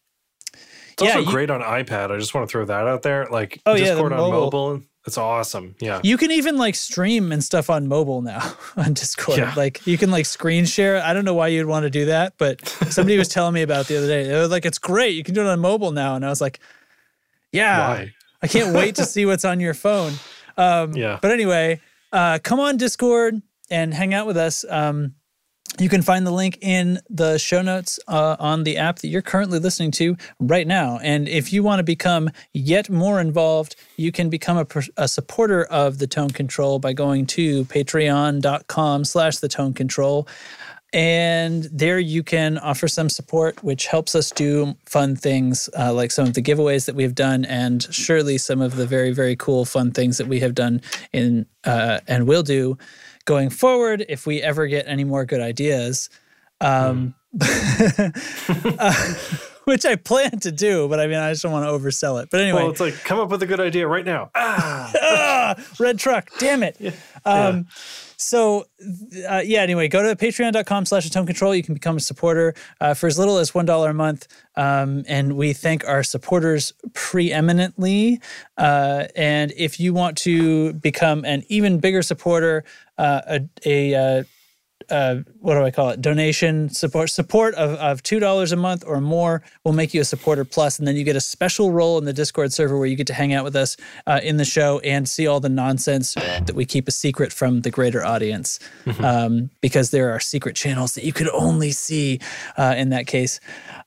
It's 0.93 1.03
also 1.03 1.19
you- 1.19 1.25
great 1.27 1.49
on 1.49 1.61
iPad. 1.61 2.11
I 2.11 2.17
just 2.17 2.33
want 2.33 2.49
to 2.49 2.51
throw 2.51 2.65
that 2.65 2.87
out 2.87 3.03
there. 3.03 3.27
Like 3.29 3.61
Oh, 3.65 3.73
yeah, 3.75 3.79
the 3.79 3.89
Discord 3.91 4.13
on 4.13 4.31
mobile. 4.31 4.81
It's 5.09 5.17
awesome. 5.17 5.73
Yeah. 5.79 6.01
You 6.03 6.17
can 6.17 6.29
even 6.29 6.57
like 6.57 6.75
stream 6.75 7.31
and 7.31 7.43
stuff 7.43 7.67
on 7.71 7.87
mobile 7.87 8.21
now 8.21 8.53
on 8.77 8.93
Discord. 8.93 9.39
Yeah. 9.39 9.53
Like 9.57 9.85
you 9.87 9.97
can 9.97 10.11
like 10.11 10.27
screen 10.27 10.65
share. 10.65 11.01
I 11.01 11.13
don't 11.13 11.25
know 11.25 11.33
why 11.33 11.47
you'd 11.47 11.65
want 11.65 11.83
to 11.83 11.89
do 11.89 12.05
that, 12.05 12.33
but 12.37 12.67
somebody 12.89 13.17
was 13.17 13.27
telling 13.27 13.55
me 13.55 13.63
about 13.63 13.81
it 13.81 13.87
the 13.87 13.97
other 13.97 14.07
day. 14.07 14.23
They 14.25 14.33
were 14.35 14.47
like, 14.47 14.65
it's 14.65 14.77
great. 14.77 15.15
You 15.15 15.23
can 15.23 15.33
do 15.33 15.41
it 15.41 15.47
on 15.47 15.59
mobile 15.59 15.91
now. 15.91 16.15
And 16.15 16.23
I 16.23 16.29
was 16.29 16.41
like, 16.41 16.59
yeah, 17.51 17.79
Why? 17.79 18.13
I 18.43 18.47
can't 18.47 18.75
wait 18.75 18.95
to 18.95 19.05
see 19.05 19.25
what's 19.25 19.45
on 19.45 19.59
your 19.59 19.73
phone. 19.73 20.13
Um, 20.57 20.93
Yeah. 20.93 21.17
But 21.19 21.31
anyway, 21.31 21.81
uh, 22.13 22.37
come 22.43 22.59
on 22.59 22.77
Discord 22.77 23.41
and 23.71 23.93
hang 23.93 24.13
out 24.13 24.27
with 24.27 24.37
us. 24.37 24.63
Um, 24.69 25.15
you 25.77 25.89
can 25.89 26.01
find 26.01 26.25
the 26.25 26.31
link 26.31 26.57
in 26.61 26.99
the 27.09 27.37
show 27.37 27.61
notes 27.61 27.99
uh, 28.07 28.35
on 28.39 28.63
the 28.63 28.77
app 28.77 28.99
that 28.99 29.07
you're 29.07 29.21
currently 29.21 29.59
listening 29.59 29.91
to 29.91 30.17
right 30.39 30.67
now. 30.67 30.99
And 31.01 31.27
if 31.27 31.53
you 31.53 31.63
want 31.63 31.79
to 31.79 31.83
become 31.83 32.29
yet 32.53 32.89
more 32.89 33.21
involved, 33.21 33.75
you 33.95 34.11
can 34.11 34.29
become 34.29 34.57
a, 34.57 34.67
a 34.97 35.07
supporter 35.07 35.63
of 35.65 35.99
the 35.99 36.07
Tone 36.07 36.31
Control 36.31 36.79
by 36.79 36.93
going 36.93 37.25
to 37.27 37.65
patreon.com 37.65 39.05
slash 39.05 39.37
the 39.37 39.47
Tone 39.47 39.73
Control. 39.73 40.27
And 40.91 41.65
there 41.65 41.99
you 41.99 42.23
can 42.23 42.57
offer 42.57 42.87
some 42.87 43.09
support, 43.09 43.63
which 43.63 43.85
helps 43.85 44.15
us 44.15 44.31
do 44.31 44.75
fun 44.87 45.15
things 45.15 45.69
uh, 45.77 45.93
like 45.93 46.09
some 46.09 46.27
of 46.27 46.33
the 46.33 46.41
giveaways 46.41 46.87
that 46.87 46.95
we've 46.95 47.13
done, 47.13 47.45
and 47.45 47.83
surely 47.93 48.39
some 48.39 48.59
of 48.59 48.75
the 48.75 48.87
very, 48.87 49.11
very 49.11 49.35
cool, 49.35 49.65
fun 49.65 49.91
things 49.91 50.17
that 50.17 50.25
we 50.25 50.39
have 50.39 50.55
done 50.55 50.81
in 51.13 51.45
uh, 51.63 51.99
and 52.07 52.27
will 52.27 52.41
do 52.41 52.75
going 53.29 53.51
forward 53.51 54.03
if 54.09 54.25
we 54.25 54.41
ever 54.41 54.65
get 54.65 54.87
any 54.87 55.03
more 55.03 55.23
good 55.23 55.39
ideas. 55.39 56.09
Um, 56.59 57.13
uh, 57.39 59.13
which 59.65 59.85
I 59.85 59.95
plan 59.97 60.39
to 60.39 60.51
do, 60.51 60.87
but 60.89 60.99
I 60.99 61.05
mean, 61.05 61.17
I 61.17 61.29
just 61.31 61.43
don't 61.43 61.51
want 61.51 61.63
to 61.65 61.71
oversell 61.71 62.21
it. 62.23 62.29
But 62.31 62.41
anyway, 62.41 62.63
Well, 62.63 62.71
it's 62.71 62.79
like 62.79 62.95
come 63.03 63.19
up 63.19 63.29
with 63.29 63.43
a 63.43 63.45
good 63.45 63.59
idea 63.59 63.87
right 63.87 64.03
now. 64.03 64.31
Ah, 64.33 64.91
ah, 64.99 65.55
red 65.79 65.99
truck, 65.99 66.31
damn 66.39 66.63
it. 66.63 66.75
Um, 67.23 67.67
so 68.17 68.65
uh, 69.29 69.41
yeah, 69.45 69.61
anyway, 69.61 69.87
go 69.87 70.03
to 70.03 70.15
patreon.com 70.15 70.85
slash 70.85 71.05
atone 71.05 71.25
control. 71.25 71.55
You 71.55 71.63
can 71.63 71.73
become 71.73 71.97
a 71.97 72.01
supporter 72.01 72.53
uh, 72.81 72.93
for 72.93 73.07
as 73.07 73.17
little 73.17 73.37
as 73.37 73.51
$1 73.51 73.89
a 73.89 73.93
month. 73.93 74.27
Um, 74.55 75.05
and 75.07 75.37
we 75.37 75.53
thank 75.53 75.87
our 75.87 76.03
supporters 76.03 76.73
preeminently. 76.93 78.19
Uh, 78.57 79.05
and 79.15 79.53
if 79.55 79.79
you 79.79 79.93
want 79.93 80.17
to 80.19 80.73
become 80.73 81.23
an 81.23 81.43
even 81.47 81.79
bigger 81.79 82.01
supporter, 82.01 82.65
uh, 82.99 83.39
a, 83.39 83.49
a 83.65 83.95
uh, 83.95 84.23
uh, 84.89 85.17
what 85.39 85.53
do 85.53 85.63
I 85.63 85.71
call 85.71 85.89
it? 85.89 86.01
Donation 86.01 86.69
support 86.69 87.09
support 87.09 87.53
of, 87.55 87.71
of 87.79 88.01
two 88.01 88.19
dollars 88.19 88.51
a 88.51 88.55
month 88.55 88.83
or 88.87 88.99
more 89.01 89.43
will 89.63 89.73
make 89.73 89.93
you 89.93 90.01
a 90.01 90.05
supporter 90.05 90.45
plus, 90.45 90.79
and 90.79 90.87
then 90.87 90.95
you 90.95 91.03
get 91.03 91.15
a 91.15 91.21
special 91.21 91.71
role 91.71 91.97
in 91.99 92.05
the 92.05 92.13
Discord 92.13 92.53
server 92.53 92.77
where 92.77 92.87
you 92.87 92.95
get 92.95 93.07
to 93.07 93.13
hang 93.13 93.33
out 93.33 93.43
with 93.43 93.55
us 93.55 93.77
uh, 94.07 94.19
in 94.23 94.37
the 94.37 94.45
show 94.45 94.79
and 94.79 95.07
see 95.07 95.27
all 95.27 95.39
the 95.39 95.49
nonsense 95.49 96.13
that 96.13 96.55
we 96.55 96.65
keep 96.65 96.87
a 96.87 96.91
secret 96.91 97.31
from 97.31 97.61
the 97.61 97.69
greater 97.69 98.03
audience, 98.03 98.59
um, 98.99 99.49
because 99.61 99.91
there 99.91 100.09
are 100.11 100.19
secret 100.19 100.55
channels 100.55 100.95
that 100.95 101.03
you 101.03 101.13
could 101.13 101.29
only 101.29 101.71
see 101.71 102.19
uh, 102.57 102.73
in 102.77 102.89
that 102.89 103.05
case. 103.05 103.39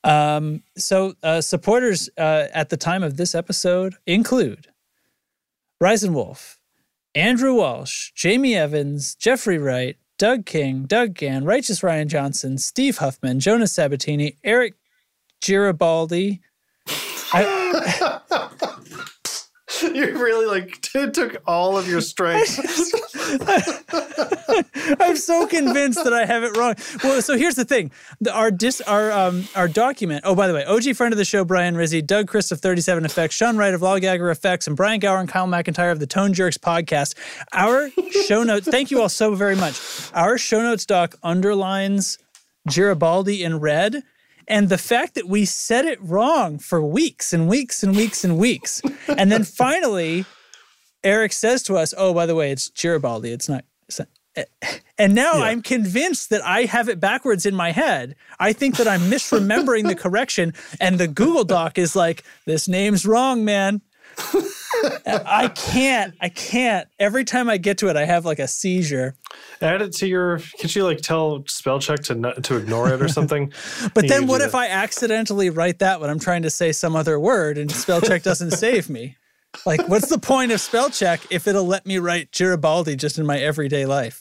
Um, 0.04 0.62
so 0.76 1.14
uh, 1.22 1.40
supporters 1.40 2.10
uh, 2.16 2.46
at 2.52 2.68
the 2.68 2.76
time 2.76 3.02
of 3.02 3.16
this 3.16 3.34
episode 3.34 3.94
include 4.06 4.68
Ryzen 5.82 6.12
Wolf, 6.12 6.60
Andrew 7.14 7.54
Walsh, 7.54 8.10
Jamie 8.14 8.54
Evans, 8.54 9.14
Jeffrey 9.14 9.58
Wright, 9.58 9.96
Doug 10.18 10.46
King, 10.46 10.84
Doug 10.84 11.14
Gann, 11.14 11.44
Righteous 11.44 11.82
Ryan 11.82 12.08
Johnson, 12.08 12.56
Steve 12.56 12.98
Huffman, 12.98 13.40
Jonas 13.40 13.72
Sabatini, 13.72 14.38
Eric 14.44 14.74
Giribaldi. 15.42 16.40
I, 17.34 18.20
you 19.82 20.18
really 20.18 20.46
like 20.46 20.80
took 21.12 21.42
all 21.46 21.76
of 21.76 21.88
your 21.88 22.00
strength. 22.00 22.58
I'm 25.00 25.16
so 25.16 25.46
convinced 25.46 26.02
that 26.04 26.12
I 26.12 26.24
have 26.24 26.42
it 26.44 26.56
wrong. 26.56 26.74
Well, 27.02 27.22
so 27.22 27.36
here's 27.36 27.54
the 27.54 27.64
thing: 27.64 27.90
the, 28.20 28.32
our 28.32 28.50
dis, 28.50 28.80
our 28.82 29.10
um, 29.12 29.48
our 29.54 29.68
document. 29.68 30.22
Oh, 30.24 30.34
by 30.34 30.48
the 30.48 30.54
way, 30.54 30.64
OG 30.64 30.96
friend 30.96 31.12
of 31.12 31.18
the 31.18 31.24
show, 31.24 31.44
Brian 31.44 31.76
Rizzi, 31.76 32.02
Doug 32.02 32.28
Chris 32.28 32.50
of 32.50 32.60
37 32.60 33.04
Effects, 33.04 33.34
Sean 33.34 33.56
Wright 33.56 33.74
of 33.74 33.80
Logagger 33.80 34.30
Effects, 34.30 34.66
and 34.66 34.76
Brian 34.76 35.00
Gower 35.00 35.18
and 35.18 35.28
Kyle 35.28 35.46
McIntyre 35.46 35.92
of 35.92 36.00
the 36.00 36.06
Tone 36.06 36.32
Jerks 36.32 36.58
podcast. 36.58 37.14
Our 37.52 37.90
show 38.26 38.42
notes. 38.42 38.68
Thank 38.68 38.90
you 38.90 39.00
all 39.00 39.08
so 39.08 39.34
very 39.34 39.56
much. 39.56 39.80
Our 40.14 40.38
show 40.38 40.62
notes 40.62 40.86
doc 40.86 41.16
underlines 41.22 42.18
Giribaldi 42.68 43.40
in 43.40 43.60
red. 43.60 44.02
And 44.48 44.68
the 44.68 44.78
fact 44.78 45.14
that 45.14 45.28
we 45.28 45.44
said 45.44 45.84
it 45.84 46.02
wrong 46.02 46.58
for 46.58 46.82
weeks 46.82 47.32
and 47.32 47.48
weeks 47.48 47.82
and 47.82 47.94
weeks 47.94 48.24
and 48.24 48.38
weeks. 48.38 48.82
And 49.08 49.30
then 49.30 49.44
finally, 49.44 50.24
Eric 51.04 51.32
says 51.32 51.62
to 51.64 51.76
us, 51.76 51.94
Oh, 51.96 52.14
by 52.14 52.26
the 52.26 52.34
way, 52.34 52.50
it's 52.50 52.70
Giribaldi. 52.70 53.32
It's 53.32 53.48
not. 53.48 53.64
It's 53.88 53.98
not. 53.98 54.08
Eh. 54.36 54.44
And 54.98 55.14
now 55.14 55.34
yeah. 55.34 55.44
I'm 55.44 55.62
convinced 55.62 56.30
that 56.30 56.44
I 56.44 56.64
have 56.64 56.88
it 56.88 57.00
backwards 57.00 57.44
in 57.44 57.54
my 57.54 57.72
head. 57.72 58.14
I 58.38 58.52
think 58.52 58.76
that 58.76 58.86
I'm 58.86 59.00
misremembering 59.02 59.88
the 59.88 59.94
correction, 59.96 60.54
and 60.80 60.98
the 60.98 61.08
Google 61.08 61.44
Doc 61.44 61.76
is 61.78 61.96
like, 61.96 62.24
This 62.46 62.68
name's 62.68 63.04
wrong, 63.04 63.44
man. 63.44 63.82
I 65.06 65.50
can't. 65.54 66.14
I 66.20 66.28
can't. 66.28 66.88
Every 66.98 67.24
time 67.24 67.48
I 67.48 67.56
get 67.56 67.78
to 67.78 67.88
it, 67.88 67.96
I 67.96 68.04
have 68.04 68.24
like 68.24 68.38
a 68.38 68.48
seizure. 68.48 69.16
Add 69.60 69.82
it 69.82 69.92
to 69.94 70.06
your. 70.06 70.38
Can't 70.58 70.74
you 70.74 70.84
like 70.84 71.00
tell 71.00 71.44
spell 71.46 71.78
check 71.78 72.00
to 72.04 72.14
not, 72.14 72.44
to 72.44 72.56
ignore 72.56 72.88
it 72.92 73.00
or 73.00 73.08
something? 73.18 73.52
but 73.94 74.08
then 74.08 74.26
what 74.26 74.40
if 74.40 74.54
I 74.54 74.68
accidentally 74.68 75.50
write 75.50 75.78
that 75.80 76.00
when 76.00 76.10
I'm 76.10 76.18
trying 76.18 76.42
to 76.42 76.50
say 76.50 76.72
some 76.72 76.96
other 76.96 77.18
word 77.18 77.58
and 77.58 77.70
spell 77.70 78.00
check 78.00 78.22
doesn't 78.22 78.52
save 78.52 78.90
me? 78.90 79.16
Like, 79.66 79.86
what's 79.88 80.08
the 80.08 80.18
point 80.18 80.52
of 80.52 80.60
spell 80.60 80.90
check 80.90 81.20
if 81.30 81.46
it'll 81.46 81.66
let 81.66 81.86
me 81.86 81.98
write 81.98 82.32
Giribaldi 82.32 82.96
just 82.96 83.18
in 83.18 83.26
my 83.26 83.38
everyday 83.38 83.86
life? 83.86 84.18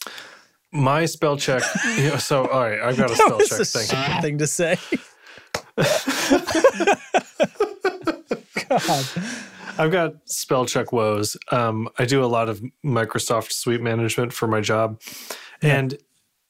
My 0.72 1.04
spell 1.04 1.36
check. 1.36 1.62
You 1.96 2.10
know, 2.10 2.16
so 2.16 2.46
all 2.46 2.62
right, 2.62 2.80
I've 2.80 2.96
got 2.96 3.10
a 3.10 3.14
spell 3.16 3.38
check 3.40 3.60
a 3.60 3.64
thing. 3.64 4.22
thing 4.22 4.38
to 4.38 4.46
say. 4.46 4.78
God. 8.68 9.06
I've 9.78 9.90
got 9.90 10.14
spell 10.26 10.66
check 10.66 10.92
woes. 10.92 11.36
Um, 11.50 11.88
I 11.98 12.04
do 12.04 12.24
a 12.24 12.26
lot 12.26 12.48
of 12.48 12.62
Microsoft 12.84 13.52
Suite 13.52 13.80
management 13.80 14.32
for 14.32 14.46
my 14.46 14.60
job, 14.60 15.00
yeah. 15.62 15.76
and 15.76 15.98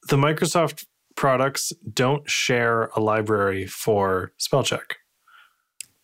the 0.09 0.16
Microsoft 0.16 0.86
products 1.14 1.72
don't 1.92 2.28
share 2.28 2.90
a 2.96 3.00
library 3.00 3.66
for 3.66 4.32
spell 4.38 4.62
check. 4.62 4.96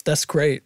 That's 0.04 0.24
great. 0.24 0.62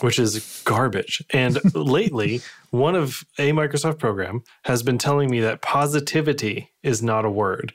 Which 0.00 0.18
is 0.18 0.62
garbage. 0.64 1.22
And 1.30 1.58
lately, 1.74 2.40
one 2.70 2.94
of 2.94 3.24
a 3.38 3.52
Microsoft 3.52 3.98
program 3.98 4.42
has 4.64 4.82
been 4.82 4.98
telling 4.98 5.30
me 5.30 5.40
that 5.40 5.62
positivity 5.62 6.70
is 6.82 7.02
not 7.02 7.24
a 7.24 7.30
word. 7.30 7.74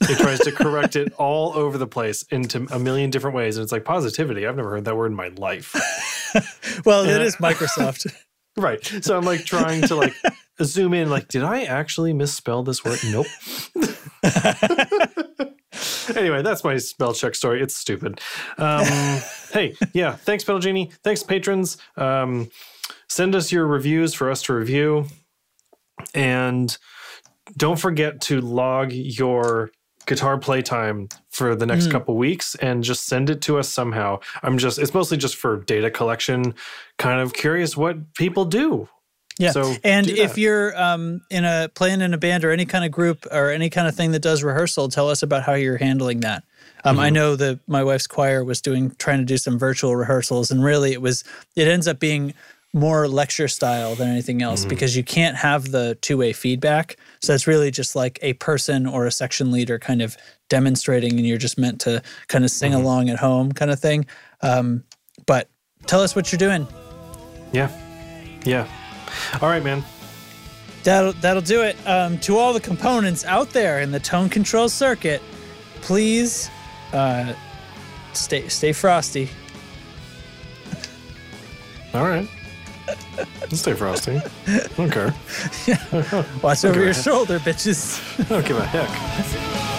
It 0.00 0.18
tries 0.18 0.38
to 0.40 0.52
correct 0.52 0.94
it 0.96 1.12
all 1.18 1.52
over 1.54 1.76
the 1.76 1.86
place 1.86 2.22
into 2.30 2.66
a 2.70 2.78
million 2.78 3.10
different 3.10 3.34
ways. 3.36 3.56
And 3.56 3.64
it's 3.64 3.72
like 3.72 3.84
positivity. 3.84 4.46
I've 4.46 4.56
never 4.56 4.70
heard 4.70 4.84
that 4.84 4.96
word 4.96 5.10
in 5.10 5.16
my 5.16 5.28
life. 5.28 5.74
well, 6.84 7.02
and 7.02 7.10
it 7.10 7.22
is 7.22 7.36
Microsoft. 7.36 8.12
right. 8.56 8.84
So 9.02 9.16
I'm 9.16 9.24
like 9.24 9.44
trying 9.44 9.82
to 9.82 9.96
like 9.96 10.14
zoom 10.62 10.94
in, 10.94 11.10
like, 11.10 11.28
did 11.28 11.42
I 11.42 11.64
actually 11.64 12.12
misspell 12.12 12.62
this 12.62 12.84
word? 12.84 12.98
Nope. 13.04 13.26
Anyway, 16.16 16.42
that's 16.42 16.64
my 16.64 16.76
spell 16.76 17.14
check 17.14 17.34
story. 17.34 17.62
It's 17.62 17.76
stupid. 17.76 18.20
Um, 18.56 18.84
hey, 19.52 19.74
yeah. 19.92 20.16
Thanks, 20.16 20.44
Pedal 20.44 20.60
Genie. 20.60 20.90
Thanks, 21.02 21.22
patrons. 21.22 21.78
Um, 21.96 22.50
send 23.08 23.34
us 23.34 23.52
your 23.52 23.66
reviews 23.66 24.14
for 24.14 24.30
us 24.30 24.42
to 24.42 24.54
review. 24.54 25.06
And 26.14 26.76
don't 27.56 27.78
forget 27.78 28.20
to 28.22 28.40
log 28.40 28.92
your 28.92 29.70
guitar 30.06 30.38
playtime 30.38 31.08
for 31.30 31.54
the 31.54 31.66
next 31.66 31.86
mm. 31.86 31.92
couple 31.92 32.16
weeks 32.16 32.54
and 32.56 32.82
just 32.82 33.06
send 33.06 33.30
it 33.30 33.42
to 33.42 33.58
us 33.58 33.68
somehow. 33.68 34.18
I'm 34.42 34.58
just 34.58 34.78
it's 34.78 34.94
mostly 34.94 35.16
just 35.16 35.36
for 35.36 35.58
data 35.64 35.90
collection, 35.90 36.54
kind 36.96 37.20
of 37.20 37.32
curious 37.34 37.76
what 37.76 38.14
people 38.14 38.44
do. 38.44 38.88
Yeah. 39.38 39.52
So 39.52 39.74
and 39.84 40.08
if 40.08 40.36
you're 40.36 40.78
um, 40.80 41.22
in 41.30 41.44
a 41.44 41.70
playing 41.74 42.00
in 42.00 42.12
a 42.12 42.18
band 42.18 42.44
or 42.44 42.50
any 42.50 42.66
kind 42.66 42.84
of 42.84 42.90
group 42.90 43.24
or 43.30 43.50
any 43.50 43.70
kind 43.70 43.86
of 43.86 43.94
thing 43.94 44.10
that 44.12 44.20
does 44.20 44.42
rehearsal, 44.42 44.88
tell 44.88 45.08
us 45.08 45.22
about 45.22 45.44
how 45.44 45.54
you're 45.54 45.76
handling 45.76 46.20
that. 46.20 46.42
Um, 46.84 46.96
mm-hmm. 46.96 47.04
I 47.04 47.10
know 47.10 47.36
that 47.36 47.60
my 47.66 47.84
wife's 47.84 48.06
choir 48.06 48.44
was 48.44 48.60
doing 48.60 48.90
trying 48.98 49.18
to 49.18 49.24
do 49.24 49.36
some 49.36 49.58
virtual 49.58 49.94
rehearsals, 49.94 50.50
and 50.50 50.62
really 50.62 50.92
it 50.92 51.00
was 51.00 51.22
it 51.54 51.68
ends 51.68 51.86
up 51.86 52.00
being 52.00 52.34
more 52.74 53.08
lecture 53.08 53.48
style 53.48 53.94
than 53.94 54.08
anything 54.08 54.42
else 54.42 54.60
mm-hmm. 54.60 54.68
because 54.68 54.96
you 54.96 55.02
can't 55.02 55.36
have 55.36 55.70
the 55.70 55.96
two-way 56.02 56.34
feedback 56.34 56.98
so 57.18 57.32
it's 57.32 57.46
really 57.46 57.70
just 57.70 57.96
like 57.96 58.18
a 58.20 58.34
person 58.34 58.86
or 58.86 59.06
a 59.06 59.10
section 59.10 59.50
leader 59.50 59.78
kind 59.78 60.02
of 60.02 60.18
demonstrating 60.50 61.12
and 61.12 61.26
you're 61.26 61.38
just 61.38 61.56
meant 61.56 61.80
to 61.80 62.02
kind 62.26 62.44
of 62.44 62.50
sing 62.50 62.72
mm-hmm. 62.72 62.82
along 62.82 63.08
at 63.08 63.18
home 63.18 63.50
kind 63.52 63.70
of 63.70 63.80
thing 63.80 64.04
um, 64.42 64.84
but 65.24 65.48
tell 65.86 66.02
us 66.02 66.14
what 66.14 66.30
you're 66.30 66.38
doing 66.38 66.68
yeah 67.52 67.70
yeah 68.44 68.68
all 69.40 69.48
right 69.48 69.62
man 69.62 69.84
that'll 70.84 71.12
that'll 71.14 71.42
do 71.42 71.62
it 71.62 71.76
um, 71.86 72.18
to 72.18 72.36
all 72.36 72.52
the 72.52 72.60
components 72.60 73.24
out 73.24 73.50
there 73.50 73.80
in 73.80 73.90
the 73.90 74.00
tone 74.00 74.28
control 74.28 74.68
circuit 74.68 75.22
please 75.80 76.50
uh, 76.92 77.32
stay 78.12 78.48
stay 78.48 78.72
frosty 78.72 79.28
all 81.94 82.04
right 82.04 82.28
Stay 83.50 83.74
frosty. 83.74 84.20
don't 84.46 84.78
Okay. 84.78 85.10
Watch 86.42 86.64
over 86.64 86.84
your 86.84 86.94
shoulder, 86.94 87.38
bitches. 87.38 88.00
I 88.20 88.28
don't 88.28 88.46
give 88.46 88.58
a 88.58 88.64
heck. 88.64 89.74